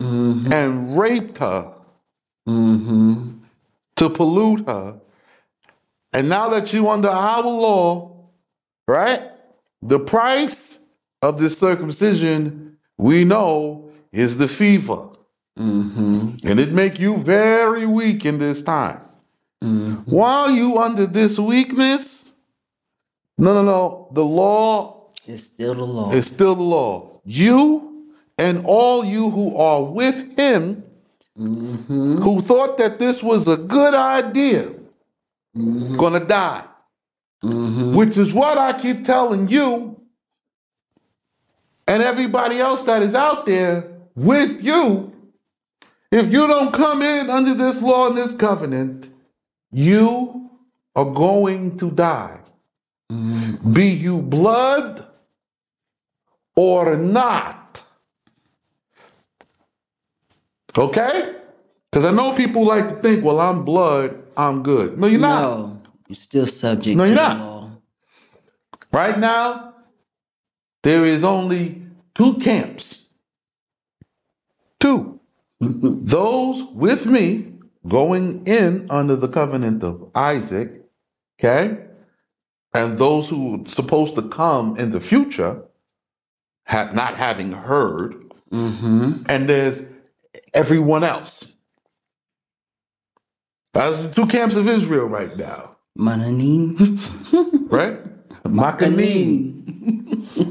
Mm-hmm. 0.00 0.52
and 0.52 0.98
raped 0.98 1.38
her 1.38 1.72
Mm-hmm. 2.48 3.38
to 3.96 4.10
pollute 4.10 4.66
her. 4.66 5.00
And 6.14 6.28
now 6.28 6.48
that 6.50 6.72
you 6.72 6.88
under 6.88 7.08
our 7.08 7.42
law, 7.42 8.30
right? 8.86 9.22
The 9.82 9.98
price 9.98 10.78
of 11.20 11.38
this 11.38 11.58
circumcision 11.58 12.76
we 12.96 13.24
know 13.24 13.90
is 14.12 14.38
the 14.38 14.48
fever. 14.48 15.08
Mm-hmm. 15.58 16.46
And 16.46 16.60
it 16.60 16.72
make 16.72 16.98
you 16.98 17.16
very 17.18 17.86
weak 17.86 18.24
in 18.24 18.38
this 18.38 18.62
time. 18.62 19.00
Mm-hmm. 19.62 20.10
While 20.10 20.50
you 20.50 20.78
under 20.78 21.06
this 21.06 21.38
weakness, 21.38 22.32
no, 23.36 23.52
no, 23.54 23.62
no. 23.62 24.08
The 24.12 24.24
law 24.24 25.10
is 25.26 25.44
still 25.44 25.74
the 25.74 25.84
law. 25.84 26.12
It's 26.12 26.28
still 26.28 26.54
the 26.54 26.62
law. 26.62 27.20
You 27.24 28.12
and 28.38 28.64
all 28.64 29.04
you 29.04 29.30
who 29.30 29.56
are 29.56 29.82
with 29.82 30.38
him 30.38 30.84
Mm-hmm. 31.36 32.22
who 32.22 32.40
thought 32.40 32.78
that 32.78 33.00
this 33.00 33.20
was 33.20 33.48
a 33.48 33.56
good 33.56 33.92
idea 33.92 34.72
Mm-hmm. 35.56 35.96
gonna 35.96 36.24
die. 36.24 36.64
Mm-hmm. 37.42 37.94
Which 37.94 38.16
is 38.16 38.32
what 38.32 38.58
I 38.58 38.72
keep 38.78 39.04
telling 39.04 39.48
you 39.48 40.00
and 41.86 42.02
everybody 42.02 42.58
else 42.58 42.82
that 42.84 43.02
is 43.02 43.14
out 43.14 43.46
there 43.46 43.90
with 44.14 44.64
you. 44.64 45.12
If 46.10 46.32
you 46.32 46.46
don't 46.46 46.72
come 46.72 47.02
in 47.02 47.28
under 47.28 47.54
this 47.54 47.82
law 47.82 48.08
and 48.08 48.16
this 48.16 48.34
covenant, 48.34 49.08
you 49.70 50.50
are 50.94 51.10
going 51.10 51.76
to 51.78 51.90
die. 51.90 52.38
Mm-hmm. 53.12 53.72
Be 53.72 53.88
you 53.88 54.22
blood 54.22 55.06
or 56.56 56.96
not. 56.96 57.82
Okay? 60.76 61.34
Because 61.90 62.06
I 62.06 62.10
know 62.12 62.34
people 62.34 62.64
like 62.64 62.88
to 62.88 62.94
think, 62.96 63.24
well, 63.24 63.40
I'm 63.40 63.64
blood, 63.64 64.23
I'm 64.36 64.62
good. 64.62 64.98
No, 64.98 65.06
you're 65.06 65.20
not. 65.20 65.40
No, 65.42 65.82
you're 66.08 66.16
still 66.16 66.46
subject 66.46 66.96
No, 66.96 67.04
to 67.04 67.10
you're 67.10 67.16
the 67.20 67.28
not. 67.34 67.38
law. 67.40 67.70
Right 68.92 69.18
now, 69.18 69.74
there 70.82 71.04
is 71.04 71.24
only 71.24 71.82
two 72.14 72.34
camps. 72.34 73.06
Two. 74.80 75.20
Those 75.60 76.64
with 76.72 77.06
me 77.06 77.52
going 77.88 78.46
in 78.46 78.86
under 78.90 79.16
the 79.16 79.28
covenant 79.28 79.82
of 79.82 80.10
Isaac, 80.14 80.82
okay? 81.38 81.78
And 82.72 82.98
those 82.98 83.28
who 83.28 83.62
are 83.62 83.68
supposed 83.68 84.14
to 84.16 84.22
come 84.22 84.76
in 84.78 84.90
the 84.90 85.00
future, 85.00 85.62
ha- 86.66 86.90
not 86.92 87.16
having 87.16 87.52
heard, 87.52 88.20
Mm-hmm. 88.52 89.22
and 89.28 89.48
there's 89.48 89.82
everyone 90.52 91.02
else. 91.02 91.53
That's 93.74 94.06
the 94.06 94.14
two 94.14 94.26
camps 94.26 94.54
of 94.54 94.68
Israel 94.68 95.06
right 95.06 95.36
now, 95.36 95.76
Mananim. 95.98 96.78
right? 97.70 97.98
Makanim. 98.44 99.52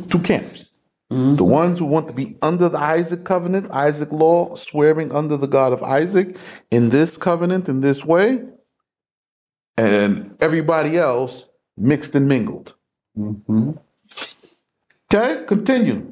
Two 0.10 0.20
camps. 0.20 0.72
Mhm. 1.12 1.38
The 1.38 1.44
ones 1.46 1.80
who 1.80 1.86
want 1.86 2.08
to 2.08 2.14
be 2.14 2.36
under 2.42 2.68
the 2.68 2.80
Isaac 2.80 3.24
covenant, 3.24 3.72
Isaac 3.72 4.12
law, 4.12 4.56
swearing 4.56 5.12
under 5.14 5.38
the 5.38 5.48
God 5.48 5.72
of 5.72 5.82
Isaac 5.84 6.38
in 6.70 6.90
this 6.90 7.16
covenant, 7.18 7.70
in 7.70 7.80
this 7.82 8.04
way, 8.04 8.44
and 9.78 10.36
everybody 10.42 10.98
else 10.98 11.46
mixed 11.78 12.16
and 12.16 12.28
mingled. 12.28 12.74
Mhm. 13.18 13.78
Okay, 15.14 15.46
continue. 15.46 16.12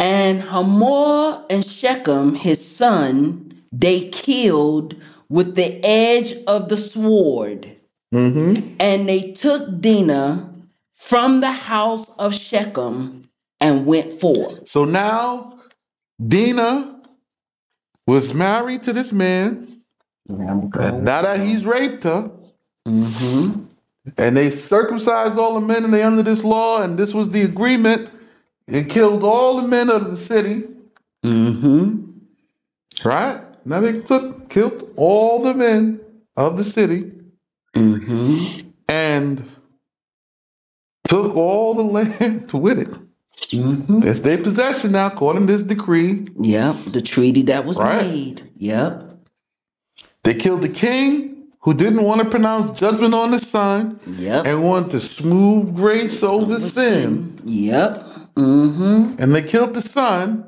And 0.00 0.40
Hamor 0.40 1.44
and 1.48 1.64
Shechem, 1.64 2.34
his 2.34 2.64
son, 2.64 3.52
they 3.70 4.08
killed 4.08 4.96
with 5.30 5.54
the 5.54 5.82
edge 5.82 6.34
of 6.46 6.68
the 6.68 6.76
sword. 6.76 7.76
Mm-hmm. 8.12 8.76
And 8.78 9.08
they 9.08 9.32
took 9.32 9.80
Dinah 9.80 10.52
from 10.94 11.40
the 11.40 11.52
house 11.52 12.10
of 12.18 12.34
Shechem 12.34 13.30
and 13.60 13.86
went 13.86 14.20
forth. 14.20 14.68
So 14.68 14.84
now 14.84 15.60
Dinah 16.22 17.00
was 18.06 18.34
married 18.34 18.82
to 18.82 18.92
this 18.92 19.12
man. 19.12 19.80
Now 20.28 20.68
that 21.22 21.40
he's 21.40 21.64
raped 21.64 22.04
her, 22.04 22.30
Mm-hmm. 22.88 23.64
and 24.16 24.36
they 24.36 24.50
circumcised 24.50 25.38
all 25.38 25.60
the 25.60 25.66
men 25.66 25.84
and 25.84 25.92
they 25.92 26.02
under 26.02 26.22
this 26.22 26.42
law, 26.42 26.82
and 26.82 26.98
this 26.98 27.12
was 27.12 27.28
the 27.28 27.42
agreement. 27.42 28.08
It 28.66 28.88
killed 28.88 29.22
all 29.22 29.60
the 29.60 29.68
men 29.68 29.90
of 29.90 30.10
the 30.10 30.16
city. 30.16 30.64
Mm-hmm. 31.22 32.10
Right? 33.04 33.42
Now 33.64 33.80
they 33.80 34.00
took, 34.00 34.48
killed 34.48 34.92
all 34.96 35.42
the 35.42 35.54
men 35.54 36.00
of 36.36 36.56
the 36.56 36.64
city 36.64 37.12
Mm-hmm. 37.76 38.68
and 38.88 39.44
took 41.06 41.36
all 41.36 41.74
the 41.74 41.82
land 41.98 42.50
with 42.52 42.78
it. 42.80 42.90
Mm-hmm. 43.52 44.02
It's 44.06 44.20
their 44.20 44.38
possession 44.38 44.92
now, 44.92 45.06
according 45.06 45.46
to 45.46 45.52
this 45.52 45.62
decree. 45.62 46.26
Yep. 46.40 46.76
The 46.92 47.00
treaty 47.00 47.42
that 47.42 47.64
was 47.64 47.78
Right. 47.78 48.02
made. 48.06 48.50
Yep. 48.56 49.18
They 50.24 50.34
killed 50.34 50.62
the 50.62 50.68
king 50.68 51.44
who 51.60 51.74
didn't 51.74 52.02
want 52.02 52.22
to 52.22 52.28
pronounce 52.28 52.78
judgment 52.78 53.14
on 53.14 53.30
the 53.30 53.38
son 53.38 54.00
Yep. 54.06 54.46
and 54.46 54.64
wanted 54.64 54.90
to 54.92 55.00
smooth 55.00 55.74
grace 55.76 56.22
over 56.22 56.58
sin. 56.58 57.40
Yep. 57.44 58.06
Mm-hmm. 58.36 59.14
And 59.18 59.34
they 59.34 59.42
killed 59.42 59.74
the 59.74 59.82
son 59.82 60.44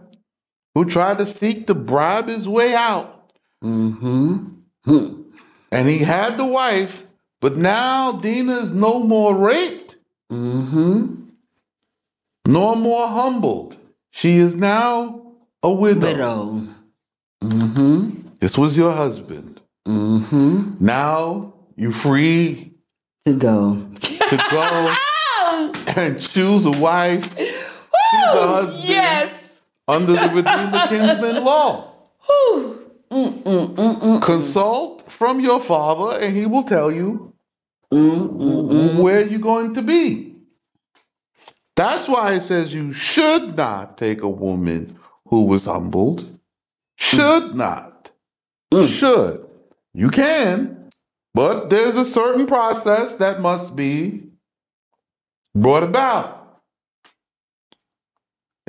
who 0.75 0.85
tried 0.85 1.19
to 1.19 1.27
seek 1.27 1.67
to 1.67 1.75
bribe 1.75 2.29
his 2.29 2.49
way 2.49 2.75
out. 2.75 3.31
Mm-hmm. 3.63 4.37
Hmm. 4.85 5.23
And 5.71 5.89
he 5.89 5.99
had 5.99 6.37
the 6.39 6.47
wife, 6.47 7.05
but 7.41 7.57
now 7.57 8.13
Dinah 8.13 8.57
is 8.57 8.71
no 8.73 8.99
more 9.01 9.35
raped. 9.35 9.97
Mm-hmm. 10.31 11.25
nor 12.47 12.75
more 12.75 13.07
humbled. 13.07 13.77
She 14.13 14.37
is 14.39 14.55
now 14.55 15.35
a 15.63 15.71
widow. 15.71 16.07
Widow. 16.07 16.69
Mm-hmm. 17.45 18.11
This 18.41 18.57
was 18.57 18.75
your 18.77 18.93
husband. 18.93 19.61
Mm-hmm. 19.87 20.73
Now 20.81 21.53
you 21.77 21.93
free 21.93 22.73
To 23.27 23.35
go. 23.35 23.87
to 24.01 24.37
go 24.51 24.95
and 25.97 26.19
choose 26.21 26.65
a 26.65 26.71
wife 26.73 27.29
the 27.37 27.53
husband. 28.35 28.85
Yes. 28.89 29.42
Under 29.89 30.13
the 30.13 30.31
Redeemer 30.35 30.87
Kinsman 30.89 31.45
law. 31.45 31.93
Consult 34.21 35.11
from 35.11 35.41
your 35.41 35.61
father, 35.61 36.19
and 36.21 36.37
he 36.37 36.47
will 36.47 36.65
tell 36.65 36.91
you 36.91 37.33
where 37.91 39.27
you're 39.27 39.39
going 39.41 39.75
to 39.75 39.83
be. 39.83 40.35
That's 41.77 42.09
why 42.09 42.35
it 42.35 42.41
says 42.43 42.73
you 42.73 42.93
should 42.93 43.57
not 43.57 43.99
take 43.99 44.23
a 44.23 44.29
woman 44.29 44.99
who 45.29 45.45
was 45.45 45.65
humbled. 45.65 46.39
Should 46.97 47.55
not. 47.55 48.11
Should. 48.87 49.47
You 49.95 50.09
can, 50.09 50.91
but 51.35 51.69
there's 51.69 51.97
a 51.97 52.05
certain 52.05 52.47
process 52.47 53.17
that 53.17 53.41
must 53.41 53.77
be 53.77 54.23
brought 55.55 55.83
about. 55.83 56.61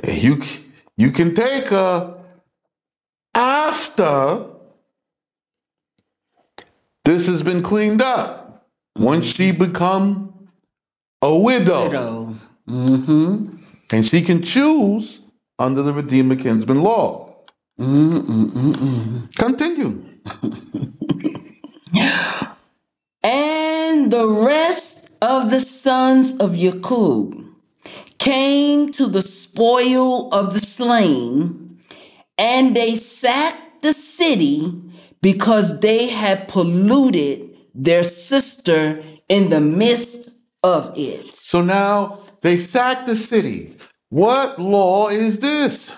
And 0.02 0.18
You, 0.18 0.42
you 0.96 1.10
can 1.10 1.34
take 1.34 1.68
her 1.68 2.14
after 3.34 4.46
this 7.04 7.26
has 7.26 7.42
been 7.42 7.62
cleaned 7.62 8.00
up. 8.00 8.66
Once 8.96 9.26
she 9.26 9.52
become 9.52 10.48
a 11.20 11.36
widow. 11.36 11.88
Widow. 11.88 12.36
Mm-hmm. 12.68 13.56
And 13.90 14.06
she 14.06 14.22
can 14.22 14.42
choose 14.42 15.20
under 15.58 15.82
the 15.82 15.92
Redeemer 15.92 16.36
Kinsman 16.36 16.82
law. 16.82 17.34
Mm-mm-mm-mm. 17.78 19.34
Continue. 19.36 20.02
And 23.24 24.12
the 24.12 24.28
rest 24.28 25.08
of 25.22 25.48
the 25.48 25.60
sons 25.60 26.36
of 26.36 26.56
Yakub 26.56 27.43
came 28.24 28.90
to 28.90 29.06
the 29.06 29.20
spoil 29.20 30.32
of 30.32 30.54
the 30.54 30.58
slain, 30.58 31.78
and 32.38 32.74
they 32.74 32.96
sacked 32.96 33.82
the 33.82 33.92
city 33.92 34.72
because 35.20 35.80
they 35.80 36.08
had 36.08 36.48
polluted 36.48 37.54
their 37.74 38.02
sister 38.02 39.02
in 39.28 39.50
the 39.50 39.60
midst 39.60 40.38
of 40.62 40.96
it. 40.96 41.34
So 41.34 41.60
now 41.60 42.20
they 42.40 42.56
sacked 42.56 43.06
the 43.06 43.16
city. 43.16 43.76
What 44.08 44.58
law 44.58 45.08
is 45.08 45.40
this? 45.40 45.92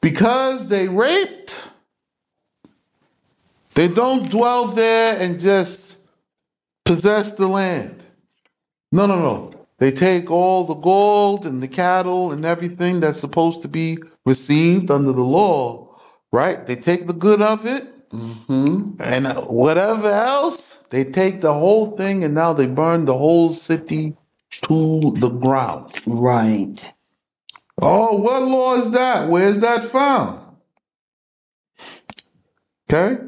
Because 0.00 0.68
they 0.68 0.86
raped, 0.86 1.56
they 3.74 3.88
don't 3.88 4.30
dwell 4.30 4.68
there 4.68 5.16
and 5.18 5.40
just 5.40 5.98
possess 6.84 7.32
the 7.32 7.48
land. 7.48 8.04
No, 8.92 9.06
no, 9.06 9.18
no. 9.18 9.51
They 9.82 9.90
take 9.90 10.30
all 10.30 10.62
the 10.62 10.74
gold 10.76 11.44
and 11.44 11.60
the 11.60 11.66
cattle 11.66 12.30
and 12.30 12.44
everything 12.44 13.00
that's 13.00 13.18
supposed 13.18 13.62
to 13.62 13.68
be 13.68 13.98
received 14.24 14.92
under 14.92 15.10
the 15.10 15.24
law, 15.24 15.98
right? 16.30 16.64
They 16.64 16.76
take 16.76 17.08
the 17.08 17.12
good 17.12 17.42
of 17.42 17.66
it 17.66 17.88
Mm-hmm. 18.12 19.00
and 19.00 19.26
uh, 19.26 19.40
whatever 19.40 20.08
else, 20.08 20.78
they 20.90 21.02
take 21.02 21.40
the 21.40 21.52
whole 21.52 21.96
thing 21.96 22.22
and 22.22 22.32
now 22.32 22.52
they 22.52 22.66
burn 22.66 23.06
the 23.06 23.18
whole 23.18 23.52
city 23.52 24.16
to 24.52 25.14
the 25.16 25.30
ground. 25.30 26.00
Right. 26.06 26.94
Oh, 27.80 28.18
what 28.18 28.42
law 28.44 28.76
is 28.76 28.92
that? 28.92 29.28
Where's 29.30 29.58
that 29.58 29.90
found? 29.90 30.38
Okay? 32.88 33.20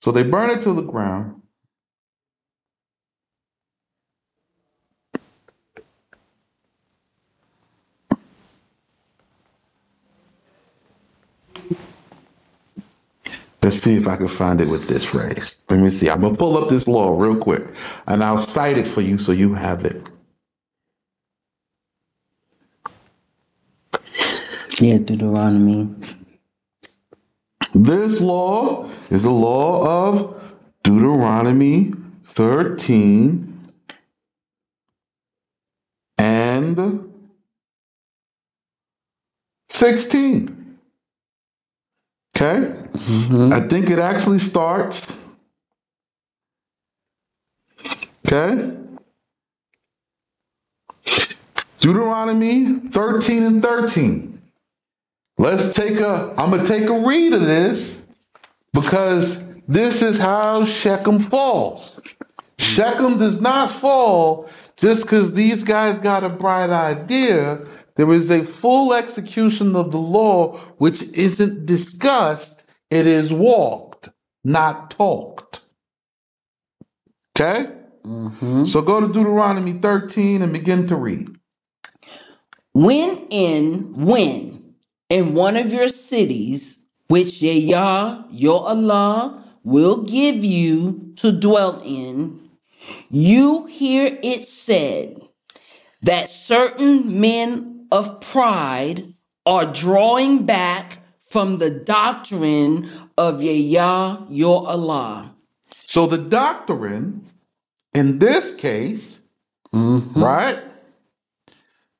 So 0.00 0.10
they 0.10 0.24
burn 0.24 0.50
it 0.50 0.62
to 0.62 0.72
the 0.72 0.82
ground. 0.82 1.40
Let's 13.64 13.78
see 13.78 13.94
if 13.94 14.06
I 14.06 14.16
can 14.16 14.28
find 14.28 14.60
it 14.60 14.68
with 14.68 14.88
this 14.88 15.04
phrase. 15.04 15.62
Let 15.70 15.80
me 15.80 15.90
see. 15.90 16.10
I'm 16.10 16.20
going 16.20 16.34
to 16.34 16.38
pull 16.38 16.58
up 16.58 16.68
this 16.68 16.86
law 16.86 17.18
real 17.18 17.34
quick 17.34 17.64
and 18.06 18.22
I'll 18.22 18.36
cite 18.36 18.76
it 18.76 18.86
for 18.86 19.00
you 19.00 19.16
so 19.16 19.32
you 19.32 19.54
have 19.54 19.86
it. 19.86 20.10
Yeah, 24.78 24.98
Deuteronomy. 24.98 25.88
This 27.74 28.20
law 28.20 28.90
is 29.08 29.22
the 29.22 29.30
law 29.30 30.10
of 30.10 30.42
Deuteronomy 30.82 31.94
13 32.26 33.72
and 36.18 37.10
16. 39.70 40.63
Okay? 42.36 42.72
Mm-hmm. 42.92 43.52
I 43.52 43.60
think 43.68 43.90
it 43.90 43.98
actually 43.98 44.40
starts. 44.40 45.16
Okay? 48.26 48.76
Deuteronomy 51.80 52.80
13 52.90 53.42
and 53.42 53.62
13. 53.62 54.42
Let's 55.36 55.74
take 55.74 56.00
a, 56.00 56.34
I'm 56.38 56.50
going 56.50 56.62
to 56.62 56.66
take 56.66 56.88
a 56.88 56.98
read 56.98 57.34
of 57.34 57.42
this 57.42 58.02
because 58.72 59.42
this 59.68 60.02
is 60.02 60.18
how 60.18 60.64
Shechem 60.64 61.18
falls. 61.20 62.00
Shechem 62.58 63.18
does 63.18 63.40
not 63.40 63.70
fall 63.70 64.48
just 64.76 65.02
because 65.02 65.32
these 65.32 65.62
guys 65.62 65.98
got 65.98 66.24
a 66.24 66.28
bright 66.28 66.70
idea. 66.70 67.60
There 67.96 68.10
is 68.12 68.30
a 68.30 68.44
full 68.44 68.92
execution 68.92 69.76
of 69.76 69.92
the 69.92 69.98
law 69.98 70.58
which 70.78 71.02
isn't 71.02 71.66
discussed, 71.66 72.64
it 72.90 73.06
is 73.06 73.32
walked, 73.32 74.10
not 74.42 74.90
talked. 74.90 75.60
Okay? 77.36 77.70
Mm-hmm. 78.04 78.64
So 78.64 78.82
go 78.82 79.00
to 79.00 79.06
Deuteronomy 79.06 79.74
13 79.74 80.42
and 80.42 80.52
begin 80.52 80.86
to 80.88 80.96
read. 80.96 81.28
When 82.72 83.26
in 83.30 83.92
when 83.94 84.74
in 85.08 85.34
one 85.34 85.56
of 85.56 85.72
your 85.72 85.88
cities, 85.88 86.78
which 87.06 87.40
Yah, 87.40 88.24
your 88.30 88.66
Allah, 88.66 89.44
will 89.62 90.02
give 90.02 90.44
you 90.44 91.12
to 91.16 91.30
dwell 91.30 91.80
in, 91.84 92.50
you 93.10 93.66
hear 93.66 94.18
it 94.22 94.46
said 94.48 95.20
that 96.02 96.28
certain 96.28 97.20
men 97.20 97.73
of 97.98 98.20
pride 98.20 99.14
are 99.46 99.66
drawing 99.66 100.44
back 100.44 100.98
from 101.24 101.58
the 101.58 101.70
doctrine 101.70 102.90
of 103.16 103.42
Yah, 103.42 104.26
your 104.28 104.66
Allah. 104.68 105.34
So 105.86 106.06
the 106.06 106.18
doctrine 106.18 107.24
in 107.94 108.18
this 108.18 108.52
case, 108.56 109.20
mm-hmm. 109.72 110.20
right, 110.20 110.58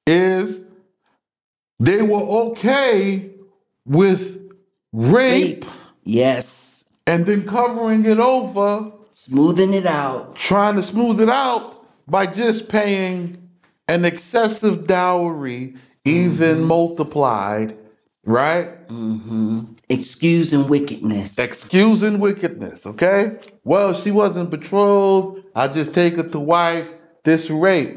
is 0.06 0.60
they 1.78 2.02
were 2.02 2.26
okay 2.50 3.30
with 3.86 4.22
rape, 4.92 5.64
Rape. 5.64 5.64
Yes. 6.02 6.84
and 7.06 7.24
then 7.26 7.46
covering 7.46 8.04
it 8.04 8.18
over, 8.18 8.90
Smoothing 9.12 9.72
it 9.74 9.86
out. 9.86 10.34
trying 10.34 10.74
to 10.76 10.82
smooth 10.82 11.20
it 11.20 11.30
out 11.30 11.86
by 12.08 12.26
just 12.26 12.68
paying 12.68 13.43
an 13.89 14.05
excessive 14.05 14.86
dowry, 14.86 15.74
even 16.05 16.59
mm-hmm. 16.59 16.65
multiplied, 16.65 17.77
right? 18.24 18.89
Mm-hmm. 18.89 19.61
Excusing 19.89 20.69
wickedness. 20.69 21.39
excusing 21.39 22.19
wickedness, 22.19 22.86
okay? 22.86 23.39
Well, 23.65 23.93
she 23.93 24.11
wasn't 24.11 24.51
betrothed. 24.51 25.44
I 25.55 25.69
just 25.69 25.93
take 25.93 26.16
her 26.16 26.28
to 26.28 26.40
wife. 26.40 26.93
This 27.24 27.51
rape. 27.51 27.97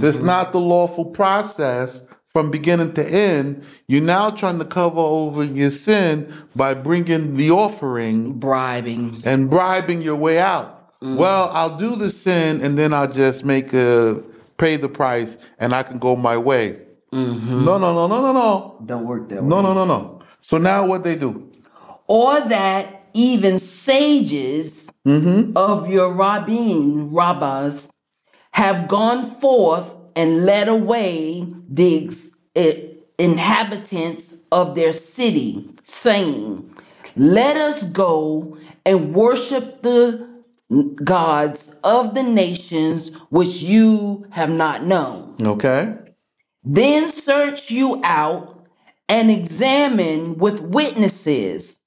This 0.00 0.16
mm-hmm. 0.16 0.26
not 0.26 0.52
the 0.52 0.60
lawful 0.60 1.06
process 1.06 2.04
from 2.32 2.50
beginning 2.50 2.92
to 2.94 3.06
end. 3.06 3.64
You're 3.88 4.02
now 4.02 4.30
trying 4.30 4.58
to 4.58 4.64
cover 4.64 5.00
over 5.00 5.44
your 5.44 5.70
sin 5.70 6.32
by 6.56 6.74
bringing 6.74 7.36
the 7.36 7.50
offering 7.50 8.34
bribing. 8.34 9.20
and 9.24 9.50
bribing 9.50 10.02
your 10.02 10.16
way 10.16 10.38
out. 10.38 10.98
Mm. 11.00 11.16
Well, 11.16 11.50
I'll 11.52 11.76
do 11.76 11.96
the 11.96 12.10
sin 12.10 12.60
and 12.62 12.78
then 12.78 12.92
I'll 12.92 13.10
just 13.10 13.44
make 13.44 13.72
a 13.74 14.22
pay 14.62 14.76
the 14.76 14.88
price 14.88 15.36
and 15.58 15.74
I 15.74 15.82
can 15.82 15.98
go 15.98 16.14
my 16.14 16.36
way. 16.36 16.78
hmm 17.10 17.64
No, 17.64 17.78
no, 17.78 17.92
no, 17.92 18.06
no, 18.06 18.18
no, 18.22 18.32
no. 18.32 18.76
Don't 18.86 19.06
work 19.06 19.28
that 19.30 19.42
way. 19.42 19.48
No, 19.48 19.60
no, 19.60 19.74
no, 19.74 19.84
no. 19.84 20.22
So 20.40 20.56
now 20.58 20.86
what 20.86 21.02
they 21.02 21.16
do? 21.16 21.50
Or 22.06 22.40
that 22.40 23.06
even 23.12 23.58
sages 23.58 24.88
Mm-hmm. 25.04 25.56
of 25.56 25.88
your 25.90 26.12
rabbin, 26.12 27.12
rabbis, 27.12 27.90
have 28.52 28.86
gone 28.86 29.28
forth 29.40 29.92
and 30.14 30.46
led 30.46 30.68
away 30.68 31.44
the 31.68 32.08
it, 32.54 33.08
inhabitants 33.18 34.34
of 34.52 34.76
their 34.76 34.92
city, 34.92 35.68
saying, 35.82 36.70
Let 37.16 37.56
us 37.56 37.82
go 37.82 38.56
and 38.86 39.12
worship 39.12 39.82
the 39.82 40.31
gods 41.04 41.76
of 41.84 42.14
the 42.14 42.22
nations 42.22 43.10
which 43.30 43.62
you 43.62 44.26
have 44.30 44.50
not 44.50 44.84
known. 44.84 45.36
Okay. 45.40 45.94
Then 46.64 47.08
search 47.08 47.70
you 47.70 48.00
out 48.04 48.66
and 49.08 49.30
examine 49.30 50.38
with 50.38 50.60
witnesses 50.60 51.80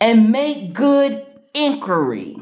and 0.00 0.30
make 0.30 0.74
good 0.74 1.24
inquiry. 1.54 2.36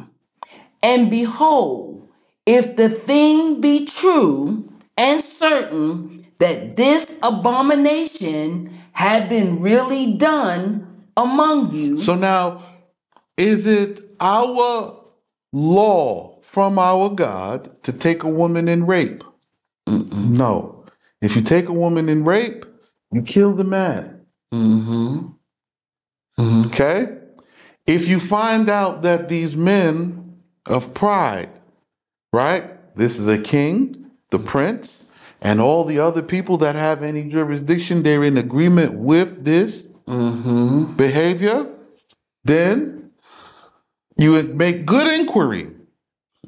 And 0.83 1.11
behold, 1.11 2.09
if 2.47 2.77
the 2.77 2.89
thing 2.89 3.61
be 3.61 3.87
true 3.87 4.71
and 4.97 5.21
certain 5.21 6.27
that 6.39 6.77
this 6.77 7.17
abomination 7.23 8.79
had 8.93 9.29
been 9.29 9.61
really 9.61 10.15
done 10.15 11.05
among 11.17 11.73
you, 11.73 11.97
So 11.97 12.15
now, 12.15 12.65
is 13.37 13.67
it 13.67 14.01
our 14.21 15.04
law 15.55 16.37
from 16.43 16.81
our 16.81 17.09
God 17.09 17.83
to 17.85 17.93
take 17.93 18.25
a 18.25 18.29
woman 18.29 18.69
and 18.69 18.89
rape? 18.89 19.23
No. 19.87 20.85
If 21.23 21.37
you 21.37 21.43
take 21.43 21.69
a 21.69 21.73
woman 21.73 22.09
and 22.09 22.27
rape, 22.27 22.67
you 23.13 23.23
kill 23.23 23.55
the 23.55 23.65
man. 23.65 24.21
mm-hmm, 24.53 25.29
mm-hmm, 26.39 26.67
Okay? 26.67 27.19
If 27.87 28.09
you 28.09 28.19
find 28.19 28.69
out 28.69 29.03
that 29.03 29.29
these 29.29 29.57
men 29.57 30.41
of 30.67 30.93
pride, 30.93 31.51
right? 32.33 32.65
This 32.97 33.19
is 33.19 33.29
a 33.29 33.41
king, 33.41 34.11
the 34.31 34.39
prince, 34.39 35.05
and 35.41 35.61
all 35.61 35.85
the 35.85 36.01
other 36.01 36.23
people 36.23 36.57
that 36.59 36.75
have 36.75 37.03
any 37.03 37.29
jurisdiction, 37.29 38.03
they're 38.03 38.25
in 38.25 38.39
agreement 38.39 38.95
with 38.95 39.45
this 39.45 39.87
mm-hmm, 40.09 40.97
behavior, 40.97 41.69
then 42.43 43.04
you 44.17 44.33
would 44.33 44.55
make 44.57 44.87
good 44.87 45.09
inquiry. 45.09 45.69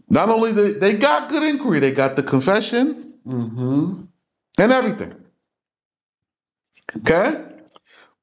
Not 0.08 0.28
only 0.28 0.52
they, 0.52 0.72
they 0.72 0.94
got 0.94 1.28
good 1.28 1.42
inquiry, 1.42 1.80
they 1.80 1.92
got 1.92 2.16
the 2.16 2.22
confession 2.22 3.14
mm-hmm. 3.26 4.02
and 4.58 4.72
everything. 4.72 5.14
Okay? 6.98 7.44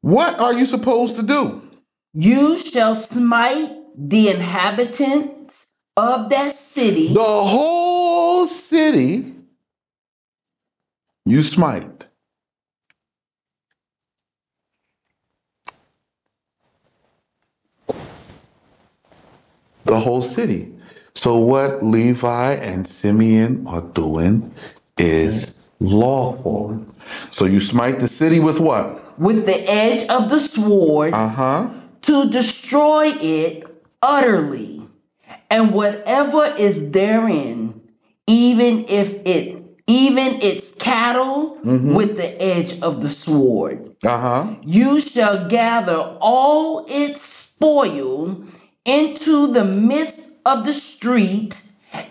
What 0.02 0.40
are 0.40 0.54
you 0.54 0.66
supposed 0.66 1.16
to 1.18 1.24
do? 1.24 1.62
You 2.14 2.58
shall 2.60 2.96
smite 2.96 3.72
the 3.98 4.30
inhabitants 4.30 5.68
of 5.98 6.30
that 6.30 6.54
city. 6.54 7.14
The 7.14 7.24
whole 7.24 8.48
city 8.48 9.34
you 11.26 11.44
smite. 11.44 12.06
The 19.86 20.00
whole 20.00 20.22
city. 20.22 20.74
So, 21.16 21.38
what 21.38 21.84
Levi 21.84 22.54
and 22.56 22.88
Simeon 22.88 23.66
are 23.68 23.82
doing 23.82 24.54
is 24.98 25.56
lawful. 25.80 26.84
So, 27.32 27.46
you 27.46 27.60
smite 27.62 28.00
the 28.00 28.08
city 28.08 28.40
with 28.40 28.60
what? 28.60 29.00
with 29.20 29.46
the 29.46 29.60
edge 29.70 30.08
of 30.10 30.28
the 30.30 30.40
sword 30.40 31.14
Uh 31.14 31.28
huh. 31.28 31.70
to 32.02 32.30
destroy 32.32 33.10
it 33.22 33.64
utterly, 34.02 34.82
and 35.52 35.72
whatever 35.72 36.46
is 36.46 36.90
therein, 36.90 37.80
even 38.26 38.86
if 38.90 39.14
it 39.26 39.62
even 39.86 40.42
its 40.42 40.74
cattle 40.76 41.60
with 41.64 42.18
the 42.18 42.42
edge 42.42 42.82
of 42.82 43.02
the 43.04 43.10
sword. 43.10 43.96
Uh 44.04 44.18
huh. 44.18 44.56
You 44.64 45.00
shall 45.00 45.48
gather 45.48 45.98
all 46.20 46.86
its 46.90 47.22
spoil 47.22 48.44
into 48.86 49.52
the 49.52 49.64
midst 49.64 50.30
of 50.46 50.66
the 50.66 50.74
street 50.74 51.62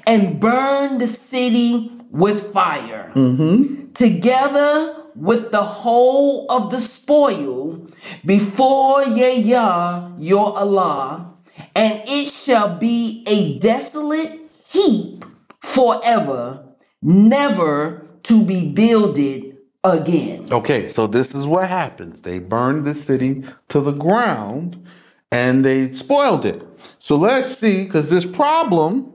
and 0.07 0.41
burn 0.41 0.99
the 0.99 1.07
city 1.07 1.91
with 2.11 2.53
fire. 2.53 3.13
Mm-hmm. 3.15 3.93
Together 3.93 5.05
with 5.15 5.51
the 5.51 5.63
whole 5.63 6.47
of 6.51 6.71
the 6.71 6.81
spoil 6.81 7.87
before 8.25 9.03
Yah 9.05 10.11
your 10.19 10.57
Allah, 10.57 11.35
and 11.75 12.03
it 12.07 12.31
shall 12.31 12.79
be 12.79 13.23
a 13.27 13.59
desolate 13.59 14.41
heap 14.69 15.25
forever, 15.61 16.65
never 17.03 18.07
to 18.23 18.45
be 18.45 18.73
builded 18.73 19.59
again. 19.85 20.49
Okay, 20.51 20.89
so 20.89 21.07
this 21.07 21.35
is 21.35 21.47
what 21.47 21.69
happens. 21.69 22.23
They 22.23 22.39
burn 22.39 22.85
the 22.85 22.95
city 22.95 23.45
to 23.69 23.81
the 23.81 23.93
ground 23.93 24.87
and 25.33 25.65
they 25.65 25.91
spoiled 25.93 26.45
it. 26.47 26.63
So 27.01 27.17
let's 27.17 27.57
see, 27.59 27.85
because 27.85 28.11
this 28.11 28.27
problem 28.27 29.13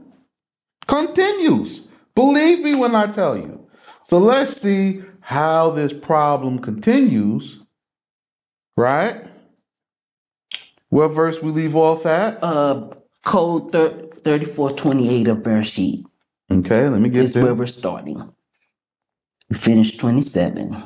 continues. 0.87 1.81
Believe 2.15 2.59
me 2.59 2.75
when 2.75 2.95
I 2.95 3.07
tell 3.07 3.37
you. 3.37 3.65
So 4.05 4.17
let's 4.17 4.59
see 4.59 5.01
how 5.21 5.71
this 5.71 5.93
problem 5.93 6.59
continues, 6.59 7.59
right? 8.75 9.25
What 10.89 11.09
verse 11.09 11.41
we 11.41 11.51
leave 11.51 11.75
off 11.75 12.05
at? 12.05 12.41
uh 12.43 12.89
code 13.23 13.71
thir- 13.71 14.09
3428 14.23 15.27
of 15.27 15.37
Bereshit 15.39 16.03
Okay, 16.49 16.87
let 16.87 17.01
me 17.01 17.09
get 17.09 17.25
is 17.25 17.35
where 17.35 17.53
we're 17.53 17.67
starting. 17.67 18.33
We 19.49 19.57
finished 19.57 19.99
27. 19.99 20.81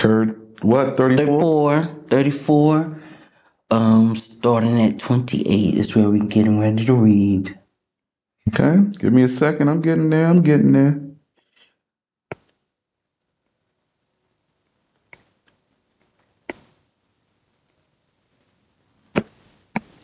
Curd, 0.00 0.62
what, 0.62 0.96
34? 0.96 1.84
34, 1.84 2.06
34, 2.08 3.02
um, 3.70 4.16
starting 4.16 4.80
at 4.80 4.98
28 4.98 5.74
is 5.74 5.94
where 5.94 6.08
we're 6.08 6.24
getting 6.24 6.58
ready 6.58 6.86
to 6.86 6.94
read. 6.94 7.58
Okay, 8.48 8.80
give 8.98 9.12
me 9.12 9.22
a 9.22 9.28
second. 9.28 9.68
I'm 9.68 9.82
getting 9.82 10.08
there. 10.08 10.26
I'm 10.26 10.40
getting 10.40 10.72
there. 10.72 10.98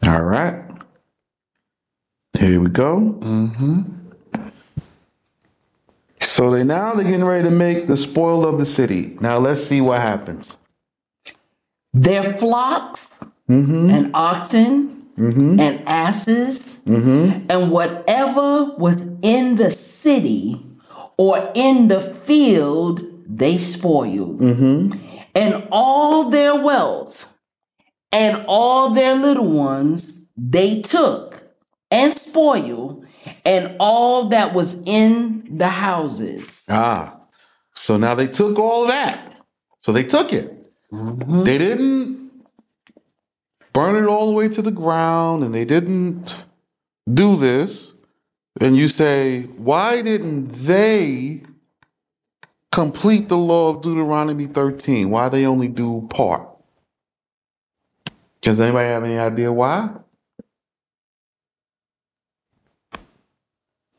All 0.03 0.23
right. 0.23 0.63
Here 2.39 2.61
we 2.61 2.69
go. 2.69 3.19
Mm-hmm. 3.21 4.06
So 6.37 6.51
they 6.51 6.65
now 6.65 6.93
they're 6.93 7.05
getting 7.07 7.25
ready 7.25 7.45
to 7.45 7.51
make 7.51 7.87
the 7.87 7.97
spoil 7.97 8.45
of 8.45 8.59
the 8.59 8.67
city. 8.67 9.17
Now 9.23 9.39
let's 9.39 9.65
see 9.65 9.81
what 9.81 10.03
happens. 10.03 10.55
Their 11.95 12.37
flocks 12.37 13.09
Mm-hmm. 13.49 13.91
and 13.91 14.11
oxen 14.13 14.93
Mm-hmm. 15.17 15.59
and 15.61 15.83
asses 15.89 16.81
Mm-hmm. 16.85 17.47
and 17.49 17.71
whatever 17.71 18.75
within 18.77 19.57
the 19.57 19.71
city 19.71 20.61
or 21.17 21.51
in 21.55 21.89
the 21.89 22.01
field 22.01 23.01
they 23.27 23.57
spoiled. 23.57 24.39
Mm-hmm. 24.41 24.93
and 25.35 25.67
all 25.71 26.29
their 26.29 26.55
wealth 26.55 27.25
and 28.13 28.45
all 28.47 28.91
their 28.91 29.15
little 29.15 29.51
ones 29.51 30.27
they 30.37 30.83
took 30.83 31.43
and 31.91 32.13
spoiled 32.13 33.06
and 33.45 33.77
all 33.79 34.29
that 34.31 34.55
was 34.55 34.81
in 34.85 35.47
the 35.59 35.69
houses. 35.69 36.65
Ah. 36.69 37.19
So 37.75 37.97
now 37.97 38.15
they 38.15 38.27
took 38.27 38.59
all 38.59 38.87
that. 38.87 39.35
So 39.81 39.93
they 39.93 40.03
took 40.03 40.33
it. 40.33 40.53
Mhm. 40.93 41.45
They 41.45 41.59
didn't 41.59 42.31
burn 43.73 44.03
it 44.03 44.09
all 44.09 44.27
the 44.29 44.33
way 44.33 44.49
to 44.49 44.63
the 44.63 44.71
ground 44.71 45.45
and 45.45 45.55
they 45.55 45.65
didn't 45.65 46.45
do 47.13 47.37
this. 47.37 47.93
And 48.61 48.77
you 48.77 48.89
say, 48.89 49.43
why 49.59 50.01
didn't 50.01 50.53
they 50.53 51.43
complete 52.73 53.29
the 53.29 53.37
law 53.37 53.71
of 53.71 53.83
Deuteronomy 53.83 54.47
13? 54.47 55.11
Why 55.11 55.29
they 55.29 55.45
only 55.45 55.69
do 55.69 56.07
part? 56.09 56.49
Does 58.41 58.59
anybody 58.61 58.89
have 58.89 59.05
any 59.05 59.19
idea 59.19 59.53
why? 59.53 59.91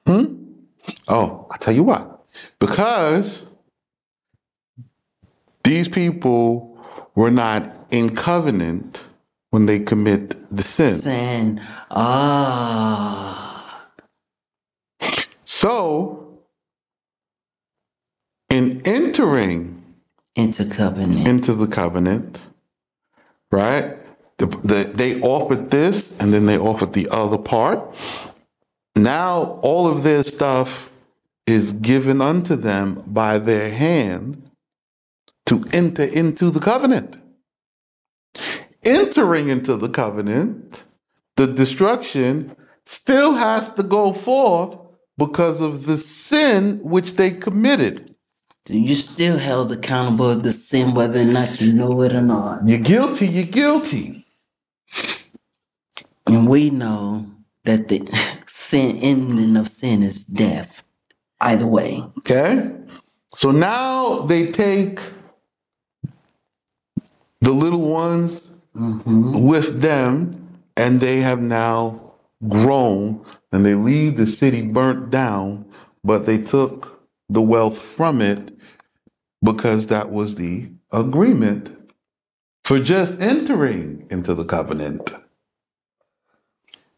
Hmm? 0.07 0.33
Oh, 1.07 1.47
I'll 1.51 1.57
tell 1.59 1.75
you 1.75 1.83
what. 1.83 2.23
Because 2.59 3.45
these 5.63 5.89
people 5.89 6.77
were 7.15 7.31
not 7.31 7.73
in 7.91 8.15
covenant 8.15 9.03
when 9.51 9.65
they 9.65 9.79
commit 9.79 10.35
the 10.55 10.63
sin. 10.63 10.93
Saying, 10.93 11.59
ah, 11.91 13.89
So, 15.45 16.39
in 18.49 18.81
entering 18.85 19.83
into 20.35 20.65
covenant. 20.65 21.27
into 21.27 21.53
the 21.53 21.67
covenant, 21.67 22.41
right, 23.51 23.97
the, 24.37 24.45
the, 24.45 24.91
they 24.93 25.19
offered 25.21 25.71
this 25.71 26.17
and 26.19 26.31
then 26.33 26.45
they 26.45 26.57
offered 26.57 26.93
the 26.93 27.09
other 27.09 27.37
part. 27.37 27.79
Now 28.97 29.59
all 29.61 29.87
of 29.87 30.03
their 30.03 30.23
stuff 30.23 30.89
is 31.45 31.71
given 31.73 32.21
unto 32.21 32.55
them 32.55 33.03
by 33.07 33.37
their 33.39 33.69
hand 33.71 34.49
to 35.45 35.63
enter 35.71 36.03
into 36.03 36.49
the 36.49 36.59
covenant. 36.59 37.17
Entering 38.83 39.49
into 39.49 39.77
the 39.77 39.89
covenant, 39.89 40.83
the 41.35 41.47
destruction 41.47 42.55
still 42.85 43.33
has 43.33 43.69
to 43.73 43.83
go 43.83 44.13
forth 44.13 44.77
because 45.17 45.61
of 45.61 45.85
the 45.85 45.97
sin 45.97 46.79
which 46.81 47.13
they 47.13 47.31
committed. 47.31 48.15
You 48.67 48.95
still 48.95 49.37
held 49.37 49.71
accountable 49.71 50.41
to 50.41 50.51
sin 50.51 50.93
whether 50.93 51.21
or 51.21 51.25
not 51.25 51.61
you 51.61 51.71
know 51.71 52.01
it 52.01 52.13
or 52.13 52.21
not. 52.21 52.67
You're 52.67 52.79
guilty, 52.79 53.27
you're 53.27 53.45
guilty. 53.45 54.25
And 56.25 56.47
we 56.49 56.69
know 56.69 57.27
that 57.63 57.87
the 57.87 58.09
sin 58.69 58.97
ending 58.97 59.55
of 59.57 59.67
sin 59.67 60.03
is 60.03 60.23
death. 60.23 60.83
Either 61.39 61.67
way. 61.67 62.03
Okay? 62.19 62.71
So 63.35 63.51
now 63.51 64.21
they 64.21 64.51
take 64.51 64.99
the 67.41 67.51
little 67.51 67.87
ones 67.89 68.51
Mm-hmm. 68.77 69.41
with 69.47 69.81
them 69.81 70.59
and 70.75 70.99
they 70.99 71.19
have 71.21 71.41
now 71.41 72.13
grown 72.47 73.25
and 73.51 73.65
they 73.65 73.73
leave 73.73 74.17
the 74.17 74.27
city 74.27 74.61
burnt 74.61 75.09
down, 75.09 75.65
but 76.03 76.27
they 76.27 76.37
took 76.37 77.01
the 77.29 77.41
wealth 77.41 77.79
from 77.81 78.21
it 78.21 78.51
because 79.41 79.87
that 79.87 80.11
was 80.11 80.35
the 80.35 80.69
agreement 80.91 81.75
for 82.65 82.79
just 82.79 83.19
entering 83.19 84.05
into 84.11 84.35
the 84.35 84.45
covenant. 84.45 85.11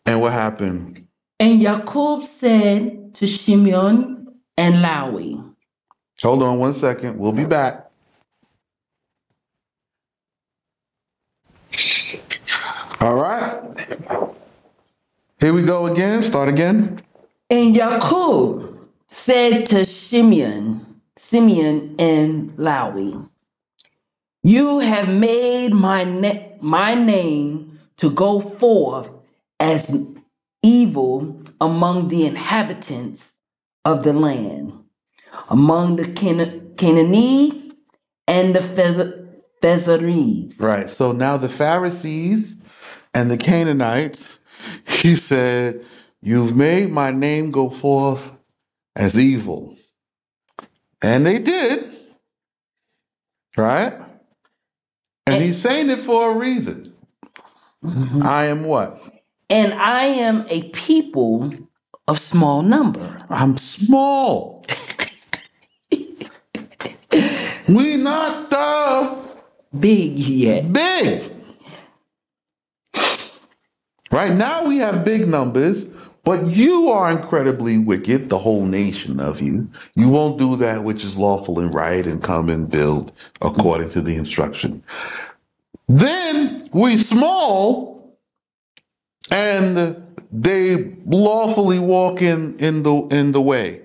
And 0.06 0.20
what 0.20 0.34
happened? 0.34 0.99
And 1.40 1.62
Jacob 1.62 2.24
said 2.24 3.16
to 3.16 3.26
Shimeon 3.26 4.26
and 4.58 4.76
Lawi, 4.76 5.44
Hold 6.22 6.44
on 6.44 6.60
one 6.60 6.74
second. 6.74 7.18
We'll 7.18 7.32
be 7.32 7.46
back. 7.46 7.90
All 13.00 13.16
right. 13.16 13.62
Here 15.40 15.54
we 15.54 15.64
go 15.64 15.86
again. 15.88 16.22
Start 16.22 16.50
again. 16.50 17.02
And 17.50 17.74
Jacob 17.74 18.78
said 19.08 19.66
to 19.68 19.78
Shimeon, 19.86 20.84
Simeon 21.16 21.96
and 21.98 22.52
Lawi, 22.58 23.30
You 24.44 24.80
have 24.80 25.08
made 25.08 25.72
my, 25.72 26.04
na- 26.04 26.44
my 26.60 26.96
name 26.96 27.80
to 27.98 28.10
go 28.10 28.42
forth 28.42 29.10
as 29.62 30.06
evil 30.64 31.42
among 31.62 32.10
the 32.10 32.26
inhabitants 32.26 33.36
of 33.86 34.04
the 34.04 34.14
land, 34.14 34.74
among 35.50 35.96
the 35.96 36.12
Cana- 36.12 36.60
Canaanite 36.78 37.74
and 38.28 38.56
the 38.56 38.60
Phez- 38.60 39.28
Phazarees. 39.62 40.60
Right. 40.60 40.90
So 40.90 41.12
now 41.12 41.38
the 41.38 41.50
Pharisees 41.50 42.56
and 43.14 43.30
the 43.30 43.38
Canaanites, 43.38 44.40
he 44.88 45.16
said, 45.16 45.86
You've 46.22 46.56
made 46.56 46.92
my 46.92 47.12
name 47.12 47.50
go 47.52 47.70
forth 47.70 48.34
as 48.96 49.18
evil. 49.18 49.78
And 51.02 51.26
they 51.26 51.40
did. 51.40 51.96
Right? 53.56 53.94
And 55.26 55.42
he's 55.42 55.62
saying 55.62 55.90
it 55.90 56.00
for 56.00 56.32
a 56.32 56.38
reason. 56.38 56.94
Mm-hmm. 57.84 58.24
I 58.24 58.46
am 58.46 58.66
what? 58.66 59.19
And 59.50 59.74
I 59.74 60.04
am 60.04 60.46
a 60.50 60.70
people 60.70 61.52
of 62.08 62.20
small 62.20 62.62
number. 62.62 63.18
I'm 63.30 63.58
small. 63.58 64.66
we 67.68 67.98
not 67.98 68.50
the 68.50 69.18
Big 69.80 70.18
yet. 70.18 70.72
big. 70.74 71.32
Right 74.12 74.34
now 74.34 74.66
we 74.66 74.78
have 74.78 75.06
big 75.06 75.28
numbers, 75.28 75.86
but 76.24 76.48
you 76.48 76.90
are 76.90 77.12
incredibly 77.12 77.78
wicked, 77.78 78.30
the 78.30 78.40
whole 78.40 78.66
nation 78.66 79.20
of 79.20 79.42
you. 79.42 79.70
You 79.96 80.10
won't 80.10 80.40
do 80.40 80.56
that 80.58 80.84
which 80.84 81.04
is 81.04 81.18
lawful 81.18 81.60
and 81.60 81.74
right 81.74 82.06
and 82.06 82.22
come 82.22 82.50
and 82.50 82.70
build 82.70 83.12
according 83.42 83.90
to 83.90 84.02
the 84.02 84.16
instruction. 84.16 84.84
Then 85.88 86.68
we 86.74 86.98
small 86.98 87.89
and 89.32 90.04
they 90.32 90.96
lawfully 91.06 91.80
walk 91.80 92.22
in, 92.22 92.58
in 92.58 92.84
the 92.84 92.96
in 93.12 93.32
the 93.32 93.42
way. 93.42 93.82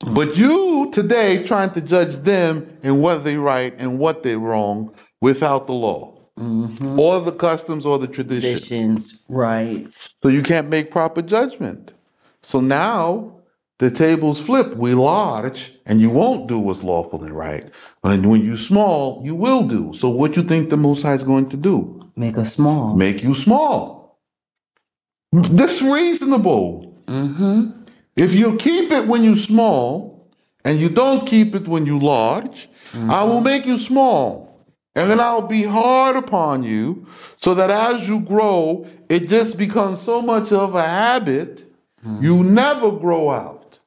But 0.00 0.36
you 0.36 0.90
today 0.92 1.42
trying 1.44 1.72
to 1.72 1.80
judge 1.80 2.16
them 2.16 2.78
and 2.82 3.02
what 3.02 3.24
they 3.24 3.36
right 3.36 3.74
and 3.78 3.98
what 3.98 4.22
they 4.22 4.36
wrong 4.36 4.94
without 5.20 5.66
the 5.66 5.72
law 5.72 6.18
mm-hmm. 6.38 6.98
or 6.98 7.20
the 7.20 7.32
customs 7.32 7.84
or 7.84 7.98
the 7.98 8.06
traditions. 8.06 8.66
Traditions, 8.66 9.22
right. 9.28 10.12
So 10.22 10.28
you 10.28 10.42
can't 10.42 10.68
make 10.68 10.90
proper 10.90 11.22
judgment. 11.22 11.92
So 12.42 12.60
now 12.60 13.34
the 13.78 13.90
tables 13.90 14.40
flip. 14.40 14.76
We 14.76 14.94
large 14.94 15.72
and 15.86 16.00
you 16.00 16.10
won't 16.10 16.48
do 16.48 16.58
what's 16.58 16.82
lawful 16.82 17.22
and 17.24 17.36
right. 17.36 17.68
And 18.04 18.30
when 18.30 18.44
you 18.44 18.56
small, 18.56 19.22
you 19.24 19.34
will 19.34 19.66
do. 19.66 19.92
So 19.94 20.08
what 20.08 20.36
you 20.36 20.42
think 20.42 20.70
the 20.70 20.76
Most 20.76 21.02
High 21.02 21.14
is 21.14 21.22
going 21.22 21.48
to 21.50 21.56
do? 21.56 22.10
Make 22.16 22.38
us 22.38 22.54
small. 22.54 22.96
Make 22.96 23.22
you 23.22 23.34
small. 23.34 23.97
This 25.32 25.82
reasonable. 25.82 26.94
Mm-hmm. 27.06 27.82
If 28.16 28.34
you 28.34 28.56
keep 28.56 28.90
it 28.90 29.06
when 29.06 29.22
you 29.24 29.36
small 29.36 30.28
and 30.64 30.80
you 30.80 30.88
don't 30.88 31.26
keep 31.26 31.54
it 31.54 31.68
when 31.68 31.86
you 31.86 31.98
large, 31.98 32.68
I 32.94 33.22
will 33.24 33.40
make 33.40 33.66
you 33.66 33.78
small. 33.78 34.64
And 34.94 35.08
then 35.08 35.20
I'll 35.20 35.46
be 35.46 35.62
hard 35.62 36.16
upon 36.16 36.64
you 36.64 37.06
so 37.36 37.54
that 37.54 37.70
as 37.70 38.08
you 38.08 38.20
grow, 38.20 38.86
it 39.08 39.28
just 39.28 39.56
becomes 39.56 40.00
so 40.02 40.20
much 40.20 40.50
of 40.50 40.74
a 40.74 40.82
habit, 40.82 41.70
you 42.20 42.42
never 42.44 42.90
grow 42.92 43.30
out 43.30 43.78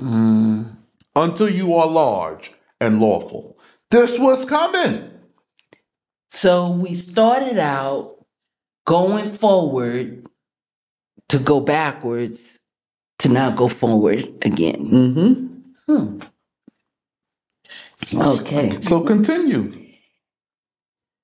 Mm. 0.00 0.76
until 1.16 1.48
you 1.48 1.74
are 1.74 1.88
large 1.88 2.52
and 2.80 3.00
lawful. 3.00 3.58
This 3.90 4.16
was 4.16 4.44
coming. 4.44 5.10
So 6.30 6.70
we 6.70 6.94
started 6.94 7.58
out 7.58 8.24
going 8.86 9.32
forward 9.34 10.27
to 11.28 11.38
go 11.38 11.60
backwards 11.60 12.58
to 13.20 13.28
now 13.28 13.50
go 13.50 13.68
forward 13.68 14.28
again. 14.42 14.86
hmm 14.86 15.44
Hmm. 15.86 16.20
Okay. 18.14 18.78
So 18.82 19.02
continue. 19.02 19.72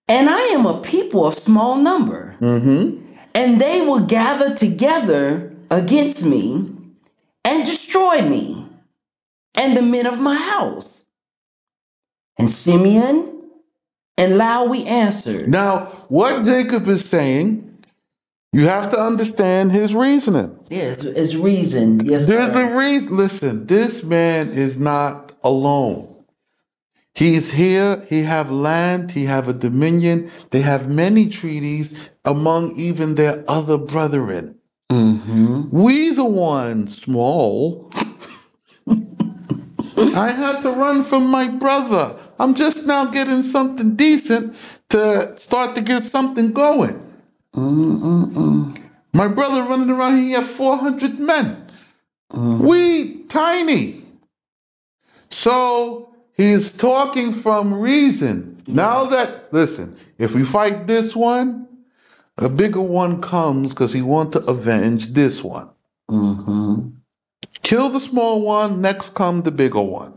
And 0.09 0.29
I 0.29 0.41
am 0.41 0.67
a 0.67 0.81
people 0.81 1.27
of 1.27 1.39
small 1.39 1.77
number, 1.77 2.37
hmm 2.41 3.01
and 3.35 3.61
they 3.61 3.81
will 3.81 4.01
gather 4.07 4.55
together 4.55 5.53
against 5.71 6.25
me 6.25 6.71
and 7.45 7.67
destroy 7.67 8.23
me 8.23 8.67
and 9.55 9.77
the 9.77 9.83
men 9.83 10.07
of 10.07 10.19
my 10.19 10.37
house. 10.37 11.05
And 12.39 12.49
Simeon 12.49 13.43
and 14.17 14.35
Lawi 14.35 14.87
answered, 14.87 15.49
Now, 15.49 16.05
what 16.09 16.45
Jacob 16.45 16.87
is 16.89 17.05
saying, 17.05 17.74
you 18.55 18.67
have 18.67 18.91
to 18.91 19.01
understand 19.01 19.73
his 19.73 19.95
reasoning. 19.95 20.59
Yes, 20.71 21.03
it's 21.03 21.35
reason. 21.35 22.05
Yes, 22.07 22.27
There's 22.27 22.55
sir. 22.55 22.73
a 22.73 22.77
reason. 22.77 23.17
Listen, 23.17 23.67
this 23.67 24.03
man 24.05 24.51
is 24.51 24.79
not 24.79 25.33
alone. 25.43 26.15
He's 27.15 27.53
here. 27.53 28.05
He 28.09 28.23
have 28.23 28.51
land. 28.51 29.13
He 29.13 29.25
have 29.25 29.49
a 29.49 29.53
dominion. 29.53 30.31
They 30.51 30.61
have 30.63 30.89
many 30.89 31.29
treaties 31.29 31.95
among 32.25 32.77
even 32.77 33.15
their 33.15 33.45
other 33.49 33.79
brethren. 33.79 34.57
Mm-hmm. 34.91 35.69
We 35.71 36.11
the 36.11 36.25
ones 36.25 37.01
small. 37.03 37.91
I 39.97 40.31
had 40.31 40.61
to 40.63 40.71
run 40.71 41.05
from 41.05 41.27
my 41.29 41.49
brother. 41.49 42.17
I'm 42.39 42.55
just 42.55 42.87
now 42.87 43.07
getting 43.07 43.43
something 43.43 43.95
decent 43.95 44.57
to 44.91 45.37
start 45.37 45.75
to 45.77 45.81
get 45.81 46.05
something 46.05 46.53
going. 46.53 47.01
Mm-mm-mm. 47.55 48.83
My 49.13 49.29
brother 49.29 49.63
running 49.63 49.91
around 49.91 50.17
here, 50.17 50.25
he 50.25 50.33
had 50.33 50.45
400 50.45 51.19
men. 51.19 51.67
We 52.33 53.23
tiny. 53.25 54.03
So 55.31 56.15
he's 56.37 56.73
talking 56.73 57.33
from 57.33 57.73
reason. 57.75 58.63
Now 58.67 59.05
that, 59.05 59.53
listen, 59.53 59.97
if 60.19 60.35
we 60.35 60.45
fight 60.45 60.87
this 60.87 61.15
one, 61.15 61.69
a 62.39 62.49
bigger 62.49 62.81
one 62.81 63.21
comes 63.23 63.73
because 63.73 63.93
he 63.93 64.03
want 64.03 64.33
to 64.33 64.41
avenge 64.47 65.09
this 65.09 65.45
one. 65.45 65.69
Mm-hmm. 66.11 66.89
Kill 67.63 67.89
the 67.89 68.01
small 68.01 68.43
one, 68.43 68.81
next 68.81 69.15
come 69.15 69.43
the 69.43 69.51
bigger 69.51 69.81
one. 69.81 70.15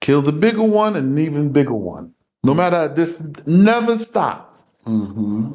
Kill 0.00 0.22
the 0.22 0.32
bigger 0.32 0.62
one 0.62 0.96
and 0.96 1.18
an 1.18 1.24
even 1.24 1.52
bigger 1.52 1.74
one. 1.74 2.12
No 2.42 2.54
matter 2.54 2.88
this, 2.88 3.20
never 3.46 3.98
stop. 3.98 4.58
Mm-hmm. 4.86 5.52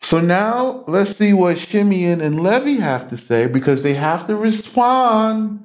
So 0.00 0.20
now 0.20 0.84
let's 0.86 1.16
see 1.16 1.32
what 1.32 1.56
Shimeon 1.56 2.20
and 2.22 2.40
Levi 2.40 2.80
have 2.80 3.08
to 3.08 3.16
say 3.16 3.46
because 3.46 3.82
they 3.82 3.94
have 3.94 4.26
to 4.28 4.36
respond 4.36 5.64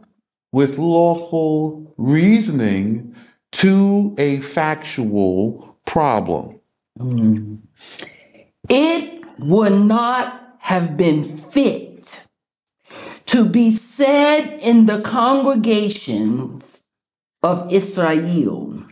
with 0.52 0.78
lawful 0.78 1.94
reasoning 1.98 3.16
to 3.54 4.16
a 4.18 4.40
factual 4.42 5.78
problem. 5.86 6.60
Mm. 7.00 7.60
It 8.70 9.24
would 9.40 9.74
not 9.74 10.58
have 10.60 10.96
been 10.98 11.38
fit 11.38 12.28
to 13.28 13.46
be 13.46 13.72
said 13.72 14.60
in 14.62 14.86
the 14.86 15.02
congregations 15.02 16.84
of 17.42 17.72
Israel 17.72 18.84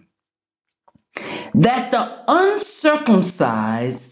that 1.53 1.91
the 1.91 2.23
uncircumcised 2.27 4.10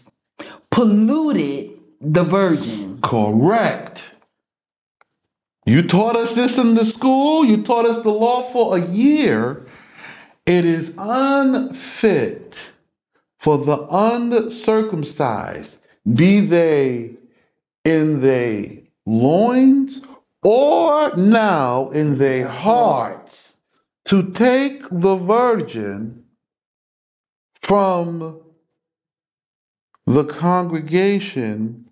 polluted 0.80 1.78
the 2.00 2.22
virgin. 2.22 2.98
Correct. 3.02 4.14
You 5.66 5.82
taught 5.82 6.16
us 6.16 6.34
this 6.34 6.56
in 6.56 6.74
the 6.74 6.86
school, 6.86 7.44
you 7.44 7.62
taught 7.62 7.84
us 7.84 8.02
the 8.02 8.08
law 8.08 8.50
for 8.50 8.78
a 8.78 8.80
year. 8.86 9.66
It 10.46 10.64
is 10.64 10.94
unfit 10.96 12.72
for 13.40 13.58
the 13.58 13.86
uncircumcised, 13.90 15.76
be 16.14 16.40
they 16.46 17.10
in 17.84 18.22
their 18.22 18.78
loins 19.04 20.00
or 20.42 21.14
now 21.14 21.90
in 21.90 22.16
their 22.16 22.48
hearts, 22.48 23.52
to 24.06 24.30
take 24.30 24.82
the 24.90 25.16
virgin 25.16 26.24
from 27.60 28.40
the 30.10 30.24
congregation 30.24 31.88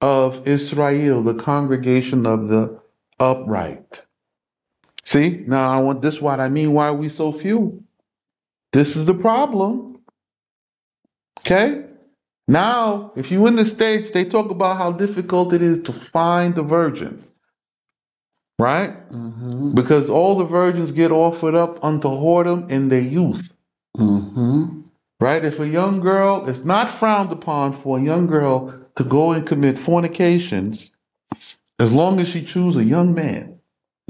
of 0.00 0.46
Israel, 0.46 1.22
the 1.22 1.34
congregation 1.34 2.26
of 2.26 2.48
the 2.48 2.80
upright. 3.20 4.02
See, 5.04 5.44
now 5.46 5.70
I 5.70 5.78
want 5.80 6.02
this 6.02 6.20
what 6.20 6.40
I 6.40 6.48
mean 6.48 6.72
why 6.72 6.88
are 6.88 6.94
we 6.94 7.08
so 7.08 7.30
few. 7.30 7.84
This 8.72 8.96
is 8.96 9.04
the 9.06 9.14
problem. 9.14 10.00
Okay? 11.38 11.84
Now, 12.48 13.12
if 13.14 13.30
you 13.30 13.46
in 13.46 13.54
the 13.54 13.64
States, 13.64 14.10
they 14.10 14.24
talk 14.24 14.50
about 14.50 14.76
how 14.76 14.90
difficult 14.90 15.52
it 15.52 15.62
is 15.62 15.80
to 15.82 15.92
find 15.92 16.56
the 16.56 16.64
virgin. 16.64 17.22
Right? 18.58 18.90
Mm-hmm. 19.12 19.74
Because 19.74 20.10
all 20.10 20.34
the 20.34 20.44
virgins 20.44 20.90
get 20.90 21.12
offered 21.12 21.54
up 21.54 21.84
unto 21.84 22.08
whoredom 22.08 22.68
in 22.68 22.88
their 22.88 23.00
youth. 23.00 23.54
Mm-hmm. 23.96 24.83
Right? 25.20 25.44
If 25.44 25.60
a 25.60 25.68
young 25.68 26.00
girl, 26.00 26.46
it's 26.48 26.64
not 26.64 26.90
frowned 26.90 27.32
upon 27.32 27.72
for 27.72 27.98
a 27.98 28.02
young 28.02 28.26
girl 28.26 28.74
to 28.96 29.04
go 29.04 29.32
and 29.32 29.46
commit 29.46 29.78
fornications 29.78 30.90
as 31.78 31.94
long 31.94 32.20
as 32.20 32.28
she 32.28 32.42
choose 32.44 32.76
a 32.76 32.84
young 32.84 33.14
man. 33.14 33.58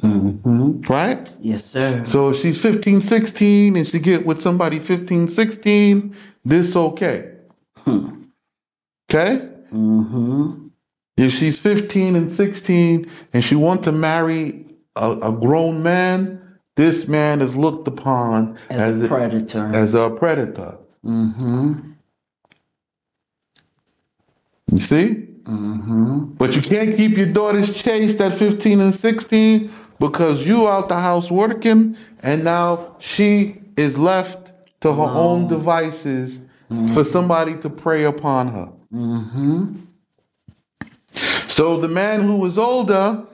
Mm-hmm. 0.03 0.81
Right? 0.93 1.31
Yes, 1.41 1.65
sir. 1.65 2.05
So 2.05 2.31
if 2.31 2.41
she's 2.41 2.61
15, 2.61 3.01
16 3.01 3.77
and 3.77 3.87
she 3.87 3.99
get 3.99 4.27
with 4.27 4.41
somebody 4.41 4.79
15, 4.79 5.29
16, 5.29 6.17
this 6.45 6.75
okay. 6.75 7.31
Hmm. 7.79 8.25
Okay? 9.11 9.49
Mm-hmm. 9.73 10.67
If 11.17 11.33
she's 11.33 11.59
15 11.59 12.17
and 12.17 12.31
16 12.31 13.11
and 13.33 13.45
she 13.45 13.55
want 13.55 13.85
to 13.85 13.93
marry 13.93 14.67
a, 14.97 15.13
a 15.13 15.33
grown 15.33 15.83
man, 15.83 16.41
this 16.77 17.07
man 17.07 17.41
is 17.41 17.55
looked 17.57 17.87
upon 17.87 18.59
As, 18.69 18.97
as, 18.97 19.03
a 19.03 19.05
a, 19.05 19.09
predator. 19.09 19.71
as 19.73 19.95
a 19.95 20.11
predator. 20.11 20.79
Mm-hmm. 21.05 21.91
You 24.71 24.79
see? 24.79 25.29
Mm-hmm. 25.45 26.25
But 26.35 26.57
you 26.57 26.63
can't 26.63 26.97
keep 26.97 27.17
your 27.17 27.27
daughters 27.27 27.73
chaste 27.75 28.21
at 28.21 28.33
15 28.33 28.81
and 28.81 28.95
16 28.95 29.73
because 30.01 30.47
you 30.47 30.69
out 30.69 30.89
the 30.89 30.99
house 30.99 31.31
working 31.31 31.97
and 32.21 32.45
now 32.45 32.97
she 32.99 33.61
is 33.77 33.97
left 33.99 34.53
to 34.81 34.93
her 34.93 35.03
own 35.03 35.47
devices 35.49 36.41
for 36.93 37.05
somebody 37.05 37.57
to 37.59 37.71
prey 37.71 38.05
upon 38.05 38.49
her. 38.49 38.73
Mm-hmm. 38.93 39.75
So 41.49 41.81
the 41.81 41.89
man 41.89 42.23
who 42.23 42.37
was 42.37 42.59
older, 42.59 43.25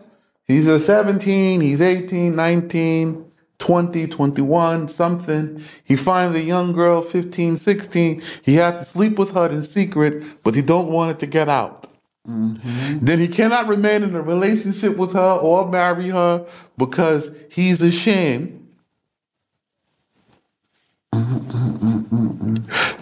he's 0.46 0.66
a 0.66 0.78
17, 0.78 1.60
he's 1.60 1.80
18, 1.80 2.34
19, 2.36 3.29
20, 3.60 4.08
21, 4.08 4.88
something. 4.88 5.62
He 5.84 5.94
finds 5.94 6.34
a 6.34 6.42
young 6.42 6.72
girl, 6.72 7.02
15, 7.02 7.56
16. 7.56 8.22
He 8.42 8.54
had 8.56 8.80
to 8.80 8.84
sleep 8.84 9.18
with 9.18 9.30
her 9.32 9.48
in 9.50 9.62
secret, 9.62 10.42
but 10.42 10.54
he 10.54 10.62
don't 10.62 10.90
want 10.90 11.12
it 11.12 11.20
to 11.20 11.26
get 11.26 11.48
out. 11.48 11.86
Mm-hmm. 12.28 13.04
Then 13.04 13.18
he 13.18 13.28
cannot 13.28 13.68
remain 13.68 14.02
in 14.02 14.14
a 14.14 14.22
relationship 14.22 14.96
with 14.96 15.12
her 15.12 15.38
or 15.40 15.68
marry 15.68 16.08
her 16.08 16.46
because 16.76 17.30
he's 17.50 17.80
ashamed. 17.82 18.56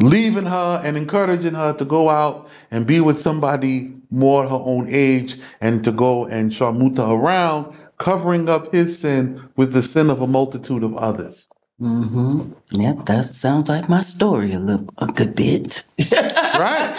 Leaving 0.00 0.44
her 0.44 0.80
and 0.84 0.96
encouraging 0.96 1.54
her 1.54 1.72
to 1.74 1.84
go 1.84 2.08
out 2.08 2.48
and 2.70 2.86
be 2.86 3.00
with 3.00 3.20
somebody 3.20 3.92
more 4.10 4.44
her 4.44 4.60
own 4.64 4.86
age 4.88 5.38
and 5.60 5.84
to 5.84 5.92
go 5.92 6.26
and 6.26 6.50
sharmuta 6.52 7.10
around, 7.10 7.76
covering 7.98 8.48
up 8.48 8.72
his 8.72 8.98
sin 8.98 9.48
with 9.56 9.72
the 9.72 9.82
sin 9.82 10.10
of 10.10 10.20
a 10.20 10.26
multitude 10.26 10.82
of 10.82 10.96
others. 10.96 11.48
Mm-hmm. 11.80 12.52
Yep, 12.80 13.06
that 13.06 13.24
sounds 13.26 13.68
like 13.68 13.88
my 13.88 14.02
story 14.02 14.52
a 14.52 14.58
little, 14.58 14.88
a 14.98 15.06
good 15.06 15.34
bit. 15.34 15.84
Right? 16.58 16.96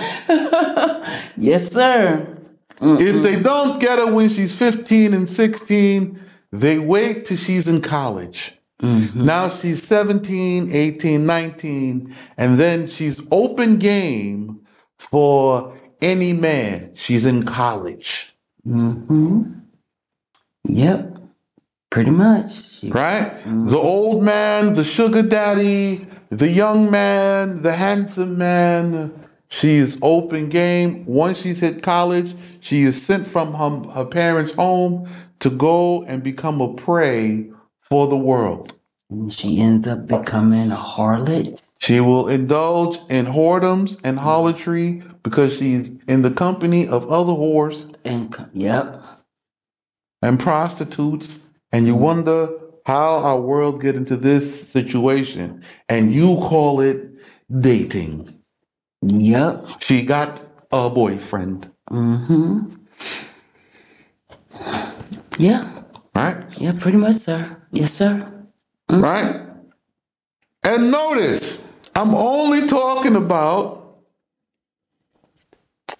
yes, 1.35 1.69
sir. 1.71 2.37
If 2.81 3.21
they 3.21 3.41
don't 3.41 3.81
get 3.81 3.99
her 3.99 4.09
when 4.13 4.29
she's 4.29 4.55
15 4.55 5.13
and 5.13 5.27
16, 5.27 6.17
they 6.53 6.79
wait 6.79 7.25
till 7.25 7.35
she's 7.35 7.67
in 7.67 7.81
college. 7.81 8.53
Mm-hmm. 8.81 9.25
Now 9.25 9.49
she's 9.49 9.85
17, 9.85 10.71
18, 10.71 11.25
19, 11.25 12.15
and 12.37 12.57
then 12.57 12.87
she's 12.87 13.19
open 13.31 13.77
game 13.79 14.61
for 14.97 15.77
any 16.01 16.31
man. 16.31 16.91
She's 16.95 17.25
in 17.25 17.43
college, 17.43 18.33
Mm-hmm. 18.67 19.58
Yep, 20.67 21.17
pretty 21.89 22.11
much. 22.11 22.83
right? 22.83 23.31
Mm-hmm. 23.31 23.69
The 23.69 23.77
old 23.77 24.23
man, 24.23 24.73
the 24.73 24.83
sugar 24.83 25.23
daddy, 25.23 26.05
the 26.29 26.49
young 26.49 26.91
man, 26.91 27.61
the 27.61 27.73
handsome 27.73 28.37
man. 28.37 29.13
She 29.51 29.77
is 29.77 29.97
open 30.03 30.49
game. 30.49 31.05
Once 31.07 31.41
she's 31.41 31.59
hit 31.59 31.81
college, 31.81 32.35
she 32.59 32.83
is 32.83 33.01
sent 33.01 33.25
from 33.27 33.53
her, 33.55 33.89
her 33.93 34.05
parents' 34.05 34.51
home 34.51 35.09
to 35.39 35.49
go 35.49 36.03
and 36.03 36.21
become 36.21 36.61
a 36.61 36.73
prey 36.73 37.49
for 37.81 38.07
the 38.07 38.17
world. 38.17 38.73
And 39.09 39.33
she 39.33 39.59
ends 39.59 39.87
up 39.87 40.05
becoming 40.05 40.71
a 40.71 40.75
harlot. 40.77 41.61
She 41.79 41.99
will 41.99 42.27
indulge 42.27 42.99
in 43.09 43.25
whoredoms 43.25 43.97
and 44.03 44.19
harlotry 44.19 45.01
because 45.23 45.57
she's 45.57 45.91
in 46.07 46.21
the 46.21 46.31
company 46.31 46.87
of 46.87 47.09
other 47.09 47.33
whores 47.33 47.91
And 48.05 48.35
yep. 48.53 49.01
And 50.21 50.39
prostitutes. 50.39 51.45
And 51.71 51.85
you 51.85 51.95
wonder 51.95 52.49
how 52.85 53.17
our 53.17 53.39
world 53.39 53.81
get 53.81 53.95
into 53.95 54.15
this 54.17 54.69
situation. 54.69 55.63
And 55.87 56.13
you 56.13 56.35
call 56.37 56.81
it 56.81 57.05
dating. 57.59 58.35
Yep. 59.01 59.65
She 59.81 60.05
got 60.05 60.41
a 60.71 60.89
boyfriend, 60.89 61.71
Mm-hmm. 61.89 62.69
Yeah. 65.37 65.81
right? 66.15 66.37
Yeah, 66.59 66.73
pretty 66.79 66.97
much, 66.97 67.15
sir. 67.15 67.57
Yes, 67.71 67.93
sir. 67.93 68.31
Right? 68.89 69.41
And 70.63 70.91
notice, 70.91 71.63
I'm 71.95 72.13
only 72.13 72.67
talking 72.67 73.15
about 73.15 74.01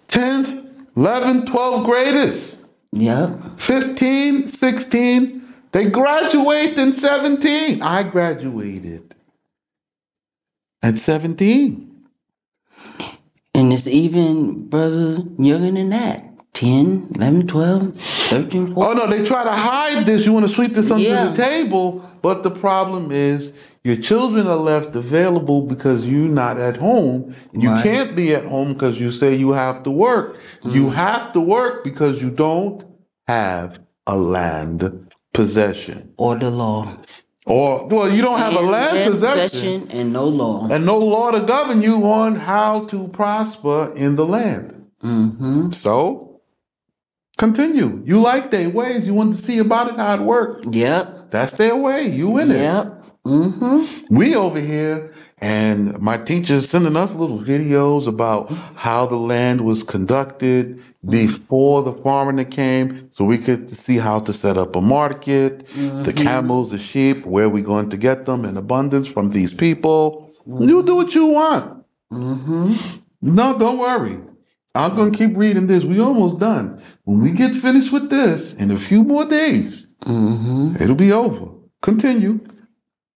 10th, 0.08 0.66
11th, 0.94 1.46
12th 1.46 1.84
graders. 1.84 2.59
Yep. 2.92 3.58
15, 3.60 4.48
16, 4.48 5.54
they 5.72 5.88
graduate 5.90 6.76
in 6.76 6.92
17. 6.92 7.82
I 7.82 8.02
graduated 8.02 9.14
at 10.82 10.98
17. 10.98 11.86
And 13.54 13.72
it's 13.72 13.86
even, 13.86 14.68
brother, 14.68 15.22
younger 15.38 15.70
than 15.72 15.90
that. 15.90 16.26
10, 16.54 17.12
11, 17.14 17.46
12, 17.46 17.94
13, 18.00 18.74
14. 18.74 18.74
Oh 18.76 18.92
no, 18.92 19.06
they 19.06 19.24
try 19.24 19.44
to 19.44 19.52
hide 19.52 20.04
this. 20.04 20.26
You 20.26 20.32
want 20.32 20.48
to 20.48 20.52
sweep 20.52 20.74
this 20.74 20.90
under 20.90 21.04
Yeah. 21.08 21.28
the 21.28 21.36
table, 21.36 22.04
but 22.22 22.42
the 22.42 22.50
problem 22.50 23.12
is 23.12 23.52
your 23.82 23.96
children 23.96 24.46
are 24.46 24.56
left 24.56 24.94
available 24.94 25.62
because 25.62 26.06
you're 26.06 26.28
not 26.28 26.58
at 26.58 26.76
home. 26.76 27.34
You 27.52 27.70
Right. 27.70 27.82
can't 27.82 28.14
be 28.14 28.34
at 28.34 28.44
home 28.44 28.74
because 28.74 29.00
you 29.00 29.10
say 29.10 29.34
you 29.34 29.52
have 29.52 29.82
to 29.84 29.90
work. 29.90 30.36
You 30.64 30.90
have 30.90 31.32
to 31.32 31.40
work 31.40 31.82
because 31.84 32.22
you 32.22 32.30
don't 32.30 32.84
have 33.26 33.78
a 34.06 34.16
land 34.16 35.06
possession. 35.32 36.10
Or 36.18 36.36
the 36.36 36.50
law. 36.50 36.88
Or 37.46 37.86
well, 37.88 38.08
you 38.14 38.20
don't 38.22 38.38
have 38.38 38.54
a 38.54 38.58
And- 38.58 38.70
land 38.70 38.96
and 38.98 39.12
possession 39.12 39.88
and 39.90 40.12
no 40.12 40.24
law. 40.26 40.68
and 40.70 40.84
no 40.84 40.98
law 40.98 41.30
to 41.30 41.40
govern 41.40 41.80
you 41.82 42.04
on 42.04 42.36
how 42.36 42.84
to 42.86 43.08
prosper 43.08 43.92
in 43.96 44.16
the 44.16 44.26
land. 44.26 44.74
Mm-hmm. 45.02 45.70
So 45.70 46.40
continue. 47.38 48.02
You 48.04 48.20
like 48.20 48.50
their 48.50 48.68
ways. 48.68 49.06
You 49.06 49.14
want 49.14 49.34
to 49.36 49.42
see 49.42 49.58
about 49.58 49.88
it 49.88 49.96
how 49.96 50.14
it 50.16 50.20
works. 50.20 50.66
Yep. 50.70 51.30
That's 51.30 51.52
their 51.56 51.76
way. 51.76 52.08
You 52.08 52.38
in 52.38 52.50
it. 52.50 52.58
Yep. 52.60 52.99
Mm-hmm. 53.30 54.14
We 54.14 54.34
over 54.34 54.58
here, 54.60 55.14
and 55.38 55.98
my 56.00 56.18
teacher's 56.18 56.68
sending 56.68 56.96
us 56.96 57.14
little 57.14 57.38
videos 57.38 58.06
about 58.06 58.50
how 58.74 59.06
the 59.06 59.16
land 59.16 59.60
was 59.62 59.82
conducted 59.84 60.82
before 61.08 61.82
the 61.82 61.92
foreigner 61.94 62.44
came, 62.44 63.08
so 63.12 63.24
we 63.24 63.38
could 63.38 63.74
see 63.74 63.96
how 63.96 64.20
to 64.20 64.32
set 64.32 64.58
up 64.58 64.74
a 64.76 64.80
market, 64.80 65.66
the 66.08 66.12
camels, 66.14 66.72
the 66.72 66.78
sheep, 66.78 67.24
where 67.24 67.48
we 67.48 67.62
going 67.62 67.88
to 67.90 67.96
get 67.96 68.26
them 68.26 68.44
in 68.44 68.56
abundance 68.56 69.06
from 69.08 69.30
these 69.30 69.54
people. 69.54 70.30
You 70.46 70.82
do 70.82 70.96
what 70.96 71.14
you 71.14 71.26
want. 71.26 71.84
Mm-hmm. 72.12 72.74
No, 73.22 73.58
don't 73.58 73.78
worry. 73.78 74.18
I'm 74.74 74.94
gonna 74.96 75.10
keep 75.10 75.36
reading 75.36 75.66
this. 75.68 75.84
We 75.84 76.00
almost 76.00 76.38
done. 76.38 76.82
When 77.04 77.20
we 77.20 77.30
get 77.32 77.54
finished 77.54 77.92
with 77.92 78.10
this 78.10 78.54
in 78.54 78.70
a 78.70 78.76
few 78.76 79.04
more 79.04 79.24
days, 79.24 79.86
Mm-hmm. 80.06 80.82
it'll 80.82 80.94
be 80.94 81.12
over. 81.12 81.46
Continue. 81.82 82.40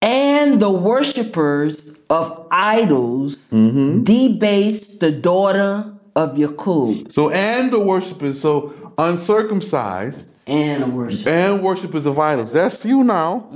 And 0.04 0.60
the 0.60 0.70
worshippers 0.70 1.96
of 2.10 2.46
idols 2.50 3.46
hmm 3.48 4.02
debased 4.04 5.00
the 5.00 5.10
daughter 5.10 5.90
of 6.14 6.38
Yakub 6.38 7.10
So, 7.10 7.30
and 7.30 7.72
the 7.72 7.80
worshipers, 7.80 8.38
so 8.40 8.74
uncircumcised 8.98 10.28
and 10.46 10.94
worship. 10.94 11.26
and 11.26 11.62
worshipers 11.62 12.04
of 12.06 12.18
idols. 12.18 12.52
That's 12.52 12.84
you 12.84 13.02
now. 13.02 13.48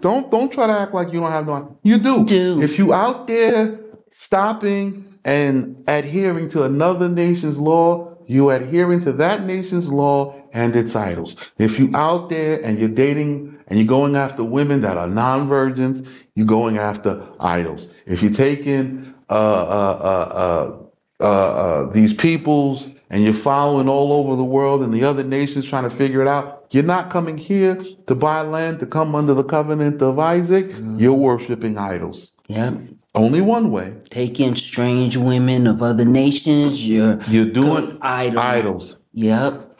Don't 0.00 0.30
don't 0.30 0.50
try 0.50 0.66
to 0.66 0.72
act 0.72 0.94
like 0.94 1.12
you 1.12 1.20
don't 1.20 1.30
have 1.30 1.46
no. 1.46 1.76
You 1.82 1.98
do. 1.98 2.24
Do. 2.24 2.62
If 2.62 2.78
you 2.78 2.92
out 2.94 3.26
there 3.26 3.78
stopping 4.12 5.04
and 5.24 5.84
adhering 5.86 6.48
to 6.50 6.62
another 6.62 7.08
nation's 7.08 7.58
law, 7.58 8.16
you 8.26 8.50
adhering 8.50 9.00
to 9.02 9.12
that 9.12 9.44
nation's 9.44 9.88
law 9.90 10.41
and 10.52 10.74
its 10.76 10.94
idols. 10.94 11.36
If 11.58 11.78
you 11.78 11.90
out 11.94 12.28
there 12.28 12.60
and 12.64 12.78
you're 12.78 12.88
dating 12.88 13.58
and 13.68 13.78
you're 13.78 13.88
going 13.88 14.16
after 14.16 14.44
women 14.44 14.80
that 14.82 14.96
are 14.96 15.08
non-virgins, 15.08 16.06
you're 16.34 16.46
going 16.46 16.78
after 16.78 17.26
idols. 17.40 17.88
If 18.06 18.22
you're 18.22 18.32
taking 18.32 19.14
uh, 19.30 19.32
uh, 19.32 19.98
uh, 20.02 20.34
uh, 20.34 21.24
uh, 21.24 21.24
uh, 21.24 21.92
these 21.92 22.12
peoples 22.14 22.88
and 23.10 23.22
you're 23.22 23.34
following 23.34 23.88
all 23.88 24.12
over 24.12 24.36
the 24.36 24.44
world 24.44 24.82
and 24.82 24.92
the 24.92 25.04
other 25.04 25.22
nations 25.22 25.66
trying 25.66 25.84
to 25.84 25.90
figure 25.94 26.20
it 26.20 26.28
out, 26.28 26.66
you're 26.70 26.82
not 26.82 27.10
coming 27.10 27.36
here 27.38 27.76
to 28.06 28.14
buy 28.14 28.40
land 28.40 28.80
to 28.80 28.86
come 28.86 29.14
under 29.14 29.34
the 29.34 29.44
covenant 29.44 30.00
of 30.02 30.18
Isaac. 30.18 30.74
You're 30.96 31.12
worshiping 31.12 31.76
idols. 31.78 32.32
Yep. 32.48 32.74
Only 33.14 33.42
one 33.42 33.70
way. 33.70 33.92
Taking 34.08 34.54
strange 34.56 35.18
women 35.18 35.66
of 35.66 35.82
other 35.82 36.06
nations, 36.06 36.88
you're 36.88 37.20
You're 37.28 37.44
doing 37.52 37.98
idol. 38.00 38.40
idols. 38.40 38.96
Yep. 39.12 39.71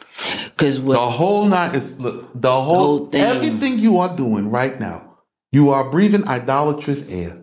Because 0.55 0.83
The 0.83 0.95
whole 0.97 1.45
night 1.45 1.75
is 1.75 1.99
look, 1.99 2.29
the 2.35 2.51
whole, 2.51 2.75
whole 2.75 3.05
thing. 3.05 3.21
everything 3.21 3.79
you 3.79 3.99
are 3.99 4.15
doing 4.15 4.49
right 4.51 4.79
now. 4.79 5.15
You 5.51 5.71
are 5.71 5.89
breathing 5.89 6.27
idolatrous 6.27 7.07
air. 7.09 7.37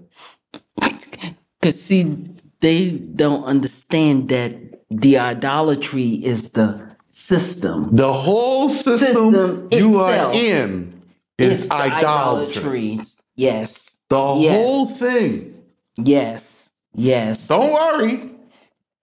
Cause 1.63 1.81
see, 1.81 2.17
they 2.61 2.91
don't 2.91 3.45
understand 3.45 4.29
that 4.31 4.53
the 4.91 5.19
idolatry 5.19 6.15
is 6.25 6.51
the 6.53 6.97
system. 7.09 7.95
The 7.95 8.13
whole 8.13 8.69
system, 8.71 9.33
System 9.33 9.69
you 9.71 10.01
are 10.01 10.33
in 10.33 11.03
is 11.39 11.63
It's 11.65 11.71
idolatry. 11.71 13.01
Yes. 13.37 13.99
The 14.09 14.35
Yes. 14.41 14.55
whole 14.65 14.87
thing. 14.87 15.55
Yes. 15.97 16.71
Yes. 16.95 17.47
Don't 17.49 17.73
worry. 17.73 18.31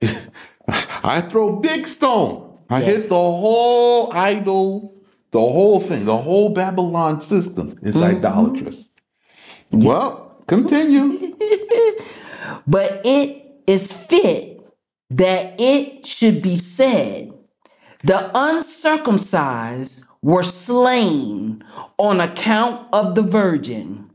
I 0.68 1.22
throw 1.22 1.57
big 1.57 1.88
stone. 1.88 2.47
I 2.69 2.81
Yes. 2.81 2.88
hit 2.98 3.10
the 3.10 3.15
whole 3.15 4.11
idol, 4.14 4.94
the 5.31 5.39
whole 5.39 5.80
thing, 5.80 6.06
the 6.06 6.18
whole 6.18 6.49
Babylon 6.49 7.22
system 7.22 7.77
is 7.81 7.95
Mm-hmm. 7.95 8.18
idolatrous. 8.18 8.89
Well, 9.72 10.44
continue. 10.48 11.34
But 12.68 13.02
it 13.06 13.45
is 13.68 13.91
fit 13.91 14.61
that 15.10 15.60
it 15.60 16.06
should 16.06 16.41
be 16.41 16.57
said, 16.57 17.31
the 18.03 18.31
uncircumcised 18.38 20.06
were 20.22 20.44
slain 20.44 21.64
on 21.98 22.19
account 22.22 22.88
of 22.94 23.15
the 23.15 23.22
virgin, 23.22 24.10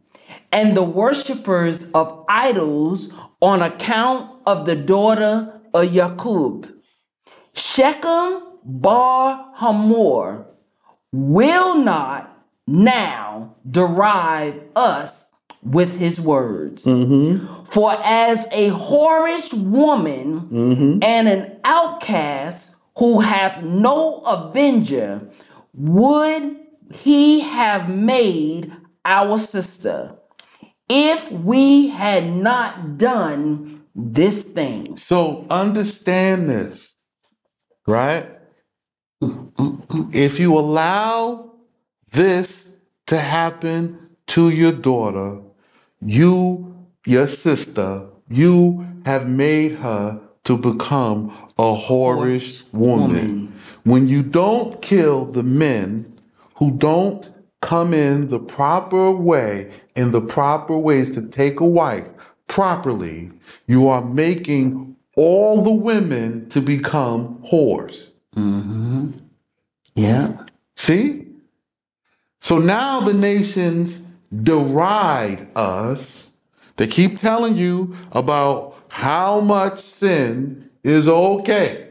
and 0.51 0.77
the 0.77 0.83
worshippers 0.83 1.91
of 1.93 2.24
idols 2.29 3.12
on 3.41 3.62
account 3.62 4.31
of 4.47 4.66
the 4.66 4.77
daughter 4.77 5.61
of 5.74 5.93
Jacob. 5.93 6.69
Shechem 7.55 8.43
bar 8.65 9.53
Hamor 9.55 10.47
will 11.12 11.77
not 11.77 12.29
now 12.66 13.55
derive 13.69 14.61
us 14.74 15.29
with 15.62 15.99
his 15.99 16.20
words. 16.20 16.85
Mm-hmm. 16.85 17.70
For 17.70 17.93
as 18.03 18.47
a 18.53 18.70
whorish 18.70 19.53
woman 19.53 20.41
mm-hmm. 20.41 20.99
and 21.03 21.29
an 21.29 21.61
outcast 21.65 22.74
who 22.99 23.20
hath 23.20 23.62
no 23.62 24.19
avenger, 24.20 25.29
would 25.74 26.57
he 26.93 27.41
have 27.41 27.89
made 27.89 28.73
our 29.05 29.39
sister 29.39 30.15
if 30.89 31.31
we 31.33 31.89
had 31.89 32.31
not 32.31 32.99
done 32.99 33.83
this 33.95 34.43
thing. 34.43 34.97
So 34.97 35.47
understand 35.51 36.49
this, 36.49 36.91
right? 37.87 38.29
If 40.13 40.41
you 40.41 40.59
allow 40.59 41.53
this 42.13 42.75
to 43.07 43.19
happen 43.19 43.99
to 44.29 44.51
your 44.51 44.73
daughter, 44.73 45.41
you, 46.01 46.77
your 47.07 47.27
sister, 47.29 48.07
you 48.29 48.87
have 49.07 49.29
made 49.29 49.75
her 49.77 50.21
to 50.45 50.59
become 50.59 51.37
a 51.59 51.75
whorish 51.77 52.65
woman. 52.73 53.11
woman. 53.11 53.55
When 53.85 54.09
you 54.09 54.23
don't 54.23 54.81
kill 54.83 55.27
the 55.27 55.43
men 55.43 56.21
who 56.57 56.73
don't 56.73 57.31
come 57.61 57.95
in 57.95 58.29
the 58.29 58.39
proper 58.41 59.11
way, 59.13 59.73
in 59.97 60.13
the 60.13 60.21
proper 60.21 60.77
ways 60.79 61.13
to 61.13 61.23
take 61.29 61.61
a 61.61 61.67
wife 61.67 62.07
properly, 62.49 63.31
you 63.67 63.89
are 63.89 64.05
making 64.05 64.91
all 65.17 65.63
the 65.63 65.73
women 65.73 66.49
to 66.51 66.61
become 66.61 67.43
whores. 67.51 68.09
Mm-hmm. 68.37 69.11
Yeah. 69.95 70.33
See? 70.77 71.27
So 72.41 72.59
now 72.59 73.01
the 73.01 73.13
nations 73.13 74.01
deride 74.43 75.49
us. 75.57 76.29
They 76.77 76.87
keep 76.87 77.19
telling 77.19 77.57
you 77.57 77.95
about 78.13 78.77
how 78.89 79.41
much 79.41 79.81
sin 79.81 80.71
is 80.83 81.07
okay. 81.09 81.89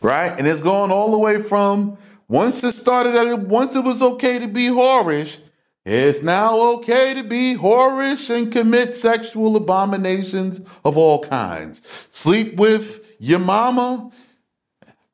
Right? 0.00 0.38
And 0.38 0.46
it's 0.46 0.60
going 0.60 0.90
all 0.90 1.10
the 1.10 1.18
way 1.18 1.42
from 1.42 1.98
once 2.28 2.62
it 2.64 2.72
started 2.72 3.14
at 3.16 3.26
it, 3.26 3.38
once 3.38 3.76
it 3.76 3.84
was 3.84 4.02
okay 4.02 4.38
to 4.38 4.48
be 4.48 4.68
whorish, 4.68 5.40
it's 5.84 6.22
now 6.22 6.58
okay 6.76 7.14
to 7.14 7.22
be 7.22 7.54
whorish 7.54 8.30
and 8.34 8.50
commit 8.50 8.96
sexual 8.96 9.56
abominations 9.56 10.60
of 10.84 10.96
all 10.96 11.22
kinds. 11.22 11.82
Sleep 12.10 12.56
with 12.56 13.04
your 13.18 13.38
mama 13.38 14.10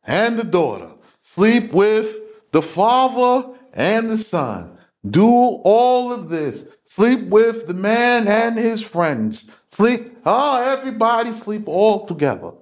and 0.05 0.39
the 0.39 0.45
daughter. 0.45 0.93
Sleep 1.21 1.73
with 1.73 2.19
the 2.53 2.63
father 2.63 3.57
and 3.73 4.09
the 4.11 4.19
son. 4.19 4.79
Do 5.09 5.27
all 5.27 6.13
of 6.13 6.29
this. 6.29 6.67
Sleep 6.85 7.29
with 7.29 7.67
the 7.67 7.75
man 7.75 8.29
and 8.29 8.59
his 8.59 8.87
friends. 8.87 9.45
Sleep, 9.73 10.11
oh, 10.27 10.61
everybody 10.61 11.33
sleep 11.33 11.65
all 11.67 12.07
together. 12.07 12.53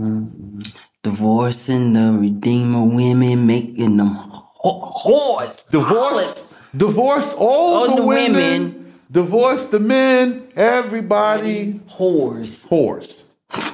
Mm-hmm. 0.00 0.60
Divorcing 1.02 1.92
the 1.92 2.12
Redeemer 2.18 2.84
women, 2.84 3.46
making 3.46 3.96
them 3.96 4.14
wh- 4.14 5.04
whores. 5.04 5.70
Divorce, 5.70 6.52
divorce 6.76 7.34
all, 7.34 7.76
All 7.76 7.88
the, 7.90 7.96
the 7.96 8.02
women, 8.06 8.32
women. 8.34 8.92
divorce 9.10 9.66
the 9.66 9.80
men, 9.80 10.48
everybody 10.56 11.80
Whores. 11.98 12.60
whores. 12.68 13.24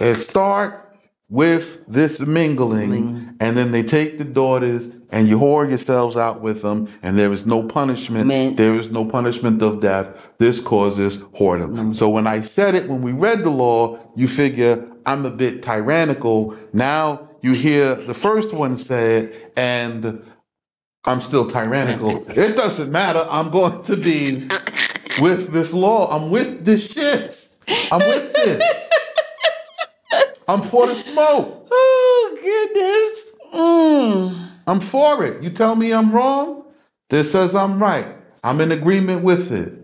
And 0.01 0.17
start 0.17 0.87
with 1.29 1.79
this 1.87 2.21
mingling, 2.21 2.91
Ming- 2.91 3.37
and 3.41 3.57
then 3.57 3.71
they 3.73 3.83
take 3.83 4.19
the 4.19 4.25
daughters 4.25 4.91
and 5.13 5.29
you 5.29 5.39
whore 5.39 5.69
yourselves 5.69 6.17
out 6.17 6.41
with 6.41 6.63
them, 6.63 6.89
and 7.03 7.19
there 7.19 7.33
is 7.33 7.45
no 7.45 7.63
punishment. 7.65 8.27
Man. 8.27 8.55
There 8.57 8.75
is 8.75 8.91
no 8.91 9.05
punishment 9.05 9.61
of 9.63 9.81
death. 9.81 10.07
This 10.39 10.61
causes 10.61 11.19
whoredom. 11.19 11.93
So 11.95 12.09
when 12.09 12.27
I 12.29 12.43
said 12.43 12.75
it, 12.77 12.89
when 12.89 13.03
we 13.03 13.11
read 13.13 13.43
the 13.43 13.51
law, 13.51 13.99
you 14.15 14.29
figure 14.29 14.87
I'm 15.07 15.25
a 15.27 15.31
bit 15.31 15.63
tyrannical. 15.65 16.55
Now 16.73 17.29
you 17.43 17.53
hear 17.53 17.97
the 17.97 18.15
first 18.15 18.53
one 18.53 18.77
say 18.77 19.17
it, 19.25 19.53
and 19.57 20.23
I'm 21.05 21.21
still 21.21 21.51
tyrannical. 21.51 22.29
It 22.31 22.57
doesn't 22.57 22.93
matter. 22.93 23.27
I'm 23.31 23.51
going 23.51 23.83
to 23.85 23.97
be 23.97 24.49
with 25.21 25.53
this 25.53 25.73
law. 25.73 26.15
I'm 26.15 26.31
with 26.31 26.65
this 26.65 26.93
shit. 26.93 27.49
I'm 27.91 28.01
with 28.01 28.33
this. 28.35 28.89
I'm 30.47 30.63
for 30.63 30.87
the 30.87 30.95
smoke. 30.95 31.69
Oh 31.71 32.39
goodness. 32.41 33.33
Mm. 33.55 34.49
I'm 34.67 34.81
for 34.81 35.25
it. 35.25 35.43
You 35.43 35.51
tell 35.51 35.75
me 35.75 35.93
I'm 35.93 36.13
wrong, 36.13 36.65
this 37.09 37.33
says 37.33 37.55
I'm 37.55 37.83
right. 37.83 38.07
I'm 38.45 38.61
in 38.61 38.73
agreement 38.73 39.23
with 39.23 39.53
it. 39.53 39.77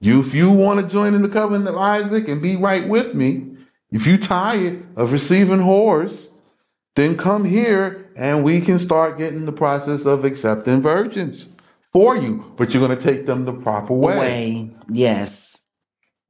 You, 0.00 0.20
if 0.20 0.34
you 0.34 0.50
want 0.50 0.80
to 0.80 0.86
join 0.86 1.14
in 1.14 1.22
the 1.22 1.28
covenant 1.28 1.68
of 1.68 1.76
Isaac 1.76 2.28
and 2.28 2.40
be 2.40 2.56
right 2.56 2.88
with 2.88 3.14
me, 3.14 3.56
if 3.90 4.06
you 4.06 4.18
tired 4.18 4.86
of 4.96 5.12
receiving 5.12 5.58
whores, 5.58 6.28
then 6.98 7.16
come 7.16 7.44
here 7.44 8.10
and 8.16 8.42
we 8.42 8.60
can 8.60 8.78
start 8.78 9.18
getting 9.18 9.46
the 9.46 9.52
process 9.52 10.04
of 10.04 10.24
accepting 10.24 10.82
virgins 10.82 11.48
for 11.92 12.16
you. 12.16 12.52
But 12.56 12.74
you're 12.74 12.84
going 12.84 12.98
to 12.98 13.02
take 13.02 13.24
them 13.24 13.44
the 13.44 13.52
proper 13.52 13.94
way. 13.94 14.18
Way. 14.18 14.70
Yes. 14.90 15.62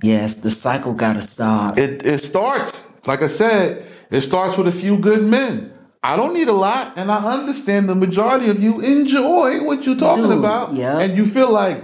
Yes. 0.03 0.43
The 0.43 0.51
cycle 0.51 0.93
gotta 0.93 1.23
stop. 1.23 1.79
It, 1.79 2.05
it 2.07 2.19
starts, 2.19 2.87
like 3.07 3.23
I 3.23 3.29
said, 3.29 3.87
it 4.11 4.21
starts 4.21 4.57
with 4.59 4.69
a 4.69 4.73
few 4.73 4.99
good 4.99 5.23
men. 5.23 5.73
I 6.03 6.17
don't 6.17 6.33
need 6.33 6.49
a 6.49 6.53
lot, 6.53 6.97
and 6.97 7.11
I 7.11 7.33
understand 7.33 7.89
the 7.89 7.95
majority 7.95 8.49
of 8.49 8.63
you 8.63 8.81
enjoy 8.81 9.65
what 9.65 9.85
you're 9.85 9.97
talking 9.97 10.31
Do, 10.31 10.39
about, 10.39 10.75
yeah. 10.75 11.01
and 11.01 11.17
you 11.17 11.27
feel 11.27 11.51
like, 11.51 11.83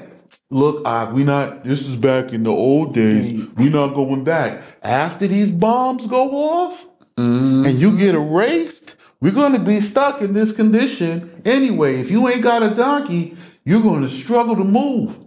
look, 0.51 0.83
uh, 0.85 1.11
we 1.13 1.25
not. 1.25 1.65
This 1.65 1.89
is 1.89 1.97
back 1.97 2.33
in 2.33 2.45
the 2.45 2.53
old 2.53 2.95
days. 2.95 3.33
Mm. 3.33 3.57
we 3.57 3.71
not 3.71 3.95
going 3.95 4.23
back. 4.23 4.63
After 4.83 5.27
these 5.27 5.51
bombs 5.51 6.07
go 6.07 6.31
off, 6.31 6.87
Mm. 7.17 7.67
and 7.69 7.81
you 7.81 7.97
get 7.97 8.15
erased, 8.15 8.97
we're 9.21 9.31
going 9.31 9.53
to 9.53 9.61
be 9.61 9.81
stuck 9.81 10.21
in 10.21 10.35
this 10.35 10.53
condition 10.53 11.43
anyway. 11.45 12.01
If 12.01 12.11
you 12.11 12.29
ain't 12.29 12.43
got 12.43 12.63
a 12.63 12.75
donkey, 12.75 13.37
you're 13.65 13.83
going 13.83 14.03
to 14.03 14.09
struggle 14.09 14.57
to 14.57 14.65
move. 14.65 15.19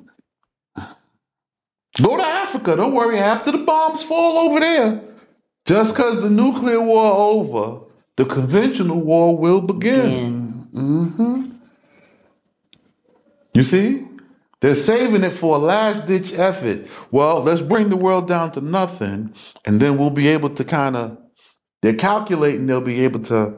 Go 2.02 2.18
to 2.18 2.24
Africa. 2.24 2.76
Don't 2.76 2.94
worry. 2.94 3.18
After 3.18 3.52
the 3.52 3.60
bombs 3.60 4.04
fall 4.04 4.50
over 4.50 4.60
there, 4.60 5.02
just 5.66 5.96
because 5.96 6.22
the 6.22 6.30
nuclear 6.30 6.82
war 6.82 7.14
over, 7.14 7.86
the 8.18 8.26
conventional 8.26 9.02
war 9.02 9.38
will 9.38 9.62
begin. 9.62 10.68
Mm-hmm. 10.74 11.52
You 13.54 13.64
see? 13.64 14.06
They're 14.60 14.76
saving 14.76 15.24
it 15.24 15.32
for 15.32 15.56
a 15.56 15.60
last 15.60 16.08
ditch 16.08 16.34
effort. 16.34 16.88
Well, 17.12 17.42
let's 17.42 17.62
bring 17.62 17.90
the 17.90 17.96
world 17.96 18.28
down 18.28 18.52
to 18.52 18.62
nothing, 18.62 19.34
and 19.66 19.80
then 19.80 19.98
we'll 19.98 20.10
be 20.10 20.28
able 20.28 20.50
to 20.52 20.64
kind 20.64 20.96
of, 20.96 21.18
they're 21.82 21.94
calculating 21.96 22.66
they'll 22.68 22.82
be 22.82 23.02
able 23.04 23.20
to 23.22 23.54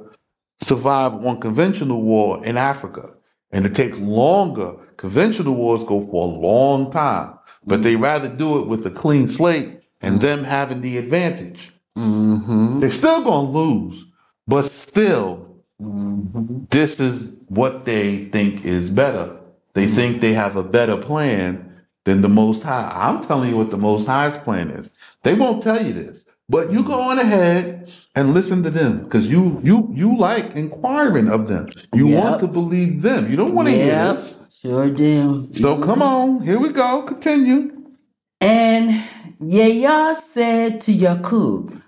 survive 0.61 1.13
one 1.13 1.39
conventional 1.39 2.01
war 2.01 2.43
in 2.45 2.57
Africa. 2.57 3.11
And 3.51 3.65
it 3.65 3.73
takes 3.75 3.97
longer. 3.97 4.75
Conventional 4.97 5.55
wars 5.55 5.83
go 5.83 6.05
for 6.07 6.27
a 6.27 6.35
long 6.39 6.91
time, 6.91 7.33
but 7.65 7.81
they 7.83 7.95
rather 7.95 8.27
do 8.27 8.59
it 8.59 8.67
with 8.67 8.85
a 8.85 8.91
clean 8.91 9.27
slate 9.27 9.79
and 10.01 10.21
them 10.21 10.43
having 10.43 10.81
the 10.81 10.97
advantage. 10.97 11.71
Mm-hmm. 11.97 12.79
They're 12.79 12.91
still 12.91 13.23
going 13.23 13.47
to 13.47 13.57
lose, 13.57 14.05
but 14.47 14.65
still, 14.65 15.49
Mm-hmm. 15.81 16.65
this 16.71 16.99
is 16.99 17.33
what 17.47 17.85
they 17.85 18.25
think 18.25 18.65
is 18.65 18.89
better. 18.89 19.37
They 19.75 19.87
think 19.87 20.19
they 20.19 20.33
have 20.33 20.57
a 20.57 20.63
better 20.63 20.97
plan 20.97 21.83
than 22.03 22.21
the 22.21 22.27
Most 22.27 22.63
High. 22.63 22.91
I'm 22.93 23.25
telling 23.25 23.49
you 23.49 23.55
what 23.55 23.71
the 23.71 23.77
Most 23.77 24.05
High's 24.05 24.37
plan 24.37 24.71
is. 24.71 24.91
They 25.23 25.35
won't 25.35 25.63
tell 25.63 25.81
you 25.81 25.93
this, 25.93 26.25
but 26.49 26.71
you 26.71 26.84
go 26.84 26.99
on 26.99 27.19
ahead 27.19 27.91
and 28.15 28.34
listen 28.34 28.63
to 28.63 28.69
them 28.69 29.03
because 29.03 29.27
you 29.27 29.59
you 29.63 29.89
you 29.93 30.17
like 30.17 30.55
inquiring 30.55 31.30
of 31.30 31.47
them. 31.47 31.65
You 31.93 32.07
Yep. 32.07 32.23
want 32.23 32.39
to 32.41 32.47
believe 32.47 33.01
them. 33.01 33.30
You 33.30 33.38
don't 33.38 33.53
want 33.55 33.67
to 33.69 33.73
hear 33.73 33.95
Yep. 33.95 34.15
this. 34.17 34.39
Sure 34.61 34.89
do. 34.89 35.47
So 35.53 35.77
come 35.88 36.01
on, 36.01 36.41
here 36.41 36.59
we 36.59 36.69
go. 36.69 37.03
Continue. 37.03 37.71
And 38.41 39.01
Yahya 39.41 40.15
said 40.34 40.81
to 40.81 40.91
Yaqub, 40.91 41.81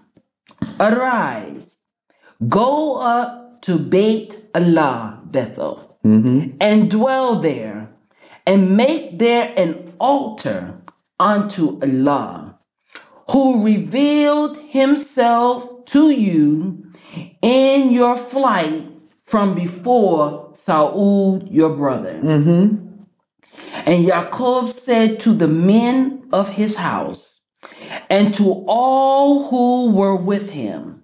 Arise, 0.79 1.77
go 2.47 2.95
up 2.97 3.61
to 3.61 3.77
Beit 3.77 4.35
Allah, 4.55 5.19
Bethel, 5.25 5.97
Mm-hmm. 6.05 6.57
and 6.59 6.89
dwell 6.89 7.39
there, 7.39 7.89
and 8.47 8.75
make 8.75 9.19
there 9.19 9.53
an 9.55 9.93
altar 9.99 10.73
unto 11.19 11.77
Allah, 11.83 12.40
who 13.29 13.63
revealed 13.63 14.57
himself 14.57 15.85
to 15.85 16.09
you 16.09 16.91
in 17.41 17.91
your 17.91 18.17
flight 18.17 18.87
from 19.25 19.55
before 19.55 20.51
Esau 20.53 21.39
your 21.49 21.75
brother. 21.75 22.19
Mm-hmm. 22.21 22.87
And 23.73 24.05
Jacob 24.05 24.69
said 24.69 25.19
to 25.21 25.33
the 25.33 25.47
men 25.47 26.27
of 26.31 26.49
his 26.49 26.75
house 26.75 27.41
and 28.09 28.33
to 28.33 28.63
all 28.67 29.49
who 29.49 29.91
were 29.91 30.15
with 30.15 30.49
him, 30.51 31.03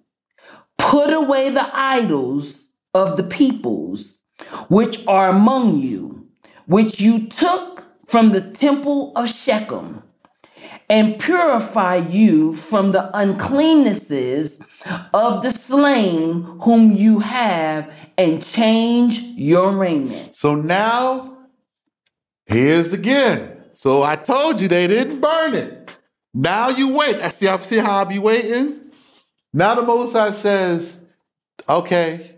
Put 0.78 1.14
away 1.14 1.50
the 1.50 1.70
idols 1.74 2.70
of 2.94 3.18
the 3.18 3.24
peoples 3.24 4.20
which 4.70 5.06
are 5.08 5.30
among 5.30 5.80
you, 5.80 6.28
which 6.66 7.00
you 7.00 7.28
took 7.28 7.86
from 8.08 8.32
the 8.32 8.42
temple 8.42 9.12
of 9.16 9.30
Shechem, 9.30 10.04
and 10.90 11.20
purify 11.20 11.96
you 11.96 12.54
from 12.54 12.92
the 12.92 13.10
uncleannesses 13.14 14.66
of 15.14 15.44
the 15.44 15.52
slain 15.52 16.44
whom 16.62 16.94
you 16.94 17.20
have, 17.20 17.92
and 18.18 18.44
change 18.44 19.20
your 19.20 19.76
raiment. 19.76 20.36
So 20.36 20.56
now, 20.56 21.38
here's 22.46 22.94
again. 22.94 23.64
So 23.74 24.02
I 24.04 24.16
told 24.16 24.62
you 24.62 24.68
they 24.68 24.88
didn't 24.88 25.20
burn 25.20 25.54
it. 25.54 25.96
Now 26.34 26.70
you 26.70 26.96
wait. 26.96 27.16
I 27.18 27.30
see. 27.30 27.48
I 27.48 27.58
see 27.58 27.78
how 27.78 27.98
I 27.98 28.04
be 28.06 28.20
waiting. 28.20 28.80
Now 29.54 29.76
the 29.76 29.82
Most 29.82 30.14
High 30.14 30.32
says, 30.32 30.98
"Okay, 31.68 32.32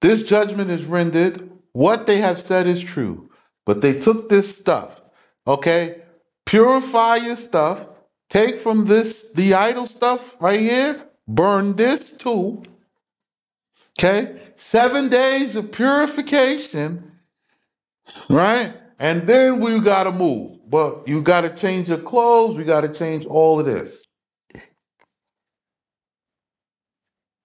this 0.00 0.22
judgment 0.22 0.70
is 0.70 0.84
rendered. 0.84 1.50
What 1.72 2.06
they 2.06 2.18
have 2.18 2.38
said 2.38 2.66
is 2.66 2.82
true, 2.82 3.30
but 3.64 3.80
they 3.80 3.98
took 3.98 4.28
this 4.28 4.56
stuff. 4.56 5.00
Okay, 5.46 6.02
purify 6.46 7.16
your 7.16 7.36
stuff. 7.36 7.88
Take 8.30 8.58
from 8.58 8.86
this 8.86 9.32
the 9.32 9.54
idol 9.54 9.86
stuff 9.86 10.34
right 10.40 10.60
here. 10.60 11.04
Burn 11.28 11.76
this 11.76 12.12
too. 12.12 12.62
Okay, 13.98 14.36
seven 14.56 15.08
days 15.08 15.56
of 15.56 15.72
purification." 15.72 17.04
right? 18.28 18.74
And 18.98 19.26
then 19.26 19.60
we 19.60 19.80
gotta 19.80 20.12
move. 20.12 20.58
But 20.68 21.06
you 21.08 21.22
gotta 21.22 21.50
change 21.50 21.88
your 21.88 21.98
clothes. 21.98 22.56
We 22.56 22.64
gotta 22.64 22.88
change 22.88 23.26
all 23.26 23.60
of 23.60 23.66
this. 23.66 24.04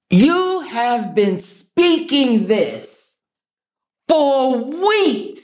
You 0.10 0.62
have 0.62 1.16
been 1.16 1.40
speaking 1.40 2.48
this 2.48 3.16
for 4.08 4.58
weeks, 4.58 5.42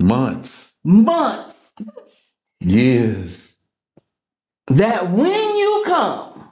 Months, 0.00 0.72
months, 0.84 1.57
years. 2.60 3.56
that 4.68 5.10
when 5.10 5.56
you 5.56 5.82
come, 5.86 6.50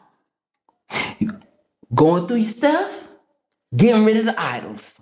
going 1.94 2.26
through 2.26 2.38
your 2.38 2.50
stuff, 2.50 3.08
getting 3.76 4.04
rid 4.04 4.16
of 4.16 4.24
the 4.26 4.40
idols, 4.40 4.98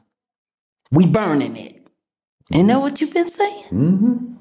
we 0.91 1.07
burning 1.07 1.57
it. 1.57 1.87
Ain't 2.53 2.69
that 2.69 2.81
what 2.81 3.01
you've 3.01 3.13
been 3.15 3.27
saying? 3.31 3.65
Mm-hmm. 3.65 4.35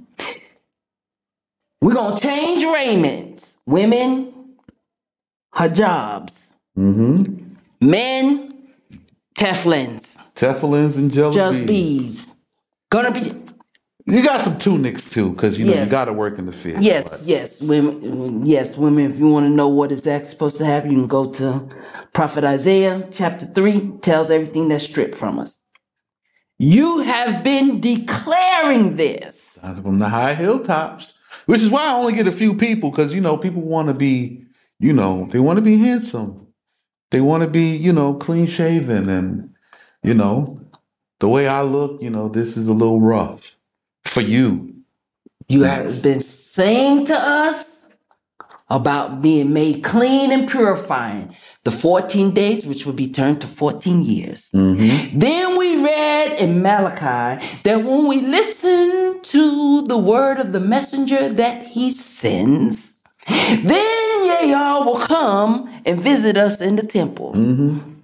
We're 1.82 1.94
gonna 1.94 2.20
change 2.20 2.64
raiments. 2.64 3.58
Women, 3.66 4.34
hijabs. 5.56 6.54
Mm-hmm. 6.78 7.54
Men, 7.82 8.70
teflons. 9.38 10.18
Tefillins 10.36 10.96
and 10.98 11.12
jelly 11.12 11.36
Just 11.36 11.58
beans. 11.66 11.68
bees. 11.68 12.28
Gonna 12.90 13.12
be 13.12 13.30
You 14.06 14.22
got 14.22 14.42
some 14.42 14.58
tunics 14.58 15.02
too, 15.10 15.32
because 15.32 15.58
you 15.58 15.66
know 15.66 15.72
you 15.72 15.80
Yes. 15.80 15.90
gotta 15.92 16.12
work 16.12 16.38
in 16.38 16.46
the 16.46 16.52
field. 16.52 16.84
Yes, 16.84 17.08
but- 17.10 17.24
yes, 17.26 17.62
women. 17.62 18.46
Yes, 18.46 18.78
women. 18.78 19.12
If 19.12 19.18
you 19.18 19.28
want 19.28 19.46
to 19.46 19.50
know 19.50 19.70
what 19.70 19.92
is 19.92 20.06
actually 20.06 20.30
supposed 20.32 20.58
to 20.58 20.66
happen, 20.66 20.92
you 20.92 21.00
can 21.00 21.08
go 21.08 21.28
to 21.32 21.62
Prophet 22.12 22.44
Isaiah 22.44 23.08
chapter 23.12 23.46
three. 23.46 23.92
Tells 24.02 24.30
everything 24.30 24.68
that's 24.68 24.84
stripped 24.84 25.16
from 25.16 25.40
us. 25.40 25.62
You 26.60 27.00
have 27.00 27.44
been 27.44 27.80
declaring 27.80 28.98
this. 28.98 29.58
That's 29.64 29.80
from 29.80 30.00
the 30.00 30.10
high 30.10 30.34
hilltops. 30.34 31.14
Which 31.46 31.62
is 31.62 31.70
why 31.70 31.86
I 31.88 31.94
only 31.94 32.14
get 32.14 32.28
a 32.28 32.32
few 32.32 32.54
people, 32.54 32.90
because 32.90 33.14
you 33.14 33.22
know, 33.22 33.38
people 33.38 33.62
want 33.62 33.88
to 33.88 33.94
be, 33.94 34.44
you 34.80 34.94
know, 34.94 35.28
they 35.32 35.40
want 35.40 35.58
to 35.58 35.62
be 35.64 35.78
handsome. 35.78 36.48
They 37.12 37.22
want 37.22 37.44
to 37.44 37.50
be, 37.50 37.76
you 37.76 37.94
know, 37.94 38.14
clean 38.16 38.48
shaven 38.48 39.08
and 39.10 39.50
you 40.04 40.14
know, 40.14 40.60
the 41.22 41.30
way 41.30 41.48
I 41.48 41.62
look, 41.62 42.02
you 42.02 42.10
know, 42.10 42.28
this 42.28 42.58
is 42.58 42.68
a 42.68 42.74
little 42.74 43.00
rough 43.00 43.58
for 44.14 44.22
you. 44.22 44.74
You 45.50 45.64
have 45.64 46.02
been 46.02 46.22
saying 46.22 47.06
to 47.08 47.16
us 47.16 47.66
about 48.70 49.22
being 49.22 49.52
made 49.54 49.84
clean 49.84 50.32
and 50.32 50.48
purifying. 50.50 51.36
The 51.64 51.72
14 51.72 52.32
days, 52.34 52.66
which 52.66 52.86
will 52.86 52.94
be 52.94 53.08
turned 53.08 53.42
to 53.42 53.48
14 53.48 54.04
years. 54.04 54.50
Mm-hmm. 54.54 55.20
Then 55.20 55.58
we 55.58 55.82
read 55.84 56.40
in 56.40 56.62
Malachi 56.62 57.46
that 57.64 57.84
when 57.84 58.08
we 58.08 58.22
listen 58.22 59.20
to 59.22 59.82
the 59.84 59.98
word 59.98 60.40
of 60.40 60.52
the 60.52 60.60
messenger 60.60 61.32
that 61.34 61.68
he 61.68 61.92
sends, 61.92 63.00
Then 63.28 64.54
all 64.56 64.86
will 64.86 65.00
come 65.00 65.70
and 65.86 66.02
visit 66.02 66.38
us 66.38 66.60
in 66.62 66.76
the 66.76 66.84
temple. 66.86 67.32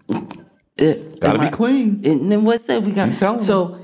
Uh, 0.09 0.93
Gotta 1.19 1.39
be 1.39 1.45
I- 1.47 1.49
clean. 1.49 2.01
And 2.05 2.31
then 2.31 2.45
what's 2.45 2.63
said 2.65 2.85
we 2.85 2.91
got? 2.93 3.09
You 3.11 3.15
tell 3.17 3.37
'em. 3.39 3.43
So, 3.43 3.78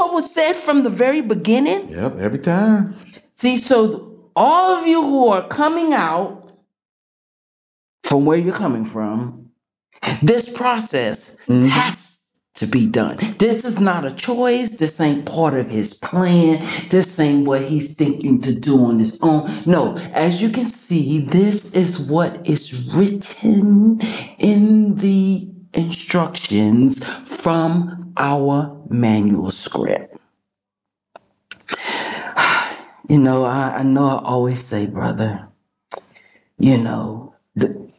what 0.00 0.14
was 0.14 0.32
said 0.32 0.54
from 0.54 0.82
the 0.82 0.88
very 0.88 1.20
beginning? 1.20 1.90
Yep, 1.90 2.18
every 2.18 2.38
time. 2.38 2.96
See, 3.34 3.58
so 3.58 4.30
all 4.34 4.78
of 4.78 4.86
you 4.86 5.02
who 5.02 5.28
are 5.28 5.46
coming 5.46 5.92
out 5.92 6.58
from 8.04 8.24
where 8.24 8.38
you're 8.38 8.54
coming 8.54 8.86
from, 8.86 9.50
this 10.22 10.48
process 10.48 11.36
mm-hmm. 11.46 11.66
has 11.66 12.18
to 12.54 12.66
be 12.66 12.88
done. 12.88 13.18
This 13.38 13.62
is 13.64 13.78
not 13.78 14.06
a 14.06 14.10
choice. 14.10 14.70
This 14.70 14.98
ain't 15.00 15.26
part 15.26 15.52
of 15.54 15.68
his 15.68 15.92
plan. 15.92 16.66
This 16.88 17.18
ain't 17.20 17.46
what 17.46 17.62
he's 17.62 17.94
thinking 17.94 18.40
to 18.40 18.54
do 18.54 18.82
on 18.82 18.98
his 19.00 19.20
own. 19.20 19.62
No, 19.66 19.98
as 20.14 20.40
you 20.40 20.48
can 20.48 20.68
see, 20.68 21.20
this 21.20 21.72
is 21.72 22.00
what 22.00 22.46
is 22.46 22.88
written 22.94 24.00
in 24.38 24.96
the 24.96 25.50
instructions 25.74 27.02
from 27.24 28.12
our 28.16 28.76
manuscript. 28.88 30.16
You 33.08 33.18
know, 33.18 33.44
I, 33.44 33.78
I 33.78 33.82
know 33.82 34.06
I 34.06 34.22
always 34.22 34.64
say, 34.64 34.86
brother, 34.86 35.48
you 36.60 36.78
know, 36.78 37.34
the, 37.56 37.90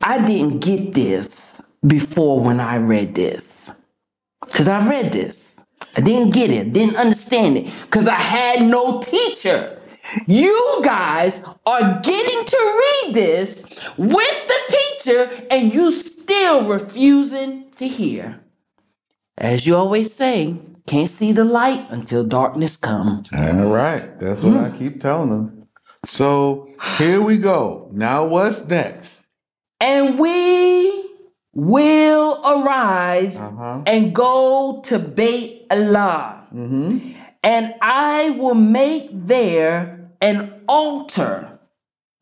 I 0.00 0.24
didn't 0.24 0.60
get 0.60 0.94
this 0.94 1.56
before 1.84 2.38
when 2.38 2.60
I 2.60 2.76
read 2.76 3.16
this. 3.16 3.70
Because 4.46 4.68
I 4.68 4.86
read 4.86 5.12
this. 5.12 5.58
I 5.96 6.00
didn't 6.00 6.30
get 6.30 6.50
it, 6.50 6.72
didn't 6.72 6.96
understand 6.96 7.56
it, 7.58 7.72
because 7.82 8.08
I 8.08 8.14
had 8.20 8.62
no 8.62 9.00
teacher. 9.00 9.80
You 10.26 10.80
guys 10.82 11.40
are 11.66 12.00
getting 12.00 12.44
to 12.44 12.56
read 12.56 13.14
this 13.14 13.62
with 13.96 14.48
the 14.48 14.76
teacher, 14.76 15.46
and 15.50 15.72
you 15.72 15.92
still 16.22 16.66
refusing 16.66 17.70
to 17.76 17.86
hear. 17.88 18.40
As 19.38 19.66
you 19.66 19.76
always 19.76 20.12
say, 20.14 20.56
can't 20.86 21.08
see 21.08 21.32
the 21.32 21.44
light 21.44 21.86
until 21.90 22.24
darkness 22.24 22.76
comes. 22.76 23.28
All 23.32 23.66
right. 23.66 24.18
That's 24.18 24.42
what 24.42 24.56
I 24.56 24.70
keep 24.70 25.00
telling 25.00 25.30
them. 25.30 25.66
So 26.04 26.68
here 26.98 27.20
we 27.20 27.38
go. 27.38 27.88
Now 27.92 28.24
what's 28.26 28.64
next? 28.66 29.20
And 29.80 30.18
we 30.18 31.10
will 31.54 32.40
arise 32.44 33.36
Uh-huh. 33.38 33.82
and 33.86 34.14
go 34.14 34.80
to 34.86 34.98
Beit 34.98 35.66
Allah, 35.70 36.46
Mm-hmm. 36.54 37.12
and 37.42 37.74
I 37.80 38.30
will 38.30 38.54
make 38.54 39.08
there 39.12 40.10
an 40.20 40.52
altar 40.68 41.58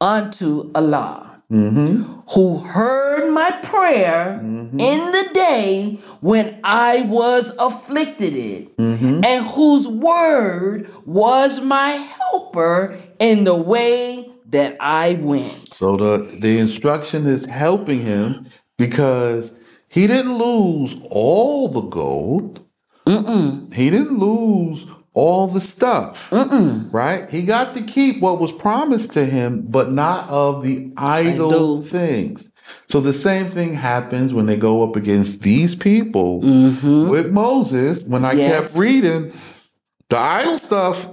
unto 0.00 0.70
Allah, 0.74 1.29
Mm-hmm. 1.50 2.20
who 2.32 2.58
heard 2.58 3.32
my 3.32 3.50
prayer 3.62 4.38
in 4.40 5.12
the 5.12 5.28
day 5.34 5.98
when 6.20 6.60
I 6.62 7.02
was 7.02 7.52
afflicted, 7.58 8.68
Mm-hmm. 8.76 9.24
and 9.24 9.44
whose 9.46 9.88
word 9.88 10.88
was 11.06 11.60
my 11.60 11.90
helper 11.90 13.00
in 13.18 13.44
the 13.44 13.54
way 13.56 14.30
that 14.50 14.76
I 14.80 15.14
went. 15.14 15.74
So 15.74 15.96
the 15.96 16.36
the 16.38 16.58
instruction 16.58 17.26
is 17.26 17.46
helping 17.46 18.04
him 18.06 18.46
because 18.78 19.52
he 19.88 20.06
didn't 20.06 20.38
lose 20.38 20.96
all 21.10 21.68
the 21.68 21.82
gold. 21.82 22.60
Mm-mm, 23.06 23.72
He 23.72 23.90
didn't 23.90 24.18
lose 24.18 24.86
all 25.14 25.46
the 25.48 25.60
stuff. 25.60 26.30
mm-mm. 26.30 26.92
Right? 26.92 27.28
He 27.30 27.42
got 27.42 27.74
to 27.74 27.82
keep 27.82 28.20
what 28.20 28.40
was 28.40 28.52
promised 28.52 29.12
to 29.12 29.24
him, 29.24 29.62
but 29.68 29.90
not 29.90 30.28
of 30.28 30.62
the 30.62 30.92
idol 30.96 31.48
Idol. 31.52 31.82
things. 31.82 32.50
So 32.88 33.00
the 33.00 33.12
same 33.12 33.48
thing 33.50 33.74
happens 33.74 34.32
when 34.32 34.46
they 34.46 34.56
go 34.56 34.82
up 34.82 34.96
against 34.96 35.40
these 35.40 35.74
people 35.74 36.42
Mm-hmm. 36.42 37.08
with 37.08 37.30
Moses. 37.32 38.02
When 38.04 38.24
I 38.24 38.32
Yes. 38.32 38.68
kept 38.72 38.78
reading, 38.78 39.32
the 40.08 40.18
idol 40.18 40.58
stuff 40.58 41.08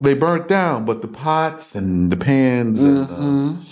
they 0.00 0.14
burnt 0.14 0.48
down, 0.48 0.84
but 0.84 1.02
the 1.02 1.08
pots 1.08 1.74
and 1.74 2.10
the 2.10 2.16
pans 2.16 2.82
and 2.82 2.98
uh, 2.98 3.06
Mm-hmm. 3.08 3.62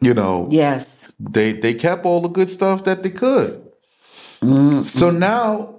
you 0.00 0.14
know 0.14 0.48
Yes. 0.50 1.12
they 1.20 1.52
they 1.52 1.74
kept 1.74 2.04
all 2.04 2.20
the 2.20 2.28
good 2.28 2.50
stuff 2.50 2.84
that 2.84 3.02
they 3.02 3.10
could. 3.10 3.62
Mm. 4.42 4.84
So 4.84 5.10
now 5.10 5.76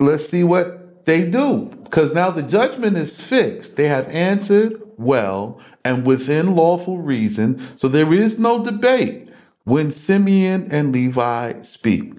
let's 0.00 0.28
see 0.28 0.44
what 0.44 0.85
they 1.06 1.28
do. 1.28 1.70
Because 1.84 2.12
now 2.12 2.30
the 2.30 2.42
judgment 2.42 2.96
is 2.96 3.20
fixed. 3.20 3.76
They 3.76 3.88
have 3.88 4.08
answered 4.08 4.82
well 4.98 5.60
and 5.84 6.04
within 6.04 6.54
lawful 6.54 6.98
reason. 6.98 7.60
So 7.76 7.88
there 7.88 8.12
is 8.12 8.38
no 8.38 8.64
debate 8.64 9.28
when 9.64 9.92
Simeon 9.92 10.68
and 10.70 10.92
Levi 10.92 11.60
speak. 11.60 12.12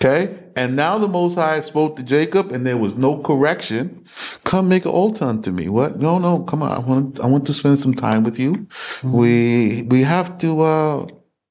Okay? 0.00 0.38
And 0.56 0.76
now 0.76 0.98
the 0.98 1.08
Most 1.08 1.34
High 1.34 1.60
spoke 1.60 1.96
to 1.96 2.02
Jacob, 2.02 2.52
and 2.52 2.66
there 2.66 2.78
was 2.78 2.94
no 2.94 3.18
correction. 3.18 4.04
Come 4.44 4.68
make 4.68 4.84
an 4.86 4.90
altar 4.90 5.26
unto 5.26 5.50
me. 5.50 5.68
What? 5.68 6.00
No, 6.00 6.18
no, 6.18 6.40
come 6.40 6.62
on. 6.62 6.70
I 6.72 6.78
want 6.78 7.20
I 7.20 7.26
want 7.26 7.46
to 7.46 7.54
spend 7.54 7.78
some 7.78 7.94
time 7.94 8.24
with 8.24 8.38
you. 8.38 8.66
We 9.02 9.82
we 9.90 10.02
have 10.02 10.38
to 10.38 10.62
uh 10.62 11.06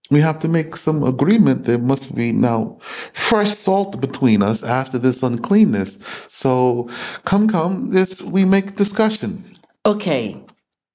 we 0.10 0.20
have 0.22 0.40
to 0.40 0.48
make 0.48 0.76
some 0.76 1.04
agreement. 1.04 1.66
There 1.66 1.78
must 1.78 2.16
be 2.16 2.32
now 2.32 2.78
fresh 3.14 3.56
salt 3.56 4.02
between 4.02 4.42
us 4.42 4.64
after 4.64 4.98
this 4.98 5.22
uncleanness. 5.24 6.00
So 6.28 6.90
come, 7.26 7.48
come, 7.48 7.92
this 7.92 8.22
we 8.22 8.46
make 8.46 8.76
discussion. 8.76 9.44
Okay, 9.86 10.38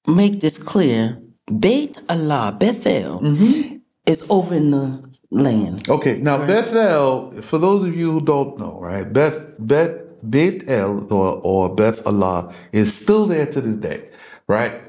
make 0.07 0.41
this 0.41 0.57
clear. 0.57 1.19
Beit 1.59 1.97
Allah, 2.09 2.55
Bethel, 2.57 3.19
mm-hmm. 3.19 3.77
is 4.05 4.25
over 4.29 4.55
in 4.55 4.71
the 4.71 5.03
land. 5.31 5.87
Okay, 5.87 6.17
now 6.17 6.45
Bethel, 6.45 7.31
for 7.41 7.57
those 7.59 7.87
of 7.87 7.95
you 7.95 8.11
who 8.11 8.21
don't 8.21 8.57
know, 8.57 8.79
right? 8.81 9.11
Beth 9.11 9.39
Beth 9.59 9.95
Beth 10.23 10.67
El 10.67 11.13
or, 11.13 11.39
or 11.43 11.73
Beth 11.73 12.05
Allah 12.07 12.53
is 12.71 12.93
still 12.93 13.27
there 13.27 13.45
to 13.45 13.61
this 13.61 13.77
day, 13.77 14.09
right? 14.47 14.81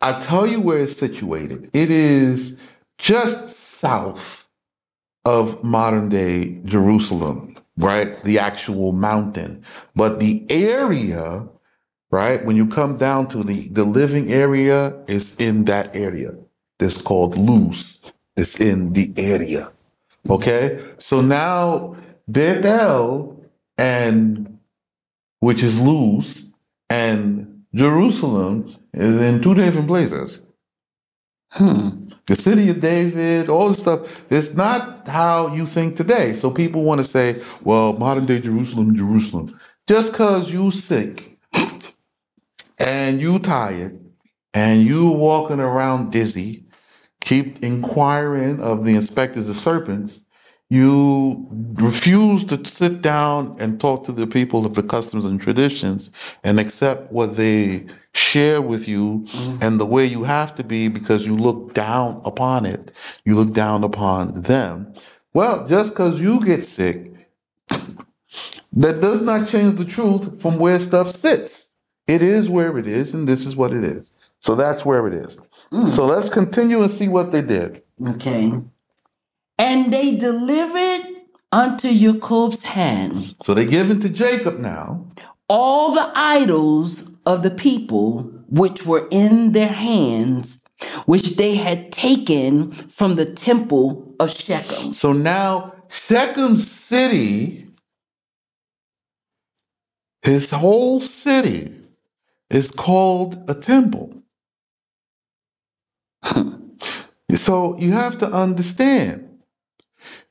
I 0.00 0.18
tell 0.20 0.46
you 0.46 0.60
where 0.60 0.78
it's 0.78 0.96
situated. 0.96 1.70
It 1.72 1.90
is 1.90 2.58
just 2.98 3.67
south 3.80 4.48
of 5.24 5.62
modern 5.62 6.08
day 6.08 6.60
Jerusalem, 6.64 7.56
right? 7.76 8.22
The 8.24 8.38
actual 8.38 8.92
mountain. 8.92 9.64
But 9.94 10.20
the 10.20 10.46
area, 10.50 11.46
right, 12.10 12.44
when 12.44 12.56
you 12.56 12.66
come 12.66 12.96
down 12.96 13.28
to 13.28 13.42
the, 13.42 13.68
the 13.68 13.84
living 13.84 14.32
area, 14.32 14.96
is 15.06 15.34
in 15.36 15.64
that 15.64 15.94
area. 15.94 16.34
It's 16.80 17.00
called 17.00 17.36
Luz. 17.36 18.00
It's 18.36 18.60
in 18.60 18.92
the 18.92 19.12
area. 19.16 19.72
Okay? 20.30 20.82
So 20.98 21.20
now 21.20 21.96
Bethel 22.26 23.44
and 23.76 24.58
which 25.40 25.62
is 25.62 25.80
Luz 25.80 26.46
and 26.90 27.64
Jerusalem 27.74 28.74
is 28.94 29.20
in 29.20 29.42
two 29.42 29.54
different 29.54 29.88
places. 29.88 30.40
Hmm. 31.50 32.07
The 32.28 32.36
city 32.36 32.68
of 32.68 32.80
David, 32.80 33.48
all 33.48 33.70
this 33.70 33.78
stuff, 33.78 34.22
it's 34.30 34.52
not 34.52 35.08
how 35.08 35.54
you 35.54 35.64
think 35.64 35.96
today. 35.96 36.34
So 36.34 36.50
people 36.50 36.84
want 36.84 37.00
to 37.00 37.06
say, 37.06 37.42
well, 37.62 37.94
modern 37.94 38.26
day 38.26 38.38
Jerusalem, 38.38 38.94
Jerusalem. 38.94 39.58
Just 39.86 40.12
because 40.12 40.52
you 40.52 40.70
sick 40.70 41.38
and 42.76 43.18
you 43.18 43.38
tired 43.38 43.98
and 44.52 44.82
you 44.82 45.08
walking 45.08 45.58
around 45.58 46.12
dizzy, 46.12 46.66
keep 47.22 47.64
inquiring 47.64 48.60
of 48.60 48.84
the 48.84 48.94
inspectors 48.94 49.48
of 49.48 49.56
serpents, 49.56 50.20
you 50.70 51.46
refuse 51.74 52.44
to 52.44 52.62
sit 52.64 53.00
down 53.00 53.56
and 53.58 53.80
talk 53.80 54.04
to 54.04 54.12
the 54.12 54.26
people 54.26 54.66
of 54.66 54.74
the 54.74 54.82
customs 54.82 55.24
and 55.24 55.40
traditions 55.40 56.10
and 56.44 56.60
accept 56.60 57.10
what 57.10 57.36
they 57.36 57.86
share 58.12 58.60
with 58.60 58.86
you 58.86 59.24
mm-hmm. 59.28 59.62
and 59.62 59.80
the 59.80 59.86
way 59.86 60.04
you 60.04 60.24
have 60.24 60.54
to 60.56 60.64
be 60.64 60.88
because 60.88 61.26
you 61.26 61.36
look 61.36 61.72
down 61.72 62.20
upon 62.24 62.66
it. 62.66 62.92
You 63.24 63.34
look 63.34 63.54
down 63.54 63.82
upon 63.82 64.42
them. 64.42 64.92
Well, 65.32 65.66
just 65.66 65.90
because 65.90 66.20
you 66.20 66.44
get 66.44 66.64
sick, 66.64 67.12
that 67.68 69.00
does 69.00 69.22
not 69.22 69.48
change 69.48 69.76
the 69.76 69.84
truth 69.84 70.40
from 70.40 70.58
where 70.58 70.80
stuff 70.80 71.10
sits. 71.10 71.70
It 72.06 72.22
is 72.22 72.48
where 72.48 72.78
it 72.78 72.86
is, 72.86 73.14
and 73.14 73.28
this 73.28 73.46
is 73.46 73.56
what 73.56 73.72
it 73.72 73.84
is. 73.84 74.12
So 74.40 74.54
that's 74.54 74.84
where 74.84 75.06
it 75.06 75.14
is. 75.14 75.38
Mm. 75.72 75.90
So 75.90 76.06
let's 76.06 76.30
continue 76.30 76.82
and 76.82 76.92
see 76.92 77.08
what 77.08 77.32
they 77.32 77.42
did. 77.42 77.82
Okay. 78.06 78.52
And 79.58 79.92
they 79.92 80.14
delivered 80.16 81.02
unto 81.50 81.92
Jacob's 81.94 82.62
hand 82.62 83.34
So 83.42 83.54
they 83.54 83.64
give 83.64 83.90
it 83.90 84.00
to 84.02 84.08
Jacob 84.08 84.58
now. 84.58 85.04
all 85.48 85.92
the 85.94 86.10
idols 86.14 87.08
of 87.24 87.42
the 87.42 87.50
people 87.50 88.22
which 88.48 88.84
were 88.86 89.08
in 89.10 89.52
their 89.52 89.68
hands, 89.68 90.62
which 91.06 91.36
they 91.36 91.54
had 91.56 91.90
taken 91.90 92.72
from 92.90 93.16
the 93.16 93.24
temple 93.26 94.14
of 94.20 94.30
Shechem. 94.30 94.92
So 94.92 95.12
now 95.12 95.72
Shechem 95.88 96.56
City, 96.56 97.66
his 100.22 100.50
whole 100.50 101.00
city, 101.00 101.72
is 102.50 102.70
called 102.70 103.42
a 103.48 103.54
temple. 103.54 104.12
So 107.34 107.78
you 107.78 107.92
have 107.92 108.18
to 108.18 108.26
understand 108.26 109.27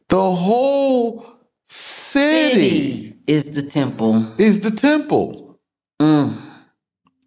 the 0.09 0.31
whole 0.31 1.25
city, 1.65 2.69
City 2.69 3.15
is 3.27 3.51
the 3.51 3.61
temple. 3.63 4.34
is 4.38 4.61
the 4.61 4.71
temple, 4.71 5.57
Mm. 6.01 6.35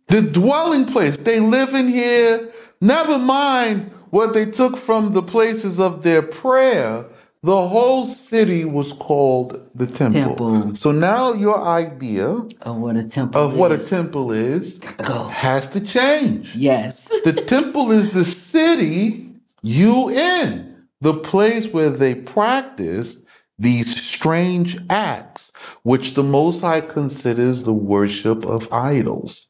the 0.09 0.23
dwelling 0.23 0.87
place. 0.87 1.19
They 1.19 1.41
live 1.41 1.75
in 1.75 1.89
here. 1.89 2.49
Never 2.81 3.19
mind 3.19 3.91
what 4.11 4.33
they 4.33 4.47
took 4.47 4.77
from 4.77 5.13
the 5.13 5.23
places 5.23 5.79
of 5.79 6.03
their 6.03 6.23
prayer. 6.23 7.05
The 7.43 7.67
whole 7.69 8.07
city 8.07 8.65
was 8.67 8.93
called 8.93 9.59
the 9.75 9.87
temple. 9.87 10.37
Temple. 10.37 10.77
So 10.77 10.93
now 10.93 11.33
your 11.33 11.59
idea 11.63 12.27
Of 12.63 12.77
what 12.77 12.97
a 12.97 13.03
temple 13.05 13.41
of 13.41 13.57
what 13.57 13.71
a 13.73 13.77
is. 13.77 13.89
temple 13.89 14.31
is 14.33 14.79
Go. 14.79 15.25
has 15.29 15.69
to 15.69 15.81
change. 15.81 16.55
Yes. 16.55 17.09
The 17.25 17.33
temple 17.33 17.93
is 17.93 18.11
the 18.11 18.25
city 18.27 19.31
you 19.63 20.11
in, 20.11 20.70
the 21.01 21.15
place 21.15 21.69
where 21.69 21.91
they 21.91 22.15
practice 22.15 23.17
these 23.59 24.01
strange 24.01 24.79
acts, 24.89 25.53
which 25.83 26.15
the 26.15 26.23
Most 26.23 26.63
High 26.63 26.81
considers 26.81 27.63
the 27.63 27.73
worship 27.73 28.45
of 28.45 28.73
idols. 28.73 29.47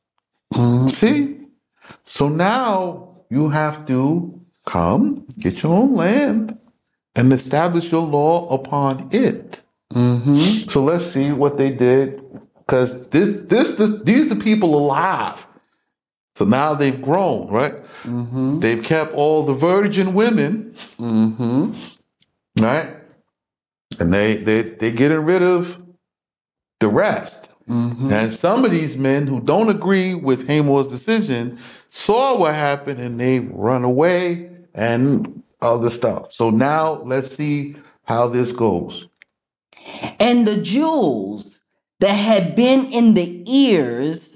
Mm. 0.52 0.88
See? 0.90 1.38
So 2.04 2.28
now 2.28 3.16
you 3.30 3.48
have 3.48 3.86
to 3.86 4.40
come, 4.66 5.26
get 5.38 5.62
your 5.62 5.72
own 5.72 5.94
land, 5.94 6.58
and 7.14 7.32
establish 7.32 7.90
your 7.92 8.06
law 8.06 8.48
upon 8.48 9.08
it. 9.12 9.60
Mm-hmm. 9.92 10.68
So 10.68 10.82
let's 10.82 11.06
see 11.06 11.32
what 11.32 11.58
they 11.58 11.70
did, 11.70 12.22
because 12.58 13.08
this, 13.08 13.28
this, 13.48 13.72
this, 13.72 14.02
these 14.02 14.30
are 14.30 14.36
people 14.36 14.76
alive. 14.76 15.46
So 16.40 16.46
now 16.46 16.72
they've 16.72 17.02
grown, 17.02 17.48
right? 17.48 17.74
Mm-hmm. 18.04 18.60
They've 18.60 18.82
kept 18.82 19.12
all 19.12 19.42
the 19.42 19.52
virgin 19.52 20.14
women, 20.14 20.72
Mm-hmm. 20.98 21.72
right? 22.64 22.96
And 23.98 24.10
they 24.14 24.38
they 24.38 24.62
they're 24.62 24.90
getting 24.90 25.18
rid 25.18 25.42
of 25.42 25.78
the 26.78 26.88
rest. 26.88 27.50
Mm-hmm. 27.68 28.10
And 28.10 28.32
some 28.32 28.64
of 28.64 28.70
these 28.70 28.96
men 28.96 29.26
who 29.26 29.38
don't 29.40 29.68
agree 29.68 30.14
with 30.14 30.48
Hamor's 30.48 30.86
decision 30.86 31.58
saw 31.90 32.38
what 32.38 32.54
happened 32.54 33.00
and 33.00 33.20
they 33.20 33.40
run 33.40 33.84
away 33.84 34.48
and 34.74 35.42
other 35.60 35.90
stuff. 35.90 36.32
So 36.32 36.48
now 36.48 37.02
let's 37.02 37.36
see 37.36 37.76
how 38.04 38.28
this 38.28 38.50
goes. 38.50 39.08
And 40.18 40.46
the 40.48 40.56
jewels 40.62 41.60
that 41.98 42.14
had 42.14 42.54
been 42.54 42.86
in 42.86 43.12
the 43.12 43.42
ears 43.46 44.29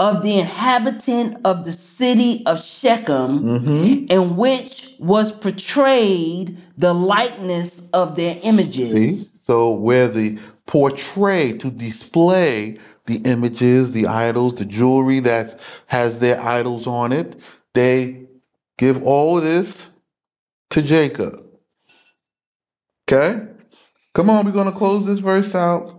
of 0.00 0.22
the 0.22 0.38
inhabitant 0.38 1.36
of 1.44 1.66
the 1.66 1.72
city 1.72 2.42
of 2.46 2.64
Shechem, 2.64 3.38
hmm 3.38 4.06
in 4.08 4.36
which 4.36 4.96
was 4.98 5.30
portrayed 5.30 6.56
the 6.78 6.94
likeness 6.94 7.86
of 7.92 8.16
their 8.16 8.40
images. 8.42 8.90
See? 8.90 9.38
So 9.42 9.70
where 9.70 10.08
the 10.08 10.38
portray 10.66 11.52
to 11.58 11.70
display 11.70 12.78
the 13.04 13.16
images, 13.18 13.92
the 13.92 14.06
idols, 14.06 14.54
the 14.54 14.64
jewelry 14.64 15.20
that 15.20 15.60
has 15.86 16.18
their 16.18 16.40
idols 16.40 16.86
on 16.86 17.12
it, 17.12 17.38
they 17.74 18.26
give 18.78 19.02
all 19.02 19.36
of 19.36 19.44
this 19.44 19.90
to 20.70 20.80
Jacob. 20.80 21.44
Okay? 23.06 23.46
Come 24.14 24.30
on, 24.30 24.46
we're 24.46 24.52
gonna 24.52 24.72
close 24.72 25.04
this 25.04 25.18
verse 25.18 25.54
out. 25.54 25.94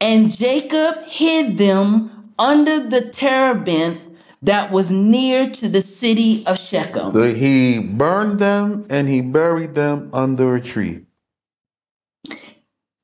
And 0.00 0.34
Jacob 0.34 1.04
hid 1.06 1.58
them 1.58 2.19
under 2.40 2.88
the 2.88 3.02
terebinth 3.02 4.00
that 4.42 4.72
was 4.72 4.90
near 4.90 5.48
to 5.50 5.68
the 5.68 5.82
city 5.82 6.44
of 6.46 6.58
Shechem. 6.58 7.12
So 7.12 7.34
he 7.34 7.78
burned 7.78 8.38
them 8.38 8.86
and 8.88 9.06
he 9.08 9.20
buried 9.20 9.74
them 9.74 10.08
under 10.12 10.56
a 10.56 10.60
tree. 10.60 11.04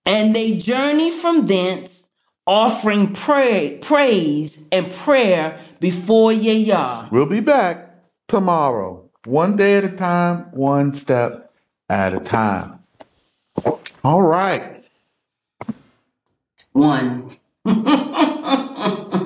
And 0.07 0.35
they 0.35 0.57
journeyed 0.57 1.13
from 1.13 1.47
thence, 1.47 2.09
offering 2.47 3.13
pray, 3.13 3.79
praise 3.83 4.65
and 4.73 4.91
prayer 4.91 5.61
before 5.81 6.33
Yah. 6.33 7.09
We'll 7.11 7.27
be 7.27 7.41
back 7.41 7.91
tomorrow. 8.29 9.11
One 9.27 9.57
day 9.57 9.77
at 9.77 9.85
a 9.85 9.91
time, 9.91 10.45
one 10.53 10.95
step 10.95 11.53
at 11.91 12.15
a 12.15 12.21
time. 12.21 12.79
All 14.03 14.23
right. 14.23 14.85
One. 16.73 17.37